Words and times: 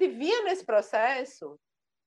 gente 0.00 0.08
via 0.08 0.42
nesse 0.44 0.64
processo, 0.64 1.58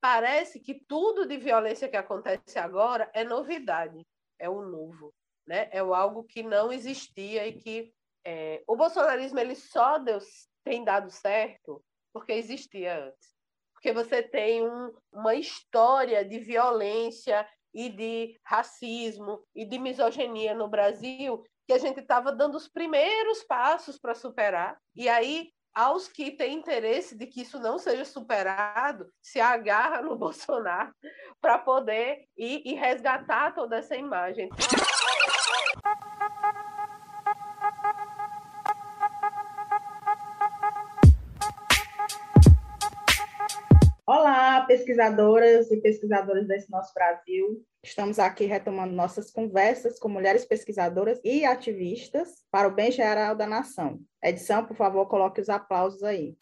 parece 0.01 0.59
que 0.59 0.83
tudo 0.87 1.27
de 1.27 1.37
violência 1.37 1.87
que 1.87 1.95
acontece 1.95 2.57
agora 2.57 3.09
é 3.13 3.23
novidade, 3.23 4.05
é 4.39 4.49
o 4.49 4.61
novo, 4.61 5.13
né? 5.47 5.69
É 5.71 5.79
algo 5.79 6.23
que 6.23 6.41
não 6.41 6.71
existia 6.71 7.47
e 7.47 7.53
que 7.53 7.93
é, 8.25 8.63
o 8.67 8.75
bolsonarismo 8.75 9.39
ele 9.39 9.55
só 9.55 9.97
deu, 9.97 10.19
tem 10.63 10.83
dado 10.83 11.11
certo 11.11 11.83
porque 12.11 12.33
existia 12.33 13.05
antes. 13.05 13.33
Porque 13.73 13.91
você 13.91 14.23
tem 14.23 14.65
um, 14.65 14.93
uma 15.11 15.35
história 15.35 16.23
de 16.23 16.39
violência 16.39 17.47
e 17.73 17.89
de 17.89 18.39
racismo 18.45 19.43
e 19.53 19.65
de 19.65 19.77
misoginia 19.77 20.53
no 20.53 20.67
Brasil 20.67 21.43
que 21.65 21.73
a 21.73 21.77
gente 21.77 21.99
estava 21.99 22.31
dando 22.31 22.55
os 22.55 22.67
primeiros 22.67 23.43
passos 23.43 23.97
para 23.97 24.13
superar. 24.13 24.77
E 24.95 25.07
aí, 25.07 25.52
aos 25.73 26.07
que 26.07 26.31
têm 26.31 26.57
interesse 26.57 27.15
de 27.15 27.25
que 27.25 27.41
isso 27.41 27.59
não 27.59 27.77
seja 27.77 28.05
superado, 28.05 29.11
se 29.21 29.39
agarra 29.39 30.01
no 30.01 30.15
Bolsonaro 30.17 30.93
para 31.41 31.57
poder 31.57 32.27
ir 32.37 32.61
e 32.65 32.73
resgatar 32.73 33.53
toda 33.53 33.77
essa 33.77 33.95
imagem. 33.95 34.49
Pesquisadoras 44.73 45.69
e 45.69 45.77
pesquisadores 45.77 46.47
desse 46.47 46.71
nosso 46.71 46.91
Brasil. 46.95 47.63
Estamos 47.83 48.17
aqui 48.17 48.45
retomando 48.45 48.91
nossas 48.91 49.29
conversas 49.29 49.99
com 49.99 50.09
mulheres 50.09 50.45
pesquisadoras 50.45 51.19
e 51.23 51.45
ativistas 51.45 52.43
para 52.49 52.67
o 52.67 52.71
bem 52.71 52.91
geral 52.91 53.35
da 53.35 53.45
nação. 53.45 53.99
Edição, 54.23 54.65
por 54.65 54.75
favor, 54.75 55.05
coloque 55.05 55.39
os 55.39 55.47
aplausos 55.47 56.01
aí. 56.01 56.35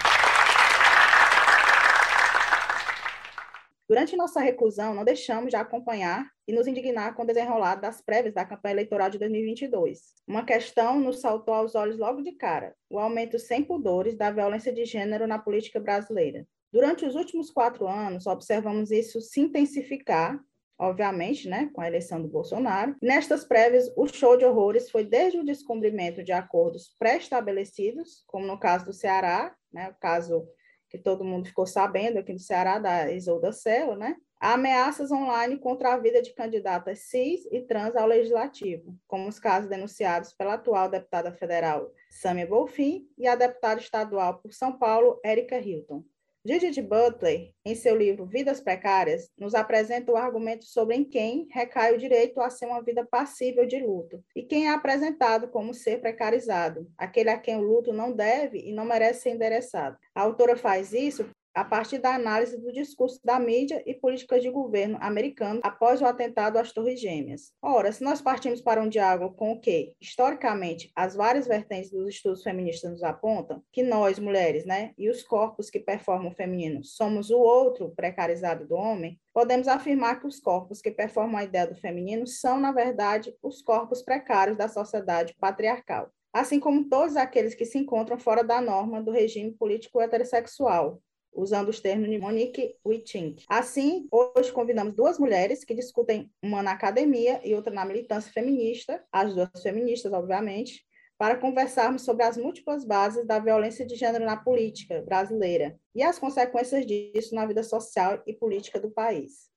Durante 3.90 4.16
nossa 4.16 4.40
reclusão, 4.40 4.94
não 4.94 5.04
deixamos 5.04 5.50
de 5.50 5.58
acompanhar 5.58 6.26
e 6.48 6.54
nos 6.54 6.68
indignar 6.68 7.14
com 7.14 7.24
o 7.24 7.28
desenrolar 7.28 7.76
das 7.76 8.00
prévias 8.02 8.34
da 8.34 8.46
campanha 8.46 8.76
eleitoral 8.76 9.10
de 9.10 9.20
2022. 9.20 10.00
Uma 10.26 10.46
questão 10.46 11.02
nos 11.02 11.20
saltou 11.20 11.54
aos 11.54 11.76
olhos 11.76 11.98
logo 11.98 12.22
de 12.22 12.32
cara: 12.32 12.74
o 12.90 12.98
aumento 12.98 13.38
sem 13.38 13.62
pudores 13.62 14.16
da 14.16 14.32
violência 14.32 14.72
de 14.72 14.86
gênero 14.86 15.28
na 15.28 15.38
política 15.38 15.82
brasileira. 15.82 16.48
Durante 16.72 17.06
os 17.06 17.16
últimos 17.16 17.50
quatro 17.50 17.88
anos, 17.88 18.28
observamos 18.28 18.92
isso 18.92 19.20
se 19.20 19.42
intensificar, 19.42 20.40
obviamente, 20.80 21.50
né, 21.50 21.70
com 21.74 21.82
a 21.82 21.88
eleição 21.88 22.22
do 22.22 22.28
Bolsonaro. 22.28 22.96
Nestas 23.02 23.44
prévias, 23.44 23.92
o 23.96 24.08
show 24.08 24.38
de 24.38 24.46
horrores 24.46 24.90
foi 24.90 25.04
desde 25.04 25.38
o 25.38 25.46
descumprimento 25.46 26.24
de 26.24 26.32
acordos 26.32 26.96
pré-estabelecidos, 26.98 28.24
como 28.26 28.48
no 28.48 28.60
caso 28.60 28.86
do 28.86 28.94
Ceará, 28.94 29.54
né, 29.72 29.90
o 29.90 30.00
caso 30.00 30.48
que 30.90 30.98
todo 30.98 31.24
mundo 31.24 31.48
ficou 31.48 31.66
sabendo 31.66 32.20
aqui 32.20 32.34
no 32.34 32.40
Ceará, 32.40 32.80
da 32.80 33.12
Isolda 33.12 33.52
Sela, 33.52 33.96
né, 33.96 34.16
a 34.42 34.54
ameaças 34.54 35.12
online 35.12 35.60
contra 35.60 35.94
a 35.94 35.98
vida 35.98 36.20
de 36.20 36.34
candidatas 36.34 37.00
cis 37.00 37.46
e 37.52 37.62
trans 37.62 37.96
ao 37.96 38.08
legislativo, 38.08 38.98
como 39.08 39.30
os 39.30 39.40
casos 39.40 39.70
denunciados 39.70 40.34
pela 40.34 40.56
atual 40.56 40.90
deputada 40.90 41.32
federal 41.32 41.94
Samia 42.10 42.48
Bolfin 42.48 43.08
e 43.18 43.28
a 43.28 43.36
deputada 43.36 43.80
estadual 43.80 44.40
por 44.40 44.52
São 44.52 44.78
Paulo, 44.78 45.20
Érica 45.24 45.60
Hilton. 45.60 46.04
Judith 46.44 46.82
Butler, 46.82 47.54
em 47.64 47.76
seu 47.76 47.96
livro 47.96 48.26
Vidas 48.26 48.60
Precárias, 48.60 49.30
nos 49.38 49.54
apresenta 49.54 50.12
o 50.12 50.18
argumento 50.18 50.66
sobre 50.66 50.96
em 50.96 51.04
quem 51.04 51.48
recai 51.52 51.94
o 51.94 52.00
direito 52.00 52.42
a 52.42 52.50
ser 52.50 52.66
uma 52.66 52.82
vida 52.82 53.06
passível 53.06 53.64
de 53.68 53.80
luto 53.80 54.24
e 54.36 54.42
quem 54.42 54.66
é 54.66 54.72
apresentado 54.72 55.50
como 55.50 55.72
ser 55.72 56.02
precarizado, 56.02 56.90
aquele 56.98 57.30
a 57.30 57.38
quem 57.38 57.58
o 57.58 57.62
luto 57.62 57.94
não 57.94 58.12
deve 58.12 58.58
e 58.58 58.74
não 58.74 58.86
merece 58.86 59.22
ser 59.22 59.30
endereçado. 59.30 59.96
A 60.16 60.22
autora 60.24 60.58
faz 60.58 60.94
isso 60.94 61.30
a 61.54 61.64
partir 61.64 61.98
da 62.00 62.16
análise 62.16 62.58
do 62.58 62.72
discurso 62.72 63.20
da 63.24 63.40
mídia 63.40 63.84
e 63.86 63.94
políticas 63.94 64.42
de 64.42 64.50
governo 64.50 64.98
americano 65.02 65.60
após 65.64 66.02
o 66.02 66.06
atentado 66.06 66.58
às 66.58 66.72
Torres 66.72 67.00
Gêmeas. 67.00 67.52
Ora, 67.62 67.92
se 67.92 68.04
nós 68.04 68.22
partimos 68.22 68.62
para 68.62 68.82
um 68.82 68.90
diálogo 68.90 69.36
com 69.36 69.52
o 69.52 69.60
que, 69.60 69.94
historicamente, 70.00 70.92
as 70.96 71.16
várias 71.16 71.48
vertentes 71.48 71.92
dos 71.92 72.10
estudos 72.10 72.44
feministas 72.44 72.92
nos 72.92 73.04
apontam, 73.04 73.64
que 73.72 73.84
nós, 73.84 74.18
mulheres, 74.20 74.66
né, 74.66 74.94
e 74.98 75.10
os 75.10 75.24
corpos 75.24 75.70
que 75.70 75.80
performam 75.80 76.32
o 76.32 76.36
feminino, 76.36 76.84
somos 76.84 77.30
o 77.30 77.40
outro 77.40 77.92
precarizado 77.96 78.68
do 78.68 78.76
homem, 78.76 79.20
podemos 79.34 79.68
afirmar 79.68 80.20
que 80.20 80.28
os 80.28 80.40
corpos 80.40 80.82
que 80.82 80.92
performam 80.92 81.38
a 81.38 81.44
ideia 81.44 81.68
do 81.68 81.76
feminino 81.76 82.26
são, 82.28 82.60
na 82.60 82.72
verdade, 82.72 83.36
os 83.42 83.62
corpos 83.62 84.02
precários 84.02 84.58
da 84.58 84.68
sociedade 84.68 85.36
patriarcal 85.40 86.12
assim 86.34 86.60
como 86.60 86.88
todos 86.88 87.18
aqueles 87.18 87.54
que 87.54 87.66
se 87.66 87.78
encontram 87.78 88.18
fora 88.18 88.44
da 88.44 88.62
norma 88.62 89.02
do 89.02 89.12
regime 89.12 89.52
político 89.52 90.00
heterossexual, 90.00 91.02
usando 91.34 91.70
os 91.70 91.80
termos 91.80 92.10
de 92.10 92.18
Monique 92.18 92.76
Witting. 92.86 93.36
Assim, 93.48 94.08
hoje 94.12 94.52
convidamos 94.52 94.94
duas 94.94 95.18
mulheres 95.18 95.64
que 95.64 95.74
discutem 95.74 96.32
uma 96.42 96.62
na 96.62 96.72
academia 96.72 97.40
e 97.44 97.56
outra 97.56 97.74
na 97.74 97.86
militância 97.86 98.32
feminista, 98.32 99.04
as 99.12 99.34
duas 99.34 99.62
feministas, 99.62 100.12
obviamente, 100.14 100.86
para 101.18 101.38
conversarmos 101.38 102.02
sobre 102.02 102.24
as 102.24 102.36
múltiplas 102.36 102.84
bases 102.84 103.26
da 103.28 103.38
violência 103.38 103.86
de 103.86 103.96
gênero 103.96 104.26
na 104.26 104.36
política 104.36 105.02
brasileira 105.04 105.78
e 105.94 106.02
as 106.02 106.18
consequências 106.18 106.86
disso 106.86 107.36
na 107.36 107.46
vida 107.46 107.62
social 107.62 108.22
e 108.26 108.34
política 108.34 108.80
do 108.80 108.90
país. 108.90 109.52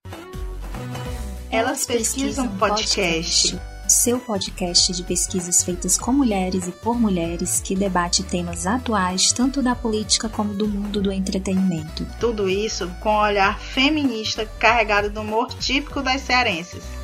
Elas 1.50 1.86
pesquisam 1.86 2.58
podcast 2.58 3.56
seu 3.89 4.19
podcast 4.19 4.93
de 4.93 5.03
pesquisas 5.03 5.62
feitas 5.62 5.99
com 5.99 6.12
mulheres 6.12 6.67
e 6.67 6.72
por 6.72 6.99
mulheres 6.99 7.61
que 7.61 7.75
debate 7.75 8.22
temas 8.22 8.67
atuais 8.67 9.33
tanto 9.33 9.62
da 9.62 9.75
política 9.75 10.28
como 10.28 10.55
do 10.55 10.67
mundo 10.67 11.00
do 11.00 11.12
entretenimento. 11.12 12.06
Tudo 12.19 12.49
isso 12.49 12.91
com 13.00 13.11
um 13.11 13.21
olhar 13.21 13.59
feminista 13.59 14.47
carregado 14.59 15.11
do 15.11 15.21
humor 15.21 15.49
típico 15.55 16.03
das 16.03 16.22
cearenses. 16.22 17.03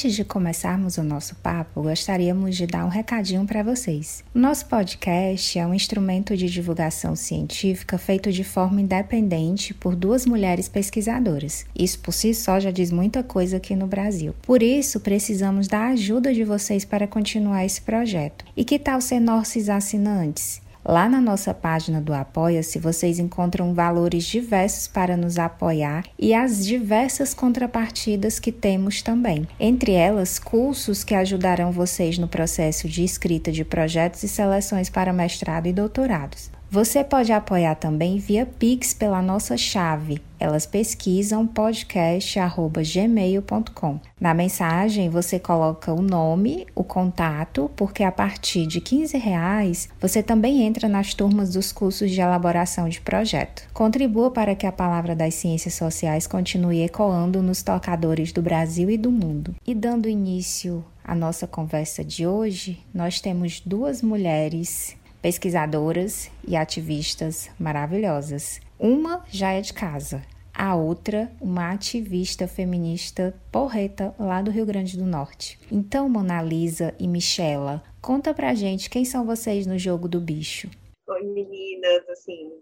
Antes 0.00 0.16
de 0.16 0.24
começarmos 0.24 0.96
o 0.96 1.02
nosso 1.02 1.34
papo, 1.34 1.82
gostaríamos 1.82 2.56
de 2.56 2.66
dar 2.66 2.86
um 2.86 2.88
recadinho 2.88 3.44
para 3.44 3.62
vocês. 3.62 4.24
Nosso 4.32 4.64
podcast 4.64 5.58
é 5.58 5.66
um 5.66 5.74
instrumento 5.74 6.34
de 6.34 6.48
divulgação 6.48 7.14
científica 7.14 7.98
feito 7.98 8.32
de 8.32 8.42
forma 8.42 8.80
independente 8.80 9.74
por 9.74 9.94
duas 9.94 10.24
mulheres 10.24 10.68
pesquisadoras. 10.68 11.66
Isso 11.78 11.98
por 11.98 12.12
si 12.12 12.32
só 12.32 12.58
já 12.58 12.70
diz 12.70 12.90
muita 12.90 13.22
coisa 13.22 13.58
aqui 13.58 13.76
no 13.76 13.86
Brasil. 13.86 14.34
Por 14.40 14.62
isso, 14.62 15.00
precisamos 15.00 15.68
da 15.68 15.88
ajuda 15.88 16.32
de 16.32 16.44
vocês 16.44 16.82
para 16.82 17.06
continuar 17.06 17.66
esse 17.66 17.82
projeto. 17.82 18.46
E 18.56 18.64
que 18.64 18.78
tal 18.78 19.02
ser 19.02 19.20
nossos 19.20 19.68
assinantes? 19.68 20.62
Lá 20.84 21.08
na 21.08 21.20
nossa 21.20 21.52
página 21.52 22.00
do 22.00 22.14
Apoia-se, 22.14 22.78
vocês 22.78 23.18
encontram 23.18 23.74
valores 23.74 24.24
diversos 24.24 24.88
para 24.88 25.16
nos 25.16 25.38
apoiar 25.38 26.04
e 26.18 26.32
as 26.32 26.64
diversas 26.64 27.34
contrapartidas 27.34 28.38
que 28.38 28.50
temos 28.50 29.02
também. 29.02 29.46
Entre 29.58 29.92
elas, 29.92 30.38
cursos 30.38 31.04
que 31.04 31.14
ajudarão 31.14 31.70
vocês 31.70 32.16
no 32.16 32.26
processo 32.26 32.88
de 32.88 33.04
escrita 33.04 33.52
de 33.52 33.64
projetos 33.64 34.22
e 34.22 34.28
seleções 34.28 34.88
para 34.88 35.12
mestrado 35.12 35.66
e 35.66 35.72
doutorados. 35.72 36.50
Você 36.72 37.02
pode 37.02 37.32
apoiar 37.32 37.74
também 37.74 38.18
via 38.18 38.46
Pix 38.46 38.94
pela 38.94 39.20
nossa 39.20 39.56
chave. 39.56 40.22
Elas 40.38 40.66
pesquisam 40.66 41.44
podcast@gmail.com. 41.44 43.98
Na 44.20 44.32
mensagem 44.32 45.10
você 45.10 45.40
coloca 45.40 45.92
o 45.92 46.00
nome, 46.00 46.68
o 46.72 46.84
contato, 46.84 47.68
porque 47.74 48.04
a 48.04 48.12
partir 48.12 48.68
de 48.68 48.80
15 48.80 49.18
reais 49.18 49.88
você 50.00 50.22
também 50.22 50.62
entra 50.62 50.88
nas 50.88 51.12
turmas 51.12 51.50
dos 51.50 51.72
cursos 51.72 52.08
de 52.08 52.20
elaboração 52.20 52.88
de 52.88 53.00
projeto. 53.00 53.68
Contribua 53.74 54.30
para 54.30 54.54
que 54.54 54.64
a 54.64 54.70
palavra 54.70 55.16
das 55.16 55.34
ciências 55.34 55.74
sociais 55.74 56.28
continue 56.28 56.82
ecoando 56.82 57.42
nos 57.42 57.64
tocadores 57.64 58.30
do 58.30 58.40
Brasil 58.40 58.88
e 58.88 58.96
do 58.96 59.10
mundo. 59.10 59.56
E 59.66 59.74
dando 59.74 60.08
início 60.08 60.84
à 61.02 61.16
nossa 61.16 61.48
conversa 61.48 62.04
de 62.04 62.28
hoje, 62.28 62.78
nós 62.94 63.20
temos 63.20 63.58
duas 63.58 64.02
mulheres 64.02 64.99
pesquisadoras 65.22 66.30
e 66.46 66.56
ativistas 66.56 67.50
maravilhosas. 67.58 68.60
Uma 68.78 69.24
já 69.28 69.52
é 69.52 69.60
de 69.60 69.72
casa, 69.72 70.22
a 70.54 70.74
outra, 70.74 71.30
uma 71.40 71.72
ativista 71.72 72.46
feminista 72.46 73.34
porreta 73.50 74.14
lá 74.18 74.42
do 74.42 74.50
Rio 74.50 74.66
Grande 74.66 74.98
do 74.98 75.06
Norte. 75.06 75.58
Então, 75.70 76.08
Mona 76.08 76.42
Lisa 76.42 76.94
e 76.98 77.08
Michela, 77.08 77.82
conta 78.00 78.34
pra 78.34 78.54
gente 78.54 78.90
quem 78.90 79.04
são 79.04 79.24
vocês 79.24 79.66
no 79.66 79.78
jogo 79.78 80.08
do 80.08 80.20
bicho. 80.20 80.68
Oi, 81.08 81.22
meninas, 81.22 82.08
assim, 82.08 82.52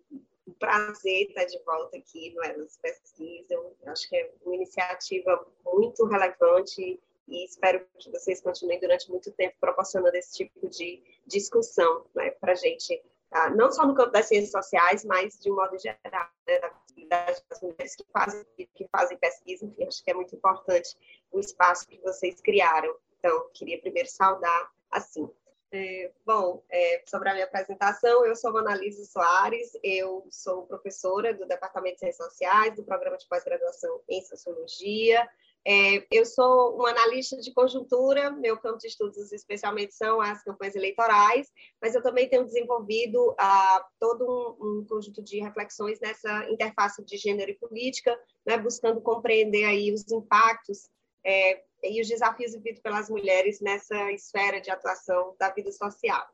um 0.46 0.52
prazer 0.58 1.28
estar 1.28 1.44
de 1.44 1.58
volta 1.64 1.96
aqui 1.96 2.32
no 2.34 2.44
Elas 2.44 2.78
Pesquisam. 2.80 3.72
Acho 3.86 4.08
que 4.08 4.16
é 4.16 4.30
uma 4.44 4.54
iniciativa 4.54 5.46
muito 5.64 6.04
relevante 6.06 7.00
e 7.28 7.44
espero 7.44 7.84
que 7.98 8.10
vocês 8.10 8.40
continuem 8.40 8.80
durante 8.80 9.10
muito 9.10 9.30
tempo 9.32 9.56
proporcionando 9.60 10.16
esse 10.16 10.36
tipo 10.36 10.68
de 10.68 11.02
discussão 11.26 12.04
né, 12.14 12.30
para 12.32 12.52
a 12.52 12.56
gente, 12.56 13.02
tá? 13.30 13.50
não 13.50 13.70
só 13.70 13.86
no 13.86 13.94
campo 13.94 14.10
das 14.10 14.26
ciências 14.26 14.52
sociais, 14.52 15.04
mas 15.04 15.38
de 15.38 15.50
um 15.50 15.56
modo 15.56 15.78
geral, 15.78 16.28
né, 16.46 16.58
da 16.58 16.68
pesquisa 16.70 16.88
visibilidade 16.98 17.42
das 17.48 17.60
mulheres 17.60 17.96
que 17.96 18.04
fazem, 18.12 18.46
que 18.74 18.88
fazem 18.88 19.16
pesquisa, 19.16 19.64
enfim, 19.64 19.84
acho 19.84 20.04
que 20.04 20.10
é 20.10 20.14
muito 20.14 20.34
importante 20.34 20.96
o 21.30 21.38
espaço 21.38 21.86
que 21.88 21.98
vocês 21.98 22.40
criaram. 22.40 22.94
Então, 23.18 23.48
queria 23.54 23.80
primeiro 23.80 24.08
saudar 24.08 24.70
assim. 24.90 25.28
É, 25.70 26.10
bom, 26.24 26.62
é, 26.70 27.02
sobre 27.06 27.28
a 27.28 27.34
minha 27.34 27.44
apresentação, 27.44 28.24
eu 28.24 28.34
sou 28.34 28.56
Analisa 28.56 29.04
Soares, 29.04 29.72
eu 29.82 30.26
sou 30.30 30.66
professora 30.66 31.34
do 31.34 31.46
Departamento 31.46 31.96
de 31.96 32.00
Ciências 32.00 32.26
Sociais, 32.26 32.74
do 32.74 32.82
Programa 32.82 33.18
de 33.18 33.26
Pós-Graduação 33.26 34.00
em 34.08 34.22
Sociologia, 34.22 35.28
é, 35.66 36.06
eu 36.10 36.24
sou 36.24 36.76
uma 36.76 36.90
analista 36.90 37.36
de 37.36 37.52
conjuntura, 37.52 38.30
meu 38.30 38.56
campo 38.56 38.78
de 38.78 38.86
estudos 38.86 39.32
especialmente 39.32 39.94
são 39.94 40.20
as 40.20 40.42
campanhas 40.42 40.76
eleitorais, 40.76 41.50
mas 41.80 41.94
eu 41.94 42.02
também 42.02 42.28
tenho 42.28 42.44
desenvolvido 42.44 43.34
ah, 43.38 43.84
todo 44.00 44.24
um, 44.24 44.80
um, 44.80 44.86
conjunto 44.86 45.22
de 45.22 45.40
reflexões 45.40 46.00
nessa 46.00 46.50
interface 46.50 47.04
de 47.04 47.16
gênero 47.16 47.50
e 47.50 47.58
política, 47.58 48.18
né, 48.46 48.56
buscando 48.56 49.00
compreender 49.00 49.64
aí 49.64 49.92
os 49.92 50.10
impactos 50.10 50.88
é, 51.24 51.62
e 51.82 52.00
os 52.00 52.08
desafios 52.08 52.52
vividos 52.52 52.80
pelas 52.80 53.10
mulheres 53.10 53.60
nessa 53.60 54.10
esfera 54.12 54.60
de 54.60 54.70
atuação 54.70 55.36
da 55.38 55.50
vida 55.50 55.70
social. 55.72 56.26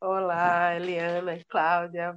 Olá, 0.00 0.76
Eliana 0.76 1.42
Cláudia. 1.48 2.16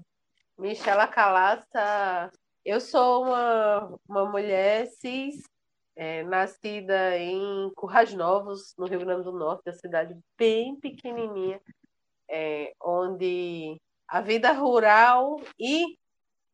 Michela 0.58 1.08
Calasta, 1.08 2.30
eu 2.66 2.82
sou 2.82 3.24
uma, 3.24 4.00
uma 4.08 4.26
mulher 4.30 4.86
cis 4.88 5.42
é, 6.00 6.24
nascida 6.24 7.18
em 7.18 7.70
Currais 7.76 8.14
Novos, 8.14 8.74
no 8.78 8.88
Rio 8.88 9.02
Grande 9.02 9.26
do 9.26 9.34
Norte, 9.34 9.64
uma 9.68 9.74
cidade 9.74 10.18
bem 10.38 10.80
pequenininha, 10.80 11.60
é, 12.30 12.72
onde 12.82 13.78
a 14.08 14.22
vida 14.22 14.54
rural 14.54 15.42
e 15.60 15.98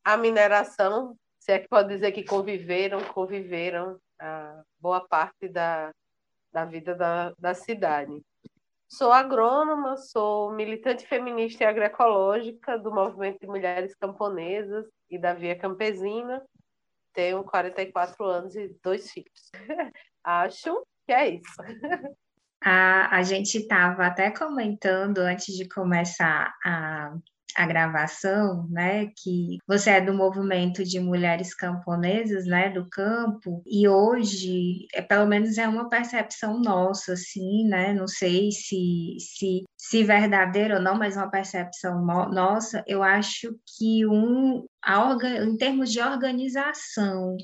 a 0.04 0.18
mineração, 0.18 1.16
se 1.38 1.52
é 1.52 1.60
que 1.60 1.68
pode 1.68 1.90
dizer 1.90 2.12
que 2.12 2.24
conviveram, 2.24 3.00
conviveram 3.14 4.00
a 4.20 4.64
boa 4.80 5.08
parte 5.08 5.48
da, 5.48 5.94
da 6.52 6.66
vida 6.66 6.96
da, 6.96 7.32
da 7.38 7.54
cidade. 7.54 8.20
Sou 8.88 9.12
agrônoma, 9.12 9.96
sou 9.96 10.54
militante 10.54 11.06
feminista 11.06 11.64
e 11.64 11.68
agroecológica 11.68 12.80
do 12.80 12.92
movimento 12.92 13.42
de 13.42 13.48
mulheres 13.48 13.94
camponesas 13.94 14.88
e 15.08 15.20
da 15.20 15.36
Via 15.36 15.56
Campesina, 15.56 16.44
tenho 17.16 17.44
44 17.44 18.26
anos 18.26 18.56
e 18.56 18.76
dois 18.84 19.10
filhos. 19.10 19.52
Acho 20.24 20.86
que 21.08 21.14
é 21.14 21.30
isso. 21.36 21.62
A, 22.64 23.18
a 23.18 23.24
gente 23.24 23.60
estava 23.60 24.06
até 24.06 24.30
comentando 24.32 25.20
antes 25.20 25.56
de 25.56 25.68
começar 25.68 26.54
a, 26.64 27.16
a 27.56 27.66
gravação, 27.66 28.68
né, 28.70 29.08
que 29.16 29.58
você 29.68 29.92
é 29.92 30.02
do 30.02 30.14
movimento 30.14 30.84
de 30.84 31.00
mulheres 31.00 31.56
camponesas, 31.56 32.46
né, 32.46 32.70
do 32.70 32.88
campo, 32.90 33.64
e 33.66 33.88
hoje, 33.88 34.88
é, 34.94 35.02
pelo 35.02 35.26
menos 35.26 35.58
é 35.58 35.68
uma 35.68 35.90
percepção 35.90 36.60
nossa, 36.60 37.14
assim, 37.14 37.66
né, 37.68 37.94
não 37.94 38.08
sei 38.08 38.52
se, 38.52 39.16
se, 39.20 39.64
se 39.78 40.04
verdadeira 40.04 40.76
ou 40.76 40.82
não, 40.82 40.98
mas 40.98 41.16
uma 41.16 41.30
percepção 41.30 42.06
no, 42.06 42.30
nossa, 42.30 42.84
eu 42.88 43.02
acho 43.02 43.56
que 43.78 44.06
um, 44.06 44.66
a, 44.84 45.16
em 45.44 45.58
termos 45.58 45.92
de 45.92 46.02
organização, 46.02 47.38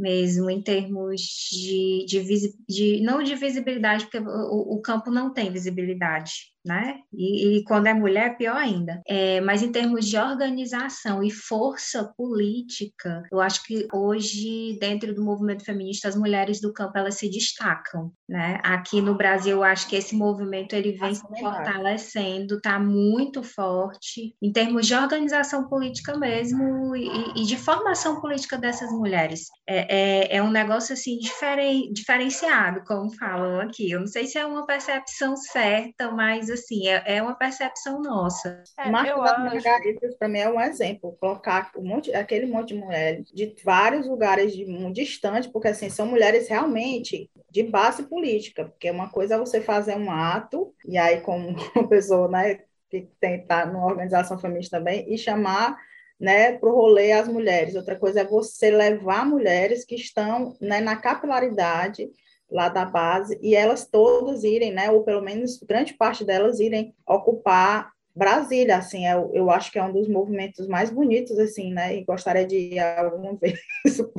mesmo 0.00 0.48
em 0.48 0.62
termos 0.62 1.20
de, 1.52 2.06
de, 2.06 2.54
de, 2.66 3.00
não 3.02 3.22
de 3.22 3.34
visibilidade, 3.34 4.04
porque 4.04 4.18
o, 4.18 4.76
o 4.76 4.80
campo 4.80 5.10
não 5.10 5.32
tem 5.32 5.52
visibilidade, 5.52 6.32
né? 6.64 6.98
E, 7.12 7.58
e, 7.58 7.64
quando 7.64 7.86
é 7.86 7.94
mulher, 7.94 8.36
pior 8.36 8.56
ainda. 8.56 9.00
É, 9.08 9.40
mas 9.40 9.62
em 9.62 9.72
termos 9.72 10.06
de 10.06 10.16
organização 10.16 11.22
e 11.22 11.30
força 11.30 12.12
política, 12.16 13.22
eu 13.32 13.40
acho 13.40 13.64
que 13.64 13.88
hoje, 13.92 14.76
dentro 14.78 15.14
do 15.14 15.24
movimento 15.24 15.64
feminista, 15.64 16.08
as 16.08 16.16
mulheres 16.16 16.60
do 16.60 16.72
campo 16.72 16.98
elas 16.98 17.14
se 17.14 17.30
destacam, 17.30 18.12
né? 18.28 18.60
Aqui 18.62 19.00
no 19.00 19.16
Brasil, 19.16 19.56
eu 19.56 19.64
acho 19.64 19.88
que 19.88 19.96
esse 19.96 20.14
movimento 20.14 20.74
ele 20.74 20.92
vem 20.92 21.14
se 21.14 21.22
fortalecendo, 21.40 22.56
está 22.56 22.78
muito 22.78 23.42
forte 23.42 24.34
em 24.42 24.52
termos 24.52 24.86
de 24.86 24.94
organização 24.94 25.68
política 25.68 26.16
mesmo 26.16 26.94
e, 26.94 27.08
e 27.36 27.46
de 27.46 27.56
formação 27.56 28.20
política 28.20 28.58
dessas 28.58 28.90
mulheres. 28.92 29.46
É, 29.66 30.34
é, 30.34 30.36
é 30.36 30.42
um 30.42 30.50
negócio 30.50 30.92
assim 30.92 31.18
diferen, 31.18 31.92
diferenciado, 31.92 32.82
como 32.84 33.10
falam 33.16 33.60
aqui. 33.60 33.90
Eu 33.90 34.00
não 34.00 34.06
sei 34.06 34.26
se 34.26 34.38
é 34.38 34.44
uma 34.44 34.66
percepção 34.66 35.36
certa, 35.36 36.10
mas 36.10 36.49
assim, 36.50 36.88
é, 36.88 37.02
é 37.16 37.22
uma 37.22 37.34
percepção 37.34 38.00
nossa. 38.00 38.62
É, 38.78 38.90
Marco 38.90 39.22
das 39.22 39.38
Margaridas, 39.38 40.14
para 40.16 40.28
mim, 40.28 40.38
é 40.38 40.48
um 40.48 40.60
exemplo. 40.60 41.16
Colocar 41.20 41.70
um 41.76 41.82
monte, 41.82 42.12
aquele 42.14 42.46
monte 42.46 42.74
de 42.74 42.80
mulheres 42.80 43.30
de 43.32 43.54
vários 43.64 44.06
lugares 44.06 44.52
de, 44.52 44.64
um, 44.64 44.92
distantes, 44.92 45.50
porque 45.50 45.68
assim, 45.68 45.88
são 45.88 46.06
mulheres 46.06 46.48
realmente 46.48 47.30
de 47.50 47.62
base 47.62 48.02
política, 48.04 48.64
porque 48.64 48.90
uma 48.90 49.10
coisa 49.10 49.34
é 49.34 49.38
você 49.38 49.60
fazer 49.60 49.96
um 49.96 50.10
ato, 50.10 50.74
e 50.86 50.98
aí, 50.98 51.20
como 51.20 51.54
uma 51.76 51.88
pessoa, 51.88 52.28
né, 52.28 52.60
que 52.90 53.08
tem 53.20 53.46
tá 53.46 53.64
numa 53.66 53.86
organização 53.86 54.38
feminista 54.38 54.78
também, 54.78 55.12
e 55.12 55.16
chamar 55.16 55.76
né, 56.20 56.58
para 56.58 56.68
o 56.68 56.74
rolê 56.74 57.12
as 57.12 57.26
mulheres. 57.26 57.74
Outra 57.74 57.96
coisa 57.96 58.20
é 58.20 58.24
você 58.24 58.70
levar 58.70 59.24
mulheres 59.24 59.84
que 59.84 59.94
estão 59.94 60.54
né, 60.60 60.80
na 60.80 60.96
capilaridade 60.96 62.10
lá 62.50 62.68
da 62.68 62.84
base 62.84 63.38
e 63.42 63.54
elas 63.54 63.86
todas 63.86 64.44
irem, 64.44 64.72
né, 64.72 64.90
ou 64.90 65.02
pelo 65.02 65.22
menos 65.22 65.58
grande 65.58 65.94
parte 65.94 66.24
delas 66.24 66.60
irem 66.60 66.94
ocupar 67.06 67.92
Brasília, 68.14 68.76
assim, 68.76 69.06
eu, 69.06 69.30
eu 69.32 69.50
acho 69.50 69.70
que 69.70 69.78
é 69.78 69.82
um 69.84 69.92
dos 69.92 70.08
movimentos 70.08 70.66
mais 70.66 70.90
bonitos, 70.90 71.38
assim, 71.38 71.72
né, 71.72 71.96
e 71.96 72.04
gostaria 72.04 72.44
de 72.44 72.56
ir 72.56 72.78
alguma 72.78 73.34
vez 73.40 73.60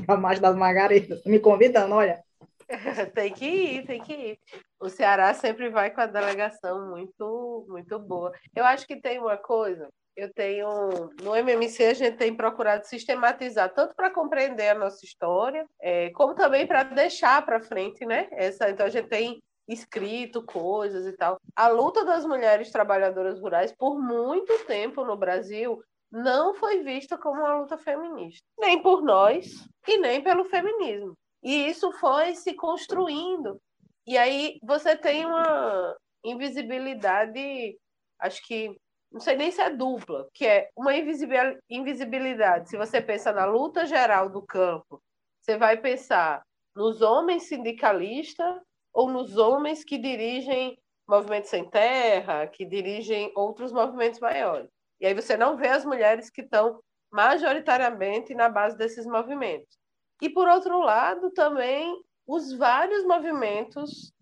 para 0.06 0.18
mais 0.18 0.39
das 0.39 0.56
Margaridas, 0.56 1.24
me 1.25 1.39
convidando, 1.39 1.95
olha. 1.95 2.24
tem 3.13 3.33
que 3.33 3.45
ir, 3.45 3.86
tem 3.86 4.01
que 4.01 4.13
ir. 4.13 4.39
O 4.80 4.89
Ceará 4.89 5.34
sempre 5.34 5.69
vai 5.69 5.92
com 5.92 6.01
a 6.01 6.06
delegação 6.06 6.89
muito, 6.89 7.66
muito 7.68 8.00
boa. 8.00 8.31
Eu 8.56 8.63
acho 8.63 8.88
que 8.88 8.95
tem 8.95 9.19
uma 9.19 9.38
coisa 9.38 9.89
eu 10.16 10.31
tenho 10.34 11.10
no 11.22 11.36
MMC 11.36 11.86
a 11.86 11.94
gente 11.94 12.18
tem 12.18 12.36
procurado 12.36 12.86
sistematizar 12.86 13.74
tanto 13.74 13.96
para 13.96 14.12
compreender 14.12 14.69
a 14.69 14.75
nossa 14.75 15.06
história, 15.06 15.66
é, 15.81 16.10
como 16.12 16.36
também 16.36 16.68
para 16.68 16.84
deixar 16.84 17.46
para 17.46 17.62
frente, 17.62 18.06
né? 18.06 18.28
Essa, 18.31 18.69
então 18.69 18.86
a 18.86 18.90
gente 18.90 19.08
tem 19.08 19.42
escrito 19.68 20.44
coisas 20.44 21.06
e 21.06 21.13
tal. 21.13 21.38
A 21.56 21.68
luta 21.68 22.04
das 22.04 22.25
mulheres 22.25 22.72
trabalhadoras 22.72 23.40
rurais 23.40 23.72
por 23.72 24.00
muito 24.00 24.66
tempo 24.66 25.06
no 25.06 25.16
Brasil 25.16 25.81
não 26.12 26.54
foi 26.54 26.84
vista 26.84 27.18
como 27.18 27.40
uma 27.40 27.60
luta 27.60 27.78
feminista, 27.78 28.46
nem 28.60 28.81
por 28.81 29.02
nós 29.02 29.48
e 29.88 29.98
nem 29.98 30.22
pelo 30.22 30.44
feminismo. 30.46 31.13
E 31.42 31.68
isso 31.68 31.92
foi 31.94 32.36
se 32.36 32.54
construindo. 32.54 33.60
E 34.06 34.18
aí 34.18 34.60
você 34.62 34.96
tem 34.96 35.25
uma 35.25 35.96
invisibilidade, 36.24 37.77
acho 38.20 38.46
que 38.46 38.75
não 39.12 39.20
sei 39.20 39.36
nem 39.36 39.51
se 39.51 39.62
é 39.62 39.70
dupla, 39.70 40.30
que 40.34 40.46
é 40.46 40.70
uma 40.75 40.94
invisibilidade. 40.96 42.70
Se 42.70 42.77
você 42.77 43.01
pensa 43.01 43.34
na 43.34 43.46
luta 43.46 43.86
geral 43.86 44.30
do 44.30 44.41
campo, 44.41 45.01
você 45.41 45.58
vai 45.58 45.77
pensar 45.77 46.44
nos 46.75 47.01
homens 47.01 47.44
sindicalistas 47.44 48.56
ou 48.94 49.10
nos 49.10 49.38
homens 49.38 49.84
que 49.84 49.98
dirigem 49.98 50.77
movimentos 51.08 51.50
sem 51.50 51.70
terra, 51.70 52.48
que 52.48 52.65
dirigem 52.65 53.32
outros 53.36 53.74
movimentos 53.74 54.20
maiores. 54.20 54.70
E 55.00 55.06
aí 55.06 55.13
você 55.13 55.36
não 55.36 55.58
vê 55.58 55.68
as 55.68 55.84
mulheres 55.84 56.30
que 56.30 56.41
estão 56.41 56.80
majoritariamente 57.12 58.34
na 58.34 58.48
base 58.48 58.77
desses 58.77 59.06
movimentos. 59.06 59.77
E, 60.22 60.30
por 60.30 60.48
outro 60.48 60.80
lado, 60.80 61.32
também 61.32 62.01
os 62.25 62.53
vários 62.53 63.03
movimentos 63.03 64.13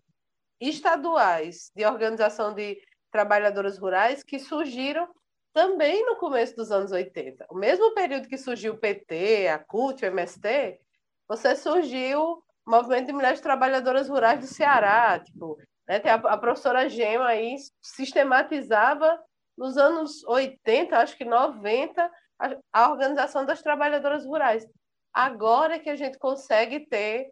estaduais 0.60 1.70
de 1.76 1.84
organização 1.86 2.52
de 2.52 2.82
trabalhadoras 3.10 3.78
rurais 3.78 4.22
que 4.22 4.38
surgiram 4.38 5.08
também 5.52 6.04
no 6.06 6.16
começo 6.16 6.54
dos 6.56 6.70
anos 6.70 6.92
80. 6.92 7.46
O 7.50 7.56
mesmo 7.56 7.92
período 7.94 8.28
que 8.28 8.38
surgiu 8.38 8.74
o 8.74 8.78
PT, 8.78 9.48
a 9.48 9.58
CUT, 9.58 10.04
o 10.04 10.06
MST, 10.06 10.80
você 11.28 11.56
surgiu 11.56 12.20
o 12.20 12.42
Movimento 12.66 13.06
de 13.06 13.12
Mulheres 13.12 13.40
Trabalhadoras 13.40 14.08
Rurais 14.08 14.40
do 14.40 14.46
Ceará, 14.46 15.18
tipo, 15.18 15.58
né, 15.88 16.00
a, 16.04 16.14
a 16.14 16.38
professora 16.38 16.88
Gema 16.88 17.26
aí 17.26 17.56
sistematizava 17.82 19.20
nos 19.56 19.76
anos 19.76 20.24
80, 20.24 20.96
acho 20.96 21.16
que 21.16 21.24
90, 21.24 22.10
a, 22.38 22.56
a 22.72 22.90
organização 22.90 23.44
das 23.44 23.60
trabalhadoras 23.60 24.24
rurais. 24.24 24.66
Agora 25.12 25.78
que 25.78 25.90
a 25.90 25.96
gente 25.96 26.18
consegue 26.18 26.86
ter 26.86 27.30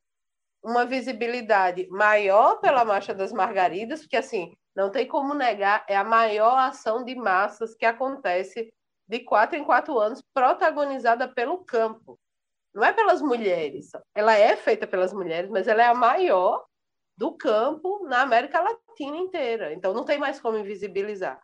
uma 0.63 0.85
visibilidade 0.85 1.87
maior 1.89 2.57
pela 2.57 2.85
Marcha 2.85 3.15
das 3.15 3.33
Margaridas, 3.33 4.01
porque 4.01 4.17
assim, 4.17 4.57
não 4.75 4.91
tem 4.91 5.07
como 5.07 5.35
negar, 5.35 5.85
é 5.89 5.97
a 5.97 6.05
maior 6.05 6.57
ação 6.59 7.05
de 7.05 7.15
massas 7.15 7.75
que 7.75 7.85
acontece 7.85 8.73
de 9.09 9.21
quatro 9.21 9.57
em 9.57 9.65
quatro 9.65 9.99
anos, 9.99 10.23
protagonizada 10.35 11.27
pelo 11.27 11.65
campo. 11.65 12.19
Não 12.75 12.85
é 12.85 12.93
pelas 12.93 13.23
mulheres. 13.23 13.91
Ela 14.15 14.35
é 14.35 14.55
feita 14.57 14.87
pelas 14.87 15.13
mulheres, 15.13 15.51
mas 15.51 15.67
ela 15.67 15.83
é 15.83 15.87
a 15.87 15.95
maior 15.95 16.65
do 17.17 17.33
campo 17.33 18.07
na 18.07 18.23
América 18.23 18.61
Latina 18.61 19.17
inteira. 19.17 19.73
Então 19.73 19.93
não 19.93 20.05
tem 20.05 20.19
mais 20.19 20.41
como 20.41 20.59
invisibilizar. 20.59 21.43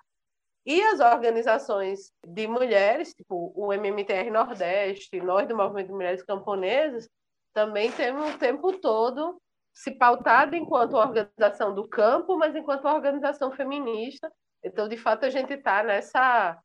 E 0.66 0.80
as 0.82 1.00
organizações 1.00 2.12
de 2.26 2.46
mulheres, 2.46 3.12
tipo 3.14 3.52
o 3.54 3.72
MMTR 3.72 4.30
Nordeste, 4.30 5.20
nós 5.20 5.46
do 5.46 5.56
Movimento 5.56 5.88
de 5.88 5.92
Mulheres 5.92 6.22
Camponesas, 6.22 7.08
também 7.52 7.90
temos 7.92 8.34
o 8.34 8.38
tempo 8.38 8.78
todo 8.78 9.36
se 9.74 9.90
pautado 9.90 10.54
enquanto 10.54 10.94
organização 10.94 11.74
do 11.74 11.88
campo, 11.88 12.38
mas 12.38 12.54
enquanto 12.54 12.84
organização 12.86 13.50
feminista. 13.50 14.32
Então, 14.62 14.88
de 14.88 14.96
fato, 14.96 15.24
a 15.24 15.30
gente 15.30 15.52
está 15.52 15.82
nessa. 15.82 16.56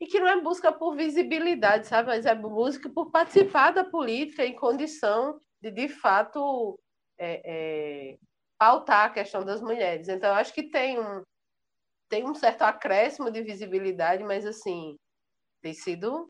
E 0.00 0.06
que 0.06 0.18
não 0.18 0.28
é 0.28 0.40
busca 0.42 0.72
por 0.72 0.96
visibilidade, 0.96 1.86
sabe? 1.86 2.08
Mas 2.08 2.26
é 2.26 2.34
busca 2.34 2.90
por 2.90 3.10
participar 3.10 3.70
da 3.70 3.84
política 3.84 4.44
em 4.44 4.54
condição 4.54 5.38
de, 5.62 5.70
de 5.70 5.88
fato, 5.88 6.78
é, 7.16 7.40
é, 7.44 8.18
pautar 8.58 9.06
a 9.06 9.10
questão 9.10 9.44
das 9.44 9.62
mulheres. 9.62 10.08
Então, 10.08 10.34
acho 10.34 10.52
que 10.52 10.64
tem 10.64 10.98
um, 10.98 11.22
tem 12.10 12.28
um 12.28 12.34
certo 12.34 12.62
acréscimo 12.62 13.30
de 13.30 13.42
visibilidade, 13.42 14.24
mas, 14.24 14.44
assim, 14.44 14.96
tem 15.62 15.72
sido 15.72 16.28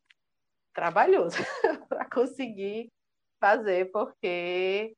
trabalhoso 0.74 1.38
para 1.88 2.08
conseguir 2.08 2.92
fazer, 3.40 3.90
porque 3.90 4.94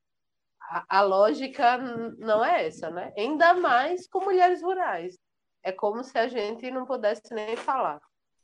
a, 0.88 1.02
lógica 1.02 1.78
não 2.18 2.44
é 2.44 2.66
essa, 2.66 2.90
né? 2.90 3.12
Ainda 3.16 3.54
mais 3.54 4.06
com 4.06 4.24
mulheres 4.24 4.62
rurais. 4.62 5.18
É 5.62 5.72
como 5.72 6.04
se 6.04 6.16
a 6.18 6.28
gente 6.28 6.70
não 6.70 6.84
pudesse 6.84 7.32
nem 7.32 7.56
falar. 7.56 8.00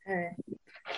É. 0.06 0.34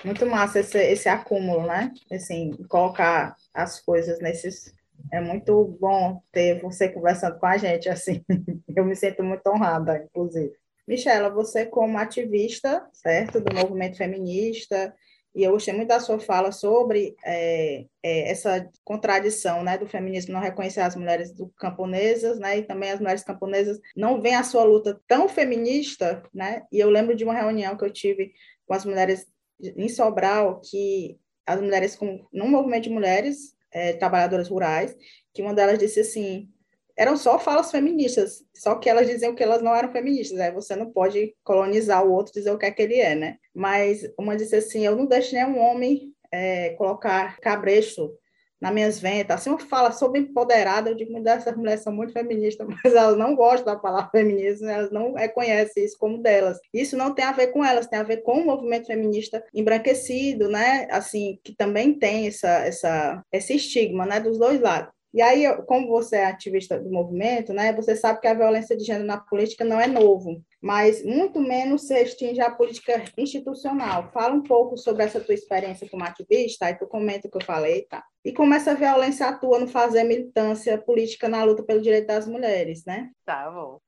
Muito 0.05 0.27
massa 0.27 0.61
esse, 0.61 0.79
esse 0.79 1.09
acúmulo, 1.09 1.67
né? 1.67 1.93
Assim, 2.11 2.53
colocar 2.69 3.37
as 3.53 3.81
coisas 3.81 4.19
nesses. 4.21 4.75
É 5.13 5.21
muito 5.21 5.77
bom 5.81 6.23
ter 6.33 6.61
você 6.61 6.89
conversando 6.89 7.39
com 7.39 7.47
a 7.47 7.57
gente, 7.57 7.89
assim. 7.89 8.25
Eu 8.75 8.85
me 8.85 8.97
sinto 8.97 9.23
muito 9.23 9.47
honrada, 9.49 10.03
inclusive. 10.03 10.55
Michela, 10.87 11.29
você 11.29 11.67
como 11.67 11.99
ativista, 11.99 12.87
certo, 12.93 13.41
do 13.41 13.55
movimento 13.55 13.97
feminista, 13.97 14.95
e 15.37 15.45
eu 15.45 15.53
gostei 15.53 15.75
muito 15.75 15.89
da 15.89 16.01
sua 16.01 16.19
fala 16.19 16.51
sobre 16.51 17.15
é, 17.23 17.85
é, 18.03 18.31
essa 18.31 18.67
contradição 18.83 19.63
né, 19.63 19.77
do 19.77 19.87
feminismo 19.87 20.33
não 20.33 20.41
reconhecer 20.41 20.81
as 20.81 20.97
mulheres 20.97 21.31
do 21.31 21.49
camponesas, 21.59 22.39
né, 22.39 22.59
e 22.59 22.63
também 22.63 22.91
as 22.91 22.99
mulheres 22.99 23.23
camponesas 23.23 23.79
não 23.95 24.19
veem 24.23 24.35
a 24.35 24.43
sua 24.43 24.65
luta 24.65 24.99
tão 25.07 25.29
feminista, 25.29 26.23
né, 26.33 26.63
e 26.73 26.81
eu 26.81 26.89
lembro 26.89 27.15
de 27.15 27.23
uma 27.23 27.35
reunião 27.35 27.77
que 27.77 27.85
eu 27.85 27.93
tive 27.93 28.33
com 28.67 28.73
as 28.73 28.87
mulheres 28.87 29.27
em 29.61 29.91
Sobral, 29.91 30.63
que 30.63 31.19
as 31.45 31.61
mulheres 31.61 31.95
com, 31.95 32.27
num 32.33 32.49
movimento 32.49 32.85
de 32.85 32.91
mulheres 32.91 33.55
é, 33.71 33.93
trabalhadoras 33.93 34.49
rurais, 34.49 34.97
que 35.35 35.43
uma 35.43 35.53
delas 35.53 35.79
disse 35.79 36.01
assim, 36.01 36.49
eram 36.97 37.17
só 37.17 37.39
falas 37.39 37.71
feministas, 37.71 38.45
só 38.55 38.77
que 38.77 38.89
elas 38.89 39.07
diziam 39.07 39.35
que 39.35 39.43
elas 39.43 39.63
não 39.63 39.75
eram 39.75 39.93
feministas, 39.93 40.41
aí 40.41 40.51
você 40.51 40.75
não 40.75 40.91
pode 40.91 41.35
colonizar 41.45 42.05
o 42.05 42.13
outro, 42.13 42.33
dizer 42.33 42.51
o 42.51 42.59
que 42.59 42.67
é 42.67 42.71
que 42.71 42.83
ele 42.83 42.99
é, 42.99 43.15
né? 43.15 43.37
Mas 43.55 44.03
uma 44.19 44.37
disse 44.37 44.57
assim, 44.57 44.85
eu 44.85 44.97
não 44.97 45.07
deixo 45.07 45.35
nenhum 45.35 45.59
homem 45.59 46.13
é, 46.33 46.71
colocar 46.71 47.39
cabresto 47.41 48.13
nas 48.59 48.73
minhas 48.73 48.99
ventas, 48.99 49.37
assim, 49.37 49.51
uma 49.51 49.59
fala 49.59 49.93
sobre 49.93 50.21
empoderada, 50.21 50.89
eu 50.89 50.95
digo, 50.95 51.13
essas 51.29 51.55
mulheres 51.55 51.83
são 51.83 51.93
muito 51.93 52.15
feministas, 52.15 52.67
mas 52.83 52.95
elas 52.95 53.19
não 53.19 53.37
gostam 53.37 53.75
da 53.75 53.79
palavra 53.79 54.11
feminismo, 54.11 54.67
elas 54.67 54.91
não 54.91 55.13
reconhecem 55.13 55.85
isso 55.85 55.99
como 55.99 56.23
delas. 56.23 56.59
Isso 56.73 56.97
não 56.97 57.15
tem 57.15 57.27
a 57.27 57.33
ver 57.33 57.49
com 57.49 57.63
elas, 57.63 57.87
tem 57.87 57.99
a 57.99 58.03
ver 58.03 58.23
com 58.23 58.41
o 58.41 58.47
movimento 58.47 58.87
feminista 58.87 59.45
embranquecido, 59.53 60.49
né, 60.49 60.89
assim, 60.91 61.39
que 61.45 61.55
também 61.55 61.99
tem 61.99 62.29
essa, 62.29 62.49
essa, 62.49 63.23
esse 63.31 63.55
estigma, 63.55 64.07
né, 64.07 64.21
dos 64.21 64.39
dois 64.39 64.59
lados. 64.59 64.96
E 65.17 65.23
aí, 65.23 65.47
como 65.63 65.89
você 65.89 66.17
é 66.17 66.27
ativista 66.27 66.79
do 66.79 66.91
movimento, 66.91 67.51
né, 67.51 67.73
você 67.73 67.97
sabe 67.97 68.21
que 68.21 68.27
a 68.27 68.35
violência 68.35 68.77
de 68.77 68.85
gênero 68.85 69.07
na 69.07 69.19
política 69.19 69.65
não 69.65 69.81
é 69.81 69.87
novo, 69.87 70.45
mas 70.61 71.03
muito 71.03 71.41
menos 71.41 71.87
se 71.87 71.95
restringe 71.95 72.39
à 72.39 72.51
política 72.51 73.03
institucional. 73.17 74.11
Fala 74.13 74.35
um 74.35 74.43
pouco 74.43 74.77
sobre 74.77 75.05
essa 75.05 75.19
tua 75.19 75.33
experiência 75.33 75.89
como 75.89 76.05
ativista, 76.05 76.67
aí 76.67 76.75
tu 76.79 76.87
comenta 76.87 77.29
o 77.29 77.31
que 77.31 77.39
eu 77.39 77.45
falei, 77.47 77.87
tá? 77.87 78.05
E 78.23 78.31
como 78.31 78.53
essa 78.53 78.75
violência 78.75 79.27
atua 79.27 79.59
no 79.59 79.67
fazer 79.67 80.05
militância 80.05 80.77
política 80.77 81.31
na 81.31 81.43
luta 81.45 81.63
pelo 81.63 81.81
direito 81.81 82.09
das 82.09 82.29
mulheres, 82.29 82.85
né? 82.85 83.11
Tá 83.25 83.51
bom. 83.51 83.81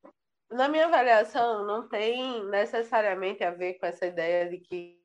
Na 0.51 0.67
minha 0.67 0.87
avaliação, 0.87 1.67
não 1.67 1.87
tem 1.91 2.43
necessariamente 2.47 3.45
a 3.45 3.51
ver 3.51 3.75
com 3.75 3.85
essa 3.85 4.07
ideia 4.07 4.49
de 4.49 4.61
que 4.61 4.97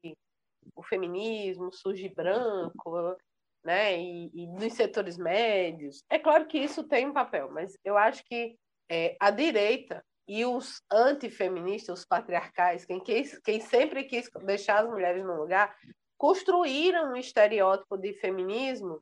o 0.74 0.82
feminismo 0.84 1.70
surge 1.74 2.08
branco, 2.08 3.18
né, 3.64 3.98
e, 4.00 4.32
e 4.34 4.48
nos 4.48 4.74
setores 4.74 5.18
médios. 5.18 6.04
É 6.10 6.20
claro 6.20 6.46
que 6.46 6.58
isso 6.58 6.84
tem 6.84 7.08
um 7.08 7.14
papel, 7.14 7.50
mas 7.52 7.78
eu 7.84 7.98
acho 7.98 8.24
que 8.26 8.58
é, 8.90 9.16
a 9.20 9.32
direita 9.32 10.04
e 10.28 10.46
os 10.46 10.82
antifeministas, 10.92 12.00
os 12.00 12.06
patriarcais, 12.06 12.86
quem, 12.86 13.00
quis, 13.00 13.40
quem 13.40 13.60
sempre 13.60 14.04
quis 14.04 14.30
deixar 14.46 14.84
as 14.84 14.90
mulheres 14.90 15.24
no 15.24 15.36
lugar, 15.36 15.76
construíram 16.18 17.12
um 17.12 17.16
estereótipo 17.16 17.98
de 17.98 18.14
feminismo 18.14 19.02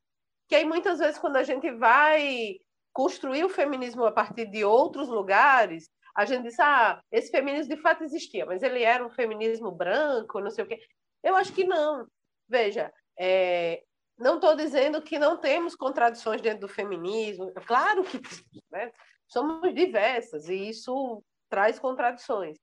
que 0.52 0.56
aí 0.56 0.66
muitas 0.66 0.98
vezes 0.98 1.18
quando 1.18 1.36
a 1.36 1.42
gente 1.42 1.70
vai 1.72 2.58
construir 2.92 3.42
o 3.42 3.48
feminismo 3.48 4.04
a 4.04 4.12
partir 4.12 4.44
de 4.44 4.62
outros 4.62 5.08
lugares, 5.08 5.88
a 6.14 6.26
gente 6.26 6.42
diz, 6.42 6.60
ah, 6.60 7.00
esse 7.10 7.30
feminismo 7.30 7.74
de 7.74 7.80
fato 7.80 8.04
existia, 8.04 8.44
mas 8.44 8.62
ele 8.62 8.82
era 8.82 9.02
um 9.02 9.08
feminismo 9.08 9.70
branco, 9.72 10.40
não 10.40 10.50
sei 10.50 10.64
o 10.64 10.66
quê. 10.68 10.78
Eu 11.22 11.36
acho 11.36 11.54
que 11.54 11.64
não. 11.64 12.06
Veja, 12.46 12.92
é, 13.18 13.82
não 14.18 14.36
estou 14.36 14.54
dizendo 14.54 15.02
que 15.02 15.18
não 15.18 15.36
temos 15.36 15.74
contradições 15.74 16.40
dentro 16.40 16.60
do 16.60 16.68
feminismo, 16.68 17.52
claro 17.66 18.04
que 18.04 18.20
né? 18.70 18.92
somos 19.26 19.74
diversas 19.74 20.48
e 20.48 20.68
isso 20.68 21.22
traz 21.48 21.78
contradições. 21.78 22.56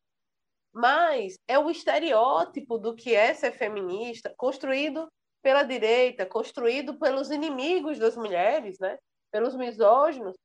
Mas 0.74 1.36
é 1.48 1.58
o 1.58 1.70
estereótipo 1.70 2.78
do 2.78 2.96
que 2.96 3.16
é 3.16 3.34
ser 3.34 3.52
feminista, 3.52 4.34
construído 4.38 5.12
pela 5.42 5.64
direita, 5.64 6.26
construído 6.26 6.98
pelos 7.00 7.32
inimigos 7.32 7.98
das 7.98 8.16
mulheres, 8.16 8.78
né? 8.80 8.98
pelos 9.32 9.56
misóginos, 9.56 10.36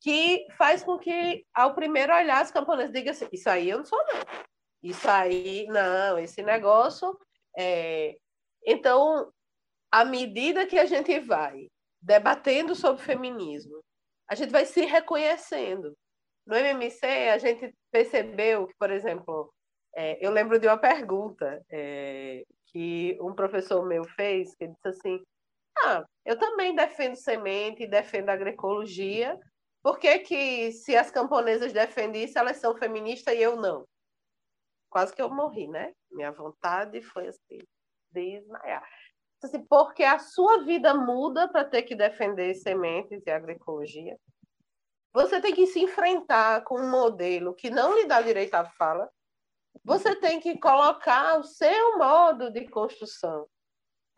que 0.00 0.46
faz 0.56 0.82
com 0.82 0.98
que, 0.98 1.44
ao 1.54 1.74
primeiro 1.74 2.14
olhar, 2.14 2.40
as 2.40 2.50
camponesas 2.50 2.92
digam 2.92 3.10
assim: 3.10 3.28
Isso 3.32 3.48
aí 3.48 3.70
eu 3.70 3.78
não 3.78 3.84
sou, 3.84 3.98
não. 3.98 4.44
Isso 4.82 5.08
aí, 5.08 5.66
não, 5.66 6.18
esse 6.18 6.42
negócio. 6.42 7.18
É... 7.56 8.16
Então, 8.64 9.32
à 9.96 10.04
medida 10.04 10.66
que 10.66 10.78
a 10.78 10.84
gente 10.84 11.18
vai 11.20 11.68
debatendo 12.02 12.74
sobre 12.74 13.02
feminismo, 13.02 13.82
a 14.28 14.34
gente 14.34 14.50
vai 14.52 14.66
se 14.66 14.82
reconhecendo. 14.82 15.96
No 16.46 16.54
MMC, 16.54 17.06
a 17.30 17.38
gente 17.38 17.74
percebeu 17.90 18.66
que, 18.66 18.74
por 18.78 18.90
exemplo, 18.90 19.50
é, 19.94 20.18
eu 20.20 20.30
lembro 20.30 20.58
de 20.58 20.66
uma 20.66 20.76
pergunta 20.76 21.64
é, 21.70 22.44
que 22.66 23.16
um 23.22 23.34
professor 23.34 23.86
meu 23.86 24.04
fez, 24.04 24.54
que 24.54 24.68
disse 24.68 24.86
assim, 24.86 25.22
ah, 25.78 26.04
eu 26.26 26.38
também 26.38 26.74
defendo 26.74 27.16
semente, 27.16 27.86
defendo 27.86 28.28
agroecologia, 28.28 29.40
por 29.82 29.98
que, 29.98 30.18
que 30.18 30.72
se 30.72 30.94
as 30.94 31.10
camponesas 31.10 31.72
defendem 31.72 32.24
isso, 32.24 32.38
elas 32.38 32.58
são 32.58 32.76
feministas 32.76 33.34
e 33.34 33.40
eu 33.40 33.56
não? 33.56 33.86
Quase 34.90 35.14
que 35.14 35.22
eu 35.22 35.30
morri, 35.30 35.66
né? 35.66 35.94
Minha 36.10 36.32
vontade 36.32 37.00
foi 37.00 37.28
assim, 37.28 37.60
desmaiar 38.12 38.86
assim, 39.46 39.64
porque 39.64 40.04
a 40.04 40.18
sua 40.18 40.64
vida 40.64 40.94
muda 40.94 41.48
para 41.48 41.64
ter 41.64 41.82
que 41.82 41.94
defender 41.94 42.54
sementes 42.54 43.26
e 43.26 43.30
agroecologia. 43.30 44.18
Você 45.12 45.40
tem 45.40 45.54
que 45.54 45.66
se 45.66 45.80
enfrentar 45.80 46.62
com 46.64 46.78
um 46.78 46.90
modelo 46.90 47.54
que 47.54 47.70
não 47.70 47.94
lhe 47.94 48.06
dá 48.06 48.20
direito 48.20 48.54
à 48.54 48.64
fala. 48.64 49.10
Você 49.84 50.14
tem 50.16 50.40
que 50.40 50.58
colocar 50.58 51.38
o 51.38 51.44
seu 51.44 51.96
modo 51.96 52.50
de 52.50 52.68
construção. 52.68 53.46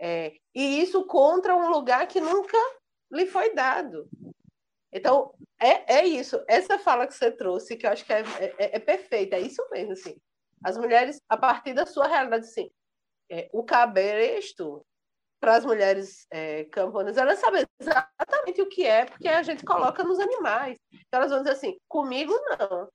É, 0.01 0.37
e 0.55 0.81
isso 0.81 1.05
contra 1.07 1.55
um 1.55 1.71
lugar 1.71 2.07
que 2.07 2.21
nunca 2.21 2.59
lhe 3.11 3.27
foi 3.27 3.55
dado. 3.55 4.09
Então, 4.93 5.35
é, 5.61 5.99
é 5.99 6.07
isso. 6.07 6.43
Essa 6.49 6.79
fala 6.79 7.07
que 7.07 7.15
você 7.15 7.31
trouxe, 7.31 7.77
que 7.77 7.87
eu 7.87 7.91
acho 7.91 8.05
que 8.05 8.13
é, 8.13 8.23
é, 8.59 8.77
é 8.77 8.79
perfeita, 8.79 9.37
é 9.37 9.41
isso 9.41 9.65
mesmo. 9.71 9.93
Assim. 9.93 10.17
As 10.65 10.77
mulheres, 10.77 11.21
a 11.29 11.37
partir 11.37 11.75
da 11.75 11.87
sua 11.87 12.07
realidade, 12.07 12.47
assim, 12.47 12.71
é, 13.31 13.49
o 13.53 13.63
cabresto 13.63 14.85
para 15.41 15.57
as 15.57 15.65
mulheres 15.65 16.27
é, 16.31 16.65
camponesas, 16.65 17.19
elas 17.19 17.39
sabem 17.39 17.65
exatamente 17.81 18.61
o 18.61 18.69
que 18.69 18.85
é, 18.85 19.05
porque 19.05 19.29
a 19.29 19.43
gente 19.43 19.65
coloca 19.65 20.03
nos 20.03 20.19
animais. 20.19 20.79
Então, 20.93 21.21
elas 21.21 21.31
vão 21.31 21.41
dizer 21.41 21.53
assim: 21.53 21.79
comigo 21.89 22.33
não. 22.59 22.89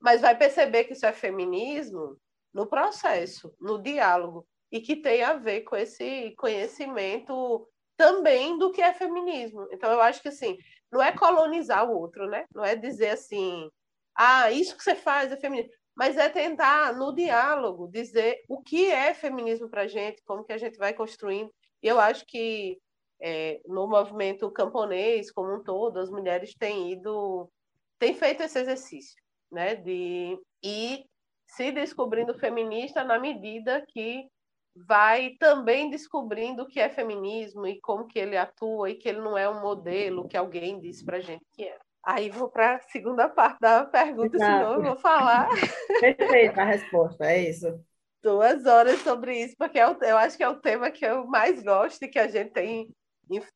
Mas 0.00 0.20
vai 0.20 0.36
perceber 0.36 0.84
que 0.84 0.92
isso 0.92 1.06
é 1.06 1.12
feminismo 1.12 2.16
no 2.52 2.66
processo, 2.66 3.54
no 3.60 3.82
diálogo, 3.82 4.46
e 4.70 4.80
que 4.80 4.96
tem 4.96 5.22
a 5.22 5.34
ver 5.34 5.62
com 5.62 5.76
esse 5.76 6.34
conhecimento 6.36 7.68
também 7.96 8.58
do 8.58 8.70
que 8.70 8.82
é 8.82 8.92
feminismo. 8.92 9.66
Então, 9.72 9.90
eu 9.90 10.00
acho 10.00 10.22
que 10.22 10.28
assim, 10.28 10.56
não 10.92 11.02
é 11.02 11.12
colonizar 11.12 11.88
o 11.88 11.98
outro, 11.98 12.28
né? 12.28 12.44
Não 12.54 12.64
é 12.64 12.76
dizer 12.76 13.10
assim, 13.10 13.70
ah, 14.14 14.50
isso 14.50 14.76
que 14.76 14.82
você 14.82 14.94
faz 14.94 15.32
é 15.32 15.36
feminismo 15.36 15.72
mas 15.96 16.16
é 16.18 16.28
tentar, 16.28 16.94
no 16.94 17.14
diálogo, 17.14 17.88
dizer 17.90 18.42
o 18.48 18.60
que 18.62 18.90
é 18.90 19.14
feminismo 19.14 19.68
para 19.68 19.82
a 19.82 19.88
gente, 19.88 20.22
como 20.24 20.44
que 20.44 20.52
a 20.52 20.58
gente 20.58 20.76
vai 20.76 20.92
construindo. 20.92 21.50
E 21.82 21.88
eu 21.88 21.98
acho 21.98 22.24
que 22.26 22.78
é, 23.20 23.60
no 23.66 23.88
movimento 23.88 24.50
camponês 24.50 25.32
como 25.32 25.54
um 25.54 25.62
todo, 25.62 25.98
as 25.98 26.10
mulheres 26.10 26.54
têm 26.54 26.92
ido, 26.92 27.50
têm 27.98 28.14
feito 28.14 28.42
esse 28.42 28.58
exercício, 28.58 29.16
né, 29.50 29.74
de 29.74 30.38
ir 30.62 31.04
se 31.46 31.72
descobrindo 31.72 32.34
feminista 32.38 33.02
na 33.04 33.18
medida 33.18 33.84
que 33.88 34.28
vai 34.76 35.30
também 35.38 35.88
descobrindo 35.88 36.64
o 36.64 36.66
que 36.66 36.78
é 36.78 36.90
feminismo 36.90 37.66
e 37.66 37.80
como 37.80 38.06
que 38.06 38.18
ele 38.18 38.36
atua 38.36 38.90
e 38.90 38.96
que 38.96 39.08
ele 39.08 39.20
não 39.20 39.38
é 39.38 39.48
um 39.48 39.62
modelo 39.62 40.28
que 40.28 40.36
alguém 40.36 40.78
disse 40.78 41.04
para 41.04 41.20
gente 41.20 41.44
que 41.52 41.64
é. 41.64 41.78
Aí 42.06 42.30
vou 42.30 42.48
para 42.48 42.76
a 42.76 42.80
segunda 42.82 43.28
parte 43.28 43.58
da 43.58 43.84
pergunta, 43.84 44.36
Exato. 44.36 44.52
senão 44.52 44.74
eu 44.74 44.82
vou 44.82 44.96
falar. 44.96 45.48
Perfeita 46.00 46.62
a 46.62 46.64
resposta, 46.64 47.24
é 47.24 47.48
isso. 47.50 47.84
Duas 48.22 48.64
horas 48.64 49.00
sobre 49.00 49.36
isso, 49.42 49.56
porque 49.58 49.76
eu, 49.76 49.98
é 50.00 50.12
eu 50.12 50.16
acho 50.16 50.36
que 50.36 50.44
é 50.44 50.48
o 50.48 50.60
tema 50.60 50.88
que 50.88 51.04
eu 51.04 51.26
mais 51.26 51.60
gosto 51.64 52.04
e 52.04 52.08
que 52.08 52.20
a 52.20 52.28
gente 52.28 52.52
tem 52.52 52.94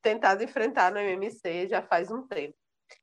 tentado 0.02 0.42
enfrentar 0.42 0.90
no 0.90 0.98
MMC 0.98 1.68
já 1.68 1.80
faz 1.80 2.10
um 2.10 2.26
tempo. 2.26 2.56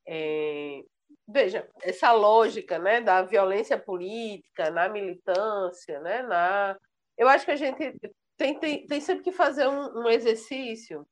É, 0.05 0.81
veja, 1.25 1.65
essa 1.81 2.11
lógica 2.11 2.77
né, 2.77 2.99
da 2.99 3.21
violência 3.21 3.77
política, 3.77 4.69
na 4.69 4.89
militância, 4.89 6.01
né, 6.01 6.23
na... 6.23 6.77
eu 7.17 7.29
acho 7.29 7.45
que 7.45 7.51
a 7.51 7.55
gente 7.55 7.97
tem, 8.35 8.59
tem, 8.59 8.85
tem 8.85 8.99
sempre 8.99 9.23
que 9.23 9.31
fazer 9.31 9.65
um, 9.65 10.01
um 10.01 10.09
exercício 10.09 11.07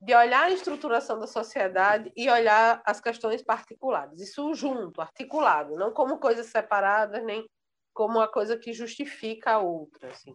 de 0.00 0.14
olhar 0.14 0.44
a 0.44 0.50
estruturação 0.50 1.18
da 1.18 1.26
sociedade 1.26 2.12
e 2.16 2.30
olhar 2.30 2.80
as 2.84 3.00
questões 3.00 3.42
particulares. 3.42 4.20
Isso 4.20 4.54
junto, 4.54 5.00
articulado, 5.00 5.74
não 5.76 5.92
como 5.92 6.18
coisas 6.18 6.46
separadas, 6.46 7.22
nem 7.24 7.44
como 7.92 8.18
uma 8.18 8.28
coisa 8.28 8.56
que 8.56 8.72
justifica 8.72 9.52
a 9.52 9.58
outra. 9.58 10.10
Assim. 10.10 10.34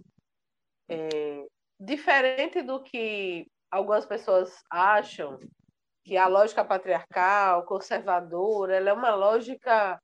É, 0.90 1.46
diferente 1.80 2.62
do 2.62 2.84
que 2.84 3.48
algumas 3.72 4.06
pessoas 4.06 4.54
acham, 4.70 5.40
que 6.04 6.18
a 6.18 6.28
lógica 6.28 6.66
patriarcal, 6.66 7.66
conservadora, 7.66 8.76
ela 8.76 8.90
é 8.90 8.94
uma 8.94 9.16
lógica 9.16 9.98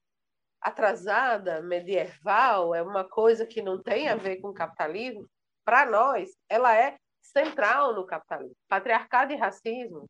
atrasada, 0.62 1.62
medieval, 1.62 2.74
é 2.74 2.82
uma 2.82 3.04
coisa 3.04 3.46
que 3.46 3.62
não 3.62 3.82
tem 3.82 4.08
a 4.08 4.16
ver 4.16 4.38
com 4.38 4.50
o 4.50 4.54
capitalismo. 4.54 5.30
Para 5.66 5.86
nós, 5.86 6.30
ela 6.48 6.76
é 6.76 6.98
central 7.22 7.94
no 7.94 8.06
capitalismo. 8.06 8.56
Patriarcado 8.68 9.34
e 9.34 9.36
racismo 9.36 10.10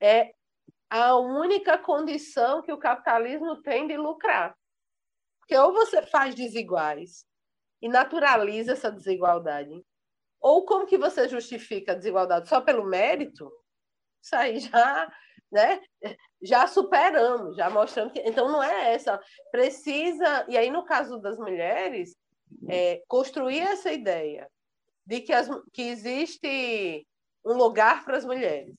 é 0.00 0.32
a 0.90 1.16
única 1.16 1.76
condição 1.78 2.62
que 2.62 2.72
o 2.72 2.78
capitalismo 2.78 3.60
tem 3.62 3.86
de 3.86 3.96
lucrar. 3.96 4.54
Porque 5.40 5.56
ou 5.56 5.72
você 5.72 6.02
faz 6.02 6.34
desiguais 6.34 7.26
e 7.80 7.88
naturaliza 7.88 8.72
essa 8.72 8.90
desigualdade, 8.90 9.84
ou 10.40 10.64
como 10.64 10.86
que 10.86 10.98
você 10.98 11.28
justifica 11.28 11.92
a 11.92 11.94
desigualdade 11.94 12.48
só 12.48 12.60
pelo 12.60 12.84
mérito? 12.84 13.50
Isso 14.22 14.36
aí 14.36 14.60
já, 14.60 15.12
né? 15.50 15.80
Já 16.42 16.66
superamos, 16.66 17.56
já 17.56 17.68
mostramos 17.68 18.12
que 18.12 18.20
então 18.20 18.48
não 18.48 18.62
é 18.62 18.94
essa. 18.94 19.20
Precisa 19.50 20.46
e 20.48 20.56
aí 20.56 20.70
no 20.70 20.84
caso 20.84 21.18
das 21.18 21.36
mulheres 21.38 22.16
é, 22.68 23.02
construir 23.08 23.60
essa 23.60 23.92
ideia 23.92 24.48
de 25.08 25.22
que, 25.22 25.32
as, 25.32 25.48
que 25.72 25.80
existe 25.80 27.08
um 27.42 27.54
lugar 27.54 28.04
para 28.04 28.18
as 28.18 28.26
mulheres, 28.26 28.76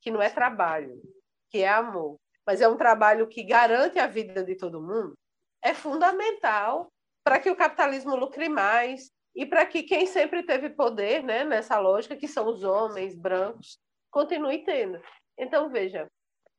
que 0.00 0.08
não 0.08 0.22
é 0.22 0.30
trabalho, 0.30 1.02
que 1.50 1.58
é 1.58 1.68
amor, 1.68 2.16
mas 2.46 2.60
é 2.60 2.68
um 2.68 2.76
trabalho 2.76 3.26
que 3.26 3.42
garante 3.42 3.98
a 3.98 4.06
vida 4.06 4.44
de 4.44 4.54
todo 4.54 4.80
mundo, 4.80 5.18
é 5.60 5.74
fundamental 5.74 6.92
para 7.24 7.40
que 7.40 7.50
o 7.50 7.56
capitalismo 7.56 8.14
lucre 8.14 8.48
mais 8.48 9.10
e 9.34 9.44
para 9.44 9.66
que 9.66 9.82
quem 9.82 10.06
sempre 10.06 10.44
teve 10.44 10.70
poder 10.70 11.24
né, 11.24 11.42
nessa 11.42 11.80
lógica, 11.80 12.14
que 12.14 12.28
são 12.28 12.46
os 12.46 12.62
homens 12.62 13.16
brancos, 13.16 13.76
continue 14.12 14.64
tendo. 14.64 15.02
Então, 15.36 15.68
veja, 15.70 16.08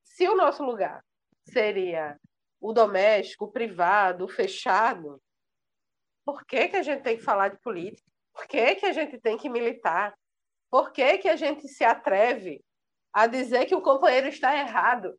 se 0.04 0.28
o 0.28 0.36
nosso 0.36 0.62
lugar 0.62 1.02
seria 1.48 2.20
o 2.60 2.70
doméstico, 2.70 3.46
o 3.46 3.50
privado, 3.50 4.26
o 4.26 4.28
fechado, 4.28 5.18
por 6.22 6.44
que, 6.44 6.68
que 6.68 6.76
a 6.76 6.82
gente 6.82 7.02
tem 7.02 7.16
que 7.16 7.22
falar 7.22 7.48
de 7.48 7.58
política? 7.60 8.15
Por 8.36 8.46
que, 8.46 8.74
que 8.74 8.84
a 8.84 8.92
gente 8.92 9.18
tem 9.18 9.38
que 9.38 9.48
militar? 9.48 10.14
Por 10.70 10.92
que, 10.92 11.16
que 11.18 11.28
a 11.28 11.36
gente 11.36 11.66
se 11.68 11.82
atreve 11.82 12.62
a 13.10 13.26
dizer 13.26 13.64
que 13.64 13.74
o 13.74 13.80
companheiro 13.80 14.28
está 14.28 14.54
errado 14.54 15.18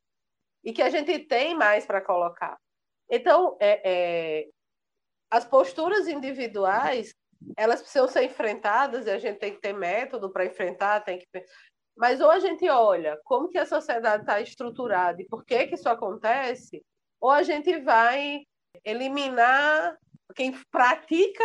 e 0.63 0.71
que 0.71 0.83
a 0.83 0.89
gente 0.89 1.17
tem 1.17 1.55
mais 1.55 1.83
para 1.83 1.99
colocar? 1.99 2.55
Então, 3.09 3.57
é, 3.59 3.81
é, 3.83 4.47
as 5.31 5.45
posturas 5.45 6.07
individuais 6.07 7.11
elas 7.55 7.81
precisam 7.81 8.07
ser 8.07 8.23
enfrentadas 8.23 9.05
e 9.05 9.11
a 9.11 9.19
gente 9.19 9.39
tem 9.39 9.53
que 9.53 9.61
ter 9.61 9.73
método 9.73 10.31
para 10.31 10.45
enfrentar, 10.45 11.01
tem 11.01 11.19
que 11.19 11.25
mas 11.95 12.21
ou 12.21 12.29
a 12.29 12.39
gente 12.39 12.69
olha 12.69 13.19
como 13.23 13.49
que 13.49 13.57
a 13.57 13.65
sociedade 13.65 14.21
está 14.21 14.39
estruturada 14.39 15.19
e 15.19 15.25
por 15.25 15.43
que 15.43 15.65
que 15.65 15.73
isso 15.73 15.89
acontece, 15.89 16.85
ou 17.19 17.31
a 17.31 17.41
gente 17.41 17.79
vai 17.79 18.43
eliminar 18.85 19.97
quem 20.35 20.51
pratica 20.69 21.43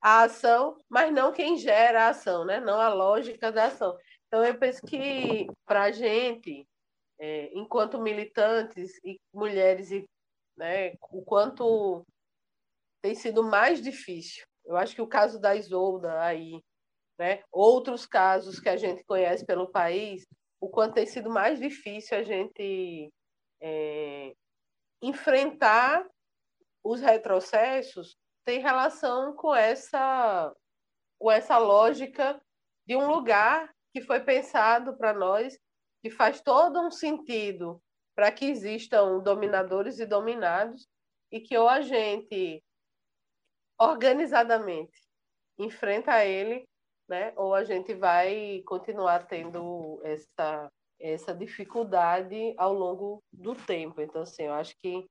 a 0.00 0.22
ação, 0.22 0.76
mas 0.88 1.12
não 1.12 1.32
quem 1.32 1.56
gera 1.56 2.04
a 2.04 2.08
ação, 2.10 2.44
né? 2.44 2.60
não 2.60 2.80
a 2.80 2.88
lógica 2.88 3.50
da 3.50 3.66
ação. 3.66 3.96
Então, 4.26 4.44
eu 4.44 4.58
penso 4.58 4.82
que 4.86 5.46
para 5.66 5.84
a 5.84 5.90
gente, 5.90 6.66
é, 7.18 7.50
enquanto 7.54 8.00
militantes 8.00 8.92
e 9.04 9.18
mulheres, 9.32 9.90
e, 9.90 10.04
né, 10.56 10.94
o 11.10 11.22
quanto 11.22 12.04
tem 13.02 13.14
sido 13.14 13.42
mais 13.42 13.82
difícil. 13.82 14.44
Eu 14.64 14.76
acho 14.76 14.94
que 14.94 15.02
o 15.02 15.06
caso 15.06 15.40
da 15.40 15.56
Isolda 15.56 16.20
aí, 16.20 16.62
né, 17.18 17.42
outros 17.50 18.06
casos 18.06 18.60
que 18.60 18.68
a 18.68 18.76
gente 18.76 19.02
conhece 19.04 19.46
pelo 19.46 19.70
país, 19.70 20.26
o 20.60 20.68
quanto 20.68 20.94
tem 20.94 21.06
sido 21.06 21.30
mais 21.30 21.58
difícil 21.58 22.18
a 22.18 22.22
gente 22.22 23.10
é, 23.60 24.34
enfrentar 25.02 26.06
os 26.84 27.00
retrocessos 27.00 28.16
tem 28.48 28.60
relação 28.60 29.34
com 29.34 29.54
essa, 29.54 30.56
com 31.20 31.30
essa 31.30 31.58
lógica 31.58 32.40
de 32.86 32.96
um 32.96 33.06
lugar 33.06 33.70
que 33.92 34.00
foi 34.00 34.20
pensado 34.20 34.96
para 34.96 35.12
nós, 35.12 35.58
que 36.02 36.08
faz 36.08 36.40
todo 36.40 36.80
um 36.80 36.90
sentido 36.90 37.78
para 38.16 38.32
que 38.32 38.46
existam 38.46 39.18
dominadores 39.18 39.98
e 39.98 40.06
dominados, 40.06 40.88
e 41.30 41.42
que 41.42 41.58
ou 41.58 41.68
a 41.68 41.82
gente 41.82 42.64
organizadamente 43.78 44.98
enfrenta 45.58 46.24
ele, 46.24 46.66
né, 47.06 47.34
ou 47.36 47.54
a 47.54 47.64
gente 47.64 47.92
vai 47.92 48.62
continuar 48.64 49.26
tendo 49.26 50.00
essa, 50.02 50.72
essa 50.98 51.34
dificuldade 51.34 52.54
ao 52.56 52.72
longo 52.72 53.22
do 53.30 53.54
tempo. 53.54 54.00
Então, 54.00 54.22
assim, 54.22 54.44
eu 54.44 54.54
acho 54.54 54.74
que 54.78 55.06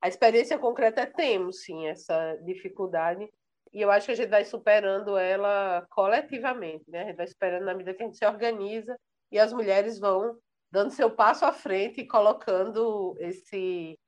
a 0.00 0.08
experiência 0.08 0.58
concreta 0.58 1.02
é 1.02 1.06
temos, 1.06 1.62
sim, 1.62 1.86
essa 1.86 2.36
dificuldade, 2.44 3.28
e 3.72 3.80
eu 3.80 3.90
acho 3.90 4.06
que 4.06 4.12
a 4.12 4.16
gente 4.16 4.30
vai 4.30 4.44
superando 4.44 5.16
ela 5.16 5.86
coletivamente, 5.90 6.90
né? 6.90 7.02
A 7.02 7.06
gente 7.06 7.16
vai 7.16 7.26
superando 7.26 7.64
na 7.64 7.74
medida 7.74 7.94
que 7.94 8.02
a 8.02 8.06
gente 8.06 8.16
se 8.16 8.26
organiza 8.26 8.96
e 9.30 9.38
as 9.38 9.52
mulheres 9.52 9.98
vão 9.98 10.38
dando 10.70 10.90
seu 10.90 11.10
passo 11.10 11.44
à 11.44 11.52
frente 11.52 12.00
e 12.00 12.06
colocando 12.06 13.14
esse, 13.18 13.98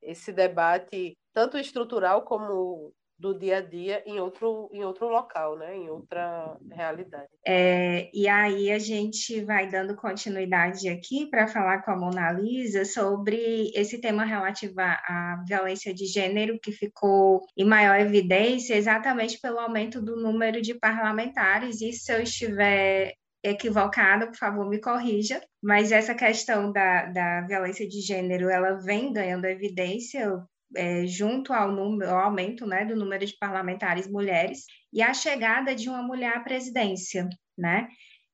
esse 0.00 0.32
debate, 0.32 1.16
tanto 1.32 1.58
estrutural 1.58 2.22
como 2.22 2.92
do 3.22 3.38
dia 3.38 3.58
a 3.58 3.60
dia 3.60 4.02
em 4.04 4.18
outro, 4.18 4.68
em 4.72 4.84
outro 4.84 5.06
local, 5.06 5.56
né? 5.56 5.76
em 5.76 5.88
outra 5.88 6.58
realidade. 6.72 7.28
É, 7.46 8.10
e 8.12 8.26
aí 8.26 8.72
a 8.72 8.80
gente 8.80 9.40
vai 9.44 9.70
dando 9.70 9.94
continuidade 9.94 10.88
aqui 10.88 11.26
para 11.26 11.46
falar 11.46 11.82
com 11.82 11.92
a 11.92 11.96
Mona 11.96 12.32
Lisa 12.32 12.84
sobre 12.84 13.70
esse 13.76 14.00
tema 14.00 14.24
relativo 14.24 14.74
à 14.80 15.40
violência 15.46 15.94
de 15.94 16.04
gênero 16.06 16.58
que 16.60 16.72
ficou 16.72 17.46
em 17.56 17.64
maior 17.64 18.00
evidência 18.00 18.74
exatamente 18.74 19.38
pelo 19.40 19.60
aumento 19.60 20.02
do 20.02 20.16
número 20.16 20.60
de 20.60 20.74
parlamentares, 20.74 21.80
e 21.80 21.92
se 21.92 22.12
eu 22.12 22.20
estiver 22.20 23.14
equivocada, 23.44 24.26
por 24.26 24.36
favor, 24.36 24.68
me 24.68 24.80
corrija, 24.80 25.40
mas 25.62 25.92
essa 25.92 26.14
questão 26.14 26.72
da, 26.72 27.06
da 27.06 27.40
violência 27.42 27.88
de 27.88 28.00
gênero, 28.00 28.48
ela 28.48 28.74
vem 28.74 29.12
ganhando 29.12 29.46
evidência 29.46 30.28
é, 30.76 31.06
junto 31.06 31.52
ao, 31.52 31.72
número, 31.72 32.10
ao 32.10 32.18
aumento 32.18 32.66
né, 32.66 32.84
do 32.84 32.96
número 32.96 33.24
de 33.24 33.36
parlamentares 33.38 34.06
mulheres 34.06 34.64
e 34.92 35.02
a 35.02 35.14
chegada 35.14 35.74
de 35.74 35.88
uma 35.88 36.02
mulher 36.02 36.36
à 36.36 36.40
presidência, 36.40 37.28
né, 37.56 37.88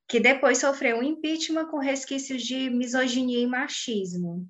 que 0.09 0.19
depois 0.19 0.59
sofreu 0.59 0.99
um 0.99 1.03
impeachment 1.03 1.67
com 1.67 1.79
resquícios 1.79 2.43
de 2.43 2.71
misoginia 2.71 3.41
e 3.41 3.47
machismo. 3.47 4.49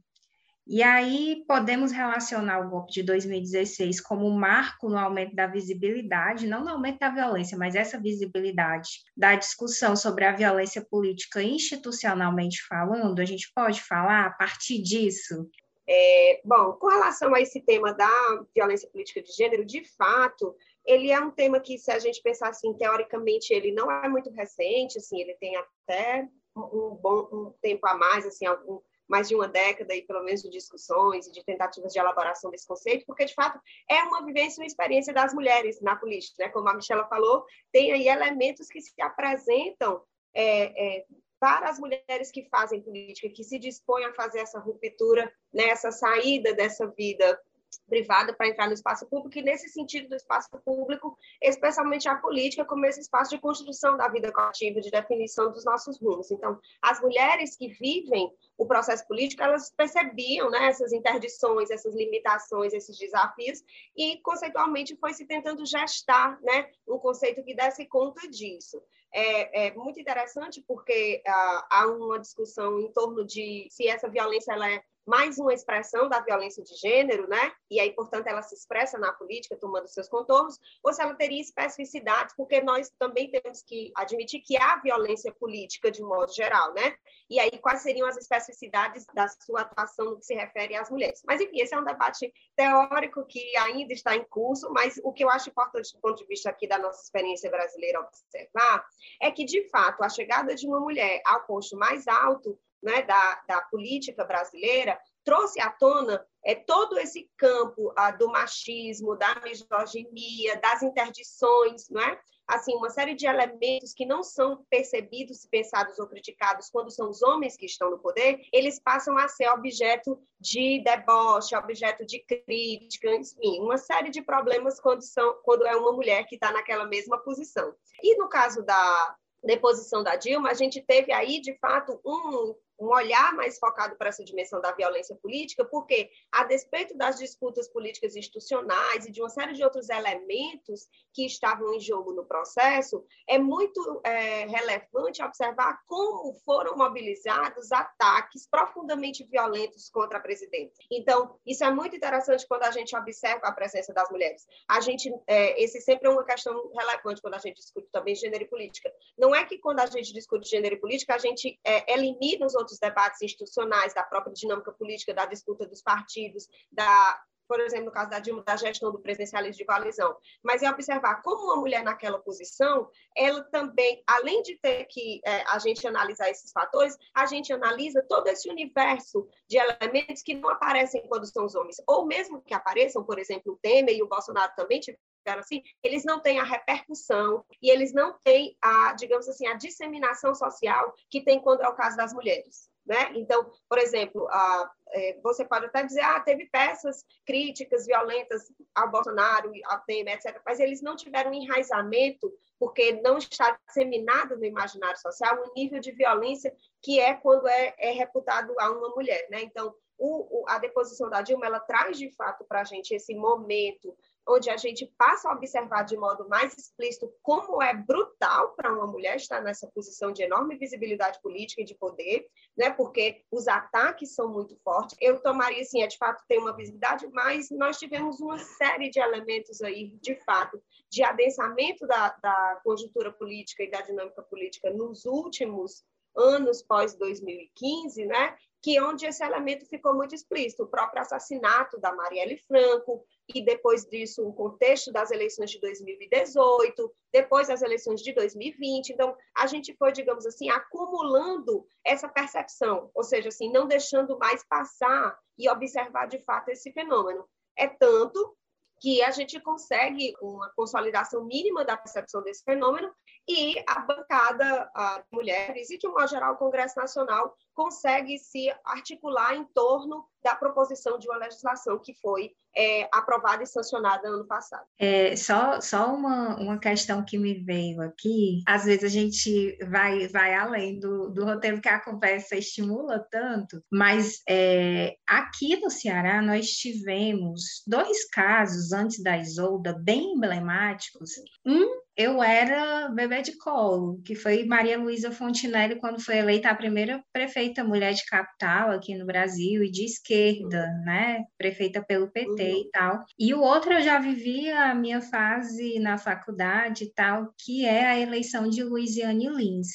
E 0.70 0.83
aí 0.83 1.44
podemos 1.48 1.90
relacionar 1.92 2.61
o 2.61 2.68
golpe 2.68 2.92
de 2.92 3.03
2016 3.03 4.03
como 4.03 4.29
um 4.29 4.38
marco 4.38 4.90
no 4.90 4.98
aumento 4.98 5.35
da 5.35 5.46
visibilidade, 5.46 6.46
não 6.46 6.62
no 6.62 6.68
aumento 6.68 6.98
da 6.98 7.09
violência, 7.09 7.57
mas 7.57 7.74
essa 7.74 7.98
visibilidade 7.98 8.90
da 9.16 9.35
discussão 9.35 9.96
sobre 9.96 10.27
a 10.27 10.33
violência 10.33 10.85
política 10.85 11.42
institucionalmente 11.42 12.62
falando, 12.68 13.18
a 13.18 13.24
gente 13.24 13.51
pode 13.55 13.81
falar 13.81 14.27
a 14.27 14.31
partir 14.31 14.83
disso 14.83 15.48
é, 15.88 16.40
bom, 16.44 16.74
com 16.74 16.88
relação 16.88 17.35
a 17.35 17.40
esse 17.40 17.61
tema 17.62 17.94
da 17.94 18.44
violência 18.55 18.88
política 18.90 19.22
de 19.22 19.33
gênero, 19.33 19.64
de 19.64 19.83
fato, 19.96 20.55
ele 20.85 21.11
é 21.11 21.18
um 21.18 21.31
tema 21.31 21.59
que, 21.59 21.79
se 21.79 21.90
a 21.90 21.98
gente 21.98 22.20
pensar 22.20 22.51
assim, 22.51 22.74
teoricamente, 22.74 23.55
ele 23.55 23.72
não 23.72 23.90
é 23.90 24.07
muito 24.07 24.31
recente, 24.31 24.98
assim, 24.98 25.18
ele 25.18 25.35
tem 25.37 25.57
até 25.57 26.29
um 26.55 26.94
bom 26.94 27.29
um 27.33 27.55
tempo 27.62 27.87
a 27.87 27.94
mais, 27.94 28.27
assim, 28.27 28.44
algum, 28.44 28.81
mais 29.09 29.29
de 29.29 29.35
uma 29.35 29.48
década 29.48 29.94
e 29.94 30.03
pelo 30.03 30.22
menos 30.22 30.42
de 30.42 30.51
discussões 30.51 31.27
e 31.27 31.33
de 31.33 31.42
tentativas 31.42 31.92
de 31.92 31.98
elaboração 31.98 32.51
desse 32.51 32.66
conceito, 32.66 33.07
porque 33.07 33.24
de 33.24 33.35
fato 33.35 33.59
é 33.90 34.03
uma 34.03 34.22
vivência, 34.24 34.61
uma 34.61 34.66
experiência 34.66 35.14
das 35.14 35.33
mulheres 35.33 35.81
na 35.81 35.96
política, 35.96 36.44
né? 36.44 36.51
Como 36.51 36.68
a 36.68 36.74
Michela 36.74 37.09
falou, 37.09 37.44
tem 37.72 37.92
aí 37.92 38.09
elementos 38.09 38.68
que 38.68 38.83
se 38.83 38.92
apresentam 39.01 40.03
é, 40.35 40.98
é, 40.98 41.07
para 41.40 41.68
as 41.68 41.79
mulheres 41.79 42.31
que 42.31 42.48
fazem 42.48 42.81
política, 42.81 43.29
que 43.29 43.44
se 43.44 43.59
dispõem 43.59 44.05
a 44.07 44.14
fazer 44.14 44.40
essa 44.40 44.59
ruptura, 44.59 45.33
né, 45.53 45.68
essa 45.68 45.90
saída 45.90 46.53
dessa 46.53 46.87
vida 46.87 47.40
privada 47.88 48.33
para 48.33 48.48
entrar 48.48 48.66
no 48.66 48.72
espaço 48.72 49.07
público, 49.07 49.38
e 49.38 49.42
nesse 49.42 49.68
sentido 49.68 50.09
do 50.09 50.16
espaço 50.16 50.48
público, 50.64 51.16
especialmente 51.42 52.09
a 52.09 52.16
política 52.16 52.64
como 52.64 52.87
esse 52.87 53.00
espaço 53.00 53.31
de 53.31 53.40
construção 53.40 53.96
da 53.96 54.09
vida 54.09 54.33
coletiva, 54.33 54.81
de 54.81 54.90
definição 54.90 55.50
dos 55.52 55.64
nossos 55.64 56.00
rumos. 56.00 56.31
Então, 56.31 56.59
as 56.83 57.00
mulheres 57.00 57.57
que 57.57 57.68
vivem 57.68 58.31
o 58.57 58.66
processo 58.66 59.07
político, 59.07 59.42
elas 59.42 59.70
percebiam 59.70 60.50
né, 60.50 60.68
essas 60.68 60.92
interdições, 60.92 61.70
essas 61.70 61.94
limitações, 61.94 62.72
esses 62.72 62.96
desafios, 62.98 63.62
e 63.96 64.20
conceitualmente 64.22 64.96
foi 64.96 65.14
se 65.14 65.26
tentando 65.26 65.64
gestar 65.64 66.40
né, 66.42 66.70
um 66.87 66.98
conceito 66.98 67.42
que 67.44 67.54
desse 67.54 67.87
conta 67.87 68.28
disso. 68.28 68.83
É, 69.12 69.68
é 69.68 69.74
muito 69.74 69.98
interessante 69.98 70.62
porque 70.66 71.22
ah, 71.26 71.66
há 71.70 71.87
uma 71.87 72.18
discussão 72.18 72.78
em 72.78 72.92
torno 72.92 73.24
de 73.24 73.66
se 73.70 73.88
essa 73.88 74.09
violência 74.09 74.52
ela 74.52 74.70
é 74.70 74.83
mais 75.08 75.38
uma 75.38 75.54
expressão 75.54 76.06
da 76.06 76.20
violência 76.20 76.62
de 76.62 76.74
gênero, 76.76 77.26
né? 77.26 77.52
E 77.70 77.80
aí, 77.80 77.92
portanto, 77.92 78.26
ela 78.26 78.42
se 78.42 78.54
expressa 78.54 78.98
na 78.98 79.10
política, 79.10 79.56
tomando 79.56 79.88
seus 79.88 80.06
contornos, 80.06 80.58
ou 80.84 80.92
se 80.92 81.00
ela 81.02 81.14
teria 81.14 81.40
especificidades, 81.40 82.34
porque 82.36 82.60
nós 82.60 82.90
também 82.98 83.30
temos 83.30 83.62
que 83.62 83.90
admitir 83.96 84.42
que 84.42 84.58
há 84.58 84.76
violência 84.76 85.32
política 85.32 85.90
de 85.90 86.02
modo 86.02 86.30
geral, 86.34 86.74
né? 86.74 86.94
E 87.30 87.40
aí, 87.40 87.50
quais 87.58 87.80
seriam 87.80 88.06
as 88.06 88.18
especificidades 88.18 89.06
da 89.14 89.26
sua 89.28 89.62
atuação 89.62 90.10
no 90.10 90.18
que 90.18 90.26
se 90.26 90.34
refere 90.34 90.76
às 90.76 90.90
mulheres? 90.90 91.22
Mas, 91.26 91.40
enfim, 91.40 91.60
esse 91.60 91.74
é 91.74 91.78
um 91.78 91.84
debate 91.84 92.30
teórico 92.54 93.24
que 93.24 93.56
ainda 93.56 93.94
está 93.94 94.14
em 94.14 94.24
curso, 94.24 94.70
mas 94.72 95.00
o 95.02 95.12
que 95.12 95.24
eu 95.24 95.30
acho 95.30 95.48
importante 95.48 95.90
do 95.94 96.00
ponto 96.00 96.18
de 96.18 96.26
vista 96.26 96.50
aqui 96.50 96.68
da 96.68 96.76
nossa 96.76 97.02
experiência 97.02 97.50
brasileira 97.50 98.00
observar 98.00 98.84
é 99.22 99.30
que, 99.30 99.46
de 99.46 99.66
fato, 99.70 100.04
a 100.04 100.08
chegada 100.10 100.54
de 100.54 100.66
uma 100.66 100.80
mulher 100.80 101.22
ao 101.24 101.46
posto 101.46 101.78
mais 101.78 102.06
alto 102.06 102.58
né, 102.82 103.02
da, 103.02 103.42
da 103.46 103.60
política 103.62 104.24
brasileira, 104.24 104.98
trouxe 105.24 105.60
à 105.60 105.70
tona 105.70 106.24
é, 106.44 106.54
todo 106.54 106.98
esse 106.98 107.30
campo 107.36 107.92
ah, 107.96 108.10
do 108.10 108.28
machismo, 108.28 109.16
da 109.16 109.40
misoginia, 109.44 110.56
das 110.60 110.82
interdições, 110.82 111.88
não 111.90 112.00
é? 112.00 112.18
Assim, 112.46 112.74
uma 112.74 112.88
série 112.88 113.14
de 113.14 113.26
elementos 113.26 113.92
que 113.92 114.06
não 114.06 114.22
são 114.22 114.64
percebidos, 114.70 115.46
pensados 115.50 115.98
ou 115.98 116.06
criticados 116.06 116.70
quando 116.70 116.90
são 116.90 117.10
os 117.10 117.22
homens 117.22 117.58
que 117.58 117.66
estão 117.66 117.90
no 117.90 117.98
poder, 117.98 118.40
eles 118.50 118.80
passam 118.80 119.18
a 119.18 119.28
ser 119.28 119.50
objeto 119.50 120.18
de 120.40 120.82
deboche, 120.82 121.54
objeto 121.54 122.06
de 122.06 122.20
crítica, 122.20 123.14
enfim, 123.14 123.60
uma 123.60 123.76
série 123.76 124.08
de 124.08 124.22
problemas 124.22 124.80
quando, 124.80 125.02
são, 125.02 125.34
quando 125.44 125.66
é 125.66 125.76
uma 125.76 125.92
mulher 125.92 126.24
que 126.24 126.36
está 126.36 126.50
naquela 126.50 126.86
mesma 126.86 127.18
posição. 127.18 127.74
E 128.02 128.16
no 128.16 128.30
caso 128.30 128.64
da, 128.64 129.16
deposição 129.42 130.02
da 130.02 130.16
Dilma, 130.16 130.50
a 130.50 130.54
gente 130.54 130.80
teve 130.80 131.12
aí, 131.12 131.40
de 131.40 131.54
fato, 131.58 132.00
um 132.04 132.54
um 132.78 132.86
olhar 132.86 133.34
mais 133.34 133.58
focado 133.58 133.96
para 133.96 134.08
essa 134.08 134.24
dimensão 134.24 134.60
da 134.60 134.72
violência 134.72 135.16
política, 135.16 135.64
porque, 135.64 136.10
a 136.32 136.44
despeito 136.44 136.96
das 136.96 137.18
disputas 137.18 137.68
políticas 137.68 138.14
institucionais 138.14 139.06
e 139.06 139.10
de 139.10 139.20
uma 139.20 139.28
série 139.28 139.52
de 139.52 139.64
outros 139.64 139.88
elementos 139.88 140.86
que 141.12 141.26
estavam 141.26 141.74
em 141.74 141.80
jogo 141.80 142.12
no 142.12 142.24
processo, 142.24 143.04
é 143.28 143.38
muito 143.38 144.00
é, 144.04 144.46
relevante 144.46 145.22
observar 145.22 145.80
como 145.86 146.34
foram 146.44 146.76
mobilizados 146.76 147.72
ataques 147.72 148.46
profundamente 148.48 149.24
violentos 149.24 149.88
contra 149.90 150.18
a 150.18 150.20
presidente. 150.20 150.72
Então, 150.90 151.38
isso 151.46 151.64
é 151.64 151.70
muito 151.70 151.96
interessante 151.96 152.46
quando 152.46 152.62
a 152.62 152.70
gente 152.70 152.96
observa 152.96 153.48
a 153.48 153.52
presença 153.52 153.92
das 153.92 154.10
mulheres. 154.10 154.46
A 154.68 154.80
gente, 154.80 155.12
é, 155.26 155.60
esse 155.62 155.80
sempre 155.80 156.08
é 156.08 156.10
uma 156.10 156.24
questão 156.24 156.70
relevante 156.72 157.20
quando 157.20 157.34
a 157.34 157.38
gente 157.38 157.56
discute 157.56 157.88
também 157.90 158.14
gênero 158.14 158.44
e 158.44 158.48
política. 158.48 158.92
Não 159.16 159.34
é 159.34 159.44
que 159.44 159.58
quando 159.58 159.80
a 159.80 159.86
gente 159.86 160.12
discute 160.12 160.48
gênero 160.48 160.76
e 160.76 160.80
política, 160.80 161.14
a 161.14 161.18
gente 161.18 161.58
é, 161.64 161.92
elimina 161.92 162.46
os 162.46 162.54
outros 162.54 162.67
outros 162.68 162.78
debates 162.78 163.22
institucionais, 163.22 163.94
da 163.94 164.02
própria 164.02 164.35
dinâmica 164.35 164.70
política, 164.72 165.14
da 165.14 165.24
disputa 165.24 165.66
dos 165.66 165.81
partidos, 165.81 166.46
da, 166.70 167.20
por 167.48 167.59
exemplo, 167.61 167.87
no 167.87 167.92
caso 167.92 168.11
da 168.11 168.18
Dilma, 168.18 168.42
da 168.42 168.57
gestão 168.57 168.92
do 168.92 169.00
presidencialismo 169.00 169.57
de 169.57 169.64
coalizão, 169.64 170.14
mas 170.42 170.62
é 170.62 170.70
observar 170.70 171.22
como 171.22 171.44
uma 171.44 171.57
mulher 171.57 171.83
naquela 171.83 172.18
posição, 172.18 172.90
ela 173.16 173.42
também, 173.44 174.02
além 174.07 174.42
de 174.42 174.59
ter 174.59 174.85
que 174.85 175.20
é, 175.24 175.42
a 175.48 175.59
gente 175.59 175.87
analisar 175.87 176.28
esses 176.28 176.52
fatores, 176.52 176.96
a 177.14 177.24
gente 177.24 177.52
analisa 177.52 178.04
todo 178.07 178.28
esse 178.28 178.50
universo 178.50 179.26
de 179.48 179.57
elementos 179.57 180.22
que 180.22 180.35
não 180.35 180.50
aparecem 180.50 181.07
quando 181.09 181.26
são 181.26 181.46
os 181.46 181.54
homens, 181.54 181.76
ou 181.87 182.07
mesmo 182.07 182.42
que 182.42 182.52
apareçam, 182.52 183.02
por 183.02 183.18
exemplo, 183.18 183.54
o 183.54 183.57
Temer 183.57 183.96
e 183.96 184.02
o 184.02 184.09
Bolsonaro 184.09 184.52
também 184.54 184.81
tiveram 184.81 185.00
assim, 185.36 185.62
eles 185.82 186.04
não 186.04 186.20
têm 186.20 186.38
a 186.38 186.44
repercussão 186.44 187.44
e 187.60 187.70
eles 187.70 187.92
não 187.92 188.18
têm 188.24 188.56
a, 188.62 188.92
digamos 188.94 189.28
assim, 189.28 189.46
a 189.46 189.54
disseminação 189.54 190.34
social 190.34 190.94
que 191.10 191.22
tem 191.22 191.40
quando 191.40 191.62
é 191.62 191.68
o 191.68 191.74
caso 191.74 191.96
das 191.96 192.12
mulheres. 192.12 192.68
Né? 192.88 193.12
Então, 193.16 193.52
por 193.68 193.78
exemplo, 193.78 194.26
a, 194.30 194.70
é, 194.92 195.20
você 195.22 195.44
pode 195.44 195.66
até 195.66 195.82
dizer, 195.82 196.00
ah, 196.00 196.20
teve 196.20 196.46
peças 196.46 197.04
críticas 197.26 197.84
violentas 197.84 198.50
ao 198.74 198.90
Bolsonaro, 198.90 199.52
ao 199.66 199.80
Temer, 199.80 200.14
etc., 200.14 200.40
mas 200.44 200.58
eles 200.58 200.80
não 200.80 200.96
tiveram 200.96 201.34
enraizamento, 201.34 202.32
porque 202.58 202.92
não 203.02 203.18
está 203.18 203.58
disseminado 203.66 204.38
no 204.38 204.44
imaginário 204.44 204.98
social 204.98 205.36
o 205.36 205.52
nível 205.54 205.80
de 205.80 205.92
violência 205.92 206.50
que 206.80 206.98
é 206.98 207.12
quando 207.12 207.46
é, 207.46 207.74
é 207.78 207.90
reputado 207.90 208.54
a 208.58 208.70
uma 208.70 208.88
mulher. 208.88 209.26
Né? 209.30 209.42
Então, 209.42 209.74
o, 209.98 210.42
o, 210.42 210.48
a 210.48 210.58
deposição 210.58 211.10
da 211.10 211.20
Dilma, 211.20 211.44
ela 211.44 211.60
traz, 211.60 211.98
de 211.98 212.10
fato, 212.12 212.44
para 212.44 212.60
a 212.60 212.64
gente 212.64 212.94
esse 212.94 213.14
momento 213.14 213.94
onde 214.28 214.50
a 214.50 214.56
gente 214.56 214.86
passa 214.98 215.28
a 215.28 215.32
observar 215.32 215.84
de 215.84 215.96
modo 215.96 216.28
mais 216.28 216.56
explícito 216.56 217.12
como 217.22 217.62
é 217.62 217.74
brutal 217.74 218.54
para 218.54 218.72
uma 218.72 218.86
mulher 218.86 219.16
estar 219.16 219.40
nessa 219.42 219.66
posição 219.68 220.12
de 220.12 220.22
enorme 220.22 220.56
visibilidade 220.56 221.20
política 221.22 221.62
e 221.62 221.64
de 221.64 221.74
poder, 221.74 222.26
né? 222.56 222.70
Porque 222.70 223.22
os 223.30 223.48
ataques 223.48 224.14
são 224.14 224.28
muito 224.28 224.56
fortes. 224.62 224.96
Eu 225.00 225.20
tomaria 225.20 225.62
assim, 225.62 225.82
é 225.82 225.86
de 225.86 225.96
fato 225.96 226.22
tem 226.28 226.38
uma 226.38 226.54
visibilidade, 226.54 227.08
mas 227.12 227.50
nós 227.50 227.78
tivemos 227.78 228.20
uma 228.20 228.38
série 228.38 228.90
de 228.90 229.00
elementos 229.00 229.62
aí, 229.62 229.96
de 230.00 230.14
fato, 230.24 230.62
de 230.90 231.02
adensamento 231.02 231.86
da, 231.86 232.10
da 232.22 232.60
conjuntura 232.62 233.12
política 233.12 233.62
e 233.62 233.70
da 233.70 233.80
dinâmica 233.80 234.22
política 234.22 234.70
nos 234.70 235.06
últimos 235.06 235.84
anos 236.16 236.62
pós 236.62 236.94
2015, 236.96 238.04
né? 238.06 238.36
Que 238.62 238.80
onde 238.80 239.06
esse 239.06 239.22
elemento 239.22 239.66
ficou 239.66 239.94
muito 239.94 240.14
explícito, 240.14 240.64
o 240.64 240.68
próprio 240.68 241.00
assassinato 241.00 241.78
da 241.78 241.94
Marielle 241.94 242.38
Franco, 242.38 243.04
e 243.32 243.44
depois 243.44 243.84
disso 243.84 244.26
o 244.26 244.32
contexto 244.32 244.90
das 244.90 245.10
eleições 245.10 245.50
de 245.50 245.60
2018, 245.60 246.92
depois 247.12 247.48
das 247.48 247.62
eleições 247.62 248.02
de 248.02 248.12
2020. 248.12 248.90
Então, 248.90 249.16
a 249.36 249.46
gente 249.46 249.74
foi, 249.76 249.92
digamos 249.92 250.26
assim, 250.26 250.48
acumulando 250.50 251.66
essa 251.84 252.08
percepção, 252.08 252.90
ou 252.94 253.04
seja, 253.04 253.28
assim, 253.28 253.50
não 253.52 253.66
deixando 253.66 254.18
mais 254.18 254.44
passar 254.44 255.16
e 255.38 255.48
observar 255.48 256.06
de 256.06 256.18
fato 256.24 256.48
esse 256.48 256.72
fenômeno. 256.72 257.28
É 257.56 257.68
tanto 257.68 258.36
que 258.80 259.02
a 259.02 259.10
gente 259.10 259.40
consegue 259.40 260.14
uma 260.20 260.50
consolidação 260.50 261.24
mínima 261.24 261.64
da 261.64 261.76
percepção 261.76 262.22
desse 262.22 262.44
fenômeno 262.44 262.92
e 263.28 263.62
a 263.66 263.80
bancada 263.80 264.70
a 264.74 265.04
mulheres 265.12 265.70
e, 265.70 265.78
de 265.78 265.86
um 265.86 265.92
modo 265.92 266.08
geral, 266.08 266.34
o 266.34 266.38
Congresso 266.38 266.78
Nacional 266.78 267.36
consegue 267.54 268.18
se 268.18 268.48
articular 268.64 269.34
em 269.34 269.44
torno 269.44 270.04
da 270.22 270.34
proposição 270.34 270.98
de 270.98 271.08
uma 271.08 271.18
legislação 271.18 271.78
que 271.78 271.94
foi 272.00 272.32
é, 272.56 272.88
aprovada 272.92 273.42
e 273.42 273.46
sancionada 273.46 274.08
ano 274.08 274.26
passado. 274.26 274.66
É, 274.78 275.14
só 275.16 275.60
só 275.60 275.94
uma, 275.94 276.36
uma 276.40 276.58
questão 276.58 277.04
que 277.04 277.18
me 277.18 277.34
veio 277.34 277.80
aqui, 277.82 278.42
às 278.46 278.64
vezes 278.64 278.84
a 278.84 278.88
gente 278.88 279.56
vai, 279.70 280.08
vai 280.08 280.34
além 280.34 280.78
do, 280.80 281.10
do 281.10 281.24
roteiro 281.24 281.60
que 281.60 281.68
a 281.68 281.80
conversa 281.80 282.36
estimula 282.36 283.06
tanto, 283.10 283.62
mas 283.70 284.22
é, 284.28 284.96
aqui 285.06 285.60
no 285.60 285.70
Ceará 285.70 286.20
nós 286.22 286.46
tivemos 286.48 287.62
dois 287.66 288.08
casos 288.10 288.72
antes 288.72 289.02
da 289.02 289.16
Isolda 289.18 289.72
bem 289.72 290.14
emblemáticos. 290.14 291.10
Um 291.46 291.77
eu 291.98 292.22
era 292.22 292.88
bebê 292.90 293.22
de 293.22 293.37
colo, 293.37 294.00
que 294.04 294.14
foi 294.14 294.44
Maria 294.44 294.78
Luísa 294.78 295.11
Fontinelli 295.11 295.80
quando 295.80 296.00
foi 296.00 296.18
eleita 296.18 296.48
a 296.48 296.54
primeira 296.54 297.02
prefeita 297.12 297.64
mulher 297.64 297.92
de 297.92 298.06
capital 298.06 298.70
aqui 298.70 298.94
no 298.94 299.04
Brasil 299.04 299.64
e 299.64 299.70
de 299.70 299.84
esquerda, 299.84 300.64
né? 300.84 301.24
Prefeita 301.37 301.82
pelo 301.82 302.08
PT 302.08 302.30
uhum. 302.30 302.61
e 302.61 302.70
tal. 302.70 303.04
E 303.18 303.34
o 303.34 303.40
outro 303.40 303.72
eu 303.72 303.82
já 303.82 303.98
vivia 303.98 304.70
a 304.70 304.74
minha 304.76 305.00
fase 305.00 305.80
na 305.80 305.98
faculdade 305.98 306.84
e 306.84 306.92
tal, 306.92 307.34
que 307.37 307.66
é 307.66 307.88
a 307.88 307.98
eleição 307.98 308.48
de 308.48 308.62
Luiziane 308.62 309.28
Lins. 309.28 309.66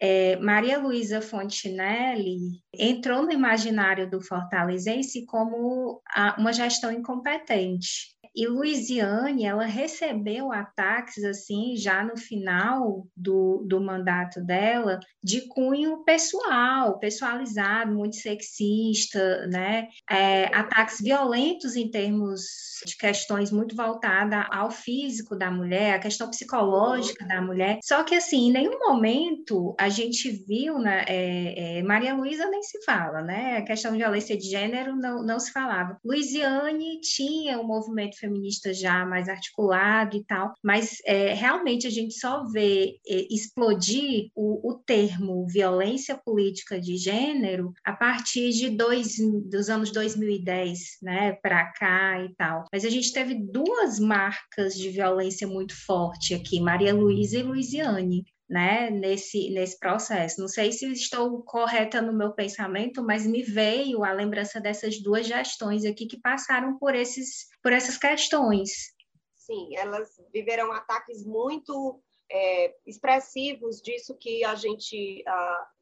É, 0.00 0.36
Maria 0.36 0.78
Luísa 0.78 1.20
Fontinelli 1.20 2.62
entrou 2.72 3.22
no 3.22 3.32
imaginário 3.32 4.08
do 4.08 4.22
fortalezense 4.22 5.26
como 5.26 6.02
a, 6.08 6.36
uma 6.38 6.54
gestão 6.54 6.90
incompetente 6.90 8.15
E 8.36 8.46
Luiziane, 8.46 9.46
ela 9.46 9.64
recebeu 9.64 10.52
ataques 10.52 11.24
assim 11.24 11.74
já 11.74 12.04
no 12.04 12.18
final 12.18 13.06
do, 13.16 13.64
do 13.66 13.80
mandato 13.80 14.44
dela 14.44 15.00
de 15.24 15.48
cunho 15.48 16.04
pessoal, 16.04 16.98
pessoalizado, 16.98 17.94
muito 17.94 18.16
sexista, 18.16 19.46
né? 19.46 19.88
É, 20.08 20.54
ataques 20.54 21.00
violentos 21.00 21.74
em 21.76 21.90
termos 21.90 22.42
de 22.84 22.96
questões 22.96 23.50
muito 23.50 23.74
voltadas 23.74 24.46
ao 24.50 24.70
físico 24.70 25.34
da 25.34 25.50
mulher, 25.50 25.94
a 25.94 25.98
questão 25.98 26.28
psicológica 26.28 27.26
da 27.26 27.40
mulher. 27.40 27.78
Só 27.82 28.04
que 28.04 28.14
assim, 28.14 28.48
em 28.48 28.52
nenhum 28.52 28.78
momento 28.78 29.74
a 29.80 29.88
gente 29.88 30.30
viu, 30.46 30.78
né? 30.78 31.04
É, 31.08 31.78
é, 31.78 31.82
Maria 31.82 32.14
Luísa 32.14 32.46
nem 32.50 32.62
se 32.62 32.84
fala, 32.84 33.22
né? 33.22 33.56
A 33.56 33.62
questão 33.62 33.92
de 33.92 33.98
violência 33.98 34.36
de 34.36 34.48
gênero 34.48 34.94
não, 34.94 35.22
não 35.22 35.40
se 35.40 35.50
falava. 35.52 35.98
Luiziane 36.04 37.00
tinha 37.00 37.58
um 37.58 37.66
movimento 37.66 38.18
feminista 38.26 38.74
já 38.74 39.04
mais 39.06 39.28
articulado 39.28 40.16
e 40.16 40.24
tal, 40.24 40.52
mas 40.62 40.98
é, 41.04 41.32
realmente 41.32 41.86
a 41.86 41.90
gente 41.90 42.14
só 42.14 42.44
vê 42.44 42.98
é, 43.06 43.26
explodir 43.30 44.28
o, 44.34 44.70
o, 44.70 44.74
termo 44.86 45.46
violência 45.46 46.16
política 46.16 46.80
de 46.80 46.96
gênero 46.96 47.72
a 47.84 47.92
partir 47.92 48.50
de 48.50 48.70
dois, 48.70 49.16
dos 49.50 49.68
anos 49.68 49.90
2010, 49.92 50.98
né, 51.02 51.32
para 51.42 51.72
cá 51.72 52.22
e 52.24 52.34
tal. 52.34 52.64
Mas 52.72 52.84
a 52.84 52.90
gente 52.90 53.12
teve 53.12 53.34
duas 53.34 53.98
marcas 53.98 54.74
de 54.74 54.90
violência 54.90 55.46
muito 55.46 55.74
forte 55.84 56.34
aqui, 56.34 56.60
Maria 56.60 56.94
Luísa 56.94 57.38
e 57.38 57.42
Luiziane 57.42 58.24
né, 58.48 58.90
nesse, 58.90 59.50
nesse 59.50 59.78
processo. 59.78 60.40
Não 60.40 60.48
sei 60.48 60.72
se 60.72 60.90
estou 60.92 61.42
correta 61.42 62.00
no 62.00 62.12
meu 62.12 62.32
pensamento, 62.32 63.02
mas 63.02 63.26
me 63.26 63.42
veio 63.42 64.04
a 64.04 64.12
lembrança 64.12 64.60
dessas 64.60 65.02
duas 65.02 65.26
gestões 65.26 65.84
aqui 65.84 66.06
que 66.06 66.20
passaram 66.20 66.78
por, 66.78 66.94
esses, 66.94 67.46
por 67.62 67.72
essas 67.72 67.96
questões. 67.96 68.94
Sim, 69.34 69.76
elas 69.76 70.08
viveram 70.32 70.72
ataques 70.72 71.24
muito 71.24 72.02
é, 72.30 72.74
expressivos 72.86 73.80
disso 73.80 74.16
que 74.18 74.44
a 74.44 74.54
gente 74.54 75.24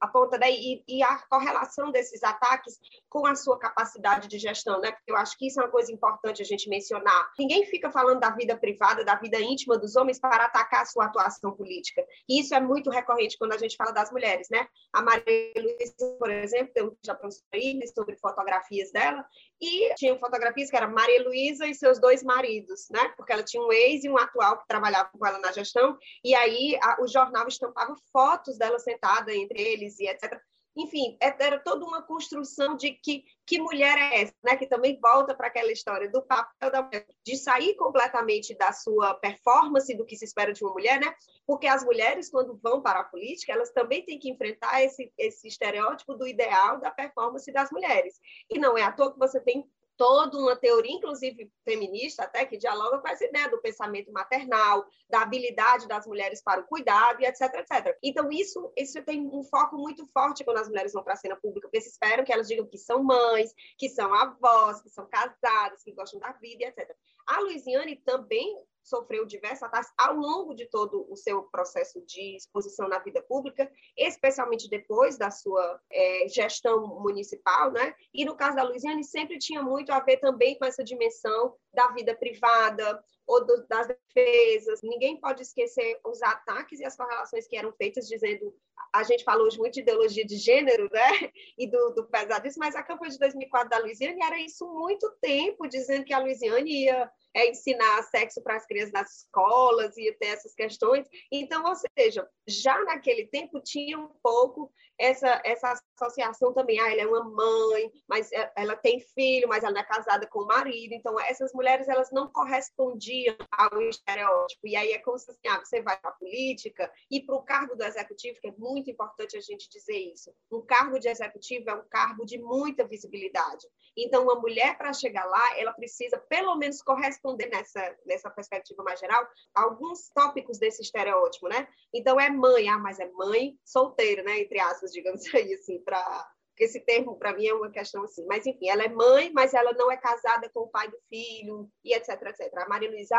aponta, 0.00 0.38
né? 0.38 0.50
E, 0.50 0.84
e, 0.86 1.02
a 1.02 1.18
correlação 1.28 1.90
desses 1.90 2.22
ataques 2.22 2.78
com 3.08 3.26
a 3.26 3.34
sua 3.34 3.58
capacidade 3.58 4.28
de 4.28 4.38
gestão, 4.38 4.80
né? 4.80 4.92
Porque 4.92 5.10
eu 5.10 5.16
acho 5.16 5.36
que 5.38 5.46
isso 5.46 5.60
é 5.60 5.64
uma 5.64 5.70
coisa 5.70 5.92
importante 5.92 6.42
a 6.42 6.44
gente 6.44 6.68
mencionar. 6.68 7.32
Ninguém 7.38 7.64
fica 7.66 7.90
falando 7.90 8.20
da 8.20 8.30
vida 8.30 8.56
privada, 8.56 9.04
da 9.04 9.16
vida 9.16 9.40
íntima 9.40 9.78
dos 9.78 9.96
homens 9.96 10.18
para 10.18 10.44
atacar 10.44 10.82
a 10.82 10.86
sua 10.86 11.06
atuação 11.06 11.52
política. 11.52 12.04
E 12.28 12.40
isso 12.40 12.54
é 12.54 12.60
muito 12.60 12.90
recorrente 12.90 13.38
quando 13.38 13.52
a 13.52 13.58
gente 13.58 13.76
fala 13.76 13.92
das 13.92 14.10
mulheres, 14.12 14.48
né? 14.50 14.66
A 14.92 15.02
Maria 15.02 15.52
Luísa, 15.56 16.16
por 16.18 16.30
exemplo, 16.30 16.72
eu 16.76 16.98
já 17.04 17.14
construí 17.14 17.80
sobre 17.94 18.16
fotografias 18.16 18.92
dela, 18.92 19.24
e 19.60 19.94
tinha 19.94 20.18
fotografias 20.18 20.70
que 20.70 20.76
era 20.76 20.88
Maria 20.88 21.22
Luísa 21.22 21.66
e 21.66 21.74
seus 21.74 21.98
dois 21.98 22.22
maridos, 22.22 22.86
né? 22.90 23.12
Porque 23.16 23.32
ela 23.32 23.42
tinha 23.42 23.62
um 23.62 23.72
ex 23.72 24.04
e 24.04 24.10
um 24.10 24.18
atual 24.18 24.58
que 24.58 24.66
trabalhavam 24.66 25.12
com 25.18 25.26
ela 25.26 25.38
na 25.38 25.52
gestão, 25.52 25.96
e 26.22 26.33
aí 26.34 26.78
a, 26.82 27.02
o 27.02 27.06
jornal 27.06 27.46
estampava 27.48 27.94
fotos 28.12 28.58
dela 28.58 28.78
sentada 28.78 29.34
entre 29.34 29.60
eles 29.60 29.98
e 29.98 30.06
etc. 30.06 30.40
Enfim, 30.76 31.16
é, 31.20 31.26
era 31.38 31.58
toda 31.60 31.84
uma 31.84 32.02
construção 32.02 32.76
de 32.76 32.92
que, 32.92 33.24
que 33.46 33.60
mulher 33.60 33.96
é 33.96 34.22
essa, 34.22 34.34
né? 34.42 34.56
Que 34.56 34.66
também 34.66 34.98
volta 35.00 35.34
para 35.34 35.46
aquela 35.46 35.70
história 35.70 36.10
do 36.10 36.20
papel 36.20 36.70
da 36.70 36.82
mulher, 36.82 37.06
de 37.24 37.36
sair 37.36 37.76
completamente 37.76 38.56
da 38.56 38.72
sua 38.72 39.14
performance, 39.14 39.94
do 39.96 40.04
que 40.04 40.16
se 40.16 40.24
espera 40.24 40.52
de 40.52 40.64
uma 40.64 40.72
mulher, 40.72 40.98
né? 40.98 41.14
Porque 41.46 41.68
as 41.68 41.84
mulheres, 41.84 42.28
quando 42.28 42.58
vão 42.60 42.82
para 42.82 43.00
a 43.00 43.04
política, 43.04 43.52
elas 43.52 43.70
também 43.70 44.04
têm 44.04 44.18
que 44.18 44.28
enfrentar 44.28 44.82
esse, 44.82 45.12
esse 45.16 45.46
estereótipo 45.46 46.14
do 46.14 46.26
ideal 46.26 46.80
da 46.80 46.90
performance 46.90 47.50
das 47.52 47.70
mulheres. 47.70 48.18
E 48.50 48.58
não 48.58 48.76
é 48.76 48.82
à 48.82 48.90
toa 48.90 49.12
que 49.12 49.18
você 49.18 49.40
tem 49.40 49.64
toda 49.96 50.36
uma 50.36 50.56
teoria, 50.56 50.92
inclusive 50.92 51.50
feminista, 51.64 52.24
até 52.24 52.44
que 52.44 52.56
dialoga 52.56 52.98
com 52.98 53.08
essa 53.08 53.24
ideia 53.24 53.48
do 53.48 53.60
pensamento 53.60 54.12
maternal, 54.12 54.84
da 55.08 55.22
habilidade 55.22 55.86
das 55.86 56.06
mulheres 56.06 56.42
para 56.42 56.60
o 56.60 56.66
cuidado 56.66 57.20
e 57.20 57.26
etc, 57.26 57.42
etc. 57.54 57.96
Então, 58.02 58.30
isso, 58.30 58.72
isso 58.76 59.02
tem 59.04 59.26
um 59.26 59.42
foco 59.44 59.76
muito 59.76 60.06
forte 60.12 60.44
quando 60.44 60.58
as 60.58 60.68
mulheres 60.68 60.92
vão 60.92 61.02
para 61.02 61.14
a 61.14 61.16
cena 61.16 61.36
pública, 61.36 61.68
porque 61.68 61.78
eles 61.78 61.90
esperam 61.90 62.24
que 62.24 62.32
elas 62.32 62.48
digam 62.48 62.66
que 62.66 62.78
são 62.78 63.02
mães, 63.02 63.52
que 63.78 63.88
são 63.88 64.12
avós, 64.12 64.80
que 64.82 64.90
são 64.90 65.08
casadas, 65.08 65.82
que 65.82 65.92
gostam 65.92 66.20
da 66.20 66.32
vida 66.32 66.64
e 66.64 66.66
etc. 66.66 66.94
A 67.26 67.40
Luiziane 67.40 67.96
também 67.96 68.58
sofreu 68.84 69.24
diversos 69.24 69.62
ataques 69.62 69.90
ao 69.98 70.14
longo 70.14 70.54
de 70.54 70.66
todo 70.66 71.10
o 71.10 71.16
seu 71.16 71.42
processo 71.44 72.00
de 72.06 72.36
exposição 72.36 72.86
na 72.86 72.98
vida 72.98 73.22
pública, 73.22 73.70
especialmente 73.96 74.68
depois 74.68 75.16
da 75.16 75.30
sua 75.30 75.80
é, 75.90 76.28
gestão 76.28 76.86
municipal, 77.00 77.72
né? 77.72 77.94
E 78.12 78.24
no 78.24 78.36
caso 78.36 78.56
da 78.56 78.62
Luiziane, 78.62 79.02
sempre 79.02 79.38
tinha 79.38 79.62
muito 79.62 79.90
a 79.90 80.00
ver 80.00 80.18
também 80.18 80.58
com 80.58 80.64
essa 80.64 80.84
dimensão 80.84 81.56
da 81.72 81.88
vida 81.88 82.14
privada, 82.14 83.02
ou 83.26 83.44
do, 83.44 83.66
das 83.66 83.86
defesas. 83.86 84.80
Ninguém 84.82 85.18
pode 85.18 85.42
esquecer 85.42 85.98
os 86.04 86.22
ataques 86.22 86.80
e 86.80 86.84
as 86.84 86.96
correlações 86.96 87.46
que 87.46 87.56
eram 87.56 87.72
feitas, 87.72 88.08
dizendo. 88.08 88.54
A 88.92 89.02
gente 89.02 89.24
falou 89.24 89.46
hoje 89.46 89.58
muito 89.58 89.74
de 89.74 89.80
ideologia 89.80 90.24
de 90.24 90.36
gênero, 90.36 90.88
né? 90.92 91.02
E 91.56 91.68
do, 91.68 91.90
do 91.90 92.04
pesadismo, 92.06 92.60
mas 92.60 92.74
a 92.74 92.82
campanha 92.82 93.12
de 93.12 93.18
2004 93.18 93.68
da 93.68 93.78
Luiziane 93.78 94.20
era 94.22 94.38
isso 94.40 94.66
muito 94.66 95.08
tempo, 95.20 95.68
dizendo 95.68 96.04
que 96.04 96.12
a 96.12 96.18
Luiziane 96.18 96.84
ia 96.84 97.10
é, 97.32 97.48
ensinar 97.48 98.02
sexo 98.04 98.42
para 98.42 98.56
as 98.56 98.66
crianças 98.66 98.92
nas 98.92 99.18
escolas, 99.18 99.96
ia 99.96 100.16
ter 100.18 100.26
essas 100.26 100.54
questões. 100.54 101.06
Então, 101.30 101.64
ou 101.64 101.74
seja, 101.74 102.28
já 102.46 102.82
naquele 102.84 103.26
tempo 103.26 103.60
tinha 103.60 103.98
um 103.98 104.10
pouco 104.22 104.72
essa, 104.98 105.40
essa 105.44 105.74
associação 105.94 106.52
também, 106.52 106.78
ah, 106.80 106.90
ela 106.90 107.02
é 107.02 107.06
uma 107.06 107.24
mãe, 107.24 107.90
mas 108.08 108.30
é, 108.32 108.52
ela 108.56 108.76
tem 108.76 109.00
filho, 109.00 109.48
mas 109.48 109.62
ela 109.62 109.72
não 109.72 109.80
é 109.80 109.84
casada 109.84 110.26
com 110.26 110.40
o 110.40 110.46
marido, 110.46 110.92
então 110.92 111.18
essas 111.20 111.52
mulheres 111.52 111.88
elas 111.88 112.10
não 112.10 112.28
correspondiam 112.28 113.36
ao 113.50 113.80
estereótipo, 113.82 114.66
e 114.66 114.76
aí 114.76 114.92
é 114.92 114.98
como 114.98 115.18
se 115.18 115.30
assim, 115.30 115.48
ah, 115.48 115.60
você 115.64 115.82
vai 115.82 115.98
para 115.98 116.10
a 116.10 116.14
política 116.14 116.90
e 117.10 117.20
para 117.20 117.34
o 117.34 117.42
cargo 117.42 117.76
do 117.76 117.84
executivo, 117.84 118.40
que 118.40 118.48
é 118.48 118.54
muito 118.58 118.90
importante 118.90 119.36
a 119.36 119.40
gente 119.40 119.68
dizer 119.68 119.96
isso, 120.12 120.32
um 120.50 120.60
cargo 120.60 120.98
de 120.98 121.08
executivo 121.08 121.70
é 121.70 121.74
um 121.74 121.88
cargo 121.88 122.24
de 122.24 122.38
muita 122.38 122.86
visibilidade, 122.86 123.66
então 123.96 124.24
uma 124.24 124.34
mulher 124.34 124.76
para 124.76 124.92
chegar 124.92 125.24
lá, 125.24 125.58
ela 125.58 125.72
precisa 125.72 126.18
pelo 126.18 126.56
menos 126.56 126.82
corresponder 126.82 127.48
nessa, 127.48 127.96
nessa 128.04 128.30
perspectiva 128.30 128.82
mais 128.82 128.98
geral, 128.98 129.26
alguns 129.54 130.08
tópicos 130.10 130.58
desse 130.58 130.82
estereótipo, 130.82 131.48
né? 131.48 131.68
Então 131.92 132.18
é 132.20 132.28
mãe, 132.30 132.68
ah, 132.68 132.78
mas 132.78 132.98
é 132.98 133.08
mãe 133.12 133.56
solteira, 133.64 134.22
né, 134.22 134.40
entre 134.40 134.58
aspas, 134.60 134.92
digamos 134.92 135.22
aí, 135.34 135.54
assim, 135.54 135.78
para 135.84 136.28
porque 136.54 136.64
esse 136.64 136.78
termo 136.80 137.16
para 137.16 137.34
mim 137.34 137.46
é 137.46 137.52
uma 137.52 137.68
questão 137.68 138.04
assim, 138.04 138.24
mas 138.26 138.46
enfim, 138.46 138.68
ela 138.68 138.84
é 138.84 138.88
mãe, 138.88 139.32
mas 139.32 139.52
ela 139.52 139.72
não 139.72 139.90
é 139.90 139.96
casada 139.96 140.48
com 140.50 140.60
o 140.60 140.68
pai 140.68 140.88
do 140.88 140.96
filho 141.08 141.68
e 141.84 141.92
etc, 141.92 142.10
etc. 142.10 142.56
A 142.58 142.68
Maria 142.68 142.88
Luísa, 142.88 143.18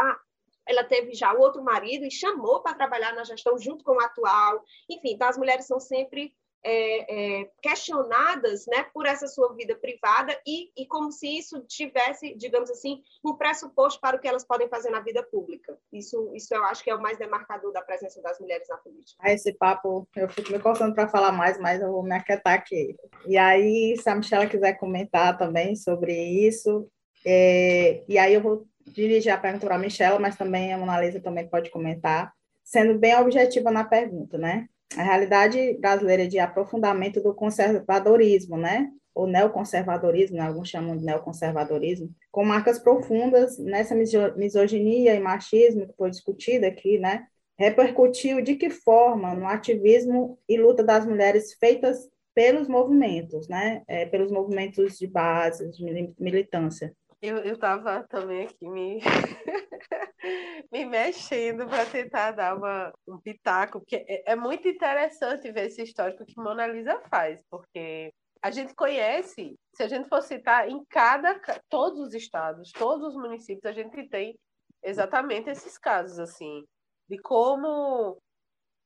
ela 0.66 0.86
teve 0.86 1.14
já 1.14 1.34
outro 1.34 1.62
marido 1.62 2.06
e 2.06 2.12
chamou 2.12 2.64
para 2.64 2.76
trabalhar 2.76 3.14
na 3.14 3.26
gestão 3.26 3.58
junto 3.58 3.84
com 3.84 3.98
o 3.98 4.00
atual. 4.00 4.64
Enfim, 4.90 5.12
então 5.12 5.28
as 5.28 5.38
mulheres 5.38 5.68
são 5.68 5.82
sempre 5.82 6.34
é, 6.66 7.42
é, 7.42 7.50
questionadas 7.62 8.66
né, 8.66 8.88
por 8.92 9.06
essa 9.06 9.28
sua 9.28 9.54
vida 9.54 9.76
privada 9.76 10.36
e, 10.46 10.72
e 10.76 10.88
como 10.88 11.12
se 11.12 11.38
isso 11.38 11.62
tivesse, 11.68 12.34
digamos 12.36 12.72
assim, 12.72 13.04
um 13.24 13.36
pressuposto 13.36 14.02
para 14.02 14.18
o 14.18 14.20
que 14.20 14.28
elas 14.28 14.44
podem 14.44 14.68
fazer 14.68 14.90
na 14.90 15.00
vida 15.00 15.22
pública. 15.22 15.78
Isso, 15.94 16.32
isso 16.34 16.54
eu 16.56 16.64
acho 16.64 16.84
que 16.84 16.90
é 16.90 16.96
o 16.96 17.02
mais 17.02 17.20
demarcador 17.20 17.72
da 17.72 17.84
presença 17.84 18.20
das 18.20 18.40
mulheres 18.40 18.68
na 18.68 18.78
política. 18.78 19.32
Esse 19.32 19.54
papo, 19.54 20.08
eu 20.16 20.28
fico 20.28 20.52
me 20.52 20.60
coçando 20.60 20.96
para 20.96 21.08
falar 21.08 21.32
mais, 21.32 21.60
mas 21.60 21.80
eu 21.80 21.92
vou 21.92 22.02
me 22.02 22.16
aquietar 22.16 22.54
aqui. 22.54 22.96
E 23.28 23.38
aí, 23.38 23.96
se 23.98 24.10
a 24.10 24.16
Michelle 24.16 24.50
quiser 24.50 24.74
comentar 24.74 25.38
também 25.38 25.76
sobre 25.76 26.14
isso, 26.14 26.90
é, 27.24 28.04
e 28.08 28.18
aí 28.18 28.34
eu 28.34 28.42
vou 28.42 28.66
dirigir 28.88 29.32
a 29.32 29.38
pergunta 29.38 29.68
para 29.68 29.76
a 29.76 29.80
Michelle, 29.80 30.20
mas 30.20 30.36
também 30.36 30.74
a 30.74 30.78
Mona 30.80 31.00
Lisa 31.00 31.20
também 31.20 31.48
pode 31.48 31.70
comentar, 31.70 32.34
sendo 32.64 32.98
bem 32.98 33.16
objetiva 33.16 33.70
na 33.70 33.84
pergunta, 33.84 34.38
né? 34.38 34.68
A 34.96 35.04
realidade 35.04 35.78
brasileira 35.80 36.28
de 36.28 36.40
aprofundamento 36.40 37.22
do 37.22 37.34
conservadorismo, 37.34 38.58
né? 38.58 38.90
O 39.14 39.26
neoconservadorismo, 39.26 40.38
né? 40.38 40.44
alguns 40.44 40.70
chamam 40.70 40.98
de 40.98 41.06
neoconservadorismo, 41.06 42.14
com 42.32 42.44
marcas 42.44 42.78
profundas 42.78 43.58
nessa 43.58 43.96
misoginia 44.36 45.16
e 45.16 45.20
machismo 45.20 45.88
que 45.88 45.96
foi 45.96 46.10
discutida 46.10 46.68
aqui, 46.68 47.00
né? 47.00 47.26
Repercutiu 47.58 48.42
de 48.42 48.56
que 48.56 48.70
forma 48.70 49.34
no 49.34 49.48
ativismo 49.48 50.38
e 50.48 50.58
luta 50.58 50.84
das 50.84 51.06
mulheres 51.06 51.54
feitas 51.54 52.10
pelos 52.34 52.68
movimentos, 52.68 53.48
né? 53.48 53.82
É, 53.88 54.06
pelos 54.06 54.30
movimentos 54.30 54.98
de 54.98 55.08
base, 55.08 55.72
de 55.72 56.14
militância. 56.20 56.94
Eu 57.28 57.54
estava 57.54 58.04
também 58.08 58.46
aqui 58.46 58.70
me, 58.70 59.00
me 60.72 60.86
mexendo 60.86 61.68
para 61.68 61.86
tentar 61.86 62.32
dar 62.32 62.56
uma, 62.56 62.94
um 63.08 63.20
pitaco, 63.20 63.80
porque 63.80 64.06
é, 64.08 64.32
é, 64.32 64.36
muito 64.36 64.68
interessante 64.68 65.52
ver 65.52 65.68
esse 65.68 65.82
histórico 65.82 66.26
que 66.26 66.38
Mona 66.38 66.68
Lisa 66.68 67.02
faz, 67.10 67.40
porque 67.50 68.14
a 68.42 68.52
gente 68.52 68.76
conhece, 68.76 69.58
se 69.74 69.84
a 69.84 69.88
gente 69.88 70.08
for 70.08 70.22
citar, 70.22 70.70
em 70.70 70.84
cada, 70.86 71.40
todos 71.70 72.00
os 72.00 72.14
estados, 72.14 72.72
todos 72.72 73.08
os 73.08 73.16
municípios, 73.16 73.66
a 73.66 73.72
gente 73.72 74.08
tem 74.08 74.38
exatamente 74.84 75.50
esses 75.50 75.78
casos, 75.78 76.20
assim, 76.20 76.64
de 77.10 77.18
como 77.18 78.22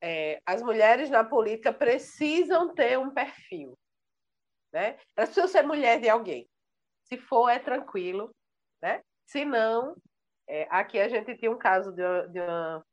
é, 0.01 0.41
as 0.45 0.61
mulheres 0.61 1.09
na 1.09 1.23
política 1.23 1.73
precisam 1.73 2.73
ter 2.73 2.97
um 2.97 3.13
perfil, 3.13 3.77
né? 4.71 4.97
Elas 5.15 5.29
precisam 5.29 5.47
ser 5.47 5.63
mulher 5.63 5.99
de 5.99 6.07
alguém. 6.07 6.47
Se 7.11 7.17
for, 7.19 7.49
é 7.49 7.59
tranquilo, 7.59 8.31
né? 8.81 9.01
Se 9.27 9.45
não, 9.45 9.95
É, 10.47 10.67
aqui 10.71 10.99
a 10.99 11.07
gente 11.07 11.35
tinha 11.37 11.51
um 11.51 11.57
caso 11.59 11.91
de 11.93 12.03
de 12.31 12.39
uma, 12.41 12.83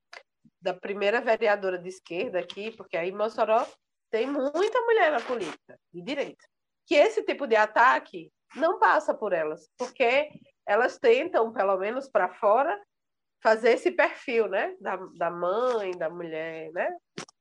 da 0.60 0.74
primeira 0.74 1.20
vereadora 1.22 1.78
de 1.78 1.88
esquerda 1.88 2.38
aqui, 2.40 2.70
porque 2.76 2.96
aí 2.96 3.12
Mossoró 3.12 3.66
tem 4.10 4.26
muita 4.26 4.80
mulher 4.82 5.10
na 5.12 5.20
política, 5.20 5.78
de 5.92 6.02
direita, 6.02 6.44
que 6.86 6.94
esse 6.94 7.22
tipo 7.24 7.46
de 7.46 7.56
ataque 7.56 8.30
não 8.56 8.78
passa 8.78 9.14
por 9.14 9.32
elas, 9.32 9.68
porque 9.78 10.30
elas 10.66 10.98
tentam, 10.98 11.52
pelo 11.52 11.78
menos 11.78 12.08
para 12.10 12.28
fora, 12.34 12.78
fazer 13.42 13.72
esse 13.72 13.92
perfil, 13.92 14.48
né, 14.48 14.74
da, 14.80 14.96
da 15.16 15.30
mãe, 15.30 15.92
da 15.92 16.10
mulher, 16.10 16.70
né, 16.72 16.88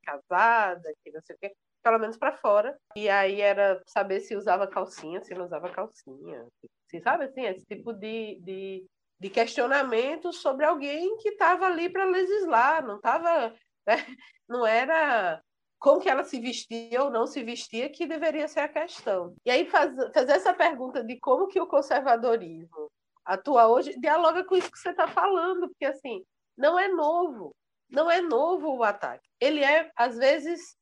casada, 0.04 0.92
que 1.04 1.12
não 1.12 1.20
sei 1.22 1.36
o 1.36 1.38
quê, 1.40 1.54
pelo 1.86 2.00
menos 2.00 2.16
para 2.16 2.36
fora. 2.36 2.76
E 2.96 3.08
aí 3.08 3.40
era 3.40 3.80
saber 3.86 4.18
se 4.18 4.34
usava 4.34 4.66
calcinha, 4.66 5.22
se 5.22 5.32
não 5.34 5.44
usava 5.44 5.70
calcinha, 5.70 6.44
se 6.90 7.00
sabe 7.00 7.26
assim, 7.26 7.42
esse 7.42 7.64
tipo 7.64 7.92
de, 7.92 8.40
de, 8.40 8.84
de 9.20 9.30
questionamento 9.30 10.32
sobre 10.32 10.66
alguém 10.66 11.16
que 11.18 11.28
estava 11.28 11.66
ali 11.66 11.88
para 11.88 12.04
legislar, 12.04 12.84
não 12.84 12.96
estava, 12.96 13.54
né, 13.86 13.94
não 14.48 14.66
era 14.66 15.40
como 15.78 16.00
que 16.00 16.08
ela 16.08 16.24
se 16.24 16.40
vestia 16.40 17.04
ou 17.04 17.08
não 17.08 17.24
se 17.24 17.44
vestia 17.44 17.88
que 17.88 18.04
deveria 18.04 18.48
ser 18.48 18.60
a 18.60 18.68
questão. 18.68 19.36
E 19.44 19.50
aí 19.50 19.64
faz, 19.70 19.94
fazer 20.12 20.32
essa 20.32 20.52
pergunta 20.52 21.04
de 21.04 21.20
como 21.20 21.46
que 21.46 21.60
o 21.60 21.68
conservadorismo 21.68 22.90
atua 23.24 23.68
hoje 23.68 23.96
dialoga 24.00 24.42
com 24.44 24.56
isso 24.56 24.72
que 24.72 24.78
você 24.78 24.90
está 24.90 25.06
falando, 25.06 25.68
porque 25.68 25.84
assim 25.84 26.24
não 26.56 26.76
é 26.76 26.88
novo, 26.88 27.54
não 27.88 28.10
é 28.10 28.20
novo 28.20 28.74
o 28.74 28.82
ataque. 28.82 29.28
Ele 29.40 29.62
é 29.62 29.88
às 29.94 30.16
vezes 30.16 30.76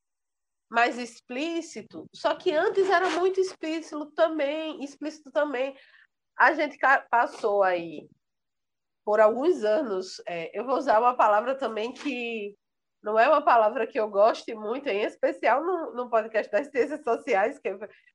mais 0.74 0.98
explícito, 0.98 2.06
só 2.12 2.34
que 2.34 2.52
antes 2.52 2.90
era 2.90 3.08
muito 3.10 3.40
explícito 3.40 4.06
também, 4.06 4.82
explícito 4.82 5.30
também. 5.30 5.76
A 6.36 6.52
gente 6.52 6.76
passou 7.08 7.62
aí 7.62 8.08
por 9.04 9.20
alguns 9.20 9.62
anos, 9.62 10.20
é, 10.26 10.50
eu 10.58 10.66
vou 10.66 10.76
usar 10.76 10.98
uma 10.98 11.14
palavra 11.16 11.54
também 11.54 11.92
que 11.92 12.56
não 13.00 13.18
é 13.18 13.28
uma 13.28 13.44
palavra 13.44 13.86
que 13.86 14.00
eu 14.00 14.08
goste 14.08 14.52
muito, 14.54 14.88
em 14.88 15.02
especial 15.02 15.62
no, 15.62 15.94
no 15.94 16.10
podcast 16.10 16.50
das 16.50 16.68
ciências 16.68 17.04
sociais, 17.04 17.58
que, 17.58 17.70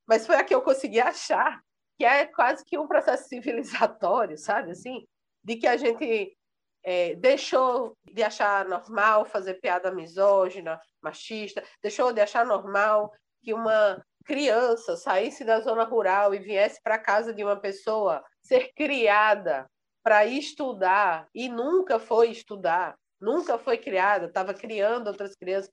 mas 0.06 0.26
foi 0.26 0.36
a 0.36 0.44
que 0.44 0.54
eu 0.54 0.60
consegui 0.60 1.00
achar, 1.00 1.62
que 1.96 2.04
é 2.04 2.26
quase 2.26 2.64
que 2.64 2.76
um 2.76 2.88
processo 2.88 3.26
civilizatório, 3.26 4.36
sabe 4.36 4.72
assim? 4.72 5.06
De 5.42 5.56
que 5.56 5.66
a 5.66 5.76
gente 5.78 6.36
é, 6.82 7.14
deixou 7.16 7.96
de 8.04 8.22
achar 8.22 8.66
normal 8.66 9.24
fazer 9.24 9.54
piada 9.54 9.90
misógina, 9.90 10.80
machista, 11.02 11.62
deixou 11.82 12.12
de 12.12 12.20
achar 12.20 12.44
normal 12.46 13.12
que 13.42 13.52
uma 13.54 14.02
criança 14.24 14.96
saísse 14.96 15.44
da 15.44 15.60
zona 15.60 15.84
rural 15.84 16.34
e 16.34 16.38
viesse 16.38 16.80
para 16.82 16.98
casa 16.98 17.32
de 17.32 17.42
uma 17.42 17.56
pessoa 17.56 18.22
ser 18.42 18.72
criada 18.74 19.68
para 20.02 20.24
estudar 20.26 21.28
e 21.34 21.48
nunca 21.48 21.98
foi 21.98 22.30
estudar, 22.30 22.96
nunca 23.20 23.58
foi 23.58 23.76
criada, 23.76 24.26
estava 24.26 24.54
criando 24.54 25.08
outras 25.08 25.34
crianças. 25.36 25.70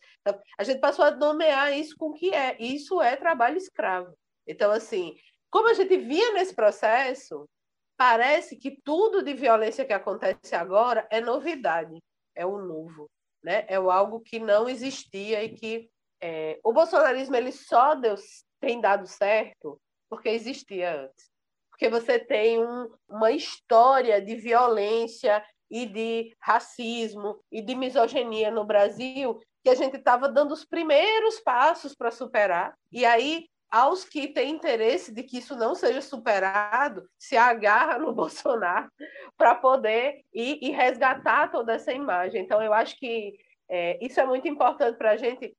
A 0.58 0.63
gente 0.63 0.80
passou 0.80 1.06
a 1.06 1.12
nomear 1.12 1.74
isso 1.78 1.96
com 1.98 2.08
o 2.08 2.13
que 2.13 2.34
é. 2.34 2.58
Isso 2.60 3.02
é 3.02 3.15
trabalho 3.15 3.58
escravo. 3.58 4.13
Então, 4.46 4.72
assim, 4.72 5.15
como 5.50 5.70
a 5.70 5.74
gente 5.74 5.98
via 5.98 6.34
nesse 6.34 6.54
processo, 6.54 7.48
parece 7.97 8.55
que 8.55 8.79
tudo 8.83 9.23
de 9.23 9.33
violência 9.33 9.83
que 9.83 9.93
acontece 9.93 10.55
agora 10.55 11.07
é 11.12 11.19
novidade, 11.19 12.01
é 12.36 12.45
o 12.45 12.60
novo, 12.60 13.10
né? 13.43 13.65
É 13.67 13.79
o 13.79 13.89
algo 13.89 14.21
que 14.21 14.39
não 14.39 14.69
existia 14.69 15.43
e 15.43 15.49
que 15.49 15.89
é... 16.21 16.60
o 16.63 16.71
bolsonarismo 16.71 17.36
ele 17.36 17.51
só 17.51 17.95
deu, 17.95 18.15
tem 18.60 18.79
dado 18.79 19.07
certo 19.07 19.79
porque 20.10 20.29
existia 20.29 21.01
antes. 21.01 21.29
Porque 21.69 21.89
você 21.89 22.17
tem 22.17 22.63
um, 22.63 22.89
uma 23.10 23.31
história 23.31 24.21
de 24.21 24.36
violência 24.36 25.43
e 25.69 25.86
de 25.86 26.36
racismo 26.39 27.39
e 27.51 27.62
de 27.62 27.75
misoginia 27.75 28.49
no 28.49 28.63
Brasil 28.63 29.39
que 29.63 29.69
a 29.69 29.75
gente 29.75 29.97
estava 29.97 30.29
dando 30.29 30.53
os 30.53 30.63
primeiros 30.63 31.39
passos 31.41 31.93
para 31.93 32.10
superar. 32.10 32.73
E 32.91 33.05
aí, 33.05 33.49
aos 33.71 34.06
que 34.06 34.27
têm 34.27 34.51
interesse 34.51 35.13
de 35.13 35.23
que 35.23 35.38
isso 35.38 35.56
não 35.56 35.75
seja 35.75 36.01
superado, 36.01 37.08
se 37.17 37.36
agarra 37.36 37.97
no 37.97 38.12
Bolsonaro 38.13 38.89
para 39.38 39.56
poder 39.56 40.21
ir, 40.34 40.60
ir, 40.62 40.71
resgatar 40.71 41.51
toda 41.51 41.73
essa 41.73 41.91
imagem. 41.91 42.41
Então, 42.41 42.62
eu 42.62 42.73
acho 42.73 42.97
que 42.97 43.38
é, 43.69 43.97
isso 44.03 44.19
é 44.19 44.25
muito 44.25 44.47
importante 44.47 44.97
para 44.97 45.12
a 45.12 45.17
gente 45.17 45.56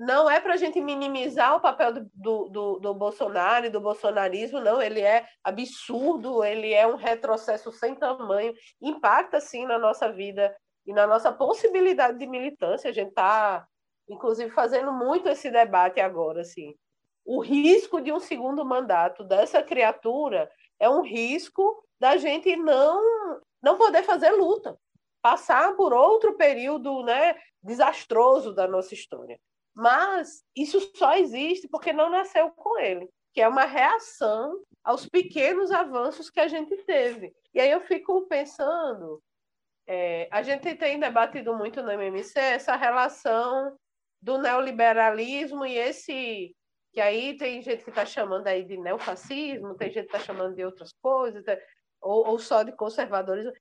não 0.00 0.30
é 0.30 0.40
para 0.40 0.54
a 0.54 0.56
gente 0.56 0.80
minimizar 0.80 1.54
o 1.54 1.60
papel 1.60 1.92
do, 1.92 2.48
do, 2.48 2.78
do, 2.78 2.94
Bolsonaro 2.94 3.66
e 3.66 3.70
do 3.70 3.82
bolsonarismo, 3.82 4.58
não, 4.58 4.80
ele 4.80 5.02
é 5.02 5.26
absurdo, 5.44 6.42
ele 6.42 6.72
é 6.72 6.86
um 6.86 6.96
retrocesso 6.96 7.70
sem 7.70 7.94
tamanho, 7.94 8.54
impacta 8.80 9.40
sim 9.40 9.66
na 9.66 9.78
nossa 9.78 10.10
vida 10.10 10.56
e 10.86 10.94
na 10.94 11.06
nossa 11.06 11.30
possibilidade 11.30 12.18
de 12.18 12.26
militância. 12.26 12.88
A 12.88 12.94
gente 12.94 13.10
está, 13.10 13.66
inclusive, 14.08 14.50
fazendo 14.50 14.90
muito 14.90 15.28
esse 15.28 15.50
debate 15.50 16.00
agora. 16.00 16.40
Assim. 16.40 16.74
O 17.24 17.40
risco 17.40 18.00
de 18.00 18.12
um 18.12 18.20
segundo 18.20 18.64
mandato 18.64 19.22
dessa 19.24 19.62
criatura 19.62 20.50
é 20.78 20.88
um 20.88 21.02
risco 21.02 21.84
da 22.00 22.16
gente 22.16 22.56
não, 22.56 23.40
não 23.62 23.76
poder 23.76 24.02
fazer 24.02 24.30
luta, 24.30 24.76
passar 25.22 25.76
por 25.76 25.92
outro 25.92 26.36
período 26.36 27.02
né, 27.02 27.36
desastroso 27.62 28.54
da 28.54 28.66
nossa 28.66 28.94
história. 28.94 29.38
Mas 29.74 30.42
isso 30.56 30.80
só 30.96 31.14
existe 31.14 31.68
porque 31.68 31.92
não 31.92 32.10
nasceu 32.10 32.50
com 32.50 32.78
ele, 32.78 33.08
que 33.32 33.40
é 33.40 33.48
uma 33.48 33.64
reação 33.64 34.60
aos 34.82 35.06
pequenos 35.06 35.70
avanços 35.70 36.30
que 36.30 36.40
a 36.40 36.48
gente 36.48 36.76
teve. 36.84 37.32
E 37.54 37.60
aí 37.60 37.70
eu 37.70 37.80
fico 37.82 38.26
pensando, 38.26 39.22
é, 39.86 40.28
a 40.30 40.42
gente 40.42 40.74
tem 40.74 40.98
debatido 40.98 41.54
muito 41.54 41.82
no 41.82 41.92
MMC 41.92 42.38
essa 42.38 42.76
relação 42.76 43.76
do 44.22 44.38
neoliberalismo 44.38 45.64
e 45.64 45.76
esse 45.76 46.54
que 46.92 47.00
aí 47.00 47.36
tem 47.36 47.62
gente 47.62 47.84
que 47.84 47.90
está 47.90 48.04
chamando 48.04 48.46
aí 48.46 48.64
de 48.64 48.76
neofascismo, 48.76 49.76
tem 49.76 49.90
gente 49.90 50.08
que 50.08 50.16
está 50.16 50.18
chamando 50.18 50.54
de 50.54 50.64
outras 50.64 50.92
coisas, 51.00 51.44
ou, 52.00 52.26
ou 52.28 52.38
só 52.38 52.62
de 52.62 52.72
conservadorismo. 52.72 53.52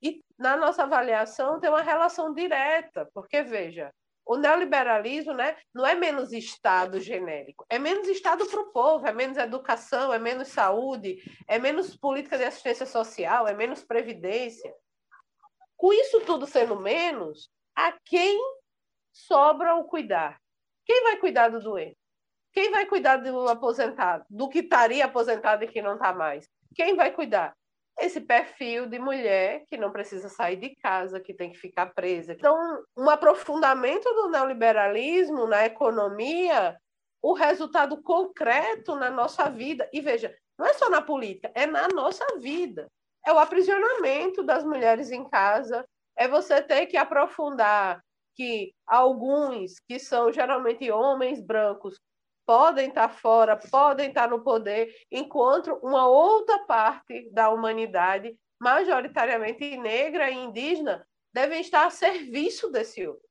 E 0.00 0.22
na 0.38 0.56
nossa 0.56 0.84
avaliação 0.84 1.58
tem 1.58 1.70
uma 1.70 1.82
relação 1.82 2.32
direta, 2.32 3.08
porque 3.12 3.42
veja, 3.42 3.92
o 4.24 4.36
neoliberalismo 4.36 5.32
né, 5.32 5.56
não 5.74 5.86
é 5.86 5.94
menos 5.94 6.32
Estado 6.32 7.00
genérico, 7.00 7.64
é 7.68 7.78
menos 7.78 8.06
Estado 8.06 8.46
para 8.46 8.60
o 8.60 8.70
povo, 8.70 9.06
é 9.06 9.12
menos 9.12 9.38
educação, 9.38 10.12
é 10.12 10.18
menos 10.18 10.48
saúde, 10.48 11.16
é 11.48 11.58
menos 11.58 11.96
política 11.96 12.38
de 12.38 12.44
assistência 12.44 12.86
social, 12.86 13.48
é 13.48 13.54
menos 13.54 13.82
previdência. 13.82 14.72
Com 15.76 15.92
isso 15.92 16.20
tudo 16.20 16.46
sendo 16.46 16.78
menos, 16.78 17.50
a 17.74 17.92
quem 18.04 18.38
sobra 19.12 19.74
o 19.76 19.84
cuidar? 19.84 20.38
Quem 20.84 21.02
vai 21.04 21.16
cuidar 21.16 21.48
do 21.48 21.60
doente? 21.60 21.96
Quem 22.52 22.70
vai 22.70 22.86
cuidar 22.86 23.18
do 23.18 23.48
aposentado? 23.48 24.24
Do 24.28 24.48
que 24.48 24.60
estaria 24.60 25.04
aposentado 25.04 25.64
e 25.64 25.68
que 25.68 25.82
não 25.82 25.94
está 25.94 26.12
mais? 26.12 26.48
Quem 26.74 26.96
vai 26.96 27.10
cuidar? 27.10 27.54
esse 27.98 28.20
perfil 28.20 28.86
de 28.86 28.98
mulher 28.98 29.64
que 29.68 29.76
não 29.76 29.90
precisa 29.90 30.28
sair 30.28 30.56
de 30.56 30.74
casa, 30.76 31.20
que 31.20 31.34
tem 31.34 31.50
que 31.50 31.58
ficar 31.58 31.86
presa. 31.86 32.32
Então, 32.32 32.56
um 32.96 33.10
aprofundamento 33.10 34.04
do 34.14 34.30
neoliberalismo 34.30 35.46
na 35.46 35.66
economia, 35.66 36.78
o 37.20 37.32
resultado 37.32 38.00
concreto 38.02 38.94
na 38.94 39.10
nossa 39.10 39.50
vida. 39.50 39.88
E 39.92 40.00
veja, 40.00 40.34
não 40.56 40.66
é 40.66 40.74
só 40.74 40.88
na 40.88 41.02
política, 41.02 41.50
é 41.54 41.66
na 41.66 41.88
nossa 41.88 42.24
vida. 42.38 42.86
É 43.26 43.32
o 43.32 43.38
aprisionamento 43.38 44.42
das 44.44 44.64
mulheres 44.64 45.10
em 45.10 45.28
casa, 45.28 45.84
é 46.16 46.28
você 46.28 46.62
ter 46.62 46.86
que 46.86 46.96
aprofundar 46.96 48.00
que 48.34 48.72
alguns, 48.86 49.80
que 49.88 49.98
são 49.98 50.32
geralmente 50.32 50.88
homens 50.90 51.40
brancos, 51.40 51.98
podem 52.48 52.88
estar 52.88 53.10
fora, 53.10 53.58
podem 53.70 54.08
estar 54.08 54.26
no 54.26 54.42
poder, 54.42 54.90
enquanto 55.12 55.74
uma 55.82 56.08
outra 56.08 56.60
parte 56.60 57.28
da 57.30 57.50
humanidade, 57.50 58.34
majoritariamente 58.58 59.76
negra 59.76 60.30
e 60.30 60.34
indígena, 60.34 61.06
devem 61.30 61.60
estar 61.60 61.84
a 61.84 61.90
serviço 61.90 62.70
desse 62.70 63.06
outro. 63.06 63.28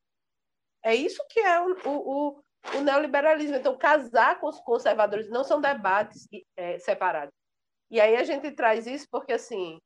É 0.86 0.94
isso 0.94 1.20
que 1.32 1.40
é 1.40 1.60
o, 1.60 1.76
o, 1.84 2.44
o 2.76 2.82
neoliberalismo. 2.84 3.56
Então, 3.56 3.76
casar 3.76 4.40
com 4.40 4.50
os 4.50 4.60
conservadores 4.60 5.32
não 5.32 5.44
são 5.44 5.60
debates 5.60 6.28
é, 6.56 6.78
separados. 6.78 7.34
E 7.90 8.00
aí 8.00 8.18
a 8.18 8.24
gente 8.24 8.52
traz 8.52 8.86
isso 8.86 9.08
porque, 9.10 9.34
assim, 9.34 9.80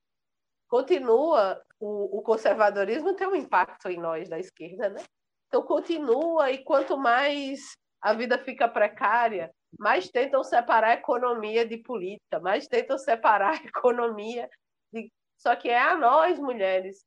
continua 0.68 1.64
o, 1.80 2.18
o 2.18 2.22
conservadorismo 2.22 3.16
tem 3.16 3.28
um 3.28 3.36
impacto 3.36 3.88
em 3.88 3.98
nós 3.98 4.28
da 4.28 4.38
esquerda, 4.38 4.90
né? 4.90 5.02
Então, 5.48 5.64
continua, 5.64 6.52
e 6.52 6.62
quanto 6.66 6.98
mais 6.98 7.78
a 8.02 8.14
vida 8.14 8.38
fica 8.38 8.68
precária, 8.68 9.52
mais 9.78 10.10
tentam 10.10 10.44
separar 10.44 10.90
a 10.90 10.94
economia 10.94 11.66
de 11.66 11.78
política, 11.78 12.40
mais 12.40 12.68
tentam 12.68 12.98
separar 12.98 13.54
a 13.62 13.66
economia 13.66 14.50
de... 14.92 15.12
Só 15.38 15.56
que 15.56 15.70
é 15.70 15.80
a 15.80 15.96
nós, 15.96 16.40
mulheres, 16.40 17.06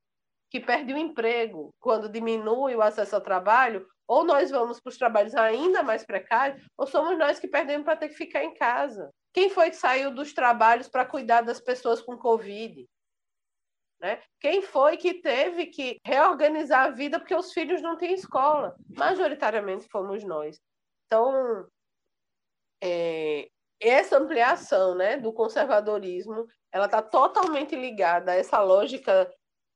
que 0.51 0.61
perdem 0.61 0.95
o 0.95 0.99
emprego 0.99 1.75
quando 1.81 2.09
diminui 2.09 2.75
o 2.77 2.83
acesso 2.83 3.17
ao 3.17 3.21
trabalho, 3.21 3.87
ou 4.07 4.25
nós 4.25 4.51
vamos 4.51 4.81
para 4.81 4.91
os 4.91 4.99
trabalhos 4.99 5.35
ainda 5.35 5.83
mais 5.83 6.05
precários, 6.05 6.63
ou 6.77 6.87
somos 6.87 7.19
nós 7.19 7.39
que 7.39 7.49
perdemos 7.49 7.85
para 7.85 7.97
ter 7.97 8.09
que 8.09 8.15
ficar 8.15 8.45
em 8.45 8.55
casa. 8.55 9.11
Quem 9.33 9.51
foi 9.51 9.71
que 9.71 9.77
saiu 9.77 10.15
dos 10.15 10.33
trabalhos 10.33 10.89
para 10.89 11.07
cuidar 11.07 11.41
das 11.41 11.61
pessoas 11.61 12.01
com 12.01 12.17
Covid? 12.17 12.87
Né? 14.01 14.21
Quem 14.39 14.63
foi 14.63 14.97
que 14.97 15.15
teve 15.15 15.67
que 15.67 15.99
reorganizar 16.05 16.87
a 16.87 16.91
vida 16.91 17.19
porque 17.19 17.35
os 17.35 17.53
filhos 17.53 17.81
não 17.81 17.97
têm 17.97 18.15
escola? 18.15 18.77
Majoritariamente 18.97 19.89
fomos 19.89 20.23
nós. 20.23 20.61
Então, 21.07 21.67
é, 22.83 23.49
essa 23.81 24.19
ampliação 24.19 24.95
né, 24.95 25.17
do 25.17 25.33
conservadorismo 25.33 26.47
ela 26.73 26.87
está 26.87 27.01
totalmente 27.01 27.77
ligada 27.77 28.33
a 28.33 28.35
essa 28.35 28.61
lógica 28.61 29.33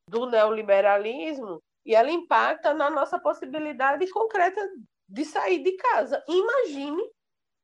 do 0.08 0.26
neoliberalismo 0.26 1.62
e 1.86 1.94
ela 1.94 2.10
impacta 2.10 2.74
na 2.74 2.90
nossa 2.90 3.20
possibilidade 3.20 4.10
concreta 4.10 4.60
de 5.08 5.24
sair 5.24 5.62
de 5.62 5.76
casa. 5.76 6.22
Imagine 6.28 7.02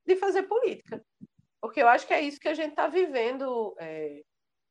de 0.06 0.16
fazer 0.16 0.44
política. 0.44 1.04
Porque 1.60 1.82
eu 1.82 1.88
acho 1.88 2.06
que 2.06 2.14
é 2.14 2.20
isso 2.20 2.38
que 2.38 2.48
a 2.48 2.54
gente 2.54 2.70
está 2.70 2.86
vivendo. 2.86 3.74
É, 3.78 4.22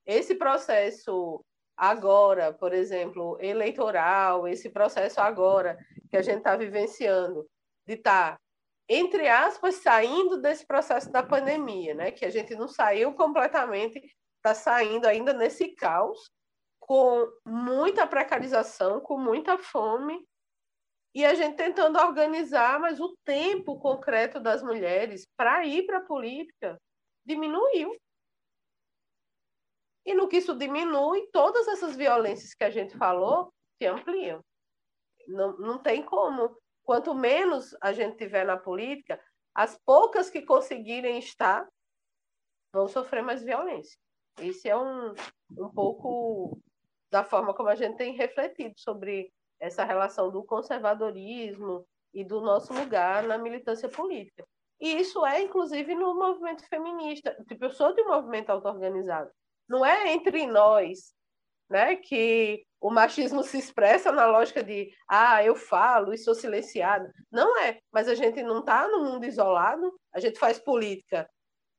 esse 0.06 0.36
processo 0.36 1.44
agora, 1.76 2.54
por 2.54 2.74
exemplo, 2.74 3.38
eleitoral, 3.42 4.48
esse 4.48 4.70
processo 4.70 5.20
agora 5.20 5.78
que 6.10 6.18
a 6.18 6.22
gente 6.22 6.38
está 6.38 6.56
vivenciando, 6.56 7.46
de 7.86 7.96
estar, 7.96 8.34
tá, 8.34 8.40
entre 8.88 9.28
aspas, 9.28 9.76
saindo 9.76 10.42
desse 10.42 10.66
processo 10.66 11.12
da 11.12 11.24
pandemia, 11.24 11.94
né? 11.94 12.12
que 12.12 12.26
a 12.26 12.30
gente 12.30 12.56
não 12.56 12.68
saiu 12.68 13.14
completamente, 13.14 14.02
está 14.38 14.54
saindo 14.54 15.06
ainda 15.06 15.34
nesse 15.34 15.74
caos, 15.76 16.30
com 16.80 17.28
muita 17.46 18.06
precarização, 18.06 19.00
com 19.00 19.18
muita 19.18 19.58
fome, 19.58 20.28
e 21.16 21.24
a 21.24 21.34
gente 21.34 21.56
tentando 21.56 22.00
organizar, 22.00 22.80
mas 22.80 23.00
o 23.00 23.16
tempo 23.24 23.80
concreto 23.80 24.40
das 24.40 24.64
mulheres 24.64 25.28
para 25.38 25.66
ir 25.66 25.86
para 25.86 26.00
a 26.00 26.06
política 26.06 26.78
diminuiu. 27.26 27.96
E 30.06 30.14
no 30.14 30.28
que 30.28 30.38
isso 30.38 30.58
diminui, 30.58 31.28
todas 31.32 31.68
essas 31.68 31.96
violências 31.96 32.54
que 32.54 32.64
a 32.64 32.70
gente 32.70 32.98
falou 32.98 33.54
se 33.78 33.88
ampliam. 33.88 34.44
Não, 35.28 35.56
não 35.58 35.78
tem 35.78 36.04
como. 36.04 36.58
Quanto 36.84 37.14
menos 37.14 37.76
a 37.82 37.94
gente 37.94 38.18
tiver 38.18 38.46
na 38.46 38.58
política, 38.58 39.20
as 39.56 39.78
poucas 39.86 40.30
que 40.30 40.42
conseguirem 40.42 41.18
estar 41.20 41.68
vão 42.74 42.88
sofrer 42.88 43.22
mais 43.22 43.44
violência. 43.44 43.98
Esse 44.40 44.68
é 44.68 44.76
um, 44.76 45.14
um 45.58 45.70
pouco 45.70 46.60
da 47.12 47.24
forma 47.24 47.54
como 47.54 47.70
a 47.70 47.76
gente 47.76 47.98
tem 47.98 48.14
refletido 48.14 48.74
sobre 48.78 49.32
essa 49.60 49.84
relação 49.84 50.32
do 50.32 50.44
conservadorismo 50.44 51.86
e 52.14 52.24
do 52.24 52.42
nosso 52.42 52.74
lugar 52.74 53.24
na 53.24 53.38
militância 53.38 53.88
política. 53.88 54.44
E 54.82 55.00
isso 55.00 55.26
é, 55.26 55.42
inclusive, 55.42 55.96
no 55.96 56.16
movimento 56.16 56.68
feminista. 56.68 57.36
Tipo, 57.48 57.66
eu 57.66 57.72
sou 57.72 57.94
de 57.94 58.02
um 58.02 58.08
movimento 58.08 58.50
auto-organizado. 58.50 59.32
Não 59.70 59.86
é 59.86 60.12
entre 60.12 60.46
nós 60.46 61.14
né, 61.70 61.96
que 61.96 62.66
o 62.84 62.92
machismo 62.92 63.44
se 63.44 63.58
expressa 63.58 64.12
na 64.12 64.26
lógica 64.26 64.62
de 64.62 64.94
ah, 65.10 65.42
eu 65.42 65.56
falo 65.56 66.14
e 66.14 66.18
sou 66.18 66.36
silenciada. 66.36 67.10
Não 67.32 67.58
é, 67.62 67.80
mas 67.90 68.10
a 68.10 68.14
gente 68.14 68.44
não 68.44 68.60
está 68.60 68.90
no 68.90 69.06
mundo 69.06 69.26
isolado, 69.26 69.98
a 70.14 70.20
gente 70.20 70.38
faz 70.38 70.60
política 70.60 71.26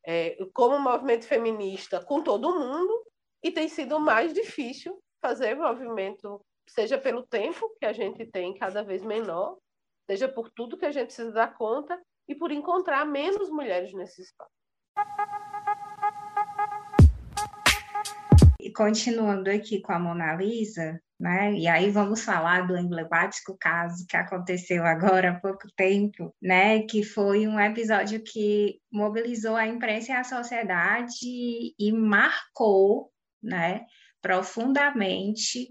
é, 0.06 0.34
como 0.54 0.78
movimento 0.78 1.26
feminista 1.26 2.02
com 2.02 2.22
todo 2.22 2.58
mundo 2.58 3.04
e 3.42 3.50
tem 3.50 3.68
sido 3.68 4.00
mais 4.00 4.32
difícil 4.32 4.98
fazer 5.20 5.54
movimento 5.54 6.40
seja 6.66 6.96
pelo 6.96 7.22
tempo 7.26 7.68
que 7.78 7.84
a 7.84 7.92
gente 7.92 8.24
tem 8.24 8.54
cada 8.54 8.82
vez 8.82 9.02
menor, 9.02 9.58
seja 10.10 10.26
por 10.26 10.50
tudo 10.50 10.78
que 10.78 10.86
a 10.86 10.90
gente 10.90 11.08
precisa 11.08 11.30
dar 11.30 11.54
conta 11.54 12.00
e 12.26 12.34
por 12.34 12.50
encontrar 12.50 13.04
menos 13.04 13.50
mulheres 13.50 13.92
nesse 13.92 14.22
espaço. 14.22 14.50
E 18.64 18.72
continuando 18.72 19.50
aqui 19.50 19.82
com 19.82 19.92
a 19.92 19.98
Mona 19.98 20.34
Lisa, 20.34 20.98
né? 21.20 21.52
E 21.52 21.68
aí 21.68 21.90
vamos 21.90 22.22
falar 22.24 22.66
do 22.66 22.74
emblemático 22.74 23.54
caso 23.60 24.06
que 24.08 24.16
aconteceu 24.16 24.86
agora 24.86 25.32
há 25.32 25.38
pouco 25.38 25.68
tempo, 25.76 26.34
né? 26.40 26.80
Que 26.84 27.02
foi 27.04 27.46
um 27.46 27.60
episódio 27.60 28.22
que 28.22 28.80
mobilizou 28.90 29.54
a 29.54 29.66
imprensa 29.66 30.12
e 30.12 30.14
a 30.14 30.24
sociedade 30.24 31.26
e 31.78 31.92
marcou, 31.92 33.12
né? 33.42 33.84
Profundamente 34.22 35.68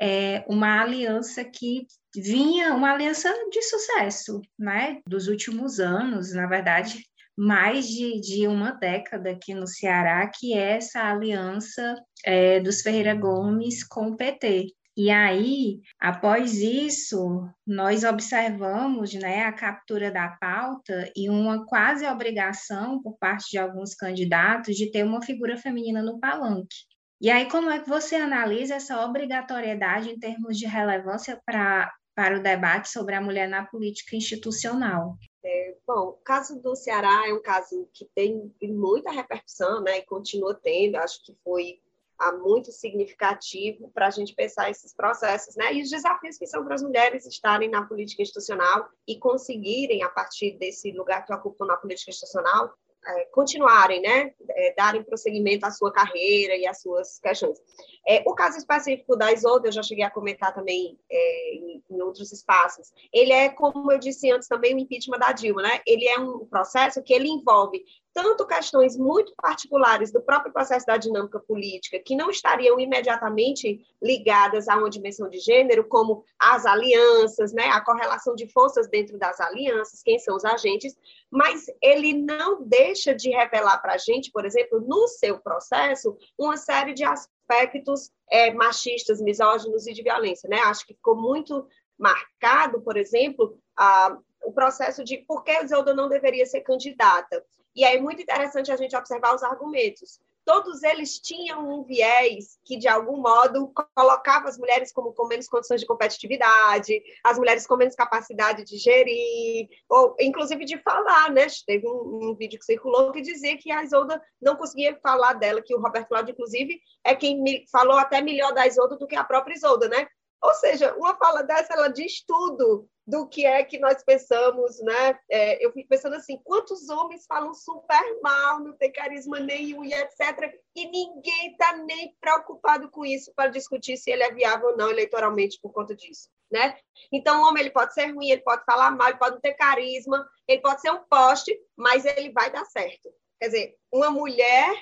é, 0.00 0.44
uma 0.48 0.82
aliança 0.82 1.44
que 1.44 1.86
vinha, 2.12 2.74
uma 2.74 2.90
aliança 2.90 3.32
de 3.52 3.62
sucesso, 3.62 4.42
né? 4.58 5.00
Dos 5.06 5.28
últimos 5.28 5.78
anos, 5.78 6.32
na 6.32 6.48
verdade, 6.48 7.04
mais 7.36 7.86
de, 7.88 8.20
de 8.20 8.46
uma 8.46 8.72
década 8.72 9.30
aqui 9.30 9.54
no 9.54 9.66
Ceará, 9.66 10.26
que 10.28 10.52
é 10.54 10.76
essa 10.76 11.02
aliança 11.02 11.94
é, 12.24 12.60
dos 12.60 12.82
Ferreira 12.82 13.14
Gomes 13.14 13.84
com 13.84 14.08
o 14.08 14.16
PT. 14.16 14.66
E 14.94 15.10
aí, 15.10 15.80
após 15.98 16.58
isso, 16.58 17.48
nós 17.66 18.04
observamos 18.04 19.14
né, 19.14 19.44
a 19.44 19.52
captura 19.52 20.10
da 20.10 20.28
pauta 20.28 21.10
e 21.16 21.30
uma 21.30 21.64
quase 21.64 22.06
obrigação 22.06 23.00
por 23.00 23.16
parte 23.16 23.50
de 23.50 23.58
alguns 23.58 23.94
candidatos 23.94 24.76
de 24.76 24.90
ter 24.90 25.02
uma 25.02 25.22
figura 25.22 25.56
feminina 25.56 26.02
no 26.02 26.20
palanque. 26.20 26.76
E 27.22 27.30
aí, 27.30 27.48
como 27.48 27.70
é 27.70 27.78
que 27.78 27.88
você 27.88 28.16
analisa 28.16 28.74
essa 28.74 29.02
obrigatoriedade 29.02 30.10
em 30.10 30.18
termos 30.18 30.58
de 30.58 30.66
relevância 30.66 31.40
para 31.46 31.90
para 32.14 32.38
o 32.38 32.42
debate 32.42 32.88
sobre 32.88 33.14
a 33.14 33.20
mulher 33.20 33.48
na 33.48 33.64
política 33.64 34.16
institucional? 34.16 35.16
É, 35.44 35.74
bom, 35.86 36.08
o 36.08 36.12
caso 36.12 36.60
do 36.60 36.76
Ceará 36.76 37.28
é 37.28 37.32
um 37.32 37.42
caso 37.42 37.88
que 37.92 38.04
tem 38.14 38.52
muita 38.62 39.10
repercussão, 39.10 39.82
né, 39.82 39.98
e 39.98 40.02
continua 40.02 40.54
tendo, 40.54 40.96
acho 40.96 41.24
que 41.24 41.34
foi 41.42 41.80
ah, 42.18 42.32
muito 42.32 42.70
significativo 42.70 43.90
para 43.92 44.06
a 44.06 44.10
gente 44.10 44.34
pensar 44.34 44.70
esses 44.70 44.94
processos, 44.94 45.56
né, 45.56 45.74
e 45.74 45.82
os 45.82 45.90
desafios 45.90 46.38
que 46.38 46.46
são 46.46 46.64
para 46.64 46.74
as 46.74 46.82
mulheres 46.82 47.26
estarem 47.26 47.68
na 47.68 47.84
política 47.84 48.22
institucional 48.22 48.88
e 49.06 49.18
conseguirem, 49.18 50.02
a 50.02 50.08
partir 50.08 50.56
desse 50.58 50.92
lugar 50.92 51.24
que 51.26 51.34
ocupam 51.34 51.66
na 51.66 51.76
política 51.76 52.10
institucional, 52.10 52.72
é, 53.04 53.24
continuarem, 53.26 54.00
né, 54.00 54.32
é, 54.50 54.74
darem 54.74 55.02
prosseguimento 55.02 55.66
à 55.66 55.70
sua 55.70 55.92
carreira 55.92 56.56
e 56.56 56.66
às 56.66 56.80
suas 56.80 57.18
questões. 57.18 57.58
É, 58.06 58.22
o 58.26 58.34
caso 58.34 58.58
específico 58.58 59.16
da 59.16 59.32
Isolda, 59.32 59.68
eu 59.68 59.72
já 59.72 59.82
cheguei 59.82 60.04
a 60.04 60.10
comentar 60.10 60.54
também 60.54 60.98
é, 61.10 61.54
em, 61.54 61.84
em, 61.90 62.02
outros 62.02 62.32
espaços, 62.32 62.92
ele 63.12 63.32
é, 63.32 63.48
como 63.48 63.90
eu 63.90 63.98
disse 63.98 64.30
antes, 64.30 64.48
também 64.48 64.74
o 64.74 64.78
impeachment 64.78 65.18
da 65.18 65.32
Dilma, 65.32 65.62
né, 65.62 65.80
ele 65.86 66.06
é 66.06 66.18
um 66.18 66.46
processo 66.46 67.02
que 67.02 67.12
ele 67.12 67.28
envolve 67.28 67.84
tanto 68.12 68.46
questões 68.46 68.96
muito 68.96 69.32
particulares 69.40 70.12
do 70.12 70.20
próprio 70.20 70.52
processo 70.52 70.86
da 70.86 70.96
dinâmica 70.96 71.40
política, 71.40 71.98
que 72.04 72.14
não 72.14 72.30
estariam 72.30 72.78
imediatamente 72.78 73.80
ligadas 74.02 74.68
a 74.68 74.76
uma 74.76 74.90
dimensão 74.90 75.28
de 75.28 75.38
gênero, 75.38 75.84
como 75.88 76.24
as 76.38 76.66
alianças, 76.66 77.52
né, 77.52 77.68
a 77.68 77.80
correlação 77.80 78.34
de 78.34 78.46
forças 78.48 78.88
dentro 78.88 79.18
das 79.18 79.40
alianças, 79.40 80.02
quem 80.02 80.18
são 80.18 80.36
os 80.36 80.44
agentes, 80.44 80.94
mas 81.30 81.66
ele 81.80 82.12
não 82.12 82.62
deixa 82.62 83.14
de 83.14 83.30
revelar 83.30 83.78
para 83.78 83.94
a 83.94 83.98
gente, 83.98 84.30
por 84.30 84.44
exemplo, 84.44 84.80
no 84.80 85.08
seu 85.08 85.38
processo, 85.38 86.16
uma 86.38 86.56
série 86.56 86.92
de 86.92 87.04
aspectos 87.04 88.10
é, 88.30 88.52
machistas, 88.52 89.20
misóginos 89.20 89.86
e 89.86 89.92
de 89.92 90.02
violência. 90.02 90.48
Né? 90.48 90.58
Acho 90.58 90.86
que 90.86 90.94
ficou 90.94 91.16
muito 91.16 91.66
marcado, 91.98 92.80
por 92.80 92.96
exemplo, 92.96 93.58
a, 93.76 94.18
o 94.44 94.52
processo 94.52 95.04
de 95.04 95.18
por 95.18 95.44
que 95.44 95.52
Isolda 95.62 95.94
não 95.94 96.08
deveria 96.08 96.44
ser 96.46 96.62
candidata. 96.62 97.44
E 97.74 97.84
é 97.84 98.00
muito 98.00 98.22
interessante 98.22 98.70
a 98.70 98.76
gente 98.76 98.96
observar 98.96 99.34
os 99.34 99.42
argumentos. 99.42 100.20
Todos 100.44 100.82
eles 100.82 101.20
tinham 101.20 101.68
um 101.68 101.84
viés 101.84 102.58
que, 102.64 102.76
de 102.76 102.88
algum 102.88 103.16
modo, 103.18 103.72
colocava 103.94 104.48
as 104.48 104.58
mulheres 104.58 104.92
como 104.92 105.12
com 105.12 105.28
menos 105.28 105.48
condições 105.48 105.80
de 105.80 105.86
competitividade, 105.86 107.00
as 107.22 107.38
mulheres 107.38 107.64
com 107.64 107.76
menos 107.76 107.94
capacidade 107.94 108.64
de 108.64 108.76
gerir, 108.76 109.68
ou 109.88 110.16
inclusive 110.18 110.64
de 110.64 110.78
falar, 110.78 111.30
né? 111.30 111.46
Teve 111.64 111.86
um, 111.86 112.30
um 112.30 112.34
vídeo 112.34 112.58
que 112.58 112.64
circulou 112.64 113.12
que 113.12 113.22
dizia 113.22 113.56
que 113.56 113.70
a 113.70 113.84
Isolda 113.84 114.20
não 114.40 114.56
conseguia 114.56 114.98
falar 115.00 115.34
dela, 115.34 115.62
que 115.62 115.74
o 115.74 115.80
Roberto 115.80 116.08
Cláudio, 116.08 116.32
inclusive, 116.32 116.80
é 117.04 117.14
quem 117.14 117.64
falou 117.70 117.96
até 117.96 118.20
melhor 118.20 118.52
da 118.52 118.66
Isolda 118.66 118.96
do 118.96 119.06
que 119.06 119.14
a 119.14 119.24
própria 119.24 119.54
Isolda, 119.54 119.88
né? 119.88 120.08
Ou 120.42 120.54
seja, 120.54 120.92
uma 120.96 121.16
fala 121.16 121.42
dessa, 121.44 121.72
ela 121.72 121.86
diz 121.86 122.24
tudo 122.26 122.88
do 123.06 123.28
que 123.28 123.44
é 123.44 123.64
que 123.64 123.78
nós 123.78 124.02
pensamos, 124.04 124.80
né? 124.80 125.18
É, 125.28 125.64
eu 125.64 125.72
fico 125.72 125.88
pensando 125.88 126.14
assim, 126.14 126.40
quantos 126.44 126.88
homens 126.88 127.26
falam 127.26 127.52
super 127.52 128.20
mal, 128.22 128.60
não 128.60 128.76
tem 128.76 128.92
carisma 128.92 129.40
nenhum 129.40 129.84
e 129.84 129.92
etc. 129.92 130.54
E 130.74 130.86
ninguém 130.86 131.52
está 131.52 131.76
nem 131.78 132.16
preocupado 132.20 132.90
com 132.90 133.04
isso 133.04 133.32
para 133.34 133.50
discutir 133.50 133.96
se 133.96 134.10
ele 134.10 134.22
é 134.22 134.32
viável 134.32 134.68
ou 134.68 134.76
não 134.76 134.90
eleitoralmente 134.90 135.58
por 135.60 135.72
conta 135.72 135.96
disso, 135.96 136.28
né? 136.50 136.78
Então, 137.12 137.42
o 137.42 137.48
homem 137.48 137.62
ele 137.62 137.72
pode 137.72 137.92
ser 137.92 138.06
ruim, 138.06 138.30
ele 138.30 138.42
pode 138.42 138.64
falar 138.64 138.90
mal, 138.92 139.08
ele 139.08 139.18
pode 139.18 139.34
não 139.34 139.40
ter 139.40 139.54
carisma, 139.54 140.24
ele 140.46 140.60
pode 140.60 140.80
ser 140.80 140.90
um 140.90 141.02
poste, 141.04 141.58
mas 141.76 142.04
ele 142.04 142.30
vai 142.30 142.50
dar 142.52 142.64
certo. 142.66 143.12
Quer 143.40 143.46
dizer, 143.46 143.76
uma 143.90 144.10
mulher 144.10 144.72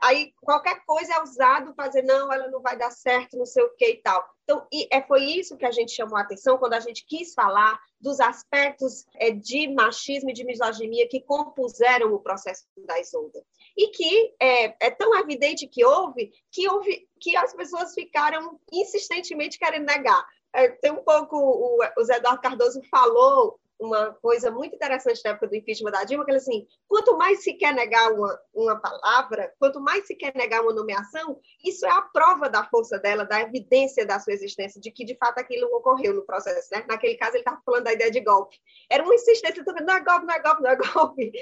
aí 0.00 0.32
qualquer 0.42 0.80
coisa 0.86 1.14
é 1.14 1.22
usado 1.22 1.74
para 1.74 1.88
dizer, 1.88 2.02
não, 2.02 2.32
ela 2.32 2.48
não 2.48 2.62
vai 2.62 2.76
dar 2.76 2.90
certo, 2.90 3.36
não 3.36 3.46
sei 3.46 3.62
o 3.62 3.74
que 3.76 3.90
e 3.90 4.02
tal. 4.02 4.24
Então, 4.48 4.66
e 4.72 4.88
é, 4.90 5.02
foi 5.02 5.24
isso 5.24 5.58
que 5.58 5.66
a 5.66 5.70
gente 5.70 5.92
chamou 5.92 6.16
a 6.16 6.22
atenção 6.22 6.56
quando 6.56 6.72
a 6.72 6.80
gente 6.80 7.04
quis 7.04 7.34
falar 7.34 7.78
dos 8.00 8.18
aspectos 8.18 9.04
é, 9.16 9.30
de 9.30 9.68
machismo 9.68 10.30
e 10.30 10.32
de 10.32 10.42
misoginia 10.42 11.06
que 11.06 11.20
compuseram 11.20 12.14
o 12.14 12.18
processo 12.18 12.64
da 12.86 12.98
Isolda. 12.98 13.44
e 13.76 13.88
que 13.88 14.34
é, 14.40 14.86
é 14.86 14.90
tão 14.90 15.14
evidente 15.18 15.66
que 15.66 15.84
houve 15.84 16.32
que 16.50 16.66
houve 16.66 17.06
que 17.20 17.36
as 17.36 17.52
pessoas 17.52 17.92
ficaram 17.92 18.58
insistentemente 18.72 19.58
querendo 19.58 19.84
negar. 19.84 20.26
É, 20.54 20.68
tem 20.68 20.92
um 20.92 21.04
pouco 21.04 21.36
o, 21.36 21.78
o 21.98 22.04
Zé 22.04 22.16
Eduardo 22.16 22.40
Cardoso 22.40 22.80
falou 22.90 23.60
uma 23.78 24.12
coisa 24.14 24.50
muito 24.50 24.74
interessante 24.74 25.20
na 25.24 25.30
época 25.30 25.48
do 25.48 25.54
impeachment 25.54 25.92
da 25.92 26.04
Dilma, 26.04 26.24
que 26.24 26.30
ele 26.30 26.38
assim, 26.38 26.66
quanto 26.88 27.16
mais 27.16 27.42
se 27.42 27.54
quer 27.54 27.72
negar 27.72 28.12
uma, 28.12 28.40
uma 28.52 28.80
palavra, 28.80 29.54
quanto 29.58 29.80
mais 29.80 30.06
se 30.06 30.16
quer 30.16 30.34
negar 30.34 30.62
uma 30.62 30.72
nomeação, 30.72 31.38
isso 31.64 31.86
é 31.86 31.90
a 31.90 32.02
prova 32.02 32.48
da 32.48 32.64
força 32.64 32.98
dela, 32.98 33.24
da 33.24 33.40
evidência 33.40 34.04
da 34.04 34.18
sua 34.18 34.32
existência, 34.32 34.80
de 34.80 34.90
que 34.90 35.04
de 35.04 35.16
fato 35.16 35.38
aquilo 35.38 35.68
ocorreu 35.76 36.12
no 36.12 36.26
processo, 36.26 36.68
né? 36.72 36.84
Naquele 36.88 37.16
caso 37.16 37.32
ele 37.32 37.38
estava 37.40 37.62
falando 37.64 37.84
da 37.84 37.92
ideia 37.92 38.10
de 38.10 38.20
golpe. 38.20 38.56
Era 38.90 39.04
uma 39.04 39.14
insistência, 39.14 39.62
não 39.64 39.94
é 39.94 40.00
golpe, 40.00 40.26
não 40.26 40.34
é 40.34 40.42
golpe, 40.42 40.62
não 40.62 40.70
é 40.70 40.76
golpe. 40.76 41.32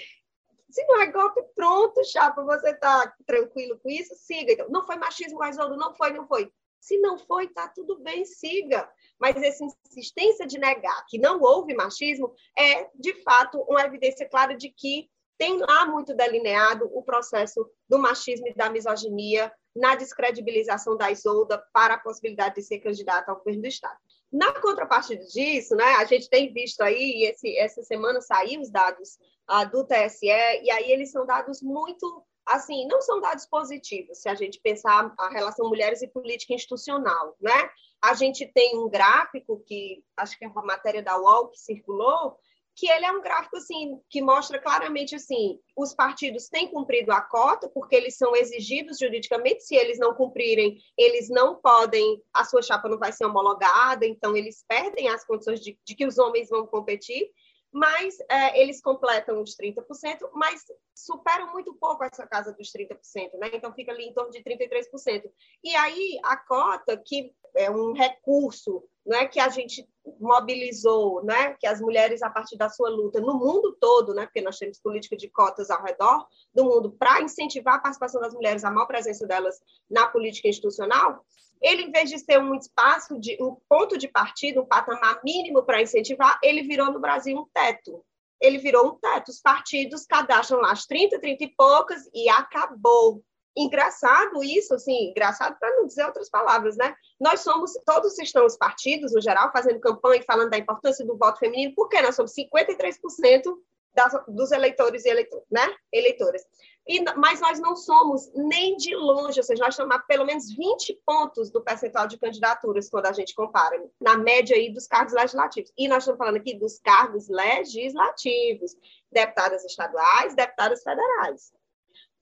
Se 0.69 0.85
não 0.87 1.01
é 1.01 1.07
golpe, 1.07 1.43
pronto, 1.55 2.05
chapa, 2.05 2.43
você 2.43 2.71
está 2.71 3.15
tranquilo 3.25 3.79
com 3.79 3.89
isso? 3.89 4.15
Siga. 4.17 4.53
Então, 4.53 4.69
não 4.69 4.85
foi 4.85 4.97
machismo, 4.97 5.39
mas 5.39 5.57
não 5.57 5.95
foi, 5.95 6.13
não 6.13 6.27
foi. 6.27 6.53
Se 6.81 6.99
não 6.99 7.19
foi, 7.19 7.49
tá 7.49 7.69
tudo 7.69 7.99
bem, 8.01 8.25
siga. 8.25 8.89
Mas 9.19 9.37
essa 9.43 9.65
insistência 9.65 10.47
de 10.47 10.59
negar 10.59 11.05
que 11.09 11.19
não 11.19 11.41
houve 11.41 11.75
machismo 11.75 12.33
é, 12.57 12.89
de 12.95 13.15
fato, 13.23 13.59
uma 13.69 13.83
evidência 13.83 14.29
clara 14.29 14.57
de 14.57 14.71
que 14.71 15.09
tem 15.39 15.59
lá 15.59 15.87
muito 15.87 16.15
delineado 16.15 16.89
o 16.93 17.03
processo 17.03 17.69
do 17.89 17.99
machismo 17.99 18.49
e 18.49 18.55
da 18.55 18.71
misoginia 18.71 19.53
na 19.75 19.95
descredibilização 19.95 20.97
da 20.97 21.11
Isolda 21.11 21.63
para 21.73 21.95
a 21.95 21.99
possibilidade 21.99 22.57
de 22.57 22.63
ser 22.63 22.79
candidata 22.79 23.31
ao 23.31 23.39
governo 23.39 23.63
do 23.63 23.69
Estado. 23.69 23.99
Na 24.33 24.53
contrapartida 24.55 25.25
disso, 25.27 25.77
né, 25.77 25.85
a 25.99 26.05
gente 26.05 26.29
tem 26.29 26.53
visto 26.53 26.81
aí, 26.81 27.25
esse, 27.25 27.57
essa 27.59 27.83
semana 27.83 28.21
saíram 28.21 28.63
os 28.63 28.71
dados 28.71 29.19
uh, 29.51 29.71
do 29.71 29.85
TSE, 29.85 30.27
e 30.27 30.71
aí 30.71 30.91
eles 30.91 31.13
são 31.13 31.27
dados 31.27 31.63
muito 31.63 32.25
assim, 32.47 32.87
não 32.87 33.03
são 33.03 33.21
dados 33.21 33.45
positivos, 33.45 34.19
se 34.19 34.29
a 34.29 34.35
gente 34.35 34.61
pensar 34.61 35.13
a 35.19 35.29
relação 35.29 35.69
mulheres 35.69 36.01
e 36.01 36.07
política 36.07 36.55
institucional, 36.55 37.37
né? 37.41 37.71
A 38.03 38.15
gente 38.15 38.47
tem 38.47 38.79
um 38.79 38.89
gráfico 38.89 39.63
que, 39.67 40.03
acho 40.17 40.39
que 40.39 40.45
é 40.45 40.49
uma 40.49 40.63
matéria 40.63 41.03
da 41.03 41.19
UOL 41.19 41.49
que 41.49 41.59
circulou, 41.59 42.37
que 42.77 42.91
ele 42.91 43.07
é 43.07 43.11
um 43.11 43.23
gráfico 43.23 43.57
assim 43.57 43.99
que 44.11 44.21
mostra 44.21 44.61
claramente 44.61 45.15
assim, 45.15 45.59
os 45.75 45.95
partidos 45.95 46.49
têm 46.49 46.69
cumprido 46.69 47.11
a 47.11 47.23
cota 47.23 47.71
porque 47.71 47.97
eles 47.97 48.19
são 48.19 48.37
exigidos 48.37 48.99
juridicamente, 48.99 49.63
se 49.63 49.75
eles 49.75 49.99
não 49.99 50.15
cumprirem, 50.15 50.79
eles 50.97 51.31
não 51.31 51.57
podem, 51.57 52.23
a 52.35 52.45
sua 52.45 52.61
chapa 52.61 52.87
não 52.87 52.99
vai 52.99 53.13
ser 53.13 53.25
homologada, 53.25 54.05
então 54.05 54.37
eles 54.37 54.63
perdem 54.69 55.09
as 55.09 55.25
condições 55.25 55.61
de, 55.61 55.79
de 55.83 55.95
que 55.95 56.07
os 56.07 56.19
homens 56.19 56.51
vão 56.51 56.67
competir 56.67 57.31
mas 57.77 58.17
é, 58.31 58.59
eles 58.63 58.81
completam 58.81 59.43
os 59.43 59.55
30%, 59.55 60.31
mas 60.33 60.65
superam 60.95 61.53
muito 61.53 61.75
pouco 61.75 62.05
essa 62.05 62.27
casa 62.27 62.51
dos 62.53 62.73
30%, 62.73 63.39
né? 63.39 63.51
Então 63.53 63.71
fica 63.75 63.93
ali 63.93 64.07
em 64.07 64.15
torno 64.15 64.31
de 64.31 64.43
33%. 64.43 65.31
E 65.63 65.77
aí 65.77 66.19
a 66.25 66.39
cota, 66.39 66.97
que 66.97 67.35
é 67.57 67.71
um 67.71 67.93
recurso 67.93 68.83
né, 69.05 69.27
que 69.27 69.41
a 69.41 69.49
gente 69.49 69.89
mobilizou, 70.21 71.25
né, 71.25 71.55
que 71.55 71.67
as 71.67 71.81
mulheres, 71.81 72.23
a 72.23 72.31
partir 72.31 72.57
da 72.57 72.69
sua 72.69 72.89
luta 72.89 73.21
no 73.21 73.35
mundo 73.35 73.77
todo, 73.81 74.13
né, 74.13 74.27
porque 74.27 74.41
nós 74.41 74.59
temos 74.59 74.81
política 74.81 75.17
de 75.17 75.29
cotas 75.29 75.71
ao 75.71 75.83
redor 75.83 76.27
do 76.55 76.65
mundo, 76.65 76.93
para 76.93 77.23
incentivar 77.23 77.75
a 77.75 77.79
participação 77.81 78.21
das 78.21 78.35
mulheres, 78.35 78.65
a 78.65 78.71
maior 78.71 78.87
presença 78.87 79.27
delas 79.27 79.57
na 79.89 80.09
política 80.09 80.49
institucional, 80.49 81.25
ele, 81.61 81.83
em 81.83 81.91
vez 81.91 82.11
de 82.11 82.19
ser 82.19 82.39
um 82.39 82.55
espaço, 82.55 83.19
de 83.19 83.37
um 83.41 83.57
ponto 83.69 83.97
de 83.97 84.09
partida, 84.09 84.61
um 84.61 84.67
patamar 84.67 85.21
mínimo 85.25 85.63
para 85.63 85.81
incentivar, 85.81 86.39
ele 86.43 86.63
virou 86.63 86.93
no 86.93 87.01
Brasil 87.01 87.37
um 87.37 87.47
teto. 87.53 88.05
Ele 88.41 88.59
virou 88.59 88.89
um 88.89 88.99
teto. 88.99 89.31
Os 89.31 89.41
partidos 89.41 90.05
cadastram 90.05 90.61
lá 90.61 90.73
as 90.73 90.85
30, 90.85 91.19
30 91.19 91.45
e 91.45 91.55
poucas 91.57 92.03
e 92.13 92.29
acabou. 92.29 93.23
Engraçado 93.57 94.45
isso, 94.45 94.75
assim, 94.75 95.11
engraçado 95.11 95.59
para 95.59 95.75
não 95.77 95.87
dizer 95.87 96.05
outras 96.05 96.29
palavras, 96.29 96.77
né? 96.77 96.95
Nós 97.19 97.41
somos, 97.41 97.73
todos 97.87 98.19
estão 98.19 98.45
os 98.45 98.57
partidos, 98.57 99.15
no 99.15 99.21
geral, 99.21 99.51
fazendo 99.51 99.81
campanha 99.81 100.21
e 100.21 100.27
falando 100.27 100.51
da 100.51 100.59
importância 100.59 101.07
do 101.07 101.17
voto 101.17 101.39
feminino, 101.39 101.73
porque 101.75 102.03
nós 102.03 102.15
somos 102.15 102.33
53% 102.35 103.57
das, 103.95 104.13
dos 104.29 104.53
eleitores 104.53 105.07
e 105.07 105.09
eleitor, 105.09 105.43
né? 105.51 105.67
eleitoras. 105.91 106.43
E, 106.87 107.03
mas 107.17 107.41
nós 107.41 107.59
não 107.59 107.75
somos 107.75 108.31
nem 108.35 108.77
de 108.77 108.95
longe, 108.95 109.41
ou 109.41 109.43
seja, 109.43 109.65
nós 109.65 109.75
estamos 109.75 109.97
a 109.97 109.99
pelo 109.99 110.25
menos 110.25 110.55
20 110.55 111.03
pontos 111.05 111.51
do 111.51 111.61
percentual 111.61 112.07
de 112.07 112.19
candidaturas 112.19 112.89
quando 112.89 113.07
a 113.07 113.13
gente 113.13 113.35
compara, 113.35 113.83
na 114.01 114.17
média 114.19 114.55
aí 114.55 114.73
dos 114.73 114.87
cargos 114.87 115.15
legislativos. 115.15 115.73
E 115.77 115.89
nós 115.89 116.03
estamos 116.03 116.19
falando 116.19 116.37
aqui 116.37 116.55
dos 116.55 116.79
cargos 116.79 117.27
legislativos, 117.29 118.77
deputadas 119.11 119.65
estaduais, 119.65 120.37
deputadas 120.37 120.83
federais. 120.83 121.56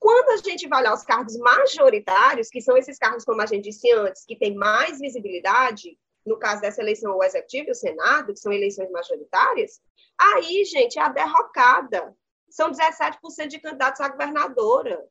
Quando 0.05 0.33
a 0.33 0.37
gente 0.37 0.69
vai 0.69 0.83
olhar 0.83 0.93
os 0.93 1.03
cargos 1.03 1.35
majoritários, 1.39 2.51
que 2.51 2.61
são 2.61 2.77
esses 2.77 2.99
cargos, 2.99 3.25
como 3.25 3.41
a 3.41 3.47
gente 3.47 3.65
disse 3.65 3.91
antes, 3.91 4.27
que 4.27 4.37
têm 4.37 4.55
mais 4.55 5.01
visibilidade, 5.01 5.99
no 6.27 6.39
caso 6.39 6.61
dessa 6.61 6.83
eleição, 6.83 7.17
o 7.17 7.25
Executivo 7.25 7.69
e 7.69 7.71
o 7.71 7.75
Senado, 7.75 8.35
que 8.35 8.39
são 8.39 8.53
eleições 8.53 8.91
majoritárias, 8.91 9.81
aí, 10.19 10.63
gente, 10.67 10.99
é 10.99 11.03
a 11.03 11.09
derrocada 11.09 12.15
são 12.51 12.71
17% 12.71 13.47
de 13.47 13.59
candidatos 13.59 14.03
a 14.03 14.09
governadora. 14.11 15.03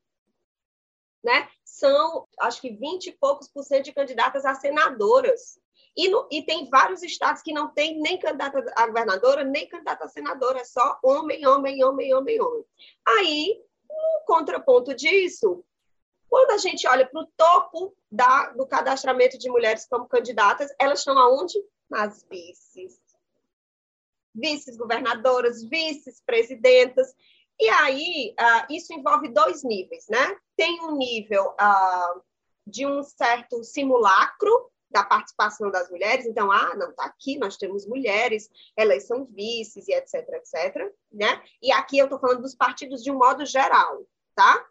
Né? 1.23 1.49
São, 1.65 2.27
acho 2.39 2.61
que 2.61 2.69
20 2.69 3.07
e 3.07 3.11
poucos 3.13 3.47
por 3.47 3.63
cento 3.63 3.85
de 3.85 3.93
candidatas 3.93 4.45
a 4.45 4.53
senadoras. 4.53 5.59
E, 5.97 6.07
no, 6.07 6.27
e, 6.29 6.45
tem 6.45 6.69
vários 6.69 7.01
estados 7.01 7.41
que 7.41 7.51
não 7.51 7.73
tem 7.73 7.99
nem 7.99 8.19
candidata 8.19 8.63
a 8.75 8.85
governadora, 8.85 9.43
nem 9.43 9.67
candidata 9.67 10.05
a 10.05 10.07
senadora, 10.07 10.59
é 10.59 10.63
só 10.63 10.99
homem, 11.03 11.47
homem, 11.47 11.83
homem, 11.83 12.13
homem, 12.13 12.39
homem. 12.39 12.65
Aí, 13.07 13.59
no 13.93 14.25
contraponto 14.25 14.93
disso, 14.95 15.63
quando 16.29 16.51
a 16.51 16.57
gente 16.57 16.87
olha 16.87 17.05
para 17.05 17.21
o 17.21 17.27
topo 17.37 17.95
da, 18.11 18.49
do 18.51 18.65
cadastramento 18.65 19.37
de 19.37 19.49
mulheres 19.49 19.85
como 19.87 20.07
candidatas, 20.07 20.73
elas 20.79 20.99
estão 20.99 21.17
aonde? 21.17 21.57
Nas 21.89 22.23
vices 22.23 23.03
vices-governadoras, 24.33 25.63
vices-presidentas. 25.63 27.13
E 27.59 27.69
aí, 27.69 28.35
uh, 28.39 28.73
isso 28.73 28.93
envolve 28.93 29.29
dois 29.29 29.63
níveis, 29.63 30.05
né? 30.09 30.37
Tem 30.57 30.81
um 30.81 30.97
nível 30.97 31.51
uh, 31.51 32.21
de 32.65 32.85
um 32.85 33.03
certo 33.03 33.63
simulacro 33.63 34.71
da 34.93 35.03
participação 35.03 35.69
das 35.71 35.89
mulheres, 35.89 36.25
então, 36.25 36.51
ah, 36.51 36.75
não, 36.75 36.91
está 36.91 37.05
aqui, 37.05 37.37
nós 37.37 37.57
temos 37.57 37.85
mulheres, 37.85 38.49
elas 38.77 39.05
são 39.07 39.25
vices 39.25 39.87
e 39.87 39.93
etc, 39.93 40.13
etc, 40.13 40.93
né? 41.11 41.43
E 41.61 41.71
aqui 41.71 41.97
eu 41.97 42.05
estou 42.05 42.19
falando 42.19 42.43
dos 42.43 42.55
partidos 42.55 43.03
de 43.03 43.11
um 43.11 43.17
modo 43.17 43.45
geral, 43.45 44.05
tá? 44.35 44.65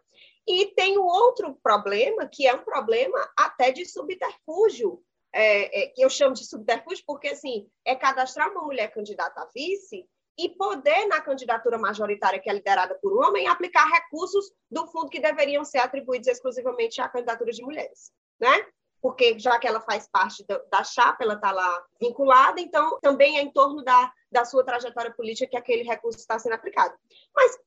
E 0.47 0.67
tem 0.67 0.97
o 0.97 1.05
outro 1.05 1.55
problema, 1.61 2.27
que 2.27 2.47
é 2.47 2.55
um 2.55 2.63
problema 2.63 3.19
até 3.37 3.71
de 3.71 3.85
subterfúgio, 3.85 5.03
é, 5.31 5.83
é, 5.83 5.87
que 5.87 6.01
eu 6.01 6.09
chamo 6.09 6.33
de 6.33 6.45
subterfúgio, 6.45 7.03
porque 7.05 7.29
assim, 7.29 7.67
é 7.85 7.95
cadastrar 7.95 8.49
uma 8.51 8.63
mulher 8.63 8.93
candidata 8.93 9.41
a 9.41 9.49
vice 9.53 10.07
e 10.37 10.49
poder, 10.49 11.05
na 11.07 11.21
candidatura 11.21 11.77
majoritária 11.77 12.39
que 12.39 12.49
é 12.49 12.53
liderada 12.53 12.95
por 12.95 13.13
um 13.13 13.27
homem, 13.27 13.47
aplicar 13.47 13.85
recursos 13.87 14.51
do 14.69 14.87
fundo 14.87 15.09
que 15.09 15.19
deveriam 15.19 15.63
ser 15.63 15.79
atribuídos 15.79 16.27
exclusivamente 16.27 17.01
à 17.01 17.09
candidatura 17.09 17.51
de 17.51 17.61
mulheres, 17.61 18.11
né? 18.39 18.65
Porque 19.03 19.37
já 19.37 19.59
que 19.59 19.67
ela 19.67 19.81
faz 19.81 20.07
parte 20.07 20.45
da, 20.47 20.57
da 20.71 20.81
chapa, 20.81 21.25
ela 21.25 21.33
está 21.33 21.51
lá 21.51 21.85
vinculada, 21.99 22.61
então 22.61 22.97
também 23.01 23.37
é 23.37 23.41
em 23.41 23.51
torno 23.51 23.83
da, 23.83 24.09
da 24.31 24.45
sua 24.45 24.63
trajetória 24.63 25.13
política 25.13 25.49
que 25.51 25.57
aquele 25.57 25.83
recurso 25.83 26.19
está 26.19 26.39
sendo 26.39 26.53
aplicado. 26.53 26.95
Mas 27.35 27.59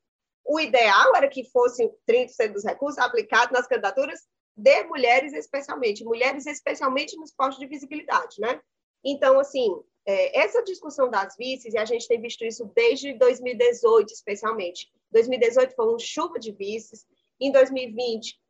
o 0.47 0.59
ideal 0.59 1.15
era 1.15 1.29
que 1.29 1.45
fossem 1.51 1.93
30% 2.09 2.55
dos 2.55 2.65
recursos 2.65 2.99
aplicados 2.99 3.53
nas 3.53 3.67
candidaturas 3.67 4.19
de 4.57 4.85
mulheres 4.85 5.35
especialmente, 5.35 6.07
mulheres 6.07 6.47
especialmente 6.47 7.15
nos 7.19 7.35
postos 7.35 7.59
de 7.59 7.67
visibilidade, 7.67 8.41
né? 8.41 8.59
Então, 9.05 9.39
assim, 9.39 9.69
é, 10.07 10.41
essa 10.41 10.65
discussão 10.65 11.11
das 11.11 11.37
vices, 11.37 11.75
e 11.75 11.79
a 11.79 11.85
gente 11.85 12.09
tem 12.09 12.19
visto 12.19 12.47
isso 12.47 12.65
desde 12.75 13.13
2018, 13.13 14.11
especialmente. 14.11 14.91
2018 15.11 15.75
foi 15.77 15.95
um 15.95 15.99
chuva 15.99 16.39
de 16.39 16.51
vices, 16.51 17.05
em 17.39 17.53
2020 17.53 18.41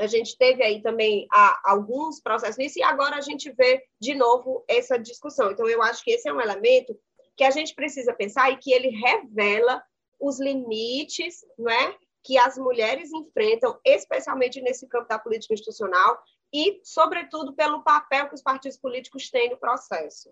a 0.00 0.06
gente 0.06 0.36
teve 0.36 0.62
aí 0.62 0.82
também 0.82 1.26
a, 1.32 1.60
alguns 1.64 2.20
processos 2.20 2.56
nisso, 2.56 2.78
e 2.78 2.82
agora 2.82 3.16
a 3.16 3.20
gente 3.20 3.50
vê 3.52 3.84
de 4.00 4.14
novo 4.14 4.64
essa 4.68 4.98
discussão. 4.98 5.50
Então, 5.50 5.68
eu 5.68 5.82
acho 5.82 6.02
que 6.02 6.10
esse 6.10 6.28
é 6.28 6.32
um 6.32 6.40
elemento 6.40 6.98
que 7.36 7.44
a 7.44 7.50
gente 7.50 7.74
precisa 7.74 8.12
pensar 8.12 8.50
e 8.50 8.56
que 8.56 8.72
ele 8.72 8.88
revela 8.88 9.82
os 10.20 10.40
limites, 10.40 11.44
não 11.56 11.70
é? 11.70 11.96
que 12.24 12.36
as 12.36 12.58
mulheres 12.58 13.12
enfrentam, 13.12 13.78
especialmente 13.84 14.60
nesse 14.60 14.86
campo 14.86 15.08
da 15.08 15.18
política 15.18 15.54
institucional, 15.54 16.18
e, 16.52 16.80
sobretudo, 16.82 17.54
pelo 17.54 17.82
papel 17.82 18.28
que 18.28 18.34
os 18.34 18.42
partidos 18.42 18.78
políticos 18.78 19.30
têm 19.30 19.50
no 19.50 19.56
processo. 19.56 20.30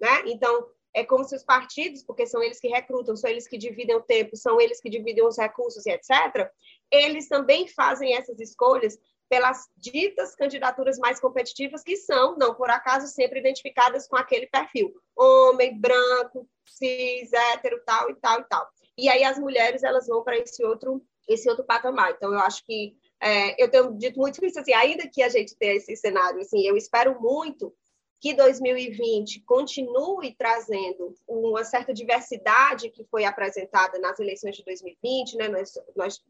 Né? 0.00 0.22
Então, 0.26 0.66
é 0.94 1.04
como 1.04 1.24
se 1.24 1.34
os 1.34 1.42
partidos, 1.42 2.02
porque 2.04 2.26
são 2.26 2.42
eles 2.42 2.60
que 2.60 2.68
recrutam, 2.68 3.16
são 3.16 3.28
eles 3.28 3.48
que 3.48 3.58
dividem 3.58 3.96
o 3.96 4.02
tempo, 4.02 4.36
são 4.36 4.60
eles 4.60 4.80
que 4.80 4.88
dividem 4.88 5.26
os 5.26 5.36
recursos 5.36 5.84
e 5.84 5.90
etc., 5.90 6.50
eles 6.90 7.28
também 7.28 7.66
fazem 7.66 8.16
essas 8.16 8.38
escolhas 8.38 8.96
pelas 9.28 9.66
ditas 9.76 10.34
candidaturas 10.36 10.98
mais 10.98 11.18
competitivas, 11.18 11.82
que 11.82 11.96
são, 11.96 12.36
não 12.36 12.54
por 12.54 12.70
acaso, 12.70 13.08
sempre 13.08 13.40
identificadas 13.40 14.06
com 14.06 14.16
aquele 14.16 14.46
perfil: 14.46 14.94
homem, 15.16 15.78
branco, 15.78 16.48
cis, 16.64 17.32
hétero, 17.32 17.82
tal 17.84 18.10
e 18.10 18.14
tal 18.14 18.40
e 18.40 18.44
tal. 18.44 18.68
E 18.96 19.08
aí 19.08 19.24
as 19.24 19.38
mulheres 19.38 19.82
elas 19.82 20.06
vão 20.06 20.22
para 20.22 20.38
esse 20.38 20.64
outro 20.64 21.02
esse 21.26 21.48
outro 21.48 21.64
patamar. 21.64 22.12
Então, 22.12 22.32
eu 22.32 22.38
acho 22.40 22.62
que 22.66 22.94
é, 23.20 23.62
eu 23.62 23.70
tenho 23.70 23.96
dito 23.96 24.18
muito 24.18 24.44
isso, 24.44 24.60
assim, 24.60 24.74
ainda 24.74 25.08
que 25.08 25.22
a 25.22 25.28
gente 25.30 25.56
tenha 25.56 25.74
esse 25.74 25.96
cenário, 25.96 26.40
assim, 26.40 26.66
eu 26.66 26.76
espero 26.76 27.18
muito 27.18 27.74
que 28.20 28.34
2020 28.34 29.40
continue 29.42 30.34
trazendo 30.34 31.14
uma 31.28 31.64
certa 31.64 31.92
diversidade 31.92 32.90
que 32.90 33.04
foi 33.04 33.24
apresentada 33.24 33.98
nas 33.98 34.18
eleições 34.18 34.56
de 34.56 34.64
2020, 34.64 35.36
né? 35.36 35.48
Nós, 35.48 35.74
nós 35.94 36.24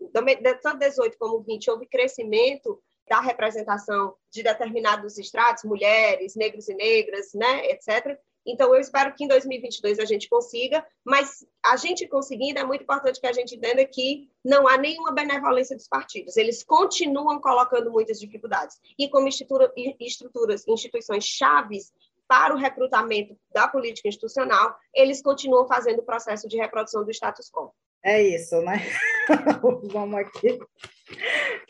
tanto 0.62 0.78
18 0.78 1.16
como 1.18 1.40
20 1.40 1.70
houve 1.70 1.86
crescimento 1.86 2.80
da 3.08 3.20
representação 3.20 4.14
de 4.30 4.42
determinados 4.42 5.18
estratos, 5.18 5.64
mulheres, 5.64 6.34
negros 6.34 6.68
e 6.68 6.74
negras, 6.74 7.34
né, 7.34 7.66
etc. 7.70 8.18
Então, 8.46 8.74
eu 8.74 8.80
espero 8.80 9.14
que 9.14 9.24
em 9.24 9.28
2022 9.28 9.98
a 9.98 10.04
gente 10.04 10.28
consiga, 10.28 10.84
mas 11.04 11.46
a 11.64 11.76
gente 11.76 12.06
conseguindo, 12.06 12.58
é 12.58 12.64
muito 12.64 12.82
importante 12.82 13.20
que 13.20 13.26
a 13.26 13.32
gente 13.32 13.56
entenda 13.56 13.84
que 13.84 14.28
não 14.44 14.68
há 14.68 14.76
nenhuma 14.76 15.12
benevolência 15.12 15.76
dos 15.76 15.88
partidos. 15.88 16.36
Eles 16.36 16.62
continuam 16.62 17.40
colocando 17.40 17.90
muitas 17.90 18.20
dificuldades. 18.20 18.78
E 18.98 19.08
como 19.08 19.28
estrutura, 19.28 19.72
estruturas, 19.98 20.66
instituições 20.68 21.24
chaves 21.24 21.92
para 22.28 22.54
o 22.54 22.58
recrutamento 22.58 23.36
da 23.52 23.68
política 23.68 24.08
institucional, 24.08 24.76
eles 24.94 25.22
continuam 25.22 25.66
fazendo 25.66 26.00
o 26.00 26.04
processo 26.04 26.48
de 26.48 26.56
reprodução 26.56 27.04
do 27.04 27.10
status 27.10 27.50
quo. 27.50 27.72
É 28.02 28.22
isso, 28.22 28.60
né? 28.60 28.82
Vamos 29.92 30.20
aqui. 30.20 30.58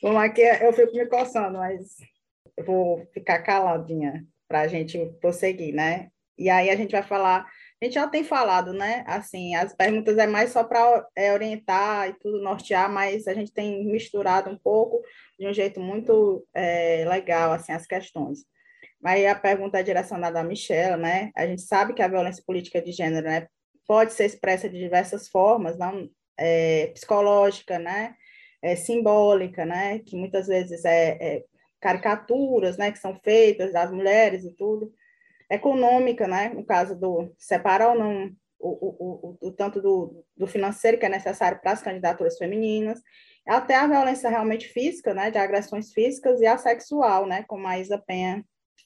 Vamos 0.02 0.22
aqui, 0.22 0.42
eu 0.42 0.72
fico 0.72 0.92
me 0.92 1.06
coçando, 1.06 1.58
mas 1.58 1.96
eu 2.56 2.64
vou 2.64 3.06
ficar 3.12 3.42
caladinha 3.42 4.26
para 4.48 4.62
a 4.62 4.68
gente 4.68 4.98
prosseguir, 5.20 5.74
né? 5.74 6.10
E 6.36 6.50
aí 6.50 6.70
a 6.70 6.76
gente 6.76 6.92
vai 6.92 7.02
falar, 7.02 7.46
a 7.80 7.84
gente 7.84 7.94
já 7.94 8.08
tem 8.08 8.24
falado, 8.24 8.72
né? 8.72 9.04
Assim, 9.06 9.54
as 9.54 9.74
perguntas 9.74 10.18
é 10.18 10.26
mais 10.26 10.50
só 10.50 10.64
para 10.64 11.06
é, 11.16 11.32
orientar 11.32 12.08
e 12.08 12.14
tudo, 12.14 12.42
nortear, 12.42 12.90
mas 12.90 13.26
a 13.28 13.34
gente 13.34 13.52
tem 13.52 13.86
misturado 13.86 14.50
um 14.50 14.58
pouco 14.58 15.00
de 15.38 15.46
um 15.46 15.52
jeito 15.52 15.80
muito 15.80 16.46
é, 16.54 17.04
legal, 17.08 17.52
assim, 17.52 17.72
as 17.72 17.86
questões. 17.86 18.40
Mas 19.00 19.24
a 19.26 19.34
pergunta 19.34 19.78
é 19.78 19.82
direcionada 19.82 20.40
à 20.40 20.44
Michelle, 20.44 21.00
né? 21.00 21.30
A 21.36 21.46
gente 21.46 21.62
sabe 21.62 21.94
que 21.94 22.02
a 22.02 22.08
violência 22.08 22.42
política 22.46 22.80
de 22.80 22.90
gênero 22.90 23.26
né, 23.26 23.46
pode 23.86 24.12
ser 24.12 24.24
expressa 24.24 24.68
de 24.68 24.78
diversas 24.78 25.28
formas, 25.28 25.78
não 25.78 26.08
é, 26.38 26.88
psicológica, 26.88 27.78
né? 27.78 28.14
É, 28.62 28.76
simbólica, 28.76 29.64
né? 29.66 30.00
Que 30.00 30.16
muitas 30.16 30.46
vezes 30.46 30.84
é, 30.84 31.18
é 31.20 31.44
caricaturas, 31.80 32.76
né? 32.78 32.90
Que 32.90 32.98
são 32.98 33.14
feitas 33.22 33.72
das 33.72 33.90
mulheres 33.90 34.44
e 34.44 34.52
tudo 34.54 34.92
econômica, 35.50 36.26
né? 36.26 36.48
No 36.48 36.64
caso 36.64 36.98
do 36.98 37.32
separar 37.38 37.90
ou 37.90 37.98
não 37.98 38.30
o, 38.58 38.68
o, 38.68 39.38
o, 39.42 39.48
o 39.48 39.52
tanto 39.52 39.80
do, 39.80 40.24
do 40.36 40.46
financeiro 40.46 40.98
que 40.98 41.04
é 41.04 41.08
necessário 41.08 41.60
para 41.60 41.72
as 41.72 41.82
candidaturas 41.82 42.38
femininas, 42.38 43.00
até 43.46 43.74
a 43.74 43.86
violência 43.86 44.30
realmente 44.30 44.68
física, 44.68 45.12
né? 45.12 45.30
De 45.30 45.38
agressões 45.38 45.92
físicas 45.92 46.40
e 46.40 46.46
a 46.46 46.56
sexual, 46.56 47.26
né? 47.26 47.44
Como 47.46 47.66
a 47.66 47.78
Isa 47.78 47.98
Penha 47.98 48.44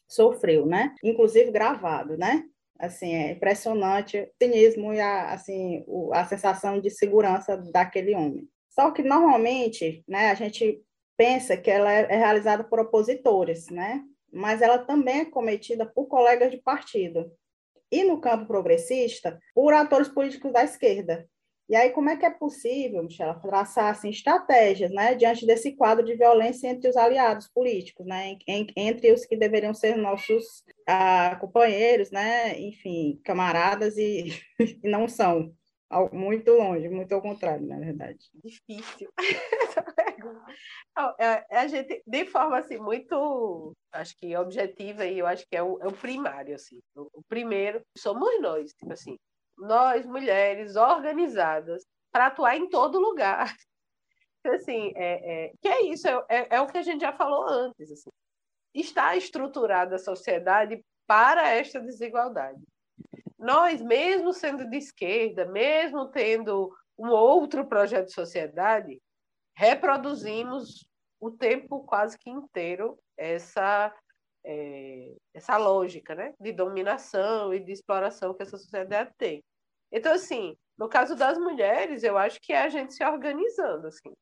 sofreu, 0.08 0.66
né? 0.66 0.94
Inclusive 1.02 1.50
gravado, 1.52 2.16
né? 2.16 2.44
Assim, 2.78 3.14
é 3.14 3.32
impressionante 3.32 4.18
o 4.18 4.28
cinismo 4.42 4.92
e 4.92 5.00
a, 5.00 5.32
assim, 5.32 5.84
o, 5.86 6.12
a 6.14 6.24
sensação 6.24 6.80
de 6.80 6.90
segurança 6.90 7.56
daquele 7.56 8.14
homem. 8.14 8.48
Só 8.70 8.90
que, 8.92 9.02
normalmente, 9.02 10.04
né, 10.06 10.30
a 10.30 10.34
gente 10.34 10.80
pensa 11.16 11.56
que 11.56 11.70
ela 11.70 11.92
é, 11.92 12.06
é 12.08 12.16
realizada 12.16 12.62
por 12.62 12.78
opositores, 12.78 13.68
né? 13.68 14.02
Mas 14.32 14.62
ela 14.62 14.78
também 14.78 15.20
é 15.20 15.24
cometida 15.24 15.86
por 15.86 16.06
colegas 16.06 16.50
de 16.50 16.58
partido. 16.58 17.30
E 17.90 18.04
no 18.04 18.20
campo 18.20 18.46
progressista, 18.46 19.40
por 19.54 19.72
atores 19.72 20.08
políticos 20.08 20.52
da 20.52 20.62
esquerda. 20.62 21.26
E 21.68 21.76
aí, 21.76 21.90
como 21.90 22.08
é 22.08 22.16
que 22.16 22.24
é 22.24 22.30
possível, 22.30 23.02
Michela, 23.02 23.34
traçar 23.34 23.90
assim, 23.90 24.08
estratégias 24.08 24.90
né, 24.90 25.14
diante 25.14 25.44
desse 25.44 25.72
quadro 25.72 26.02
de 26.02 26.14
violência 26.14 26.66
entre 26.66 26.88
os 26.88 26.96
aliados 26.96 27.46
políticos, 27.46 28.06
né, 28.06 28.38
entre 28.74 29.12
os 29.12 29.26
que 29.26 29.36
deveriam 29.36 29.74
ser 29.74 29.94
nossos 29.96 30.64
ah, 30.86 31.36
companheiros, 31.38 32.10
né, 32.10 32.58
enfim, 32.58 33.20
camaradas 33.22 33.98
e, 33.98 34.32
e 34.82 34.88
não 34.88 35.06
são? 35.06 35.54
Muito 36.12 36.52
longe, 36.52 36.86
muito 36.88 37.14
ao 37.14 37.22
contrário, 37.22 37.66
na 37.66 37.78
verdade. 37.78 38.18
Difícil 38.44 39.10
essa 39.62 39.82
pergunta. 39.82 40.44
É, 41.18 41.46
é 41.50 41.58
a 41.60 41.66
gente, 41.66 42.02
de 42.06 42.26
forma 42.26 42.58
assim, 42.58 42.76
muito, 42.76 43.74
acho 43.92 44.14
que 44.18 44.36
objetiva, 44.36 45.06
e 45.06 45.18
eu 45.18 45.26
acho 45.26 45.46
que 45.48 45.56
é 45.56 45.62
o, 45.62 45.78
é 45.80 45.86
o 45.86 45.92
primário, 45.92 46.54
assim. 46.54 46.78
O, 46.94 47.22
primeiro 47.26 47.82
somos 47.96 48.38
nós, 48.40 48.70
tipo 48.74 48.92
assim, 48.92 49.16
nós, 49.56 50.04
mulheres 50.04 50.76
organizadas, 50.76 51.82
para 52.12 52.26
atuar 52.26 52.56
em 52.56 52.68
todo 52.68 53.00
lugar. 53.00 53.46
Então, 54.40 54.54
assim, 54.54 54.92
é, 54.94 55.46
é, 55.46 55.52
que 55.60 55.66
é 55.66 55.82
isso, 55.82 56.06
é, 56.06 56.24
é, 56.28 56.48
é 56.52 56.60
o 56.60 56.68
que 56.68 56.78
a 56.78 56.82
gente 56.82 57.00
já 57.00 57.12
falou 57.12 57.44
antes, 57.48 57.90
assim. 57.90 58.08
Está 58.72 59.16
estruturada 59.16 59.96
a 59.96 59.98
sociedade 59.98 60.80
para 61.08 61.48
esta 61.48 61.80
desigualdade 61.80 62.62
nós, 63.38 63.80
mesmo 63.80 64.32
sendo 64.32 64.68
de 64.68 64.76
esquerda, 64.76 65.46
mesmo 65.46 66.08
tendo 66.08 66.74
um 66.98 67.08
outro 67.08 67.66
projeto 67.66 68.06
de 68.06 68.12
sociedade, 68.12 69.00
reproduzimos 69.56 70.88
o 71.20 71.30
tempo 71.30 71.84
quase 71.84 72.18
que 72.18 72.30
inteiro 72.30 72.98
essa 73.16 73.94
é, 74.44 75.14
essa 75.34 75.56
lógica 75.56 76.14
né, 76.14 76.34
de 76.40 76.52
dominação 76.52 77.52
e 77.52 77.60
de 77.60 77.72
exploração 77.72 78.32
que 78.34 78.42
essa 78.42 78.56
sociedade 78.56 79.12
tem. 79.18 79.44
Então, 79.92 80.12
assim, 80.12 80.56
no 80.76 80.88
caso 80.88 81.14
das 81.14 81.36
mulheres, 81.36 82.02
eu 82.02 82.16
acho 82.16 82.40
que 82.40 82.52
é 82.52 82.62
a 82.62 82.68
gente 82.68 82.94
se 82.94 83.04
organizando, 83.04 83.88
assim, 83.88 84.12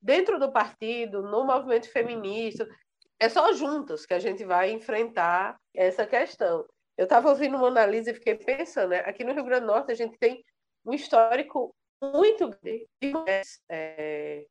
dentro 0.00 0.38
do 0.38 0.52
partido, 0.52 1.22
no 1.22 1.44
movimento 1.44 1.90
feminista, 1.90 2.68
é 3.20 3.28
só 3.28 3.52
juntas 3.52 4.04
que 4.04 4.14
a 4.14 4.18
gente 4.18 4.44
vai 4.44 4.72
enfrentar 4.72 5.56
essa 5.74 6.04
questão. 6.06 6.66
Eu 6.96 7.04
estava 7.04 7.30
ouvindo 7.30 7.56
uma 7.56 7.68
análise 7.68 8.10
e 8.10 8.14
fiquei 8.14 8.34
pensando, 8.34 8.90
né? 8.90 9.00
aqui 9.00 9.24
no 9.24 9.32
Rio 9.32 9.44
Grande 9.44 9.62
do 9.62 9.72
Norte 9.72 9.92
a 9.92 9.94
gente 9.94 10.18
tem 10.18 10.44
um 10.84 10.92
histórico 10.92 11.74
muito 12.02 12.48
grande 12.48 12.86
de 13.00 13.12
mulheres 13.12 13.60
é, 13.68 14.44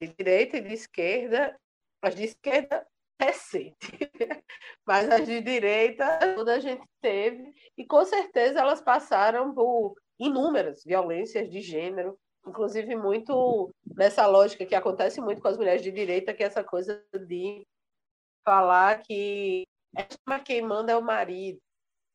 de 0.00 0.08
direita 0.08 0.56
e 0.56 0.60
de 0.60 0.74
esquerda, 0.74 1.58
as 2.02 2.14
de 2.14 2.24
esquerda 2.24 2.86
recente, 3.20 3.76
mas 4.86 5.10
as 5.10 5.26
de 5.26 5.40
direita 5.40 6.18
toda 6.34 6.54
a 6.54 6.60
gente 6.60 6.86
teve, 7.00 7.52
e 7.76 7.84
com 7.84 8.04
certeza 8.04 8.60
elas 8.60 8.80
passaram 8.80 9.52
por 9.54 9.94
inúmeras 10.18 10.82
violências 10.84 11.50
de 11.50 11.60
gênero, 11.60 12.18
inclusive 12.46 12.94
muito 12.96 13.70
nessa 13.86 14.26
lógica 14.26 14.64
que 14.64 14.74
acontece 14.74 15.20
muito 15.20 15.42
com 15.42 15.48
as 15.48 15.56
mulheres 15.56 15.82
de 15.82 15.90
direita, 15.90 16.32
que 16.32 16.42
é 16.42 16.46
essa 16.46 16.64
coisa 16.64 17.04
de 17.26 17.66
falar 18.44 19.02
que 19.02 19.64
quem 20.44 20.62
manda 20.62 20.92
é 20.92 20.96
o 20.96 21.02
marido, 21.02 21.60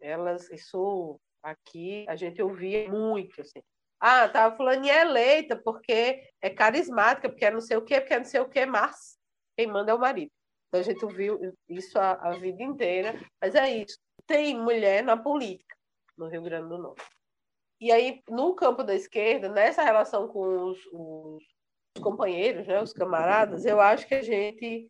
elas, 0.03 0.49
isso 0.51 1.19
aqui 1.41 2.05
a 2.07 2.15
gente 2.15 2.41
ouvia 2.41 2.89
muito, 2.89 3.41
assim. 3.41 3.61
Ah, 3.99 4.27
tava 4.27 4.55
falando 4.57 4.85
é 4.85 5.01
eleita 5.01 5.55
porque 5.55 6.29
é 6.41 6.49
carismática, 6.49 7.29
porque 7.29 7.45
é 7.45 7.51
não 7.51 7.61
sei 7.61 7.77
o 7.77 7.81
quê, 7.81 8.01
porque 8.01 8.13
é 8.13 8.17
não 8.17 8.25
sei 8.25 8.41
o 8.41 8.49
quê, 8.49 8.65
mas 8.65 9.17
quem 9.57 9.67
manda 9.67 9.91
é 9.91 9.95
o 9.95 9.99
marido. 9.99 10.31
Então 10.67 10.81
a 10.81 10.83
gente 10.83 11.05
ouviu 11.05 11.39
isso 11.69 11.97
a, 11.97 12.11
a 12.11 12.31
vida 12.31 12.61
inteira, 12.61 13.17
mas 13.41 13.55
é 13.55 13.77
isso. 13.77 13.97
Tem 14.27 14.59
mulher 14.59 15.03
na 15.03 15.15
política 15.15 15.75
no 16.17 16.27
Rio 16.27 16.41
Grande 16.41 16.69
do 16.69 16.77
Norte. 16.77 17.03
E 17.79 17.91
aí, 17.91 18.21
no 18.29 18.55
campo 18.55 18.83
da 18.83 18.95
esquerda, 18.95 19.49
nessa 19.49 19.83
relação 19.83 20.27
com 20.27 20.69
os, 20.69 20.79
os 20.91 21.43
companheiros, 22.01 22.67
né, 22.67 22.81
os 22.81 22.93
camaradas, 22.93 23.65
eu 23.65 23.79
acho 23.79 24.07
que 24.07 24.15
a 24.15 24.21
gente, 24.21 24.89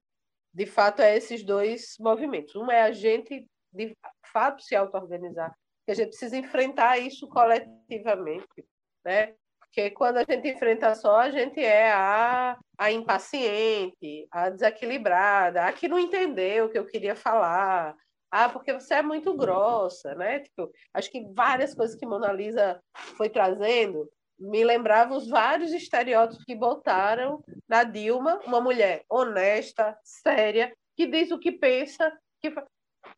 de 0.53 0.65
fato, 0.65 1.01
é 1.01 1.15
esses 1.17 1.43
dois 1.43 1.95
movimentos. 1.99 2.55
Um 2.55 2.69
é 2.69 2.81
a 2.83 2.91
gente 2.91 3.47
de 3.73 3.95
fato 4.31 4.61
se 4.61 4.75
auto-organizar, 4.75 5.53
a 5.87 5.93
gente 5.93 6.09
precisa 6.09 6.37
enfrentar 6.37 6.97
isso 6.97 7.27
coletivamente, 7.27 8.65
né? 9.03 9.33
Porque 9.59 9.89
quando 9.89 10.17
a 10.17 10.23
gente 10.23 10.47
enfrenta 10.47 10.93
só, 10.93 11.21
a 11.21 11.31
gente 11.31 11.59
é 11.59 11.91
a, 11.91 12.57
a 12.77 12.91
impaciente, 12.91 14.27
a 14.31 14.49
desequilibrada, 14.49 15.65
a 15.65 15.73
que 15.73 15.87
não 15.87 15.97
entendeu 15.97 16.65
o 16.65 16.69
que 16.69 16.77
eu 16.77 16.85
queria 16.85 17.15
falar, 17.15 17.95
ah, 18.31 18.49
porque 18.49 18.71
você 18.73 18.95
é 18.95 19.01
muito 19.01 19.35
grossa, 19.35 20.15
né? 20.15 20.39
Tipo, 20.39 20.71
acho 20.93 21.11
que 21.11 21.27
várias 21.33 21.73
coisas 21.73 21.95
que 21.95 22.05
Mona 22.05 22.31
Lisa 22.31 22.81
foi 23.17 23.29
trazendo 23.29 24.09
me 24.39 24.63
lembravam 24.63 25.17
os 25.17 25.27
vários 25.27 25.71
estereótipos 25.71 26.43
que 26.43 26.55
botaram 26.55 27.43
na 27.67 27.83
Dilma, 27.83 28.39
uma 28.45 28.59
mulher 28.59 29.03
honesta, 29.09 29.97
séria, 30.03 30.75
que 30.95 31.05
diz 31.07 31.31
o 31.31 31.39
que 31.39 31.51
pensa, 31.51 32.11
que 32.41 32.53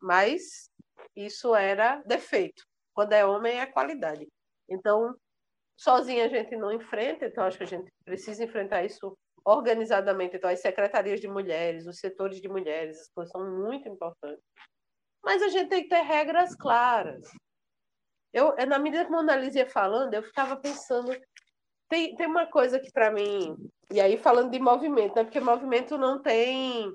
mas 0.00 0.70
isso 1.14 1.54
era 1.54 2.02
defeito. 2.06 2.64
Quando 2.94 3.12
é 3.12 3.24
homem, 3.24 3.60
é 3.60 3.66
qualidade. 3.66 4.26
Então, 4.68 5.14
sozinha 5.76 6.24
a 6.24 6.28
gente 6.28 6.56
não 6.56 6.72
enfrenta, 6.72 7.26
então 7.26 7.44
acho 7.44 7.58
que 7.58 7.64
a 7.64 7.68
gente 7.68 7.90
precisa 8.04 8.44
enfrentar 8.44 8.84
isso 8.84 9.16
organizadamente. 9.44 10.36
Então, 10.36 10.50
as 10.50 10.60
secretarias 10.60 11.20
de 11.20 11.28
mulheres, 11.28 11.86
os 11.86 11.98
setores 11.98 12.40
de 12.40 12.48
mulheres, 12.48 13.00
as 13.00 13.08
coisas 13.08 13.32
são 13.32 13.58
muito 13.62 13.88
importantes. 13.88 14.44
Mas 15.22 15.42
a 15.42 15.48
gente 15.48 15.68
tem 15.68 15.82
que 15.82 15.88
ter 15.88 16.02
regras 16.02 16.54
claras. 16.54 17.28
Eu, 18.32 18.54
na 18.66 18.78
medida 18.78 19.04
que 19.04 19.12
a 19.12 19.16
Mona 19.16 19.36
Lisa 19.36 19.60
ia 19.60 19.68
falando, 19.68 20.14
eu 20.14 20.22
ficava 20.22 20.56
pensando 20.56 21.10
tem, 21.88 22.14
tem 22.16 22.26
uma 22.26 22.46
coisa 22.46 22.80
que 22.80 22.90
para 22.90 23.10
mim, 23.10 23.56
e 23.90 24.00
aí 24.00 24.16
falando 24.18 24.50
de 24.50 24.58
movimento, 24.58 25.14
né? 25.14 25.24
Porque 25.24 25.40
movimento 25.40 25.96
não 25.96 26.20
tem 26.20 26.92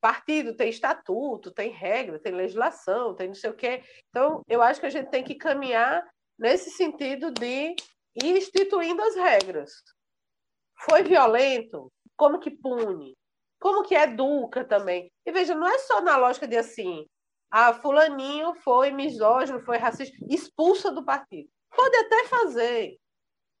partido, 0.00 0.56
tem 0.56 0.70
estatuto, 0.70 1.50
tem 1.50 1.70
regra, 1.70 2.18
tem 2.18 2.32
legislação, 2.32 3.14
tem 3.14 3.28
não 3.28 3.34
sei 3.34 3.50
o 3.50 3.56
quê. 3.56 3.82
Então, 4.08 4.42
eu 4.48 4.62
acho 4.62 4.80
que 4.80 4.86
a 4.86 4.90
gente 4.90 5.10
tem 5.10 5.22
que 5.22 5.34
caminhar 5.34 6.06
nesse 6.38 6.70
sentido 6.70 7.30
de 7.30 7.74
ir 8.22 8.36
instituindo 8.36 9.02
as 9.02 9.14
regras. 9.14 9.70
Foi 10.80 11.02
violento? 11.02 11.92
Como 12.16 12.40
que 12.40 12.50
pune? 12.50 13.16
Como 13.60 13.82
que 13.82 13.94
educa 13.94 14.64
também? 14.64 15.12
E 15.26 15.32
veja, 15.32 15.54
não 15.54 15.68
é 15.68 15.78
só 15.80 16.00
na 16.00 16.16
lógica 16.16 16.48
de 16.48 16.56
assim, 16.56 17.06
ah, 17.50 17.74
fulaninho 17.74 18.54
foi 18.54 18.90
misógino, 18.90 19.60
foi 19.60 19.76
racista, 19.76 20.16
expulsa 20.28 20.90
do 20.90 21.04
partido. 21.04 21.48
Pode 21.76 21.96
até 21.96 22.26
fazer. 22.26 22.96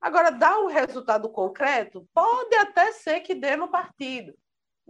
Agora, 0.00 0.30
dá 0.30 0.58
um 0.58 0.66
resultado 0.66 1.28
concreto? 1.28 2.08
Pode 2.14 2.54
até 2.56 2.92
ser 2.92 3.20
que 3.20 3.34
dê 3.34 3.56
no 3.56 3.68
partido. 3.68 4.32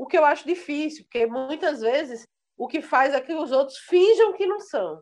O 0.01 0.07
que 0.07 0.17
eu 0.17 0.25
acho 0.25 0.47
difícil, 0.47 1.05
porque 1.05 1.27
muitas 1.27 1.83
vezes 1.83 2.27
o 2.57 2.67
que 2.67 2.81
faz 2.81 3.13
é 3.13 3.21
que 3.21 3.35
os 3.35 3.53
outros 3.53 3.77
finjam 3.81 4.33
que 4.33 4.47
não 4.47 4.59
são. 4.59 4.99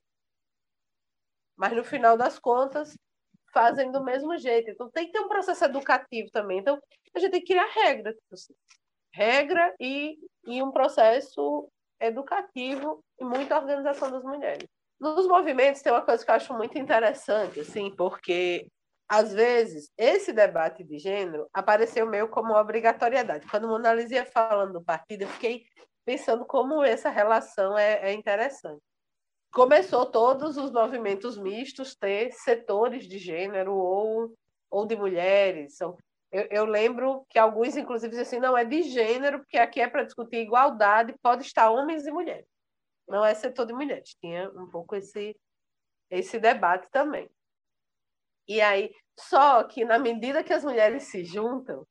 Mas 1.57 1.72
no 1.72 1.84
final 1.84 2.16
das 2.16 2.36
contas, 2.36 2.96
fazem 3.53 3.92
do 3.92 4.03
mesmo 4.03 4.36
jeito. 4.36 4.68
Então 4.70 4.90
tem 4.90 5.07
que 5.07 5.12
ter 5.12 5.20
um 5.20 5.28
processo 5.28 5.64
educativo 5.64 6.28
também. 6.32 6.59
Então 6.59 6.82
a 7.14 7.18
gente 7.20 7.30
tem 7.30 7.40
que 7.40 7.46
criar 7.46 7.66
regras. 7.66 8.16
Assim. 8.32 8.53
Regra 9.14 9.72
e, 9.78 10.18
e 10.44 10.61
um 10.64 10.72
processo 10.72 11.70
educativo 12.01 13.01
e 13.20 13.24
muita 13.24 13.57
organização 13.57 14.11
das 14.11 14.24
mulheres. 14.24 14.68
Nos 14.99 15.28
movimentos 15.28 15.80
tem 15.80 15.92
uma 15.92 16.05
coisa 16.05 16.24
que 16.24 16.30
eu 16.32 16.34
acho 16.34 16.53
muito 16.55 16.76
interessante, 16.76 17.61
assim, 17.61 17.94
porque 17.94 18.66
às 19.09 19.32
vezes 19.32 19.90
esse 19.96 20.32
debate 20.32 20.84
de 20.84 20.98
gênero 20.98 21.48
apareceu 21.52 22.06
meio 22.06 22.28
como 22.28 22.50
uma 22.50 22.61
obrigatoriedade. 22.61 23.46
Quando 23.50 23.66
Mona 23.66 23.94
Lisa 23.94 24.16
ia 24.16 24.26
falando 24.26 24.74
do 24.74 24.84
partido, 24.84 25.22
eu 25.22 25.28
fiquei 25.28 25.64
pensando 26.04 26.44
como 26.44 26.82
essa 26.82 27.09
relação 27.09 27.76
é, 27.76 28.11
é 28.11 28.12
interessante. 28.12 28.82
Começou 29.50 30.04
todos 30.06 30.59
os 30.59 30.70
movimentos 30.70 31.38
mistos 31.38 31.94
ter 31.96 32.32
setores 32.32 33.09
de 33.09 33.18
gênero 33.18 33.74
ou, 33.74 34.34
ou 34.70 34.86
de 34.86 34.94
mulheres. 34.94 35.80
Eu, 35.80 35.96
eu, 36.30 36.64
lembro 36.66 37.24
que 37.30 37.38
alguns, 37.38 37.76
inclusive, 37.76 38.11
dizem 38.11 38.22
assim, 38.22 38.38
não 38.38 38.56
é 38.56 38.64
de 38.64 38.82
gênero, 38.82 39.38
porque 39.38 39.56
aqui 39.56 39.80
é 39.80 39.88
para 39.88 40.02
discutir 40.02 40.36
igualdade, 40.36 41.14
pode 41.22 41.42
estar 41.42 41.70
homens 41.70 42.06
e 42.06 42.11
mulheres. 42.11 42.46
Não 43.09 43.24
é 43.24 43.32
setor 43.32 43.64
de 43.64 43.72
mulheres. 43.72 44.14
Tinha 44.20 44.50
um 44.50 44.70
pouco 44.70 44.94
esse, 44.94 45.34
esse 46.11 46.38
debate 46.38 46.86
também. 46.90 47.30
E 48.49 48.61
aí, 48.61 48.90
só 49.18 49.62
que 49.64 49.84
na 49.84 49.99
medida 49.99 50.42
que 50.42 50.53
as 50.53 50.64
mulheres 50.64 51.05
se 51.05 51.24
juntam, 51.24 51.86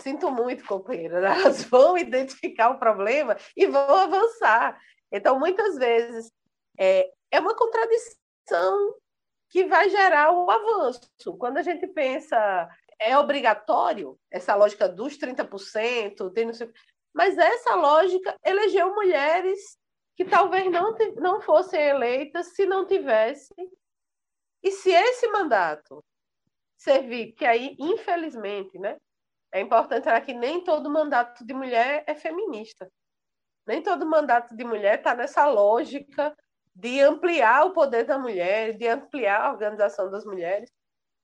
sinto 0.00 0.30
muito, 0.30 0.64
companheira, 0.64 1.18
elas 1.32 1.64
vão 1.64 1.96
identificar 1.96 2.70
o 2.70 2.78
problema 2.78 3.36
e 3.56 3.66
vão 3.66 3.94
avançar. 3.94 4.78
Então, 5.12 5.38
muitas 5.38 5.76
vezes, 5.76 6.32
é, 6.78 7.08
é 7.30 7.40
uma 7.40 7.54
contradição 7.54 8.94
que 9.50 9.64
vai 9.66 9.88
gerar 9.88 10.32
o 10.32 10.50
avanço. 10.50 11.00
Quando 11.38 11.58
a 11.58 11.62
gente 11.62 11.86
pensa 11.86 12.68
é 13.00 13.16
obrigatório 13.18 14.18
essa 14.30 14.54
lógica 14.54 14.88
dos 14.88 15.18
30%, 15.18 16.32
tem 16.32 16.46
não 16.46 16.52
sei, 16.52 16.70
mas 17.12 17.36
essa 17.38 17.74
lógica 17.74 18.36
elegeu 18.44 18.94
mulheres 18.94 19.78
que 20.16 20.24
talvez 20.24 20.70
não, 20.70 20.96
não 21.16 21.40
fossem 21.40 21.80
eleitas 21.80 22.54
se 22.54 22.66
não 22.66 22.86
tivessem. 22.86 23.68
E 24.64 24.70
se 24.72 24.90
esse 24.90 25.28
mandato 25.28 26.02
servir, 26.76 27.32
que 27.34 27.44
aí, 27.44 27.76
infelizmente, 27.78 28.78
né, 28.78 28.96
é 29.52 29.60
importante 29.60 30.08
que 30.22 30.32
nem 30.32 30.64
todo 30.64 30.90
mandato 30.90 31.44
de 31.46 31.52
mulher 31.52 32.02
é 32.06 32.14
feminista. 32.14 32.90
Nem 33.66 33.82
todo 33.82 34.06
mandato 34.06 34.56
de 34.56 34.64
mulher 34.64 34.98
está 34.98 35.14
nessa 35.14 35.46
lógica 35.46 36.34
de 36.74 37.00
ampliar 37.00 37.66
o 37.66 37.72
poder 37.72 38.04
da 38.04 38.18
mulher, 38.18 38.76
de 38.76 38.88
ampliar 38.88 39.42
a 39.42 39.52
organização 39.52 40.10
das 40.10 40.24
mulheres. 40.24 40.70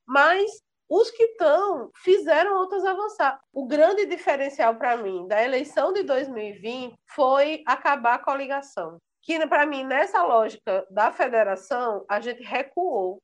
Mas 0.06 0.50
os 0.88 1.10
que 1.10 1.22
estão 1.22 1.90
fizeram 1.96 2.56
outros 2.58 2.84
avançar. 2.84 3.40
O 3.52 3.66
grande 3.66 4.06
diferencial 4.06 4.76
para 4.76 4.96
mim 4.96 5.26
da 5.26 5.42
eleição 5.42 5.92
de 5.92 6.02
2020 6.02 6.94
foi 7.06 7.62
acabar 7.66 8.14
a 8.14 8.18
coligação. 8.22 8.98
Que, 9.22 9.46
para 9.46 9.66
mim, 9.66 9.84
nessa 9.84 10.22
lógica 10.24 10.86
da 10.90 11.12
federação, 11.12 12.04
a 12.08 12.20
gente 12.20 12.42
recuou. 12.42 13.20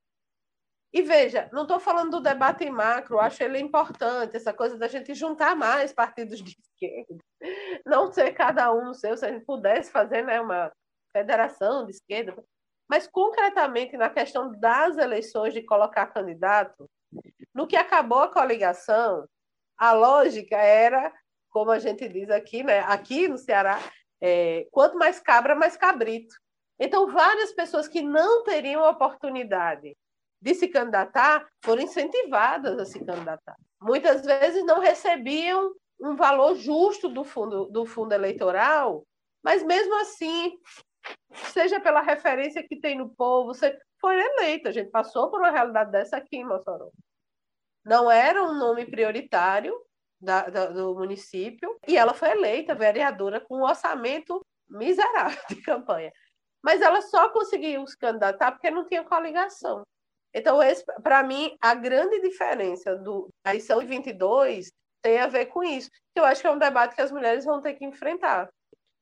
E 0.92 1.02
veja, 1.02 1.48
não 1.52 1.62
estou 1.62 1.78
falando 1.78 2.12
do 2.12 2.20
debate 2.20 2.68
macro, 2.70 3.18
acho 3.18 3.42
ele 3.42 3.58
importante, 3.58 4.36
essa 4.36 4.52
coisa 4.52 4.78
da 4.78 4.88
gente 4.88 5.14
juntar 5.14 5.54
mais 5.54 5.92
partidos 5.92 6.42
de 6.42 6.56
esquerda, 6.60 7.22
não 7.84 8.10
ser 8.12 8.32
cada 8.32 8.72
um 8.72 8.94
seu, 8.94 9.16
se 9.16 9.26
a 9.26 9.30
gente 9.30 9.44
pudesse 9.44 9.90
fazer 9.90 10.22
né, 10.22 10.40
uma 10.40 10.72
federação 11.12 11.84
de 11.84 11.92
esquerda. 11.92 12.34
Mas, 12.88 13.06
concretamente, 13.06 13.96
na 13.96 14.08
questão 14.08 14.52
das 14.52 14.96
eleições 14.96 15.52
de 15.52 15.62
colocar 15.62 16.06
candidato, 16.06 16.88
no 17.54 17.66
que 17.66 17.76
acabou 17.76 18.20
a 18.20 18.32
coligação, 18.32 19.26
a 19.76 19.92
lógica 19.92 20.56
era, 20.56 21.12
como 21.50 21.70
a 21.70 21.78
gente 21.78 22.08
diz 22.08 22.30
aqui, 22.30 22.62
né? 22.62 22.80
aqui 22.80 23.28
no 23.28 23.38
Ceará, 23.38 23.78
é, 24.20 24.66
quanto 24.70 24.96
mais 24.96 25.18
cabra, 25.18 25.54
mais 25.54 25.76
cabrito. 25.76 26.34
Então, 26.78 27.10
várias 27.10 27.52
pessoas 27.52 27.88
que 27.88 28.02
não 28.02 28.44
teriam 28.44 28.88
oportunidade 28.88 29.96
de 30.40 30.54
se 30.54 30.68
candidatar 30.68 31.46
foram 31.64 31.82
incentivadas 31.82 32.78
a 32.78 32.84
se 32.84 33.04
candidatar. 33.04 33.56
Muitas 33.80 34.24
vezes 34.24 34.64
não 34.64 34.80
recebiam 34.80 35.72
um 36.00 36.14
valor 36.14 36.54
justo 36.56 37.08
do 37.08 37.24
fundo, 37.24 37.66
do 37.66 37.86
fundo 37.86 38.12
eleitoral, 38.12 39.04
mas 39.42 39.62
mesmo 39.62 39.94
assim, 40.00 40.58
seja 41.32 41.80
pela 41.80 42.00
referência 42.00 42.66
que 42.66 42.78
tem 42.78 42.98
no 42.98 43.08
povo, 43.10 43.52
foi 44.00 44.20
eleita. 44.20 44.68
A 44.68 44.72
gente 44.72 44.90
passou 44.90 45.30
por 45.30 45.40
uma 45.40 45.50
realidade 45.50 45.90
dessa 45.90 46.16
aqui 46.16 46.36
em 46.36 46.44
Mossoró 46.44 46.90
não 47.86 48.10
era 48.10 48.42
um 48.42 48.52
nome 48.52 48.84
prioritário 48.84 49.72
da, 50.20 50.48
da, 50.48 50.66
do 50.66 50.92
município, 50.94 51.78
e 51.86 51.96
ela 51.96 52.12
foi 52.12 52.30
eleita 52.30 52.74
vereadora 52.74 53.40
com 53.40 53.58
um 53.58 53.62
orçamento 53.62 54.44
miserável 54.68 55.40
de 55.48 55.62
campanha. 55.62 56.12
Mas 56.60 56.82
ela 56.82 57.00
só 57.00 57.28
conseguiu 57.28 57.86
se 57.86 57.96
candidatar 57.96 58.50
porque 58.50 58.72
não 58.72 58.84
tinha 58.84 59.04
coligação. 59.04 59.82
Então, 60.36 60.58
para 61.02 61.22
mim, 61.22 61.56
a 61.62 61.74
grande 61.74 62.20
diferença 62.20 62.94
do, 62.94 63.30
da 63.42 63.52
eleição 63.52 63.80
de 63.80 63.86
22 63.86 64.70
tem 65.02 65.18
a 65.18 65.26
ver 65.26 65.46
com 65.46 65.64
isso. 65.64 65.88
Eu 66.14 66.26
acho 66.26 66.42
que 66.42 66.46
é 66.46 66.50
um 66.50 66.58
debate 66.58 66.94
que 66.94 67.00
as 67.00 67.10
mulheres 67.10 67.46
vão 67.46 67.62
ter 67.62 67.72
que 67.72 67.86
enfrentar. 67.86 68.46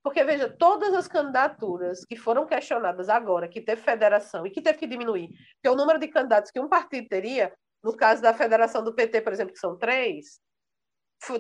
Porque, 0.01 0.23
veja, 0.23 0.49
todas 0.49 0.95
as 0.95 1.09
candidaturas 1.09 2.05
que 2.05 2.15
foram 2.15 2.47
questionadas 2.47 3.09
agora, 3.09 3.49
que 3.49 3.61
teve 3.61 3.83
federação 3.83 4.47
e 4.47 4.51
que 4.51 4.63
teve 4.63 4.79
que 4.79 4.87
diminuir, 4.87 5.29
porque 5.55 5.69
o 5.69 5.75
número 5.75 5.99
de 5.99 6.07
candidatos 6.07 6.53
que 6.53 6.61
um 6.61 6.69
partido 6.69 7.09
teria 7.09 7.53
no 7.83 7.97
caso 7.97 8.23
da 8.23 8.33
federação 8.33 8.85
do 8.85 8.95
PT, 8.95 9.21
por 9.23 9.33
exemplo, 9.33 9.53
que 9.53 9.59
são 9.59 9.77
três, 9.77 10.41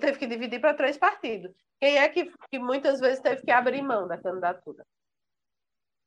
teve 0.01 0.18
que 0.18 0.26
dividir 0.26 0.61
para 0.61 0.74
três 0.74 0.99
partidos. 0.99 1.55
Quem 1.80 1.99
é 1.99 2.09
que, 2.09 2.32
que 2.51 2.59
muitas 2.59 2.99
vezes 2.99 3.20
teve 3.20 3.42
que 3.42 3.51
abrir 3.53 3.80
mão 3.80 4.09
da 4.09 4.18
candidatura? 4.18 4.84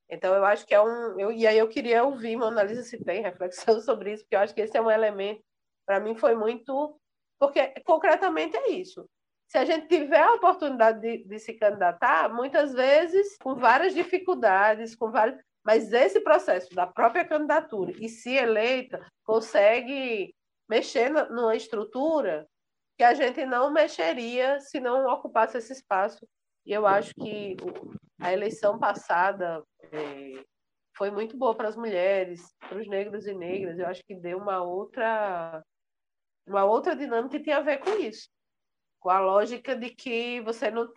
Então, 0.10 0.34
eu 0.34 0.46
acho 0.46 0.66
que 0.66 0.74
é 0.74 0.82
um. 0.82 1.20
Eu, 1.20 1.32
e 1.32 1.46
aí 1.46 1.58
eu 1.58 1.68
queria 1.68 2.04
ouvir 2.04 2.36
uma 2.36 2.48
análise 2.48 2.84
se 2.84 3.04
tem 3.04 3.22
reflexão 3.22 3.80
sobre 3.82 4.14
isso, 4.14 4.24
porque 4.24 4.36
eu 4.36 4.40
acho 4.40 4.54
que 4.54 4.62
esse 4.62 4.78
é 4.78 4.82
um 4.82 4.92
elemento, 4.92 5.44
para 5.86 6.00
mim, 6.00 6.16
foi 6.16 6.36
muito. 6.36 7.00
Porque, 7.40 7.68
concretamente, 7.86 8.58
é 8.58 8.72
isso. 8.72 9.08
Se 9.48 9.58
a 9.58 9.66
gente 9.66 9.88
tiver 9.88 10.22
a 10.22 10.34
oportunidade 10.34 11.00
de, 11.00 11.24
de 11.24 11.40
se 11.40 11.54
candidatar, 11.54 12.34
muitas 12.34 12.74
vezes 12.74 13.38
com 13.38 13.56
várias 13.56 13.94
dificuldades, 13.94 14.96
com 14.96 15.12
vários 15.12 15.40
mas 15.68 15.92
esse 15.92 16.22
processo 16.22 16.74
da 16.74 16.88
própria 16.88 17.26
candidatura 17.26 17.92
e 18.00 18.08
se 18.08 18.34
eleita 18.34 19.06
consegue 19.26 20.34
mexer 20.70 21.10
numa 21.10 21.58
estrutura 21.58 22.48
que 22.98 23.04
a 23.04 23.14
gente 23.14 23.46
não 23.46 23.70
mexeria 23.70 24.62
se 24.62 24.80
não 24.80 25.06
ocupasse 25.12 25.58
esse 25.58 25.74
espaço. 25.74 26.26
E 26.66 26.72
eu 26.72 26.88
acho 26.88 27.14
que 27.16 27.58
a 28.18 28.32
eleição 28.32 28.80
passada 28.80 29.62
é, 29.92 30.44
foi 30.98 31.12
muito 31.12 31.38
boa 31.38 31.56
para 31.56 31.70
as 31.70 31.76
mulheres, 31.76 32.42
para 32.60 32.78
os 32.78 32.88
negros 32.88 33.28
e 33.28 33.34
negras. 33.34 33.78
Eu 33.78 33.88
acho 33.88 34.04
que 34.04 34.16
deu 34.16 34.38
uma 34.38 34.64
outra 34.64 35.64
uma 36.48 36.64
outra 36.64 36.96
dinâmica 36.96 37.38
que 37.38 37.44
tem 37.44 37.54
a 37.54 37.60
ver 37.60 37.80
com 37.80 37.92
isso, 38.00 38.30
com 39.00 39.10
a 39.10 39.20
lógica 39.20 39.76
de 39.76 39.90
que 39.90 40.40
você 40.42 40.72
não 40.72 40.88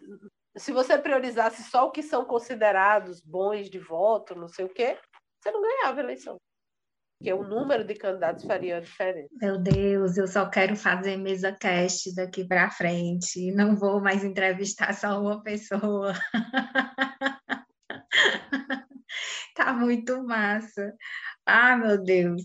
se 0.57 0.73
você 0.73 0.99
priorizasse 0.99 1.63
só 1.71 1.87
o 1.87 1.91
que 1.91 2.03
são 2.03 2.25
considerados 2.25 3.21
bons 3.21 3.71
de 3.71 3.79
voto, 3.79 4.35
não 4.35 4.49
sei 4.49 4.65
o 4.65 4.69
quê, 4.69 4.99
você 5.41 5.51
não 5.51 5.63
ganhava 5.63 6.01
a 6.01 6.05
eleição. 6.05 6.37
Porque 7.19 7.33
o 7.35 7.43
número 7.43 7.85
de 7.85 7.95
candidatos 7.95 8.45
faria 8.45 8.81
diferença. 8.81 9.29
Meu 9.41 9.59
Deus, 9.59 10.17
eu 10.17 10.27
só 10.27 10.49
quero 10.49 10.75
fazer 10.75 11.19
mesa 11.19 11.53
cast 11.53 12.15
daqui 12.15 12.47
para 12.47 12.71
frente. 12.71 13.53
Não 13.53 13.77
vou 13.77 14.01
mais 14.01 14.25
entrevistar 14.25 14.95
só 14.95 15.21
uma 15.21 15.43
pessoa. 15.43 16.15
tá 19.65 19.73
muito 19.75 20.23
massa. 20.25 20.95
Ah, 21.45 21.77
meu 21.77 22.03
Deus. 22.03 22.43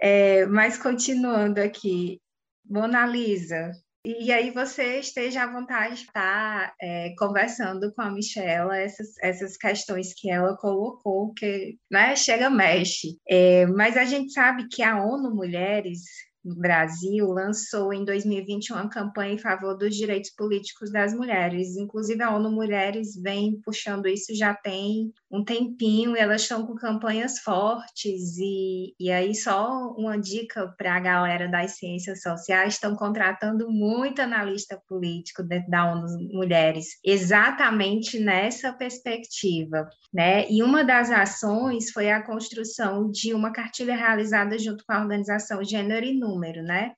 É, 0.00 0.46
mas 0.46 0.78
continuando 0.78 1.60
aqui, 1.60 2.20
Mona 2.64 3.06
Lisa, 3.06 3.72
e 4.06 4.30
aí 4.32 4.50
você 4.50 4.98
esteja 4.98 5.44
à 5.44 5.50
vontade 5.50 5.96
de 5.96 6.02
estar 6.02 6.74
é, 6.80 7.14
conversando 7.16 7.92
com 7.94 8.02
a 8.02 8.10
Michela 8.10 8.76
essas, 8.76 9.16
essas 9.22 9.56
questões 9.56 10.12
que 10.14 10.30
ela 10.30 10.56
colocou, 10.56 11.32
que 11.32 11.78
né, 11.90 12.14
chega 12.14 12.50
mexe. 12.50 13.18
É, 13.26 13.66
mas 13.66 13.96
a 13.96 14.04
gente 14.04 14.32
sabe 14.32 14.68
que 14.68 14.82
a 14.82 15.02
ONU 15.02 15.34
Mulheres 15.34 16.00
no 16.44 16.54
Brasil 16.56 17.26
lançou 17.28 17.94
em 17.94 18.04
2021 18.04 18.76
uma 18.76 18.90
campanha 18.90 19.32
em 19.32 19.38
favor 19.38 19.74
dos 19.74 19.96
direitos 19.96 20.30
políticos 20.30 20.92
das 20.92 21.14
mulheres. 21.14 21.74
Inclusive, 21.76 22.22
a 22.22 22.36
ONU 22.36 22.50
Mulheres 22.50 23.16
vem 23.16 23.58
puxando 23.62 24.06
isso 24.06 24.34
já 24.34 24.54
tem 24.54 25.10
um 25.34 25.44
tempinho, 25.44 26.16
e 26.16 26.20
elas 26.20 26.42
estão 26.42 26.64
com 26.64 26.76
campanhas 26.76 27.40
fortes, 27.40 28.38
e, 28.38 28.94
e 29.00 29.10
aí 29.10 29.34
só 29.34 29.92
uma 29.98 30.16
dica 30.16 30.72
para 30.78 30.94
a 30.94 31.00
galera 31.00 31.48
das 31.48 31.72
ciências 31.72 32.22
sociais, 32.22 32.74
estão 32.74 32.94
contratando 32.94 33.68
muito 33.68 34.22
analista 34.22 34.80
político 34.88 35.42
dentro 35.42 35.68
da 35.68 35.92
ONU 35.92 36.06
Mulheres, 36.32 37.00
exatamente 37.04 38.20
nessa 38.20 38.72
perspectiva, 38.72 39.88
né? 40.12 40.48
E 40.48 40.62
uma 40.62 40.84
das 40.84 41.10
ações 41.10 41.90
foi 41.90 42.10
a 42.12 42.22
construção 42.22 43.10
de 43.10 43.34
uma 43.34 43.50
cartilha 43.52 43.96
realizada 43.96 44.56
junto 44.56 44.84
com 44.86 44.92
a 44.92 45.00
organização 45.00 45.64
Gênero 45.64 46.06
e 46.06 46.16
Número, 46.16 46.62
né? 46.62 46.92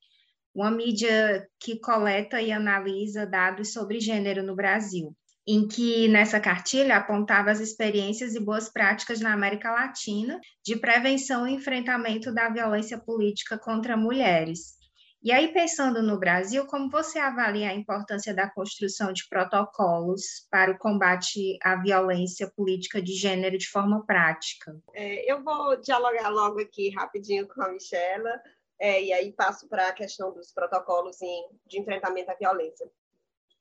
Uma 0.54 0.70
mídia 0.70 1.46
que 1.58 1.80
coleta 1.80 2.40
e 2.40 2.52
analisa 2.52 3.26
dados 3.26 3.72
sobre 3.72 3.98
gênero 3.98 4.42
no 4.42 4.54
Brasil 4.54 5.14
em 5.46 5.68
que 5.68 6.08
nessa 6.08 6.40
cartilha 6.40 6.96
apontava 6.96 7.50
as 7.50 7.60
experiências 7.60 8.34
e 8.34 8.40
boas 8.40 8.68
práticas 8.68 9.20
na 9.20 9.32
América 9.32 9.70
Latina 9.70 10.40
de 10.64 10.76
prevenção 10.76 11.46
e 11.46 11.54
enfrentamento 11.54 12.34
da 12.34 12.48
violência 12.48 12.98
política 12.98 13.56
contra 13.56 13.96
mulheres. 13.96 14.76
E 15.22 15.32
aí, 15.32 15.52
pensando 15.52 16.02
no 16.02 16.18
Brasil, 16.18 16.66
como 16.66 16.90
você 16.90 17.18
avalia 17.18 17.70
a 17.70 17.74
importância 17.74 18.34
da 18.34 18.48
construção 18.48 19.12
de 19.12 19.28
protocolos 19.28 20.46
para 20.50 20.70
o 20.70 20.78
combate 20.78 21.58
à 21.62 21.74
violência 21.76 22.48
política 22.54 23.02
de 23.02 23.12
gênero 23.12 23.58
de 23.58 23.68
forma 23.68 24.04
prática? 24.06 24.76
É, 24.94 25.30
eu 25.30 25.42
vou 25.42 25.80
dialogar 25.80 26.28
logo 26.28 26.60
aqui 26.60 26.90
rapidinho 26.90 27.48
com 27.48 27.60
a 27.62 27.72
Michela, 27.72 28.40
é, 28.78 29.02
e 29.02 29.12
aí 29.12 29.32
passo 29.32 29.68
para 29.68 29.88
a 29.88 29.92
questão 29.92 30.32
dos 30.32 30.52
protocolos 30.52 31.20
em, 31.20 31.48
de 31.66 31.80
enfrentamento 31.80 32.30
à 32.30 32.34
violência. 32.34 32.88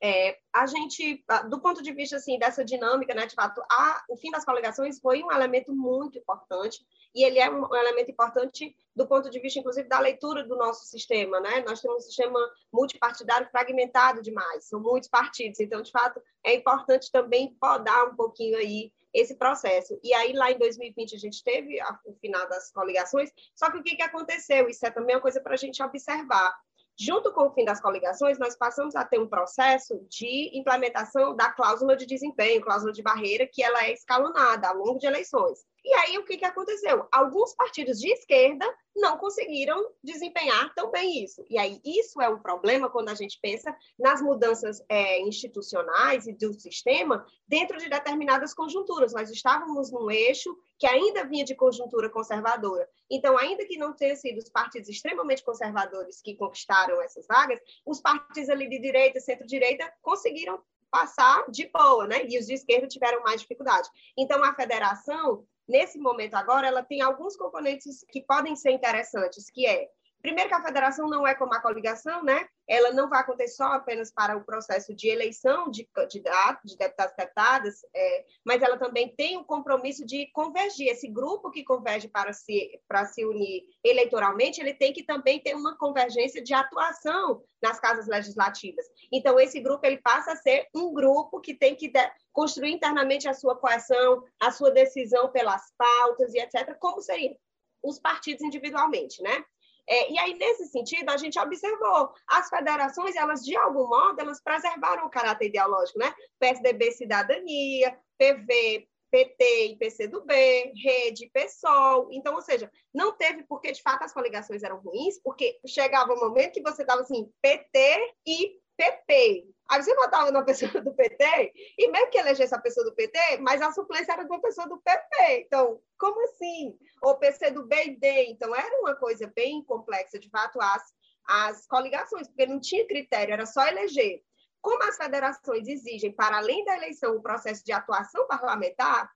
É, 0.01 0.37
a 0.53 0.65
gente, 0.65 1.23
do 1.49 1.59
ponto 1.59 1.81
de 1.81 1.91
vista 1.93 2.17
assim 2.17 2.37
dessa 2.37 2.65
dinâmica, 2.65 3.13
né, 3.13 3.25
de 3.25 3.33
fato, 3.33 3.61
a, 3.69 4.03
o 4.09 4.17
fim 4.17 4.29
das 4.29 4.43
coligações 4.43 4.99
foi 4.99 5.23
um 5.23 5.31
elemento 5.31 5.73
muito 5.73 6.17
importante 6.19 6.85
e 7.13 7.23
ele 7.23 7.39
é 7.39 7.49
um, 7.49 7.65
um, 7.65 7.75
elemento 7.75 8.11
importante 8.11 8.75
do 8.93 9.07
ponto 9.07 9.29
de 9.29 9.39
vista, 9.39 9.59
inclusive, 9.59 9.87
da 9.87 9.99
leitura 9.99 10.43
do 10.43 10.55
nosso 10.57 10.85
sistema, 10.85 11.39
né? 11.39 11.63
Nós 11.65 11.81
temos 11.81 12.03
um 12.03 12.07
sistema 12.07 12.39
multipartidário 12.71 13.47
fragmentado 13.49 14.21
demais, 14.21 14.67
são 14.67 14.81
muitos 14.81 15.09
partidos, 15.09 15.59
então, 15.61 15.81
de 15.81 15.91
fato, 15.91 16.21
é 16.43 16.53
importante 16.53 17.09
também 17.11 17.55
podar 17.59 18.09
um 18.09 18.15
pouquinho 18.15 18.57
aí 18.57 18.91
esse 19.13 19.35
processo. 19.35 19.97
E 20.03 20.13
aí, 20.13 20.33
lá 20.33 20.51
em 20.51 20.57
2020, 20.57 21.15
a 21.15 21.19
gente 21.19 21.41
teve 21.41 21.79
a, 21.79 21.99
o 22.05 22.13
final 22.15 22.47
das 22.49 22.69
coligações, 22.71 23.31
só 23.55 23.71
que 23.71 23.77
o 23.77 23.83
que, 23.83 23.95
que 23.95 24.03
aconteceu? 24.03 24.67
Isso 24.67 24.85
é 24.85 24.91
também 24.91 25.15
uma 25.15 25.21
coisa 25.21 25.39
para 25.39 25.53
a 25.53 25.57
gente 25.57 25.81
observar. 25.81 26.53
Junto 26.97 27.33
com 27.33 27.47
o 27.47 27.51
fim 27.51 27.65
das 27.65 27.81
coligações, 27.81 28.39
nós 28.39 28.55
passamos 28.55 28.95
a 28.95 29.03
ter 29.03 29.19
um 29.19 29.27
processo 29.27 29.99
de 30.09 30.57
implementação 30.57 31.35
da 31.35 31.51
cláusula 31.51 31.95
de 31.95 32.05
desempenho, 32.05 32.61
cláusula 32.61 32.93
de 32.93 33.03
barreira, 33.03 33.47
que 33.51 33.61
ela 33.61 33.83
é 33.83 33.91
escalonada 33.91 34.69
ao 34.69 34.77
longo 34.77 34.97
de 34.97 35.05
eleições. 35.05 35.59
E 35.86 35.93
aí, 35.93 36.17
o 36.17 36.25
que, 36.25 36.36
que 36.36 36.45
aconteceu? 36.45 37.07
Alguns 37.11 37.53
partidos 37.53 37.99
de 37.99 38.11
esquerda 38.11 38.65
não 38.95 39.19
conseguiram 39.19 39.91
desempenhar 40.03 40.73
tão 40.73 40.89
bem 40.89 41.23
isso. 41.23 41.45
E 41.47 41.59
aí, 41.59 41.79
isso 41.86 42.19
é 42.19 42.27
um 42.27 42.39
problema 42.39 42.89
quando 42.89 43.09
a 43.09 43.13
gente 43.13 43.39
pensa 43.39 43.75
nas 43.99 44.19
mudanças 44.19 44.83
é, 44.89 45.21
institucionais 45.21 46.25
e 46.25 46.33
do 46.33 46.51
sistema 46.59 47.23
dentro 47.47 47.77
de 47.77 47.88
determinadas 47.88 48.51
conjunturas. 48.51 49.13
Nós 49.13 49.29
estávamos 49.29 49.91
num 49.91 50.09
eixo 50.09 50.57
que 50.79 50.88
ainda 50.88 51.23
vinha 51.23 51.45
de 51.45 51.53
conjuntura 51.53 52.09
conservadora. 52.09 52.89
Então, 53.07 53.38
ainda 53.38 53.63
que 53.67 53.77
não 53.77 53.93
tenham 53.93 54.15
sido 54.15 54.39
os 54.39 54.49
partidos 54.49 54.89
extremamente 54.89 55.43
conservadores 55.43 56.19
que 56.19 56.36
conquistaram 56.36 56.99
essas 56.99 57.27
vagas, 57.27 57.59
os 57.86 58.01
partidos 58.01 58.49
ali 58.49 58.67
de 58.67 58.79
direita, 58.79 59.19
centro-direita, 59.19 59.93
conseguiram 60.01 60.59
passar 60.89 61.45
de 61.51 61.67
boa, 61.67 62.07
né? 62.07 62.25
E 62.25 62.39
os 62.39 62.47
de 62.47 62.53
esquerda 62.53 62.88
tiveram 62.88 63.21
mais 63.21 63.41
dificuldade. 63.41 63.88
Então, 64.17 64.43
a 64.43 64.55
federação 64.55 65.45
nesse 65.68 65.97
momento 65.99 66.36
agora, 66.36 66.68
ela 66.68 66.84
tem 66.84 67.01
alguns 67.01 67.36
componentes 67.36 68.05
que 68.09 68.22
podem 68.22 68.55
ser 68.55 68.72
interessantes, 68.72 69.49
que 69.49 69.66
é 69.66 69.88
Primeiro 70.26 70.49
que 70.49 70.55
a 70.55 70.63
federação 70.63 71.07
não 71.07 71.28
é 71.28 71.36
como 71.36 71.53
a 71.53 71.61
coligação, 71.61 72.23
né? 72.23 72.47
Ela 72.67 72.91
não 72.91 73.07
vai 73.07 73.19
acontecer 73.19 73.57
só 73.57 73.65
apenas 73.65 74.11
para 74.11 74.36
o 74.36 74.43
processo 74.43 74.91
de 74.95 75.07
eleição 75.07 75.69
de 75.69 75.88
candidatos, 75.93 76.71
de 76.71 76.76
deputados 76.76 77.13
e 77.13 77.17
deputadas, 77.17 77.76
é, 77.95 78.26
mas 78.43 78.59
ela 78.63 78.76
também 78.76 79.15
tem 79.15 79.38
o 79.38 79.45
compromisso 79.45 80.03
de 80.03 80.26
convergir. 80.34 80.88
Esse 80.88 81.07
grupo 81.07 81.51
que 81.51 81.63
converge 81.63 82.07
para 82.07 82.34
se, 82.34 82.82
para 82.88 83.05
se 83.05 83.23
unir 83.23 83.65
eleitoralmente, 83.84 84.59
ele 84.59 84.73
tem 84.73 84.91
que 84.91 85.03
também 85.03 85.39
ter 85.39 85.53
uma 85.53 85.78
convergência 85.78 86.41
de 86.41 86.55
atuação 86.55 87.43
nas 87.61 87.80
casas 87.80 88.07
legislativas. 88.07 88.84
Então, 89.11 89.39
esse 89.39 89.59
grupo 89.59 89.86
ele 89.86 89.97
passa 89.97 90.32
a 90.32 90.38
ser 90.38 90.67
um 90.76 90.91
grupo 90.91 91.39
que 91.39 91.53
tem 91.53 91.76
que 91.76 91.93
construir 92.34 92.71
internamente 92.71 93.28
a 93.28 93.34
sua 93.36 93.55
coação, 93.55 94.23
a 94.39 94.49
sua 94.49 94.71
decisão 94.71 95.32
pelas 95.32 95.71
pautas 95.78 96.34
e 96.34 96.39
etc., 96.39 96.76
como 96.80 96.99
seriam 96.99 97.38
os 97.84 97.99
partidos 97.99 98.43
individualmente, 98.43 99.21
né? 99.21 99.45
É, 99.88 100.11
e 100.11 100.17
aí, 100.17 100.33
nesse 100.33 100.65
sentido, 100.67 101.09
a 101.09 101.17
gente 101.17 101.39
observou 101.39 102.11
as 102.27 102.49
federações, 102.49 103.15
elas, 103.15 103.43
de 103.43 103.55
algum 103.55 103.88
modo, 103.88 104.19
elas 104.19 104.41
preservaram 104.41 105.05
o 105.05 105.09
caráter 105.09 105.47
ideológico, 105.47 105.99
né? 105.99 106.13
PSDB 106.39 106.91
Cidadania, 106.91 107.97
PV, 108.17 108.88
PT 109.11 109.67
e 109.67 109.75
PCdoB, 109.77 110.33
Rede, 110.75 111.29
PSOL. 111.31 112.09
Então, 112.11 112.36
ou 112.36 112.41
seja, 112.41 112.69
não 112.93 113.15
teve 113.15 113.43
porque, 113.43 113.71
de 113.71 113.81
fato, 113.81 114.03
as 114.03 114.13
coligações 114.13 114.63
eram 114.63 114.79
ruins, 114.79 115.19
porque 115.23 115.57
chegava 115.65 116.13
um 116.13 116.19
momento 116.19 116.53
que 116.53 116.61
você 116.61 116.83
dava 116.83 117.01
assim, 117.01 117.31
PT 117.41 118.13
e 118.27 118.59
PP. 118.78 119.47
Aí 119.67 119.82
você 119.82 119.95
votava 119.95 120.32
numa 120.32 120.45
pessoa 120.45 120.71
do 120.82 120.93
PT, 120.93 121.53
e 121.78 121.89
mesmo 121.89 122.11
que 122.11 122.17
elegesse 122.19 122.53
a 122.53 122.61
pessoa 122.61 122.86
do 122.86 122.93
PT, 122.93 123.38
mas 123.39 123.61
a 123.61 123.71
suplência 123.71 124.13
era 124.13 124.23
de 124.23 124.30
uma 124.30 124.41
pessoa 124.41 124.67
do 124.67 124.80
PP. 124.80 125.43
Então, 125.45 125.82
como 125.97 126.21
assim? 126.26 126.78
Ou 127.01 127.17
PC 127.17 127.51
do 127.51 127.65
B 127.65 127.76
e 127.86 127.99
D. 127.99 128.26
Então, 128.26 128.55
era 128.55 128.80
uma 128.80 128.95
coisa 128.95 129.32
bem 129.36 129.63
complexa, 129.63 130.19
de 130.19 130.30
fato, 130.30 130.61
as, 130.61 130.84
as 131.28 131.67
coligações, 131.67 132.28
porque 132.28 132.45
não 132.45 132.59
tinha 132.59 132.88
critério, 132.88 133.34
era 133.34 133.45
só 133.45 133.65
eleger. 133.67 134.21
Como 134.61 134.84
as 134.84 134.97
federações 134.97 135.67
exigem, 135.67 136.11
para 136.11 136.38
além 136.38 136.63
da 136.65 136.76
eleição, 136.76 137.15
o 137.15 137.21
processo 137.21 137.63
de 137.65 137.71
atuação 137.71 138.28
parlamentar, 138.28 139.11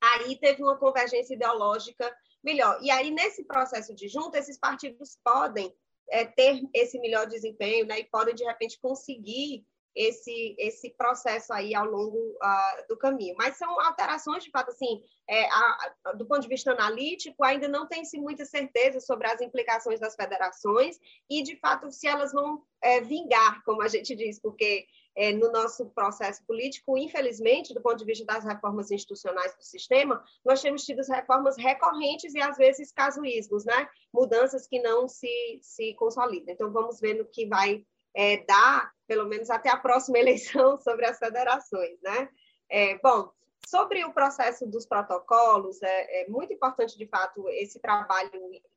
aí 0.00 0.38
teve 0.38 0.62
uma 0.62 0.76
convergência 0.76 1.34
ideológica 1.34 2.16
melhor. 2.42 2.78
E 2.82 2.90
aí, 2.90 3.10
nesse 3.10 3.44
processo 3.44 3.94
de 3.94 4.08
junta, 4.08 4.38
esses 4.38 4.58
partidos 4.58 5.18
podem 5.24 5.74
é, 6.10 6.24
ter 6.24 6.62
esse 6.74 6.98
melhor 6.98 7.26
desempenho 7.26 7.86
né, 7.86 8.00
e 8.00 8.04
podem, 8.04 8.34
de 8.34 8.44
repente, 8.44 8.80
conseguir 8.80 9.64
esse, 9.98 10.54
esse 10.58 10.90
processo 10.90 11.52
aí 11.52 11.74
ao 11.74 11.84
longo 11.84 12.16
uh, 12.16 12.88
do 12.88 12.96
caminho. 12.96 13.34
Mas 13.36 13.56
são 13.56 13.80
alterações, 13.80 14.44
de 14.44 14.50
fato, 14.50 14.70
assim, 14.70 15.02
é, 15.28 15.44
a, 15.46 15.94
a, 16.04 16.12
do 16.12 16.24
ponto 16.24 16.42
de 16.42 16.48
vista 16.48 16.70
analítico, 16.70 17.42
ainda 17.42 17.66
não 17.66 17.86
tem-se 17.88 18.16
muita 18.16 18.44
certeza 18.44 19.00
sobre 19.00 19.26
as 19.26 19.40
implicações 19.40 19.98
das 19.98 20.14
federações 20.14 21.00
e, 21.28 21.42
de 21.42 21.56
fato, 21.56 21.90
se 21.90 22.06
elas 22.06 22.32
vão 22.32 22.62
é, 22.80 23.00
vingar, 23.00 23.62
como 23.64 23.82
a 23.82 23.88
gente 23.88 24.14
diz, 24.14 24.38
porque 24.40 24.86
é, 25.18 25.32
no 25.32 25.50
nosso 25.50 25.86
processo 25.86 26.44
político, 26.46 26.96
infelizmente, 26.96 27.74
do 27.74 27.82
ponto 27.82 27.96
de 27.96 28.04
vista 28.04 28.24
das 28.24 28.44
reformas 28.44 28.92
institucionais 28.92 29.52
do 29.56 29.64
sistema, 29.64 30.22
nós 30.44 30.62
temos 30.62 30.84
tido 30.84 31.02
reformas 31.10 31.56
recorrentes 31.58 32.36
e, 32.36 32.40
às 32.40 32.56
vezes, 32.56 32.92
casuísmos, 32.92 33.64
né? 33.64 33.88
mudanças 34.14 34.68
que 34.68 34.80
não 34.80 35.08
se, 35.08 35.58
se 35.60 35.92
consolidam. 35.94 36.54
Então, 36.54 36.72
vamos 36.72 37.00
ver 37.00 37.14
no 37.14 37.24
que 37.24 37.46
vai 37.46 37.84
é, 38.14 38.44
dar, 38.44 38.92
pelo 39.08 39.26
menos 39.26 39.50
até 39.50 39.70
a 39.70 39.76
próxima 39.76 40.18
eleição, 40.20 40.78
sobre 40.78 41.04
as 41.04 41.18
federações. 41.18 42.00
Né? 42.00 42.28
É, 42.70 42.98
bom, 42.98 43.28
sobre 43.68 44.02
o 44.02 44.12
processo 44.14 44.66
dos 44.66 44.86
protocolos, 44.86 45.82
é, 45.82 46.22
é, 46.22 46.28
muito 46.28 46.54
importante, 46.54 46.96
de 46.96 47.06
fato, 47.06 47.46
esse 47.50 47.78
trabalho 47.78 48.30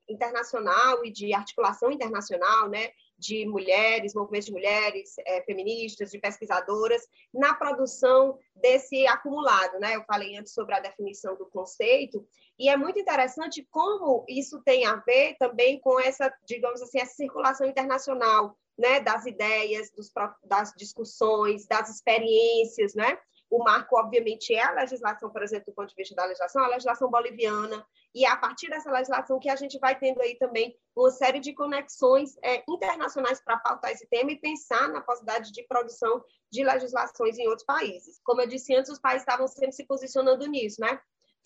internacional 0.07 1.05
e 1.05 1.09
de 1.09 1.33
articulação 1.33 1.89
internacional, 1.89 2.67
né, 2.67 2.91
de 3.17 3.45
mulheres, 3.45 4.13
movimentos 4.13 4.47
de 4.47 4.51
mulheres, 4.51 5.15
é, 5.25 5.41
feministas, 5.43 6.11
de 6.11 6.19
pesquisadoras, 6.19 7.07
na 7.33 7.53
produção 7.53 8.37
desse 8.53 9.07
acumulado, 9.07 9.79
né? 9.79 9.95
Eu 9.95 10.03
falei 10.03 10.35
antes 10.35 10.53
sobre 10.53 10.75
a 10.75 10.81
definição 10.81 11.37
do 11.37 11.45
conceito, 11.45 12.27
e 12.59 12.67
é 12.67 12.75
muito 12.75 12.99
interessante 12.99 13.65
como 13.71 14.25
isso 14.27 14.61
tem 14.63 14.85
a 14.85 14.95
ver 14.97 15.37
também 15.39 15.79
com 15.79 15.99
essa, 16.01 16.33
digamos 16.45 16.81
assim, 16.81 16.99
essa 16.99 17.13
circulação 17.13 17.65
internacional, 17.65 18.57
né, 18.77 18.99
das 18.99 19.25
ideias, 19.25 19.89
dos, 19.91 20.11
das 20.43 20.73
discussões, 20.75 21.65
das 21.65 21.89
experiências, 21.89 22.93
né? 22.93 23.17
O 23.51 23.61
marco, 23.61 23.99
obviamente, 23.99 24.53
é 24.53 24.63
a 24.63 24.71
legislação, 24.71 25.29
por 25.29 25.43
exemplo, 25.43 25.65
do 25.67 25.75
ponto 25.75 25.89
de 25.89 25.95
vista 25.95 26.15
da 26.15 26.23
legislação, 26.23 26.63
a 26.63 26.69
legislação 26.69 27.11
boliviana, 27.11 27.85
e 28.15 28.25
é 28.25 28.29
a 28.29 28.37
partir 28.37 28.69
dessa 28.69 28.89
legislação 28.89 29.39
que 29.39 29.49
a 29.49 29.57
gente 29.57 29.77
vai 29.77 29.99
tendo 29.99 30.21
aí 30.21 30.35
também 30.35 30.73
uma 30.95 31.11
série 31.11 31.41
de 31.41 31.53
conexões 31.53 32.37
é, 32.41 32.63
internacionais 32.67 33.43
para 33.43 33.57
pautar 33.57 33.91
esse 33.91 34.07
tema 34.07 34.31
e 34.31 34.39
pensar 34.39 34.87
na 34.87 35.01
possibilidade 35.01 35.51
de 35.51 35.63
produção 35.63 36.23
de 36.49 36.63
legislações 36.63 37.37
em 37.37 37.47
outros 37.47 37.65
países. 37.65 38.21
Como 38.23 38.39
eu 38.39 38.47
disse 38.47 38.73
antes, 38.73 38.89
os 38.89 38.99
países 38.99 39.23
estavam 39.23 39.47
sempre 39.49 39.73
se 39.73 39.85
posicionando 39.85 40.47
nisso, 40.47 40.79
né? 40.79 40.97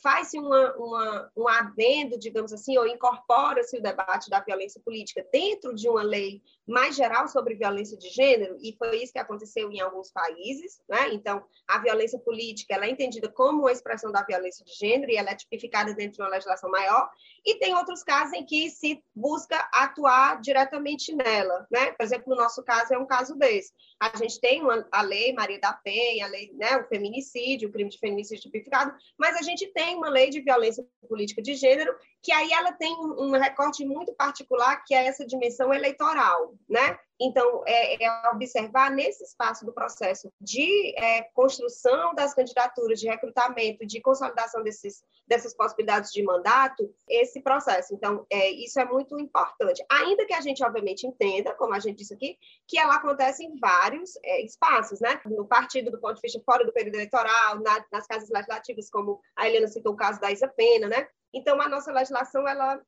faz-se 0.01 0.37
uma, 0.37 0.75
uma, 0.75 1.31
um 1.35 1.47
adendo, 1.47 2.19
digamos 2.19 2.51
assim, 2.53 2.77
ou 2.77 2.85
incorpora-se 2.87 3.77
o 3.77 3.81
debate 3.81 4.29
da 4.29 4.39
violência 4.39 4.81
política 4.83 5.25
dentro 5.31 5.73
de 5.73 5.89
uma 5.89 6.03
lei 6.03 6.41
mais 6.67 6.95
geral 6.95 7.27
sobre 7.27 7.55
violência 7.55 7.97
de 7.97 8.09
gênero, 8.09 8.57
e 8.61 8.73
foi 8.77 9.03
isso 9.03 9.13
que 9.13 9.19
aconteceu 9.19 9.71
em 9.71 9.79
alguns 9.79 10.11
países, 10.11 10.81
né? 10.89 11.13
Então, 11.13 11.43
a 11.67 11.79
violência 11.79 12.19
política 12.19 12.73
ela 12.73 12.85
é 12.85 12.89
entendida 12.89 13.29
como 13.29 13.61
uma 13.61 13.71
expressão 13.71 14.11
da 14.11 14.23
violência 14.23 14.65
de 14.65 14.73
gênero 14.73 15.11
e 15.11 15.15
ela 15.15 15.31
é 15.31 15.35
tipificada 15.35 15.93
dentro 15.93 16.17
de 16.17 16.21
uma 16.21 16.29
legislação 16.29 16.69
maior, 16.69 17.09
e 17.45 17.55
tem 17.59 17.75
outros 17.75 18.03
casos 18.03 18.33
em 18.33 18.45
que 18.45 18.69
se 18.69 19.03
busca 19.15 19.57
atuar 19.73 20.41
diretamente 20.41 21.15
nela, 21.15 21.67
né? 21.71 21.91
Por 21.91 22.03
exemplo, 22.03 22.29
no 22.29 22.41
nosso 22.41 22.63
caso 22.63 22.93
é 22.93 22.97
um 22.97 23.05
caso 23.05 23.35
desse. 23.35 23.71
A 23.99 24.15
gente 24.17 24.39
tem 24.39 24.61
uma, 24.61 24.87
a 24.91 25.01
lei 25.01 25.33
Maria 25.33 25.59
da 25.59 25.73
Penha, 25.73 26.25
a 26.25 26.29
lei, 26.29 26.51
né, 26.53 26.77
o 26.77 26.87
feminicídio, 26.87 27.69
o 27.69 27.71
crime 27.71 27.89
de 27.89 27.99
feminicídio 27.99 28.43
tipificado, 28.43 28.93
mas 29.17 29.35
a 29.37 29.41
gente 29.41 29.67
tem 29.67 29.95
uma 29.95 30.09
lei 30.09 30.29
de 30.29 30.41
violência 30.41 30.85
política 31.07 31.41
de 31.41 31.53
gênero 31.53 31.95
que 32.25 32.31
aí 32.31 32.51
ela 32.51 32.71
tem 32.71 32.91
um, 32.97 33.33
recorte 33.33 33.85
muito 33.85 34.11
particular 34.11 34.83
que 34.83 34.95
é 34.95 35.05
essa 35.05 35.23
dimensão 35.23 35.71
eleitoral, 35.71 36.55
né? 36.67 36.97
Então, 37.21 37.63
é, 37.67 38.03
é, 38.03 38.29
observar 38.33 38.89
nesse 38.89 39.23
espaço 39.23 39.63
do 39.63 39.71
processo 39.71 40.33
de 40.41 40.93
é, 40.97 41.21
construção 41.35 42.15
das 42.15 42.33
candidaturas, 42.33 42.99
de 42.99 43.07
recrutamento, 43.07 43.85
de 43.85 44.01
consolidação 44.01 44.63
desses, 44.63 45.03
dessas 45.27 45.55
possibilidades 45.55 46.11
de 46.11 46.23
mandato, 46.23 46.91
esse 47.07 47.41
processo. 47.41 47.93
Então, 47.93 48.25
é, 48.29 48.49
isso 48.49 48.79
é 48.79 48.85
muito 48.85 49.17
importante. 49.19 49.85
Ainda 49.89 50.25
que 50.25 50.33
a 50.33 50.41
gente, 50.41 50.63
obviamente, 50.63 51.05
entenda, 51.05 51.53
como 51.53 51.75
a 51.75 51.79
gente 51.79 51.99
disse 51.99 52.15
aqui, 52.15 52.37
que 52.67 52.77
ela 52.77 52.95
acontece 52.95 53.45
em 53.45 53.55
vários 53.59 54.17
é, 54.23 54.41
espaços, 54.41 54.99
né? 54.99 55.21
No 55.25 55.45
partido, 55.45 55.91
do 55.91 55.99
ponto 55.99 56.15
de 56.15 56.21
vista 56.21 56.41
fora 56.43 56.65
do 56.65 56.73
período 56.73 56.95
eleitoral, 56.95 57.59
na, 57.61 57.85
nas 57.91 58.07
casas 58.07 58.29
legislativas, 58.29 58.89
como 58.89 59.21
a 59.35 59.47
Helena 59.47 59.67
citou 59.67 59.93
o 59.93 59.97
caso 59.97 60.19
da 60.19 60.31
Isa 60.31 60.47
Pena, 60.47 60.87
né? 60.87 61.07
Então, 61.35 61.61
a 61.61 61.69
nossa 61.69 61.91
legislação, 61.91 62.47
ela 62.47 62.81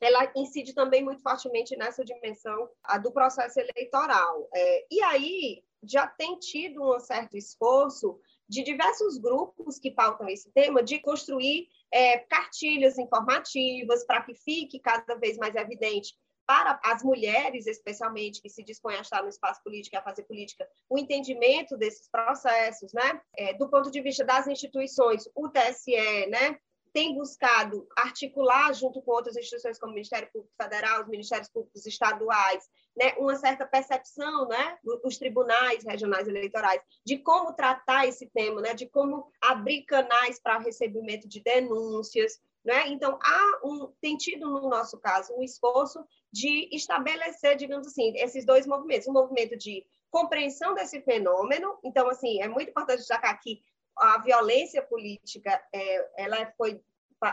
ela 0.00 0.32
incide 0.34 0.74
também 0.74 1.04
muito 1.04 1.22
fortemente 1.22 1.76
nessa 1.76 2.04
dimensão 2.04 2.68
do 3.02 3.12
processo 3.12 3.60
eleitoral. 3.60 4.48
É, 4.52 4.86
e 4.90 5.00
aí 5.02 5.62
já 5.82 6.06
tem 6.06 6.38
tido 6.38 6.82
um 6.82 6.98
certo 6.98 7.36
esforço 7.36 8.18
de 8.48 8.64
diversos 8.64 9.18
grupos 9.18 9.78
que 9.78 9.90
pautam 9.90 10.28
esse 10.28 10.50
tema 10.52 10.82
de 10.82 10.98
construir 10.98 11.68
é, 11.92 12.18
cartilhas 12.18 12.98
informativas 12.98 14.04
para 14.04 14.22
que 14.22 14.34
fique 14.34 14.80
cada 14.80 15.14
vez 15.14 15.36
mais 15.36 15.54
evidente 15.54 16.16
para 16.46 16.80
as 16.84 17.02
mulheres, 17.02 17.66
especialmente, 17.66 18.42
que 18.42 18.48
se 18.48 18.64
dispõem 18.64 18.96
a 18.96 19.00
estar 19.02 19.22
no 19.22 19.28
espaço 19.28 19.62
político 19.62 19.94
e 19.94 19.98
a 19.98 20.02
fazer 20.02 20.24
política, 20.24 20.68
o 20.88 20.98
entendimento 20.98 21.76
desses 21.76 22.08
processos, 22.10 22.92
né? 22.92 23.20
É, 23.36 23.54
do 23.54 23.68
ponto 23.68 23.90
de 23.90 24.00
vista 24.00 24.24
das 24.24 24.46
instituições, 24.48 25.28
o 25.34 25.48
TSE, 25.48 26.26
né? 26.28 26.58
Tem 26.92 27.14
buscado 27.14 27.86
articular, 27.96 28.72
junto 28.74 29.00
com 29.02 29.12
outras 29.12 29.36
instituições 29.36 29.78
como 29.78 29.92
o 29.92 29.94
Ministério 29.94 30.30
Público 30.32 30.54
Federal, 30.60 31.02
os 31.02 31.08
Ministérios 31.08 31.48
Públicos 31.48 31.86
Estaduais, 31.86 32.68
né, 32.96 33.14
uma 33.18 33.34
certa 33.36 33.66
percepção, 33.66 34.46
né, 34.48 34.78
dos 35.02 35.16
tribunais 35.16 35.84
regionais 35.84 36.28
eleitorais, 36.28 36.80
de 37.04 37.18
como 37.18 37.54
tratar 37.54 38.06
esse 38.06 38.26
tema, 38.26 38.60
né, 38.60 38.74
de 38.74 38.86
como 38.86 39.26
abrir 39.40 39.84
canais 39.84 40.38
para 40.40 40.58
recebimento 40.58 41.26
de 41.26 41.40
denúncias. 41.40 42.38
Né? 42.64 42.88
Então, 42.88 43.18
há 43.20 43.60
um, 43.64 43.92
tem 44.00 44.16
tido, 44.16 44.48
no 44.48 44.68
nosso 44.68 44.98
caso, 45.00 45.34
um 45.34 45.42
esforço 45.42 46.04
de 46.32 46.68
estabelecer, 46.72 47.56
digamos 47.56 47.88
assim, 47.88 48.16
esses 48.16 48.46
dois 48.46 48.66
movimentos. 48.66 49.08
Um 49.08 49.12
movimento 49.12 49.56
de 49.56 49.84
compreensão 50.10 50.74
desse 50.74 51.00
fenômeno. 51.00 51.76
Então, 51.82 52.08
assim, 52.08 52.40
é 52.40 52.46
muito 52.46 52.70
importante 52.70 52.98
destacar 52.98 53.40
que 53.40 53.60
a 53.96 54.18
violência 54.18 54.82
política, 54.82 55.62
é, 55.72 56.24
ela 56.24 56.52
foi, 56.56 56.80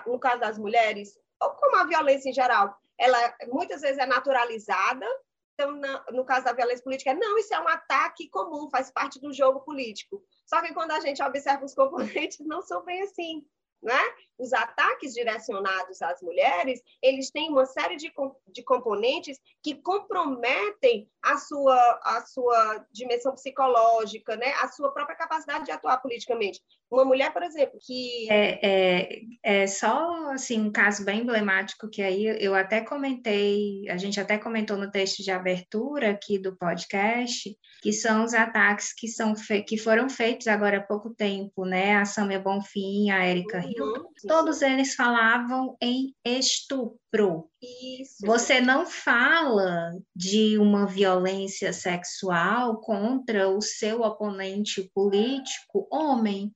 no 0.06 0.20
caso 0.20 0.40
das 0.42 0.58
mulheres, 0.58 1.18
ou 1.42 1.52
como 1.52 1.78
a 1.78 1.86
violência 1.86 2.30
em 2.30 2.34
geral, 2.34 2.76
ela 2.98 3.36
muitas 3.48 3.82
vezes 3.82 3.98
é 3.98 4.06
naturalizada. 4.06 5.06
Então, 5.54 5.72
na, 5.76 6.06
no 6.12 6.24
caso 6.24 6.46
da 6.46 6.54
violência 6.54 6.84
política, 6.84 7.14
não, 7.14 7.38
isso 7.38 7.54
é 7.54 7.60
um 7.60 7.68
ataque 7.68 8.30
comum, 8.30 8.70
faz 8.70 8.92
parte 8.92 9.20
do 9.20 9.34
jogo 9.34 9.60
político. 9.62 10.24
Só 10.46 10.62
que 10.62 10.74
quando 10.74 10.92
a 10.92 11.00
gente 11.00 11.22
observa 11.22 11.66
os 11.66 11.74
componentes, 11.76 12.40
não 12.40 12.62
são 12.62 12.84
bem 12.86 13.02
assim 13.02 13.46
né? 13.82 14.00
Os 14.40 14.54
ataques 14.54 15.14
direcionados 15.14 16.02
às 16.02 16.22
mulheres, 16.22 16.82
eles 17.04 17.30
têm 17.30 17.50
uma 17.50 17.66
série 17.66 17.98
de, 17.98 18.12
de 18.48 18.64
componentes 18.64 19.38
que 19.62 19.76
comprometem 19.76 21.10
a 21.22 21.38
sua, 21.38 22.00
a 22.04 22.26
sua 22.26 22.86
dimensão 22.92 23.34
psicológica, 23.34 24.36
né? 24.38 24.54
A 24.62 24.70
sua 24.70 24.92
própria 24.94 25.18
capacidade 25.18 25.66
de 25.66 25.72
atuar 25.72 25.98
politicamente. 25.98 26.62
Uma 26.90 27.06
mulher, 27.06 27.32
por 27.32 27.44
exemplo, 27.44 27.78
que... 27.86 28.28
É, 28.32 28.60
é, 28.64 29.22
é 29.44 29.68
só, 29.68 30.32
assim, 30.32 30.60
um 30.60 30.72
caso 30.72 31.06
bem 31.06 31.22
emblemático 31.22 31.90
que 31.90 32.02
aí 32.02 32.26
eu 32.44 32.56
até 32.56 32.82
comentei, 32.82 33.88
a 33.90 33.98
gente 33.98 34.20
até 34.20 34.38
comentou 34.38 34.76
no 34.76 34.90
texto 34.90 35.22
de 35.22 35.30
abertura 35.30 36.12
aqui 36.12 36.40
do 36.40 36.56
podcast, 36.58 37.56
que 37.82 37.94
são 37.94 38.24
os 38.24 38.34
ataques 38.34 38.94
que, 38.94 39.08
são 39.08 39.34
que 39.68 39.78
foram 39.78 40.10
feitos 40.10 40.48
agora 40.48 40.78
há 40.78 40.82
pouco 40.82 41.14
tempo, 41.14 41.64
né? 41.64 41.96
A 41.96 42.06
Samia 42.06 42.40
Bonfim, 42.40 43.12
a 43.12 43.28
Erika 43.28 43.60
Hilton, 43.60 43.84
uhum. 43.84 44.10
Todos 44.30 44.62
eles 44.62 44.94
falavam 44.94 45.76
em 45.82 46.14
estupro. 46.24 47.50
Isso. 47.62 48.26
Você 48.26 48.62
não 48.62 48.86
fala 48.86 49.92
de 50.16 50.58
uma 50.60 50.86
violência 50.86 51.74
sexual 51.74 52.80
contra 52.80 53.50
o 53.50 53.60
seu 53.62 54.02
oponente 54.02 54.90
político 54.94 55.88
homem. 55.92 56.54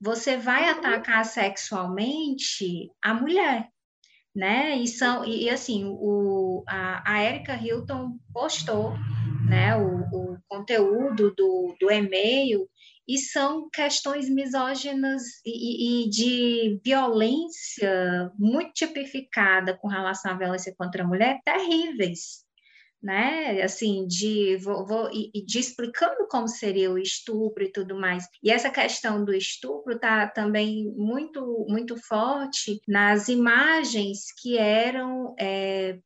Você 0.00 0.36
vai 0.36 0.64
uhum. 0.64 0.78
atacar 0.78 1.24
sexualmente 1.24 2.90
a 3.02 3.14
mulher 3.14 3.68
né? 4.34 4.76
E 4.76 4.88
são 4.88 5.24
e, 5.24 5.44
e 5.44 5.50
assim 5.50 5.84
o 5.84 6.64
a, 6.66 7.12
a 7.12 7.22
Erika 7.22 7.54
Hilton 7.54 8.18
postou, 8.32 8.92
né? 9.54 9.76
O, 9.76 10.32
o 10.34 10.38
conteúdo 10.48 11.32
do, 11.34 11.76
do 11.80 11.90
e-mail 11.90 12.68
e 13.06 13.18
são 13.18 13.68
questões 13.70 14.28
misóginas 14.28 15.22
e, 15.44 16.06
e, 16.06 16.10
de 16.10 16.80
violência 16.82 18.32
muito 18.38 18.72
tipificada 18.72 19.76
com 19.76 19.88
relação 19.88 20.32
à 20.32 20.34
violência 20.34 20.74
contra 20.76 21.04
a 21.04 21.06
mulher 21.06 21.38
terríveis, 21.44 22.44
né? 23.02 23.62
Assim, 23.62 24.06
de, 24.06 24.56
vou, 24.56 24.86
vou, 24.86 25.10
e, 25.12 25.30
de 25.44 25.58
explicando 25.58 26.26
como 26.28 26.48
seria 26.48 26.90
o 26.90 26.98
estupro 26.98 27.62
e 27.62 27.70
tudo 27.70 27.94
mais. 27.94 28.26
E 28.42 28.50
essa 28.50 28.70
questão 28.70 29.24
do 29.24 29.34
estupro 29.34 29.94
está 29.94 30.26
também 30.26 30.90
muito, 30.96 31.66
muito 31.68 31.96
forte 31.98 32.80
nas 32.88 33.28
imagens 33.28 34.32
que 34.40 34.56
eram 34.56 35.34
é, 35.38 35.98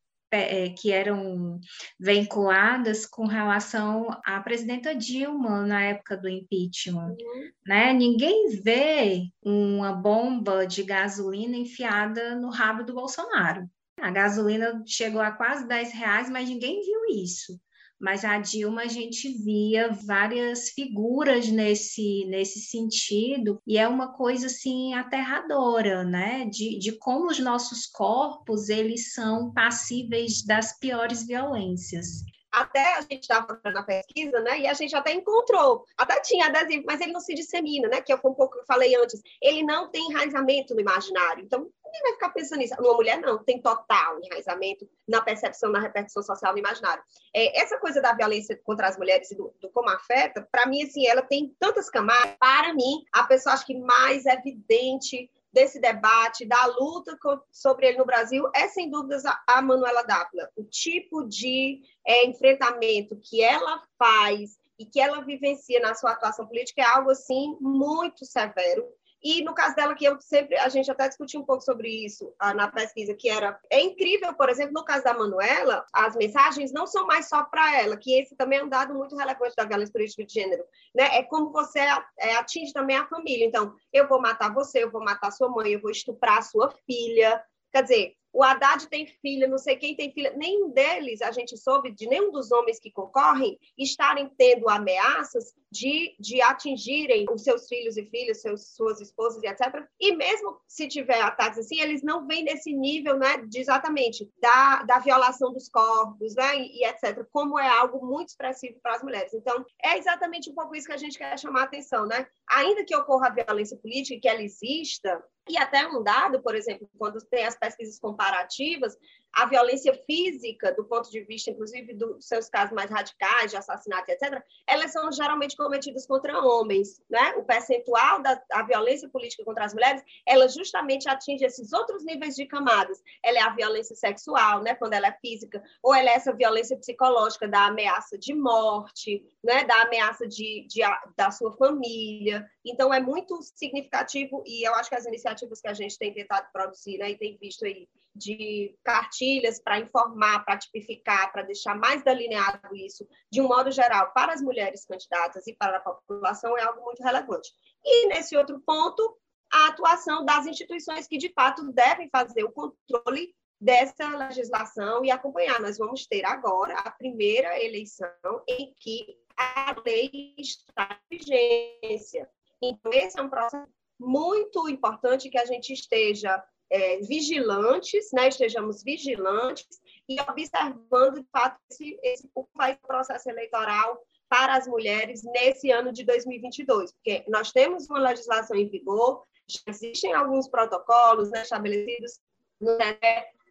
que 0.76 0.93
eram 0.93 1.61
vinculadas 1.99 3.07
com 3.07 3.26
relação 3.26 4.09
à 4.24 4.41
presidenta 4.41 4.95
Dilma 4.95 5.66
na 5.66 5.85
época 5.85 6.16
do 6.16 6.29
impeachment. 6.29 7.16
Uhum. 7.20 7.51
Né? 7.66 7.93
Ninguém 7.93 8.61
vê 8.62 9.22
uma 9.43 9.93
bomba 9.93 10.66
de 10.66 10.83
gasolina 10.83 11.57
enfiada 11.57 12.35
no 12.35 12.51
rabo 12.51 12.85
do 12.85 12.95
Bolsonaro. 12.95 13.68
A 14.01 14.11
gasolina 14.11 14.83
chegou 14.87 15.20
a 15.20 15.33
quase 15.33 15.66
10 15.66 15.93
reais, 15.93 16.31
mas 16.31 16.49
ninguém 16.49 16.83
viu 16.83 17.22
isso 17.22 17.59
mas 18.01 18.24
a 18.24 18.38
Dilma 18.38 18.82
a 18.82 18.86
gente 18.86 19.28
via 19.42 19.90
várias 20.07 20.70
figuras 20.70 21.49
nesse, 21.49 22.24
nesse 22.26 22.61
sentido, 22.61 23.61
e 23.66 23.76
é 23.76 23.88
uma 23.88 24.12
coisa 24.12 24.46
assim 24.46 24.94
aterradora, 24.94 26.05
né? 26.05 26.44
De, 26.46 26.78
de 26.78 26.92
como 26.92 27.26
os 27.26 27.38
nossos 27.38 27.86
corpos 27.86 28.68
eles 28.68 29.12
são 29.12 29.53
passíveis 29.53 30.44
das 30.44 30.78
piores 30.78 31.26
violências 31.26 32.24
até 32.51 32.96
a 32.96 33.01
gente 33.03 33.22
estava 33.22 33.59
fazendo 33.62 33.78
a 33.78 33.82
pesquisa, 33.82 34.40
né? 34.40 34.61
E 34.61 34.66
a 34.66 34.74
gente 34.74 34.94
até 34.94 35.12
encontrou, 35.12 35.84
até 35.96 36.20
tinha 36.20 36.46
adesivo, 36.46 36.84
mas 36.86 37.01
ele 37.01 37.12
não 37.12 37.20
se 37.20 37.34
dissemina, 37.34 37.88
né? 37.88 38.01
Que 38.01 38.12
eu 38.12 38.16
um 38.16 38.34
pouco 38.34 38.59
eu 38.59 38.64
falei 38.66 38.94
antes, 38.96 39.20
ele 39.40 39.62
não 39.62 39.90
tem 39.90 40.11
enraizamento 40.11 40.74
no 40.74 40.80
imaginário. 40.80 41.44
Então, 41.44 41.68
ninguém 41.89 42.03
vai 42.03 42.12
ficar 42.12 42.28
pensando 42.30 42.59
nisso. 42.59 42.74
Uma 42.78 42.95
mulher 42.95 43.20
não, 43.20 43.43
tem 43.43 43.61
total 43.61 44.18
enraizamento 44.22 44.89
na 45.07 45.20
percepção, 45.20 45.70
na 45.70 45.80
repercussão 45.80 46.22
social 46.22 46.53
no 46.53 46.59
imaginário. 46.59 47.03
É, 47.34 47.61
essa 47.61 47.78
coisa 47.78 48.01
da 48.01 48.12
violência 48.12 48.59
contra 48.62 48.89
as 48.89 48.97
mulheres 48.97 49.30
e 49.30 49.36
do, 49.36 49.53
do 49.61 49.70
como 49.70 49.89
afeta, 49.91 50.47
para 50.51 50.66
mim, 50.66 50.82
assim, 50.82 51.07
ela 51.07 51.22
tem 51.22 51.55
tantas 51.59 51.91
camadas. 51.91 52.36
Para 52.39 52.74
mim, 52.74 53.05
a 53.12 53.24
pessoa 53.24 53.55
acho 53.55 53.66
que 53.66 53.78
mais 53.78 54.26
evidente 54.26 55.30
desse 55.53 55.80
debate, 55.80 56.47
da 56.47 56.66
luta 56.66 57.18
sobre 57.51 57.89
ele 57.89 57.99
no 57.99 58.05
Brasil, 58.05 58.45
é 58.55 58.68
sem 58.68 58.91
dúvidas 58.91 59.24
a, 59.24 59.62
Manuela 59.62 60.03
Dávila. 60.03 60.51
O 60.55 60.62
tipo 60.64 61.26
de 61.26 61.80
é, 62.07 62.26
enfrentamento 62.26 63.16
que 63.16 63.43
ela 63.43 63.82
faz 63.99 64.59
e 64.78 64.84
que 64.86 65.01
ela 65.01 65.24
vivencia 65.24 65.80
na 65.80 65.95
sua 65.95 66.12
atuação 66.12 66.47
política 66.47 66.82
é 66.82 66.84
algo 66.84 67.11
assim 67.11 67.57
muito 67.61 68.24
severo 68.24 68.86
e 69.22 69.42
no 69.42 69.54
caso 69.54 69.74
dela, 69.74 69.94
que 69.94 70.04
eu 70.04 70.20
sempre, 70.20 70.56
a 70.56 70.68
gente 70.68 70.90
até 70.90 71.08
discutiu 71.08 71.40
um 71.40 71.44
pouco 71.44 71.62
sobre 71.62 71.88
isso 71.88 72.32
ah, 72.38 72.54
na 72.54 72.68
pesquisa, 72.68 73.14
que 73.14 73.28
era, 73.28 73.58
é 73.70 73.80
incrível, 73.80 74.32
por 74.34 74.48
exemplo, 74.48 74.72
no 74.74 74.84
caso 74.84 75.04
da 75.04 75.14
Manuela, 75.14 75.84
as 75.92 76.14
mensagens 76.14 76.72
não 76.72 76.86
são 76.86 77.06
mais 77.06 77.28
só 77.28 77.42
para 77.42 77.80
ela, 77.80 77.96
que 77.96 78.18
esse 78.18 78.36
também 78.36 78.60
é 78.60 78.64
um 78.64 78.68
dado 78.68 78.94
muito 78.94 79.16
relevante 79.16 79.56
da 79.56 79.64
violência 79.64 79.92
política 79.92 80.24
de 80.24 80.32
gênero, 80.32 80.64
né? 80.94 81.16
É 81.16 81.22
como 81.22 81.50
você 81.50 81.80
é, 82.18 82.36
atinge 82.36 82.72
também 82.72 82.96
a 82.96 83.06
família. 83.06 83.44
Então, 83.44 83.74
eu 83.92 84.06
vou 84.06 84.20
matar 84.20 84.54
você, 84.54 84.84
eu 84.84 84.90
vou 84.90 85.02
matar 85.02 85.32
sua 85.32 85.48
mãe, 85.48 85.72
eu 85.72 85.80
vou 85.80 85.90
estuprar 85.90 86.42
sua 86.42 86.70
filha. 86.86 87.42
Quer 87.72 87.82
dizer, 87.82 88.14
o 88.33 88.43
Haddad 88.43 88.87
tem 88.89 89.07
filha, 89.07 89.49
não 89.49 89.59
sei 89.59 89.76
quem 89.76 89.97
tem 89.97 90.12
filha, 90.12 90.33
nenhum 90.37 90.70
deles, 90.70 91.22
a 91.22 91.33
gente 91.33 91.57
soube 91.57 91.91
de 91.93 92.07
nenhum 92.07 92.31
dos 92.31 92.53
homens 92.53 92.79
que 92.79 92.91
concorrem 92.91 93.59
estarem 93.76 94.31
tendo 94.37 94.68
ameaças 94.68 95.55
de, 95.70 96.14
de 96.18 96.41
atingirem 96.41 97.26
os 97.31 97.43
seus 97.43 97.68
filhos 97.68 97.97
e 97.97 98.05
filhas, 98.05 98.41
seus, 98.41 98.74
suas 98.74 99.01
esposas 99.01 99.43
e 99.43 99.47
etc. 99.47 99.85
E 100.01 100.14
mesmo 100.16 100.61
se 100.66 100.89
tiver 100.89 101.20
ataques 101.20 101.59
assim, 101.59 101.81
eles 101.81 102.03
não 102.03 102.26
vêm 102.26 102.45
nesse 102.45 102.72
nível, 102.72 103.18
né, 103.18 103.39
de 103.47 103.59
exatamente 103.59 104.31
da, 104.41 104.83
da 104.85 104.99
violação 104.99 105.53
dos 105.53 105.68
corpos, 105.68 106.35
né, 106.35 106.59
e, 106.59 106.81
e 106.81 106.85
etc. 106.87 107.26
Como 107.33 107.59
é 107.59 107.68
algo 107.68 108.05
muito 108.05 108.29
expressivo 108.29 108.79
para 108.83 108.97
as 108.97 109.03
mulheres. 109.03 109.35
Então, 109.35 109.64
é 109.83 109.99
exatamente 109.99 110.51
um 110.51 110.55
pouco 110.55 110.74
isso 110.74 110.87
que 110.87 110.93
a 110.93 110.99
gente 110.99 111.18
quer 111.18 111.39
chamar 111.39 111.62
a 111.62 111.64
atenção, 111.64 112.07
né? 112.07 112.26
Ainda 112.49 112.85
que 112.85 112.97
ocorra 112.97 113.29
a 113.29 113.45
violência 113.45 113.76
política, 113.76 114.20
que 114.20 114.29
ela 114.29 114.43
exista, 114.43 115.22
e 115.49 115.57
até 115.57 115.87
um 115.89 116.03
dado, 116.03 116.43
por 116.43 116.55
exemplo, 116.55 116.89
quando 116.99 117.18
tem 117.24 117.47
as 117.47 117.59
pesquisas 117.59 117.99
comparativas, 118.18 118.98
a 119.33 119.47
violência 119.47 119.95
física, 120.07 120.72
do 120.72 120.85
ponto 120.85 121.11
de 121.11 121.20
vista, 121.22 121.51
inclusive, 121.51 121.95
dos 121.95 122.26
seus 122.26 122.49
casos 122.49 122.74
mais 122.74 122.91
radicais, 122.91 123.51
de 123.51 123.57
assassinato, 123.57 124.11
etc., 124.11 124.43
elas 124.66 124.93
são 124.93 125.11
geralmente 125.12 125.57
cometidas 125.57 126.07
contra 126.07 126.41
homens. 126.41 127.01
Né? 127.09 127.35
O 127.37 127.45
percentual 127.45 128.22
da 128.22 128.41
violência 128.66 129.09
política 129.09 129.45
contra 129.45 129.64
as 129.64 129.74
mulheres, 129.74 130.03
ela 130.26 130.49
justamente 130.49 131.09
atinge 131.09 131.45
esses 131.45 131.72
outros 131.72 132.05
níveis 132.05 132.35
de 132.35 132.47
camadas. 132.47 133.01
Ela 133.22 133.39
é 133.39 133.43
a 133.43 133.55
violência 133.55 133.95
sexual, 133.95 134.62
né? 134.62 134.74
quando 134.74 134.95
ela 134.95 135.09
é 135.09 135.18
física, 135.20 135.62
ou 135.83 135.95
ela 135.95 136.11
é 136.11 136.14
essa 136.14 136.33
violência 136.33 136.76
psicológica 136.76 137.47
da 137.47 137.66
ameaça 137.66 138.18
de 138.18 138.35
morte, 138.35 139.22
né? 139.45 139.64
da 139.64 139.83
ameaça 139.83 140.26
de, 140.26 140.66
de, 140.68 140.81
da 141.16 141.31
sua 141.31 141.57
família. 141.57 142.45
Então, 142.64 142.93
é 142.93 143.01
muito 143.01 143.39
significativo, 143.43 144.43
e 144.47 144.66
eu 144.66 144.74
acho 144.74 144.89
que 144.89 144.97
as 144.97 145.07
iniciativas 145.07 145.61
que 145.61 145.68
a 145.68 145.74
gente 145.74 145.99
tem 145.99 146.12
tentado 146.12 146.49
produzir 146.53 146.99
né? 146.99 147.11
e 147.11 147.16
tem 147.16 147.37
visto 147.39 147.64
aí 147.64 147.89
de 148.14 148.74
cartilhas 149.18 149.60
para 149.60 149.80
informar, 149.80 150.44
para 150.44 150.58
tipificar, 150.58 151.32
para 151.32 151.42
deixar 151.42 151.74
mais 151.74 152.02
delineado 152.02 152.74
isso, 152.74 153.06
de 153.30 153.40
um 153.40 153.48
modo 153.48 153.70
geral, 153.70 154.12
para 154.12 154.32
as 154.32 154.40
mulheres 154.40 154.84
candidatas 154.84 155.46
e 155.46 155.54
para 155.54 155.78
a 155.78 155.80
população, 155.80 156.56
é 156.56 156.62
algo 156.62 156.84
muito 156.84 157.02
relevante. 157.02 157.50
E, 157.84 158.06
nesse 158.08 158.36
outro 158.36 158.60
ponto, 158.60 159.16
a 159.52 159.68
atuação 159.68 160.24
das 160.24 160.46
instituições 160.46 161.06
que, 161.06 161.18
de 161.18 161.32
fato, 161.32 161.72
devem 161.72 162.08
fazer 162.10 162.44
o 162.44 162.52
controle 162.52 163.34
dessa 163.60 164.08
legislação 164.16 165.04
e 165.04 165.10
acompanhar. 165.10 165.60
Nós 165.60 165.78
vamos 165.78 166.06
ter 166.06 166.24
agora 166.24 166.78
a 166.78 166.90
primeira 166.90 167.62
eleição 167.62 168.08
em 168.48 168.72
que 168.76 169.16
a 169.36 169.74
lei 169.84 170.34
está 170.38 171.00
em 171.10 171.18
vigência. 171.18 172.28
Então, 172.62 172.92
esse 172.92 173.18
é 173.18 173.22
um 173.22 173.28
processo 173.28 173.68
muito 173.98 174.68
importante 174.68 175.28
que 175.28 175.38
a 175.38 175.44
gente 175.44 175.72
esteja 175.72 176.42
é, 176.70 176.98
vigilantes, 176.98 178.10
né, 178.12 178.28
estejamos 178.28 178.82
vigilantes 178.82 179.66
e 180.08 180.20
observando, 180.20 181.20
de 181.20 181.26
fato, 181.30 181.58
esse, 181.70 181.98
esse, 182.02 182.30
vai 182.54 182.74
o 182.74 182.86
processo 182.86 183.28
eleitoral 183.28 184.00
para 184.28 184.56
as 184.56 184.66
mulheres 184.66 185.22
nesse 185.24 185.70
ano 185.70 185.92
de 185.92 186.04
2022, 186.04 186.92
porque 186.92 187.24
nós 187.28 187.50
temos 187.50 187.88
uma 187.88 188.00
legislação 188.00 188.56
em 188.56 188.68
vigor, 188.68 189.24
já 189.48 189.60
existem 189.68 190.12
alguns 190.12 190.48
protocolos 190.48 191.30
né, 191.30 191.42
estabelecidos 191.42 192.20
no 192.60 192.76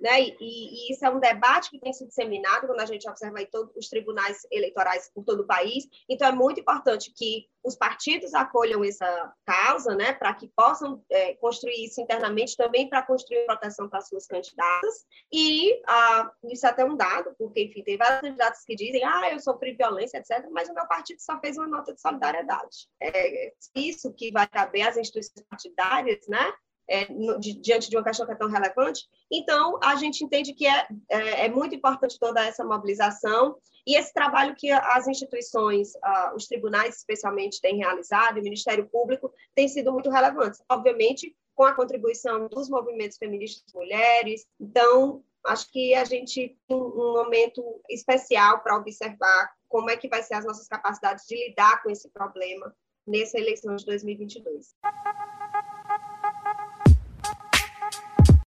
né? 0.01 0.21
E, 0.21 0.35
e, 0.39 0.91
isso 0.91 1.05
é 1.05 1.09
um 1.09 1.19
debate 1.19 1.69
que 1.69 1.79
tem 1.79 1.93
se 1.93 2.05
disseminado 2.05 2.67
quando 2.67 2.79
a 2.79 2.85
gente 2.85 3.09
observa 3.09 3.39
aí 3.39 3.45
todos 3.47 3.75
os 3.75 3.89
tribunais 3.89 4.45
eleitorais 4.51 5.09
por 5.13 5.23
todo 5.23 5.41
o 5.41 5.47
país. 5.47 5.85
Então, 6.09 6.27
é 6.27 6.31
muito 6.31 6.59
importante 6.59 7.11
que 7.15 7.45
os 7.63 7.75
partidos 7.75 8.33
acolham 8.33 8.83
essa 8.83 9.33
causa, 9.45 9.93
né, 9.93 10.13
para 10.13 10.33
que 10.33 10.47
possam 10.55 11.03
é, 11.11 11.35
construir 11.35 11.85
isso 11.85 11.99
internamente 11.99 12.55
também 12.55 12.87
para 12.87 13.03
construir 13.03 13.45
proteção 13.45 13.89
para 13.89 14.01
suas 14.01 14.25
candidatas. 14.25 15.05
E 15.31 15.81
ah, 15.85 16.31
isso 16.45 16.65
é 16.65 16.69
até 16.69 16.85
um 16.85 16.95
dado, 16.95 17.35
porque, 17.37 17.63
enfim, 17.63 17.83
tem 17.83 17.97
vários 17.97 18.21
candidatos 18.21 18.63
que 18.65 18.75
dizem, 18.75 19.03
ah, 19.03 19.31
eu 19.31 19.39
sofri 19.39 19.73
violência, 19.73 20.17
etc., 20.17 20.47
mas 20.51 20.69
o 20.69 20.73
meu 20.73 20.87
partido 20.87 21.19
só 21.19 21.39
fez 21.39 21.57
uma 21.57 21.67
nota 21.67 21.93
de 21.93 21.99
solidariedade. 21.99 22.87
É 23.01 23.53
isso 23.75 24.13
que 24.13 24.31
vai 24.31 24.47
caber 24.47 24.87
às 24.87 24.97
instituições 24.97 25.45
partidárias, 25.49 26.25
né, 26.27 26.53
é, 26.89 27.11
no, 27.11 27.39
diante 27.39 27.89
de 27.89 27.97
uma 27.97 28.03
questão 28.03 28.25
que 28.25 28.31
é 28.31 28.35
tão 28.35 28.49
relevante. 28.49 29.07
Então, 29.31 29.79
a 29.83 29.95
gente 29.95 30.23
entende 30.23 30.53
que 30.53 30.65
é, 30.65 30.87
é, 31.09 31.45
é, 31.45 31.49
muito 31.49 31.75
importante 31.75 32.19
toda 32.19 32.45
essa 32.45 32.63
mobilização 32.63 33.57
e 33.85 33.95
esse 33.95 34.13
trabalho 34.13 34.55
que 34.55 34.69
as 34.71 35.07
instituições, 35.07 35.93
uh, 35.95 36.35
os 36.35 36.45
tribunais 36.45 36.97
especialmente, 36.97 37.61
têm 37.61 37.77
realizado, 37.77 38.37
o 38.37 38.43
Ministério 38.43 38.87
Público, 38.89 39.31
tem 39.55 39.67
sido 39.67 39.93
muito 39.93 40.09
relevante. 40.09 40.59
Obviamente, 40.69 41.33
com 41.55 41.63
a 41.63 41.73
contribuição 41.73 42.47
dos 42.47 42.69
movimentos 42.69 43.17
feministas 43.17 43.73
mulheres. 43.73 44.45
Então, 44.59 45.23
acho 45.45 45.71
que 45.71 45.95
a 45.95 46.05
gente 46.05 46.55
tem 46.67 46.77
um 46.77 47.13
momento 47.13 47.63
especial 47.89 48.59
para 48.59 48.77
observar 48.77 49.51
como 49.67 49.89
é 49.89 49.97
que 49.97 50.07
vai 50.07 50.21
ser 50.21 50.35
as 50.35 50.45
nossas 50.45 50.67
capacidades 50.67 51.25
de 51.25 51.35
lidar 51.35 51.81
com 51.81 51.89
esse 51.89 52.09
problema 52.09 52.75
nessa 53.07 53.39
eleição 53.39 53.75
de 53.75 53.85
2022. 53.85 54.75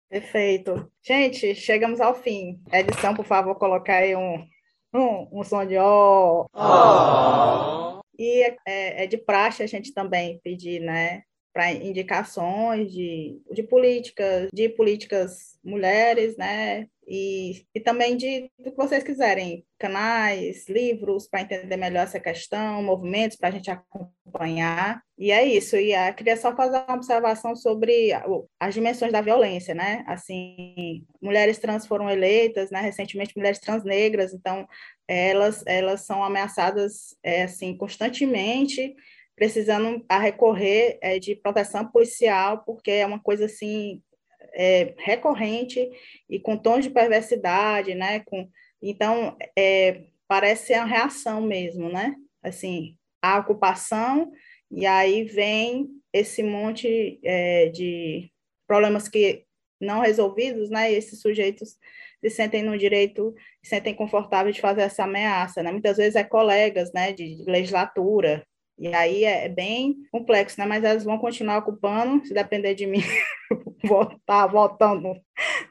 Perfeito. 0.09 0.91
Gente, 1.05 1.53
chegamos 1.53 2.01
ao 2.01 2.15
fim. 2.15 2.59
Edição, 2.73 3.13
por 3.13 3.25
favor, 3.25 3.53
colocar 3.55 3.97
aí 3.97 4.15
um, 4.15 4.43
um, 4.93 5.39
um 5.39 5.43
som 5.43 5.65
de 5.65 5.77
ó. 5.77 6.47
Oh. 6.51 7.99
oh. 7.99 8.01
E 8.17 8.43
é, 8.65 9.03
é, 9.03 9.07
de 9.07 9.17
praxe 9.17 9.63
a 9.63 9.67
gente 9.67 9.93
também 9.93 10.41
pedir, 10.43 10.81
né, 10.81 11.21
para 11.53 11.71
indicações 11.71 12.91
de, 12.91 13.39
de 13.51 13.63
políticas, 13.63 14.49
de 14.51 14.67
políticas 14.67 15.57
mulheres, 15.63 16.35
né, 16.35 16.87
e, 17.11 17.65
e 17.73 17.79
também 17.79 18.15
de 18.15 18.51
do 18.59 18.69
que 18.69 18.77
vocês 18.77 19.03
quiserem, 19.03 19.65
canais, 19.79 20.69
livros 20.69 21.27
para 21.27 21.41
entender 21.41 21.75
melhor 21.75 22.03
essa 22.03 22.19
questão, 22.19 22.83
movimentos 22.83 23.35
para 23.35 23.49
a 23.49 23.51
gente 23.51 23.71
acompanhar. 23.71 25.01
E 25.17 25.31
é 25.31 25.43
isso. 25.43 25.75
E 25.75 25.93
eu 25.93 26.13
queria 26.13 26.37
só 26.37 26.55
fazer 26.55 26.77
uma 26.87 26.95
observação 26.95 27.55
sobre 27.55 28.11
as 28.59 28.75
dimensões 28.75 29.11
da 29.11 29.21
violência, 29.21 29.73
né? 29.73 30.03
Assim, 30.05 31.03
mulheres 31.19 31.57
trans 31.57 31.87
foram 31.87 32.07
eleitas, 32.07 32.69
né? 32.69 32.79
Recentemente, 32.79 33.35
mulheres 33.35 33.59
trans 33.59 33.83
negras, 33.83 34.31
então 34.31 34.67
elas 35.07 35.63
elas 35.65 36.01
são 36.01 36.23
ameaçadas 36.23 37.17
é, 37.23 37.43
assim 37.43 37.75
constantemente 37.75 38.95
precisando 39.35 40.05
a 40.07 40.19
recorrer 40.19 40.99
é, 41.01 41.17
de 41.17 41.35
proteção 41.35 41.89
policial 41.89 42.61
porque 42.63 42.91
é 42.91 43.05
uma 43.05 43.19
coisa 43.19 43.45
assim 43.45 44.03
é, 44.59 44.93
recorrente 44.97 45.89
e 46.29 46.37
com 46.37 46.57
tons 46.57 46.83
de 46.83 46.89
perversidade, 46.89 47.95
né? 47.95 48.19
Com, 48.19 48.49
então, 48.81 49.37
é, 49.57 50.03
parece 50.27 50.73
uma 50.73 50.83
reação 50.85 51.41
mesmo, 51.41 51.89
né? 51.89 52.13
Assim, 52.43 52.97
a 53.21 53.39
ocupação, 53.39 54.29
e 54.69 54.85
aí 54.85 55.23
vem 55.23 55.87
esse 56.11 56.43
monte 56.43 57.21
é, 57.23 57.69
de 57.69 58.29
problemas 58.67 59.07
que 59.07 59.45
não 59.79 60.01
resolvidos, 60.01 60.69
né? 60.69 60.91
E 60.91 60.95
esses 60.95 61.21
sujeitos 61.21 61.77
se 62.21 62.29
sentem 62.29 62.61
no 62.61 62.77
direito, 62.77 63.33
se 63.63 63.69
sentem 63.69 63.95
confortáveis 63.95 64.55
de 64.55 64.61
fazer 64.61 64.81
essa 64.81 65.05
ameaça, 65.05 65.63
né? 65.63 65.71
Muitas 65.71 65.95
vezes 65.95 66.17
é 66.17 66.23
colegas, 66.23 66.91
né, 66.91 67.13
de 67.13 67.45
legislatura, 67.47 68.45
e 68.77 68.93
aí 68.93 69.23
é 69.25 69.47
bem 69.47 69.95
complexo, 70.11 70.59
né? 70.59 70.65
Mas 70.65 70.83
elas 70.83 71.03
vão 71.03 71.17
continuar 71.17 71.59
ocupando, 71.59 72.25
se 72.25 72.33
depender 72.33 72.75
de 72.75 72.85
mim, 72.85 73.01
tá 74.25 74.45
votando 74.47 75.13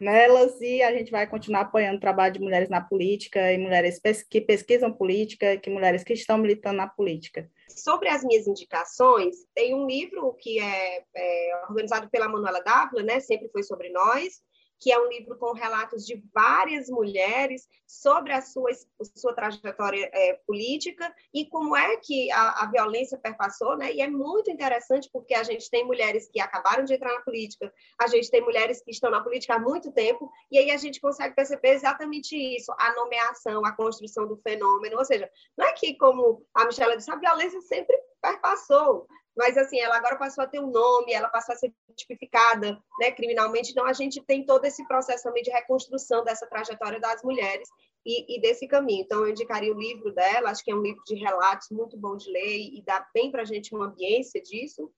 nelas 0.00 0.60
e 0.60 0.82
a 0.82 0.92
gente 0.92 1.10
vai 1.10 1.26
continuar 1.26 1.62
apoiando 1.62 1.96
o 1.96 2.00
trabalho 2.00 2.34
de 2.34 2.40
mulheres 2.40 2.68
na 2.68 2.80
política 2.80 3.52
e 3.52 3.58
mulheres 3.58 4.00
que 4.30 4.40
pesquisam 4.40 4.92
política, 4.92 5.56
que 5.56 5.70
mulheres 5.70 6.04
que 6.04 6.12
estão 6.12 6.38
militando 6.38 6.76
na 6.76 6.88
política. 6.88 7.50
Sobre 7.68 8.08
as 8.08 8.24
minhas 8.24 8.46
indicações, 8.46 9.36
tem 9.54 9.74
um 9.74 9.86
livro 9.86 10.34
que 10.34 10.58
é, 10.58 11.02
é 11.14 11.62
organizado 11.68 12.08
pela 12.10 12.28
Manuela 12.28 12.60
Dávila, 12.60 13.02
né? 13.02 13.20
Sempre 13.20 13.48
foi 13.50 13.62
sobre 13.62 13.90
nós, 13.90 14.40
que 14.80 14.92
é 14.92 14.98
um 14.98 15.08
livro 15.08 15.36
com 15.36 15.52
relatos 15.52 16.06
de 16.06 16.22
várias 16.32 16.88
mulheres 16.88 17.68
sobre 17.86 18.32
a 18.32 18.40
sua, 18.40 18.70
sua 19.16 19.34
trajetória 19.34 20.08
é, 20.12 20.34
política 20.46 21.12
e 21.34 21.46
como 21.46 21.76
é 21.76 21.96
que 21.96 22.30
a, 22.30 22.62
a, 22.62 22.66
violência 22.66 23.18
perpassou, 23.18 23.76
né? 23.76 23.92
E 23.92 24.00
é 24.00 24.08
muito 24.08 24.50
interessante 24.50 25.08
porque 25.12 25.34
a 25.34 25.42
gente 25.42 25.68
tem 25.70 25.84
mulheres 25.84 26.28
que 26.30 26.40
acabaram 26.40 26.84
de 26.84 26.94
entrar 26.94 27.12
na 27.12 27.20
política, 27.22 27.72
a 28.00 28.06
gente 28.06 28.30
tem 28.30 28.42
mulheres 28.42 28.82
que 28.82 28.90
estão 28.90 29.10
na 29.10 29.22
política 29.22 29.54
há 29.54 29.58
muito 29.58 29.90
tempo, 29.92 30.30
e 30.50 30.58
aí 30.58 30.70
a 30.70 30.76
gente 30.76 31.00
consegue 31.00 31.34
perceber 31.34 31.70
exatamente 31.70 32.36
isso, 32.36 32.72
a 32.78 32.94
nomeação, 32.94 33.64
a 33.64 33.72
construção 33.72 34.26
do 34.28 34.36
fenômeno, 34.36 34.98
ou 34.98 35.04
seja, 35.04 35.28
não 35.56 35.66
é 35.66 35.72
que, 35.72 35.94
como 35.94 36.44
a 36.54 36.66
Michelle 36.66 36.96
disse, 36.96 37.10
a 37.10 37.16
violência 37.16 37.60
sempre 37.62 37.96
perpassou, 38.20 39.06
mas 39.38 39.56
assim, 39.56 39.78
ela 39.78 39.96
agora 39.96 40.16
passou 40.16 40.42
a 40.42 40.48
ter 40.48 40.58
um 40.58 40.66
nome, 40.66 41.12
ela 41.12 41.28
passou 41.28 41.54
a 41.54 41.56
ser 41.56 41.72
tipificada 41.94 42.82
né, 42.98 43.12
criminalmente, 43.12 43.70
então 43.70 43.86
a 43.86 43.92
gente 43.92 44.20
tem 44.20 44.44
todo 44.44 44.64
esse 44.64 44.84
processo 44.88 45.22
também 45.22 45.44
de 45.44 45.50
reconstrução 45.50 46.24
dessa 46.24 46.44
trajetória 46.44 46.98
das 46.98 47.22
mulheres 47.22 47.68
e, 48.04 48.36
e, 48.36 48.40
desse 48.40 48.66
caminho. 48.66 49.02
Então, 49.02 49.20
eu 49.20 49.28
indicaria 49.28 49.72
o 49.72 49.78
livro 49.78 50.12
dela, 50.12 50.50
acho 50.50 50.64
que 50.64 50.72
é 50.72 50.74
um 50.74 50.82
livro 50.82 51.02
de 51.06 51.14
relatos 51.14 51.68
muito 51.70 51.96
bom 51.96 52.16
de 52.16 52.28
ler 52.30 52.58
e 52.58 52.82
dá 52.84 53.06
bem 53.14 53.30
para 53.30 53.42
a 53.42 53.44
gente 53.44 53.72
uma 53.72 53.86
ambiência 53.86 54.42
disso. 54.42 54.90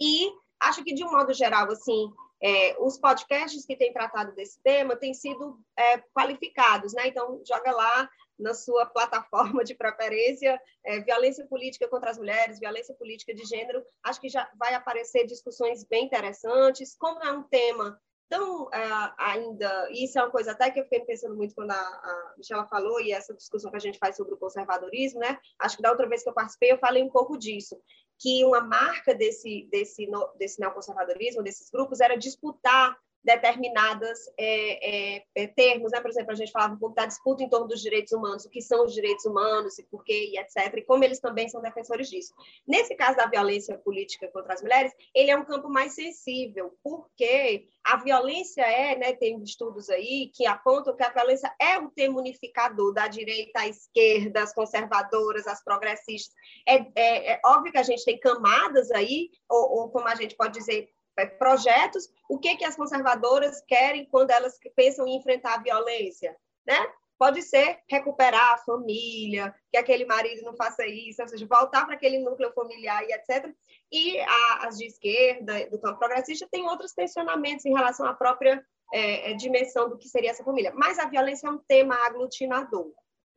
E 0.00 0.32
acho 0.58 0.82
que, 0.82 0.94
de 0.94 1.04
um 1.04 1.10
modo 1.10 1.34
geral, 1.34 1.70
assim, 1.70 2.10
é, 2.42 2.76
os 2.78 2.98
podcasts 2.98 3.66
que 3.66 3.76
têm 3.76 3.92
tratado 3.92 4.34
desse 4.34 4.58
tema 4.62 4.96
têm 4.96 5.12
sido 5.12 5.58
é, 5.76 5.98
qualificados, 6.14 6.94
né? 6.94 7.08
Então, 7.08 7.42
joga 7.46 7.72
lá 7.72 8.08
na 8.40 8.54
sua 8.54 8.86
plataforma 8.86 9.62
de 9.62 9.74
preferência, 9.74 10.60
é, 10.84 11.00
violência 11.00 11.46
política 11.46 11.88
contra 11.88 12.10
as 12.10 12.18
mulheres, 12.18 12.58
violência 12.58 12.94
política 12.94 13.34
de 13.34 13.44
gênero, 13.44 13.84
acho 14.02 14.20
que 14.20 14.28
já 14.28 14.50
vai 14.58 14.74
aparecer 14.74 15.26
discussões 15.26 15.84
bem 15.84 16.06
interessantes. 16.06 16.96
Como 16.96 17.22
é 17.22 17.32
um 17.32 17.42
tema 17.42 18.00
tão 18.28 18.66
uh, 18.66 19.12
ainda, 19.18 19.88
isso 19.90 20.16
é 20.16 20.22
uma 20.22 20.30
coisa 20.30 20.52
até 20.52 20.70
que 20.70 20.78
eu 20.78 20.84
fiquei 20.84 21.00
pensando 21.00 21.36
muito 21.36 21.52
quando 21.52 21.72
a, 21.72 21.74
a 21.74 22.34
Michela 22.38 22.64
falou, 22.64 23.00
e 23.00 23.10
essa 23.12 23.34
discussão 23.34 23.72
que 23.72 23.76
a 23.76 23.80
gente 23.80 23.98
faz 23.98 24.16
sobre 24.16 24.32
o 24.34 24.38
conservadorismo, 24.38 25.18
né? 25.18 25.36
Acho 25.58 25.76
que 25.76 25.82
da 25.82 25.90
outra 25.90 26.08
vez 26.08 26.22
que 26.22 26.28
eu 26.28 26.32
participei, 26.32 26.70
eu 26.70 26.78
falei 26.78 27.02
um 27.02 27.10
pouco 27.10 27.36
disso, 27.36 27.76
que 28.20 28.44
uma 28.44 28.60
marca 28.60 29.12
desse, 29.14 29.68
desse, 29.72 30.08
desse 30.36 30.60
neoconservadorismo, 30.60 31.42
desses 31.42 31.70
grupos, 31.70 32.00
era 32.00 32.16
disputar 32.16 32.96
determinadas 33.22 34.18
é, 34.38 35.16
é, 35.16 35.24
é, 35.34 35.46
termos, 35.48 35.92
né? 35.92 36.00
Por 36.00 36.10
exemplo, 36.10 36.32
a 36.32 36.34
gente 36.34 36.50
falava 36.50 36.74
um 36.74 36.78
pouco 36.78 36.94
da 36.94 37.06
disputa 37.06 37.42
em 37.42 37.48
torno 37.48 37.68
dos 37.68 37.80
direitos 37.80 38.12
humanos, 38.12 38.44
o 38.44 38.50
que 38.50 38.62
são 38.62 38.84
os 38.84 38.94
direitos 38.94 39.24
humanos 39.26 39.78
e 39.78 39.82
por 39.84 40.02
quê, 40.04 40.30
e 40.32 40.38
etc., 40.38 40.74
e 40.76 40.82
como 40.82 41.04
eles 41.04 41.20
também 41.20 41.48
são 41.48 41.60
defensores 41.60 42.08
disso. 42.08 42.32
Nesse 42.66 42.94
caso 42.94 43.16
da 43.16 43.26
violência 43.26 43.76
política 43.78 44.28
contra 44.28 44.54
as 44.54 44.62
mulheres, 44.62 44.92
ele 45.14 45.30
é 45.30 45.36
um 45.36 45.44
campo 45.44 45.68
mais 45.68 45.94
sensível, 45.94 46.72
porque 46.82 47.66
a 47.84 47.98
violência 47.98 48.62
é, 48.62 48.96
né, 48.96 49.12
tem 49.12 49.42
estudos 49.42 49.90
aí 49.90 50.30
que 50.34 50.46
apontam 50.46 50.96
que 50.96 51.02
a 51.02 51.12
violência 51.12 51.52
é 51.60 51.78
um 51.78 51.90
tema 51.90 52.18
unificador 52.18 52.92
da 52.92 53.06
direita 53.06 53.60
à 53.60 53.68
esquerda, 53.68 54.42
as 54.42 54.54
conservadoras, 54.54 55.46
as 55.46 55.62
progressistas. 55.62 56.34
É, 56.66 56.76
é, 56.94 57.32
é 57.32 57.40
óbvio 57.44 57.72
que 57.72 57.78
a 57.78 57.82
gente 57.82 58.04
tem 58.04 58.18
camadas 58.18 58.90
aí, 58.90 59.30
ou, 59.48 59.78
ou 59.78 59.90
como 59.90 60.08
a 60.08 60.14
gente 60.14 60.36
pode 60.36 60.58
dizer, 60.58 60.88
projetos, 61.26 62.08
o 62.28 62.38
que, 62.38 62.56
que 62.56 62.64
as 62.64 62.76
conservadoras 62.76 63.62
querem 63.66 64.06
quando 64.06 64.30
elas 64.30 64.58
pensam 64.74 65.06
em 65.06 65.16
enfrentar 65.16 65.54
a 65.54 65.62
violência, 65.62 66.36
né? 66.66 66.78
Pode 67.18 67.42
ser 67.42 67.80
recuperar 67.88 68.54
a 68.54 68.58
família, 68.58 69.54
que 69.70 69.76
aquele 69.76 70.06
marido 70.06 70.42
não 70.42 70.56
faça 70.56 70.86
isso, 70.86 71.20
ou 71.20 71.28
seja, 71.28 71.46
voltar 71.46 71.84
para 71.84 71.94
aquele 71.94 72.18
núcleo 72.18 72.50
familiar 72.54 73.04
e 73.04 73.12
etc. 73.12 73.52
E 73.92 74.18
a, 74.20 74.66
as 74.66 74.78
de 74.78 74.86
esquerda, 74.86 75.68
do 75.68 75.78
campo 75.78 75.98
progressista, 75.98 76.48
têm 76.50 76.66
outros 76.66 76.92
tensionamentos 76.92 77.66
em 77.66 77.74
relação 77.74 78.06
à 78.06 78.14
própria 78.14 78.64
é, 78.92 79.32
é 79.32 79.34
dimensão 79.34 79.88
do 79.88 79.98
que 79.98 80.08
seria 80.08 80.30
essa 80.30 80.42
família. 80.42 80.72
Mas 80.74 80.98
a 80.98 81.08
violência 81.08 81.46
é 81.46 81.50
um 81.50 81.58
tema 81.58 81.94
aglutinador 82.06 82.90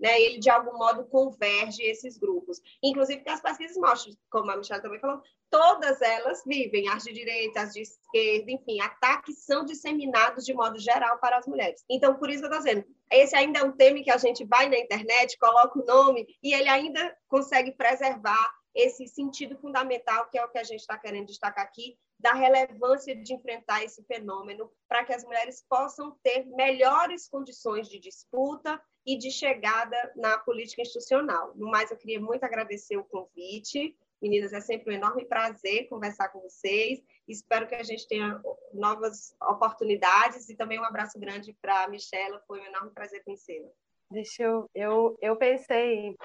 né, 0.04 0.22
ele 0.22 0.38
de 0.38 0.50
algum 0.50 0.78
modo 0.78 1.06
converge 1.06 1.82
esses 1.82 2.18
grupos. 2.18 2.60
Inclusive, 2.84 3.24
as 3.26 3.40
pesquisas 3.40 3.78
mostram, 3.78 4.14
como 4.30 4.52
a 4.52 4.58
Michelle 4.58 4.82
também 4.82 5.00
falou, 5.00 5.22
todas 5.50 6.02
elas 6.02 6.44
vivem, 6.46 6.90
as 6.90 7.04
de 7.04 7.14
direita, 7.14 7.62
as 7.62 7.72
de 7.72 7.84
esquerda, 7.84 8.52
enfim, 8.52 8.82
ataques 8.82 9.46
são 9.46 9.64
disseminados 9.64 10.44
de 10.44 10.54
modo 10.54 10.78
geral 10.78 11.18
para 11.20 11.38
as 11.38 11.48
mulheres. 11.48 11.86
Então, 11.90 12.16
por 12.16 12.30
isso 12.30 12.42
que 12.42 12.48
eu 12.48 12.52
estou 12.52 12.64
dizendo, 12.66 12.86
esse 13.10 13.34
ainda 13.34 13.60
é 13.60 13.64
um 13.64 13.72
tema 13.72 14.04
que 14.04 14.12
a 14.12 14.18
gente 14.18 14.44
vai 14.44 14.68
na 14.68 14.78
internet, 14.78 15.38
coloca 15.38 15.80
o 15.80 15.86
nome 15.86 16.28
e 16.44 16.54
ele 16.54 16.68
ainda 16.68 17.16
consegue 17.30 17.72
preservar 17.72 18.54
esse 18.76 19.08
sentido 19.08 19.56
fundamental, 19.58 20.28
que 20.30 20.38
é 20.38 20.44
o 20.44 20.50
que 20.50 20.58
a 20.58 20.64
gente 20.64 20.82
está 20.82 20.98
querendo 20.98 21.28
destacar 21.28 21.64
aqui, 21.64 21.98
da 22.20 22.34
relevância 22.34 23.16
de 23.16 23.34
enfrentar 23.34 23.84
esse 23.84 24.04
fenômeno 24.04 24.70
para 24.88 25.06
que 25.06 25.14
as 25.14 25.24
mulheres 25.24 25.64
possam 25.70 26.18
ter 26.24 26.46
melhores 26.48 27.30
condições 27.30 27.88
de 27.88 28.00
disputa 28.00 28.82
e 29.06 29.18
de 29.18 29.32
chegada 29.32 29.96
na 30.16 30.38
política 30.38 30.82
institucional. 30.82 31.54
No 31.56 31.70
mais, 31.70 31.92
eu 31.92 31.98
queria 31.98 32.20
muito 32.20 32.44
agradecer 32.44 32.98
o 32.98 33.04
convite. 33.04 33.96
Meninas, 34.22 34.54
é 34.54 34.62
sempre 34.62 34.94
um 34.94 34.96
enorme 34.96 35.26
prazer 35.26 35.90
conversar 35.90 36.30
com 36.30 36.40
vocês. 36.40 37.04
Espero 37.28 37.68
que 37.68 37.76
a 37.76 37.84
gente 37.84 38.08
tenha 38.08 38.42
novas 38.74 39.36
oportunidades 39.42 40.50
e 40.50 40.56
também 40.56 40.80
um 40.80 40.86
abraço 40.86 41.20
grande 41.20 41.54
para 41.62 41.84
a 41.84 41.88
Michela. 41.90 42.42
Foi 42.48 42.62
um 42.62 42.66
enorme 42.66 42.92
prazer 42.92 43.22
conhecê-la. 43.24 43.70
Deixa 44.10 44.44
eu, 44.44 44.70
eu, 44.74 45.18
eu 45.22 45.36
pensei 45.36 46.16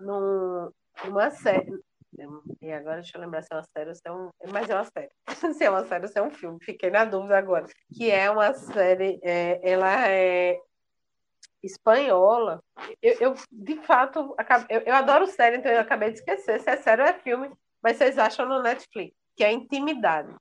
num, 0.00 0.70
numa 1.04 1.30
série. 1.30 1.72
E 2.62 2.72
agora 2.72 2.96
deixa 2.96 3.16
eu 3.16 3.20
lembrar 3.20 3.42
se 3.42 3.52
é 3.52 3.56
uma 3.56 3.62
série 3.62 3.88
ou 3.90 3.94
se 3.94 4.02
é 4.04 4.12
um. 4.12 4.30
Mas 4.50 4.70
é 4.70 4.74
uma 4.74 4.84
série. 4.84 5.10
se 5.54 5.64
é 5.64 5.70
uma 5.70 5.84
série 5.84 6.04
ou 6.04 6.08
se 6.10 6.18
é 6.18 6.22
um 6.22 6.30
filme. 6.30 6.58
Fiquei 6.62 6.90
na 6.90 7.04
dúvida 7.04 7.36
agora. 7.36 7.66
Que 7.94 8.10
é 8.10 8.30
uma 8.30 8.54
série. 8.54 9.20
É, 9.22 9.60
ela 9.62 10.08
é 10.08 10.58
espanhola. 11.66 12.62
Eu, 13.02 13.16
eu 13.20 13.34
de 13.50 13.76
fato, 13.82 14.34
eu, 14.68 14.80
eu, 14.80 14.94
adoro 14.94 15.26
série, 15.26 15.56
então 15.56 15.70
eu 15.70 15.80
acabei 15.80 16.10
de 16.10 16.18
esquecer 16.18 16.60
se 16.60 16.70
é 16.70 16.76
série 16.76 17.02
ou 17.02 17.08
é 17.08 17.12
filme, 17.12 17.50
mas 17.82 17.96
vocês 17.96 18.18
acham 18.18 18.46
no 18.46 18.62
Netflix, 18.62 19.14
que 19.36 19.44
é 19.44 19.52
Intimidade. 19.52 20.34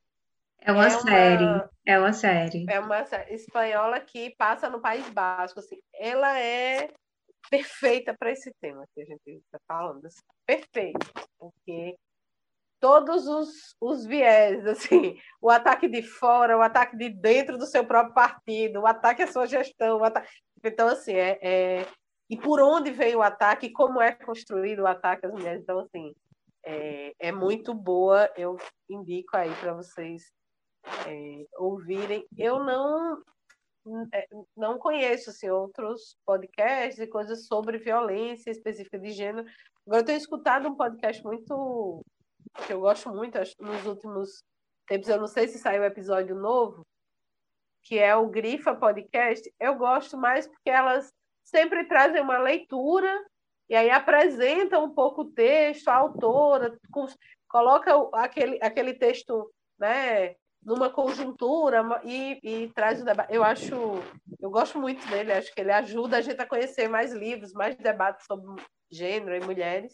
É 0.61 0.71
uma, 0.71 0.85
é 0.85 0.87
uma 0.87 0.99
série, 0.99 1.69
é 1.85 1.99
uma 1.99 2.13
série. 2.13 2.65
É 2.69 2.79
uma 2.79 3.05
série 3.05 3.33
espanhola 3.35 3.99
que 3.99 4.35
passa 4.35 4.69
no 4.69 4.79
País 4.79 5.07
Basco, 5.09 5.59
assim. 5.59 5.77
Ela 5.93 6.39
é 6.39 6.89
perfeita 7.49 8.15
para 8.17 8.31
esse 8.31 8.51
tema 8.59 8.85
que 8.93 9.01
a 9.01 9.05
gente 9.05 9.29
está 9.29 9.59
falando, 9.67 10.05
assim, 10.05 10.21
perfeita, 10.45 11.05
porque 11.37 11.95
todos 12.85 13.25
os, 13.25 13.75
os 13.81 14.05
viés, 14.05 14.63
assim, 14.67 15.17
o 15.41 15.49
ataque 15.49 15.87
de 15.87 16.03
fora, 16.03 16.55
o 16.55 16.61
ataque 16.61 16.95
de 16.95 17.09
dentro 17.09 17.57
do 17.57 17.65
seu 17.65 17.83
próprio 17.83 18.13
partido, 18.13 18.81
o 18.81 18.85
ataque 18.85 19.23
à 19.23 19.27
sua 19.27 19.47
gestão, 19.47 20.03
ataque... 20.03 20.29
então 20.63 20.87
assim, 20.87 21.15
é, 21.15 21.39
é, 21.41 21.87
e 22.29 22.37
por 22.37 22.61
onde 22.61 22.91
veio 22.91 23.17
o 23.17 23.23
ataque, 23.23 23.71
como 23.71 23.99
é 23.99 24.11
construído 24.11 24.83
o 24.83 24.87
ataque 24.87 25.25
às 25.25 25.31
mulheres, 25.31 25.63
então 25.63 25.79
assim, 25.79 26.13
é, 26.63 27.15
é 27.17 27.31
muito 27.31 27.73
boa, 27.73 28.29
eu 28.37 28.55
indico 28.87 29.35
aí 29.35 29.51
para 29.55 29.73
vocês 29.73 30.31
é, 31.07 31.43
ouvirem. 31.57 32.23
Eu 32.37 32.63
não 32.63 33.19
é, 34.13 34.27
não 34.55 34.77
conheço 34.77 35.31
assim, 35.31 35.49
outros 35.49 36.19
podcasts 36.23 36.99
e 36.99 37.07
coisas 37.07 37.47
sobre 37.47 37.79
violência 37.79 38.51
específica 38.51 38.99
de 38.99 39.09
gênero. 39.09 39.47
Agora 39.87 40.01
eu 40.01 40.05
tenho 40.05 40.17
escutado 40.17 40.67
um 40.67 40.75
podcast 40.75 41.23
muito 41.23 42.03
que 42.65 42.73
eu 42.73 42.79
gosto 42.79 43.09
muito 43.09 43.37
nos 43.59 43.85
últimos 43.85 44.43
tempos, 44.87 45.09
eu 45.09 45.19
não 45.19 45.27
sei 45.27 45.47
se 45.47 45.57
saiu 45.57 45.83
episódio 45.83 46.35
novo, 46.35 46.85
que 47.83 47.99
é 47.99 48.15
o 48.15 48.29
Grifa 48.29 48.75
Podcast, 48.75 49.53
eu 49.59 49.75
gosto 49.75 50.17
mais 50.17 50.47
porque 50.47 50.69
elas 50.69 51.13
sempre 51.43 51.85
trazem 51.85 52.21
uma 52.21 52.37
leitura 52.37 53.23
e 53.69 53.75
aí 53.75 53.89
apresentam 53.89 54.85
um 54.85 54.93
pouco 54.93 55.21
o 55.21 55.31
texto, 55.31 55.87
a 55.87 55.95
autora, 55.95 56.77
coloca 57.47 57.91
aquele, 58.13 58.59
aquele 58.61 58.93
texto 58.93 59.51
né, 59.77 60.35
numa 60.63 60.89
conjuntura 60.89 61.83
e, 62.03 62.39
e 62.43 62.73
traz 62.73 63.01
o 63.01 63.05
debate. 63.05 63.33
Eu 63.33 63.43
acho, 63.43 63.75
eu 64.39 64.49
gosto 64.49 64.79
muito 64.79 65.07
dele, 65.07 65.31
acho 65.31 65.53
que 65.53 65.61
ele 65.61 65.71
ajuda 65.71 66.17
a 66.17 66.21
gente 66.21 66.41
a 66.41 66.47
conhecer 66.47 66.87
mais 66.87 67.13
livros, 67.13 67.53
mais 67.53 67.75
debates 67.75 68.25
sobre 68.25 68.63
gênero 68.91 69.35
e 69.35 69.45
mulheres. 69.45 69.93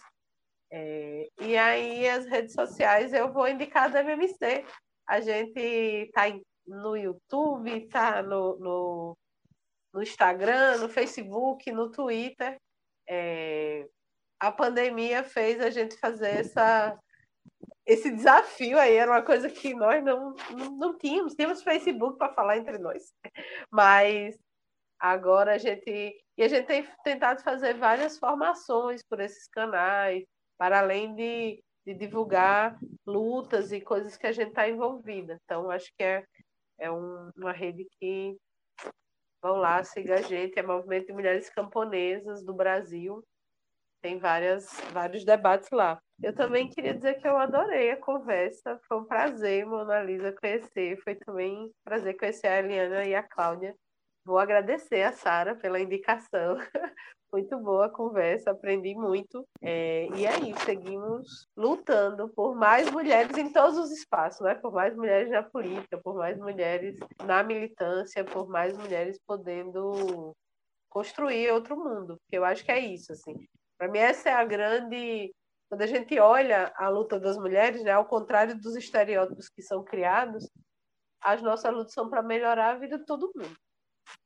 É, 0.73 1.27
e 1.41 1.57
aí, 1.57 2.07
as 2.07 2.25
redes 2.25 2.53
sociais, 2.53 3.11
eu 3.11 3.31
vou 3.31 3.47
indicar 3.47 3.91
da 3.91 3.99
MMC. 3.99 4.65
A 5.05 5.19
gente 5.19 5.59
está 5.59 6.23
no 6.65 6.95
YouTube, 6.95 7.69
está 7.69 8.23
no, 8.23 8.57
no, 8.57 9.17
no, 9.93 10.01
Instagram, 10.01 10.77
no 10.77 10.87
Facebook, 10.87 11.69
no 11.71 11.91
Twitter. 11.91 12.57
É, 13.07 13.85
a 14.39 14.51
pandemia 14.51 15.23
fez 15.23 15.59
a 15.59 15.69
gente 15.69 15.97
fazer 15.97 16.39
essa, 16.39 16.97
esse 17.85 18.09
desafio 18.09 18.79
aí, 18.79 18.95
era 18.95 19.11
uma 19.11 19.21
coisa 19.21 19.49
que 19.49 19.73
nós 19.73 20.01
não, 20.01 20.33
não, 20.51 20.71
não 20.77 20.97
tínhamos. 20.97 21.33
Tínhamos 21.33 21.63
Facebook 21.63 22.17
para 22.17 22.33
falar 22.33 22.57
entre 22.57 22.77
nós, 22.77 23.11
mas 23.69 24.37
agora 24.97 25.55
a 25.55 25.57
gente. 25.57 26.15
E 26.37 26.43
a 26.43 26.47
gente 26.47 26.65
tem 26.65 26.87
tentado 27.03 27.43
fazer 27.43 27.73
várias 27.73 28.17
formações 28.17 29.03
por 29.03 29.19
esses 29.19 29.47
canais 29.49 30.25
para 30.61 30.77
além 30.77 31.15
de, 31.15 31.63
de 31.83 31.95
divulgar 31.95 32.77
lutas 33.03 33.71
e 33.71 33.81
coisas 33.81 34.15
que 34.15 34.27
a 34.27 34.31
gente 34.31 34.49
está 34.49 34.69
envolvida. 34.69 35.39
Então, 35.43 35.71
acho 35.71 35.91
que 35.97 36.03
é, 36.03 36.23
É 36.77 36.91
um, 36.91 37.31
uma 37.35 37.51
rede 37.51 37.87
que 37.99 38.37
vão 39.41 39.55
lá, 39.55 39.83
siga 39.83 40.19
a 40.19 40.21
gente, 40.21 40.59
é 40.59 40.61
Movimento 40.61 41.07
de 41.07 41.13
Mulheres 41.13 41.49
Camponesas 41.49 42.45
do 42.45 42.53
Brasil. 42.53 43.23
Tem 44.03 44.19
várias, 44.19 44.69
vários 44.93 45.25
debates 45.25 45.71
lá. 45.71 45.99
Eu 46.21 46.35
também 46.35 46.69
queria 46.69 46.93
dizer 46.93 47.19
que 47.19 47.27
eu 47.27 47.37
adorei 47.37 47.89
a 47.89 47.97
conversa. 47.97 48.79
Foi 48.87 48.99
um 48.99 49.05
prazer, 49.05 49.65
Mona 49.65 50.03
Lisa, 50.03 50.31
conhecer. 50.31 50.95
Foi 51.03 51.15
também 51.15 51.57
um 51.57 51.71
prazer 51.83 52.15
conhecer 52.15 52.45
a 52.45 52.59
Eliana 52.59 53.03
e 53.03 53.15
a 53.15 53.23
Cláudia. 53.23 53.75
Vou 54.23 54.37
agradecer 54.37 55.01
a 55.03 55.11
Sara 55.11 55.55
pela 55.55 55.79
indicação. 55.79 56.57
Muito 57.33 57.57
boa 57.57 57.85
a 57.85 57.89
conversa, 57.89 58.51
aprendi 58.51 58.93
muito. 58.93 59.47
É, 59.61 60.05
e 60.17 60.27
aí, 60.27 60.53
seguimos 60.65 61.47
lutando 61.55 62.27
por 62.35 62.53
mais 62.53 62.91
mulheres 62.91 63.37
em 63.37 63.53
todos 63.53 63.77
os 63.77 63.89
espaços, 63.89 64.41
né? 64.41 64.55
Por 64.55 64.73
mais 64.73 64.93
mulheres 64.93 65.29
na 65.29 65.41
política, 65.41 65.97
por 66.03 66.13
mais 66.15 66.37
mulheres 66.37 66.99
na 67.23 67.41
militância, 67.41 68.25
por 68.25 68.49
mais 68.49 68.77
mulheres 68.77 69.17
podendo 69.25 70.35
construir 70.89 71.49
outro 71.51 71.77
mundo. 71.77 72.17
Porque 72.17 72.37
eu 72.37 72.43
acho 72.43 72.65
que 72.65 72.71
é 72.71 72.79
isso, 72.79 73.13
assim. 73.13 73.33
Para 73.77 73.87
mim, 73.87 73.99
essa 73.99 74.29
é 74.29 74.33
a 74.33 74.43
grande. 74.43 75.33
Quando 75.69 75.83
a 75.83 75.87
gente 75.87 76.19
olha 76.19 76.73
a 76.75 76.89
luta 76.89 77.17
das 77.17 77.37
mulheres, 77.37 77.81
né, 77.81 77.91
ao 77.91 78.05
contrário 78.05 78.59
dos 78.59 78.75
estereótipos 78.75 79.47
que 79.47 79.61
são 79.61 79.85
criados, 79.85 80.49
as 81.21 81.41
nossas 81.41 81.73
lutas 81.73 81.93
são 81.93 82.09
para 82.09 82.21
melhorar 82.21 82.71
a 82.71 82.77
vida 82.77 82.99
de 82.99 83.05
todo 83.05 83.31
mundo. 83.33 83.55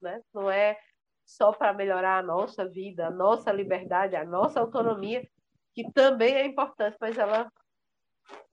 Né? 0.02 0.22
Não 0.34 0.50
é 0.50 0.78
só 1.26 1.52
para 1.52 1.74
melhorar 1.74 2.20
a 2.20 2.24
nossa 2.24 2.68
vida, 2.68 3.08
a 3.08 3.12
nossa 3.12 3.52
liberdade, 3.52 4.16
a 4.16 4.24
nossa 4.24 4.60
autonomia, 4.60 5.28
que 5.74 5.92
também 5.92 6.36
é 6.36 6.46
importante, 6.46 6.96
mas 7.00 7.18
ela 7.18 7.52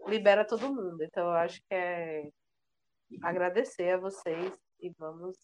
libera 0.06 0.44
todo 0.44 0.72
mundo. 0.74 1.02
Então, 1.02 1.28
eu 1.28 1.34
acho 1.34 1.60
que 1.60 1.74
é 1.74 2.28
agradecer 3.22 3.90
a 3.90 3.98
vocês 3.98 4.58
e 4.80 4.90
vamos 4.98 5.36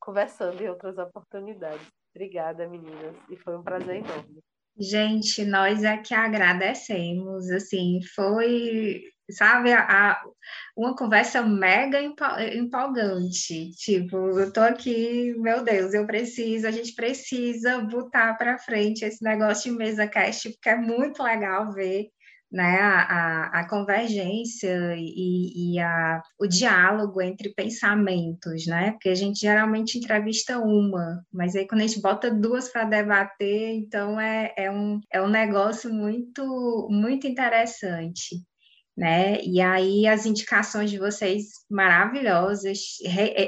conversando 0.00 0.60
em 0.60 0.68
outras 0.68 0.98
oportunidades. 0.98 1.86
Obrigada, 2.14 2.68
meninas, 2.68 3.16
e 3.28 3.36
foi 3.36 3.56
um 3.56 3.62
prazer 3.62 3.96
enorme. 3.96 4.42
Gente, 4.78 5.44
nós 5.44 5.82
é 5.82 5.96
que 5.96 6.14
agradecemos, 6.14 7.50
assim, 7.50 8.00
foi 8.14 9.02
sabe, 9.30 9.72
a, 9.72 10.20
uma 10.76 10.96
conversa 10.96 11.42
mega 11.42 12.00
empolgante. 12.00 13.70
Tipo, 13.72 14.16
eu 14.38 14.52
tô 14.52 14.60
aqui, 14.60 15.34
meu 15.38 15.62
Deus, 15.62 15.92
eu 15.92 16.06
preciso, 16.06 16.66
a 16.66 16.70
gente 16.70 16.94
precisa 16.94 17.80
botar 17.80 18.34
para 18.34 18.58
frente 18.58 19.04
esse 19.04 19.22
negócio 19.22 19.70
de 19.70 19.76
mesa 19.76 20.06
cast, 20.06 20.50
porque 20.50 20.70
é 20.70 20.76
muito 20.76 21.22
legal 21.22 21.72
ver 21.72 22.08
né, 22.50 22.78
a, 22.80 23.60
a, 23.60 23.68
convergência 23.68 24.94
e, 24.96 25.74
e 25.74 25.78
a, 25.80 26.22
o 26.40 26.46
diálogo 26.46 27.20
entre 27.20 27.52
pensamentos, 27.54 28.66
né? 28.66 28.92
Porque 28.92 29.10
a 29.10 29.14
gente 29.14 29.40
geralmente 29.40 29.98
entrevista 29.98 30.58
uma, 30.58 31.22
mas 31.32 31.54
aí 31.54 31.66
quando 31.66 31.82
a 31.82 31.86
gente 31.86 32.00
bota 32.00 32.30
duas 32.30 32.70
para 32.70 32.84
debater, 32.84 33.74
então 33.74 34.18
é, 34.18 34.54
é, 34.56 34.70
um, 34.70 34.98
é 35.12 35.20
um 35.20 35.28
negócio 35.28 35.92
muito, 35.92 36.88
muito 36.90 37.26
interessante 37.26 38.36
né? 38.98 39.40
E 39.44 39.60
aí 39.60 40.08
as 40.08 40.26
indicações 40.26 40.90
de 40.90 40.98
vocês 40.98 41.50
maravilhosas. 41.70 42.78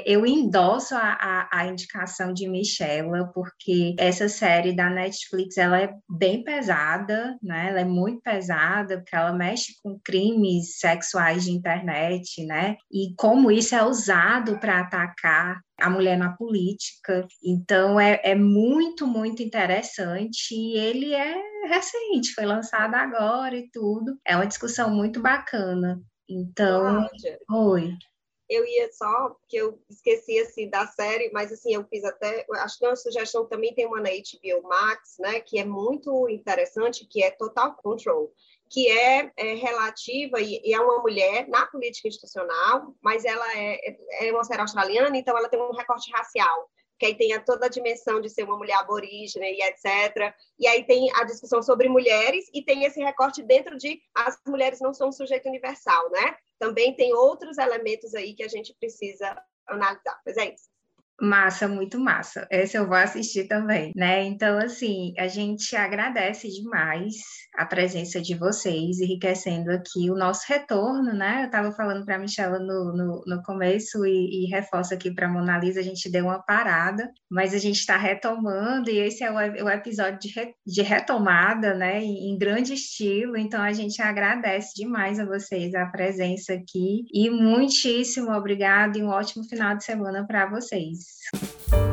Eu 0.05 0.25
endosso 0.25 0.95
a, 0.95 1.17
a, 1.19 1.59
a, 1.59 1.67
indicação 1.67 2.33
de 2.33 2.47
Michela, 2.47 3.31
porque 3.33 3.95
essa 3.97 4.29
série 4.29 4.75
da 4.75 4.89
Netflix 4.89 5.57
ela 5.57 5.79
é 5.81 5.93
bem 6.09 6.43
pesada, 6.43 7.37
né? 7.41 7.69
Ela 7.69 7.81
é 7.81 7.85
muito 7.85 8.21
pesada, 8.21 8.97
porque 8.97 9.15
ela 9.15 9.33
mexe 9.33 9.73
com 9.83 9.99
crimes 10.03 10.77
sexuais 10.77 11.43
de 11.43 11.51
internet, 11.51 12.45
né? 12.45 12.77
E 12.91 13.13
como 13.17 13.51
isso 13.51 13.75
é 13.75 13.83
usado 13.83 14.59
para 14.59 14.79
atacar 14.79 15.59
a 15.79 15.89
mulher 15.89 16.17
na 16.17 16.31
política. 16.33 17.25
Então 17.43 17.99
é, 17.99 18.21
é 18.23 18.35
muito, 18.35 19.07
muito 19.07 19.41
interessante. 19.41 20.53
E 20.53 20.77
ele 20.77 21.13
é 21.13 21.35
recente, 21.67 22.33
foi 22.33 22.45
lançado 22.45 22.93
agora 22.95 23.55
e 23.55 23.69
tudo. 23.71 24.17
É 24.25 24.35
uma 24.35 24.47
discussão 24.47 24.89
muito 24.91 25.21
bacana. 25.21 25.99
Então, 26.29 26.81
Cláudia, 26.81 27.39
oi. 27.49 27.97
Eu 28.51 28.65
ia 28.65 28.91
só, 28.91 29.33
que 29.47 29.55
eu 29.55 29.79
esqueci 29.89 30.37
assim, 30.39 30.69
da 30.69 30.85
série, 30.85 31.31
mas 31.31 31.53
assim, 31.53 31.73
eu 31.73 31.85
fiz 31.85 32.03
até, 32.03 32.45
acho 32.55 32.77
que 32.77 32.85
uma 32.85 32.97
sugestão 32.97 33.45
também 33.45 33.73
tem 33.73 33.85
uma 33.85 34.01
na 34.01 34.09
HBO 34.09 34.67
Max, 34.67 35.15
né, 35.19 35.39
que 35.39 35.57
é 35.57 35.63
muito 35.63 36.27
interessante, 36.27 37.07
que 37.07 37.23
é 37.23 37.31
Total 37.31 37.73
Control, 37.75 38.29
que 38.69 38.89
é, 38.89 39.31
é 39.37 39.53
relativa 39.53 40.41
e, 40.41 40.61
e, 40.65 40.73
é 40.73 40.79
uma 40.81 41.01
mulher 41.01 41.47
na 41.47 41.65
política 41.65 42.09
institucional, 42.09 42.93
mas 43.01 43.23
ela 43.23 43.57
é, 43.57 44.27
é 44.27 44.31
uma 44.33 44.43
série 44.43 44.59
australiana, 44.59 45.17
então 45.17 45.37
ela 45.37 45.47
tem 45.47 45.61
um 45.61 45.71
recorte 45.71 46.11
racial 46.11 46.69
que 47.01 47.05
aí 47.07 47.15
tem 47.15 47.31
toda 47.43 47.65
a 47.65 47.69
dimensão 47.69 48.21
de 48.21 48.29
ser 48.29 48.43
uma 48.43 48.55
mulher 48.55 48.75
aborígene 48.75 49.57
e 49.57 49.63
etc. 49.63 50.35
E 50.59 50.67
aí 50.67 50.85
tem 50.85 51.11
a 51.15 51.23
discussão 51.23 51.59
sobre 51.63 51.89
mulheres 51.89 52.45
e 52.53 52.63
tem 52.63 52.83
esse 52.83 53.03
recorte 53.03 53.41
dentro 53.41 53.75
de 53.75 53.99
as 54.13 54.37
mulheres 54.45 54.79
não 54.79 54.93
são 54.93 55.09
um 55.09 55.11
sujeito 55.11 55.49
universal, 55.49 56.11
né? 56.11 56.35
Também 56.59 56.95
tem 56.95 57.11
outros 57.11 57.57
elementos 57.57 58.13
aí 58.13 58.35
que 58.35 58.43
a 58.43 58.47
gente 58.47 58.75
precisa 58.79 59.35
analisar. 59.65 60.21
Mas 60.23 60.37
é 60.37 60.53
isso. 60.53 60.69
Massa, 61.21 61.67
muito 61.67 61.99
massa. 61.99 62.47
Esse 62.49 62.75
eu 62.75 62.87
vou 62.87 62.95
assistir 62.95 63.47
também, 63.47 63.91
né? 63.95 64.23
Então, 64.23 64.57
assim, 64.57 65.13
a 65.19 65.27
gente 65.27 65.75
agradece 65.75 66.47
demais 66.47 67.13
a 67.55 67.63
presença 67.63 68.19
de 68.19 68.33
vocês, 68.33 68.99
enriquecendo 68.99 69.71
aqui 69.71 70.09
o 70.09 70.15
nosso 70.15 70.45
retorno, 70.47 71.13
né? 71.13 71.41
Eu 71.41 71.45
estava 71.45 71.71
falando 71.73 72.03
para 72.05 72.15
a 72.15 72.19
Michela 72.19 72.57
no, 72.57 72.91
no, 72.95 73.23
no, 73.27 73.43
começo 73.43 74.03
e, 74.03 74.45
e 74.45 74.49
reforço 74.49 74.95
aqui 74.95 75.13
para 75.13 75.27
a 75.27 75.29
Mona 75.29 75.59
Lisa, 75.59 75.79
a 75.81 75.83
gente 75.83 76.09
deu 76.09 76.25
uma 76.25 76.41
parada, 76.41 77.07
mas 77.29 77.53
a 77.53 77.59
gente 77.59 77.77
está 77.77 77.97
retomando 77.97 78.89
e 78.89 78.97
esse 78.97 79.23
é 79.23 79.29
o, 79.29 79.35
o 79.35 79.69
episódio 79.69 80.17
de, 80.19 80.29
re, 80.29 80.55
de 80.65 80.81
retomada, 80.81 81.75
né? 81.75 82.01
Em, 82.01 82.31
em 82.31 82.37
grande 82.37 82.73
estilo, 82.73 83.37
então 83.37 83.61
a 83.61 83.73
gente 83.73 84.01
agradece 84.01 84.73
demais 84.75 85.19
a 85.19 85.25
vocês 85.25 85.75
a 85.75 85.85
presença 85.85 86.53
aqui 86.53 87.03
e 87.13 87.29
muitíssimo 87.29 88.31
obrigado 88.31 88.97
e 88.97 89.03
um 89.03 89.09
ótimo 89.09 89.43
final 89.43 89.77
de 89.77 89.83
semana 89.83 90.25
para 90.25 90.49
vocês. 90.49 91.10
で。 91.71 91.90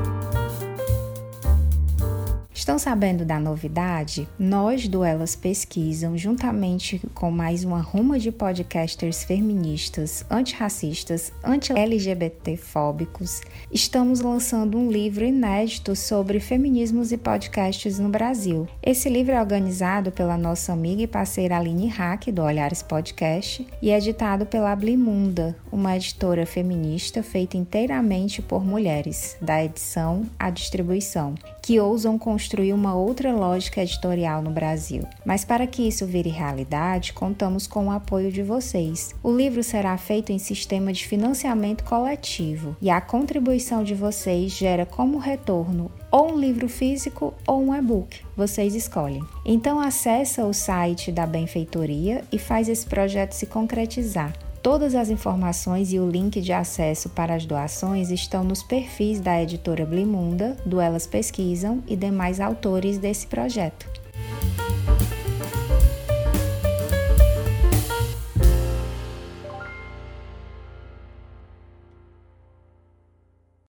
Estão 2.69 2.79
sabendo 2.79 3.25
da 3.25 3.41
novidade? 3.41 4.29
Nós 4.39 4.87
do 4.87 5.03
Elas 5.03 5.35
Pesquisam, 5.35 6.19
juntamente 6.19 7.01
com 7.15 7.31
mais 7.31 7.65
uma 7.65 7.81
ruma 7.81 8.19
de 8.19 8.31
podcasters 8.31 9.25
feministas, 9.25 10.23
antirracistas, 10.31 11.33
anti-LGBT-fóbicos, 11.43 13.41
estamos 13.73 14.21
lançando 14.21 14.77
um 14.77 14.91
livro 14.91 15.25
inédito 15.25 15.97
sobre 15.97 16.41
feminismos 16.41 17.11
e 17.11 17.17
podcasts 17.17 17.99
no 17.99 18.11
Brasil. 18.11 18.69
Esse 18.83 19.09
livro 19.09 19.33
é 19.33 19.41
organizado 19.41 20.13
pela 20.13 20.37
nossa 20.37 20.71
amiga 20.71 21.01
e 21.01 21.07
parceira 21.07 21.57
Aline 21.57 21.89
Hack, 21.89 22.31
do 22.31 22.43
Olhares 22.43 22.83
Podcast, 22.83 23.67
e 23.81 23.91
editado 23.91 24.45
pela 24.45 24.77
Blimunda, 24.77 25.57
uma 25.73 25.97
editora 25.97 26.45
feminista 26.45 27.23
feita 27.23 27.57
inteiramente 27.57 28.43
por 28.43 28.63
mulheres, 28.63 29.39
da 29.41 29.65
edição 29.65 30.27
à 30.39 30.51
distribuição, 30.51 31.35
que 31.69 31.79
ousam 31.79 32.19
construir 32.19 32.73
uma 32.73 32.95
outra 32.95 33.31
lógica 33.31 33.83
editorial 33.83 34.41
no 34.41 34.51
Brasil. 34.51 35.03
Mas 35.23 35.45
para 35.45 35.67
que 35.67 35.87
isso 35.87 36.07
vire 36.07 36.31
realidade, 36.31 37.13
contamos 37.13 37.67
com 37.67 37.89
o 37.89 37.91
apoio 37.91 38.33
de 38.33 38.43
vocês. 38.43 39.15
O 39.23 39.31
livro 39.31 39.63
será 39.63 39.99
feito 39.99 40.33
em 40.33 40.39
sistema 40.39 40.95
de 40.95 41.07
financiamento 41.07 41.85
coletivo 41.85 42.75
e 42.81 42.89
a 42.89 43.03
contribuição 43.03 43.85
de 43.85 43.95
vocês 43.95 44.53
gera 44.53 44.87
como 44.87 45.19
retorno 45.19 45.91
ou 46.11 46.33
um 46.33 46.39
livro 46.39 46.71
físico 46.71 47.35
ou 47.47 47.63
um 47.63 47.75
e-book. 47.75 48.23
Vocês 48.35 48.75
escolhem. 48.75 49.23
Então 49.45 49.79
acessa 49.79 50.47
o 50.47 50.55
site 50.55 51.13
da 51.13 51.27
Benfeitoria 51.27 52.25
e 52.33 52.39
faz 52.39 52.71
esse 52.71 52.87
projeto 52.87 53.33
se 53.33 53.45
concretizar. 53.45 54.33
Todas 54.63 54.95
as 54.95 55.09
informações 55.09 55.93
e 55.93 56.01
o 56.01 56.09
link 56.09 56.41
de 56.41 56.53
acesso 56.53 57.09
para 57.11 57.35
as 57.35 57.47
doações 57.47 58.11
estão 58.11 58.43
nos 58.43 58.63
perfis 58.63 59.21
da 59.21 59.41
editora 59.41 59.87
Blimunda, 59.87 60.57
do 60.67 60.81
Elas 60.81 61.07
Pesquisam 61.07 61.83
e 61.87 61.95
demais 61.95 62.41
autores 62.41 62.99
desse 62.99 63.27
projeto. 63.27 63.89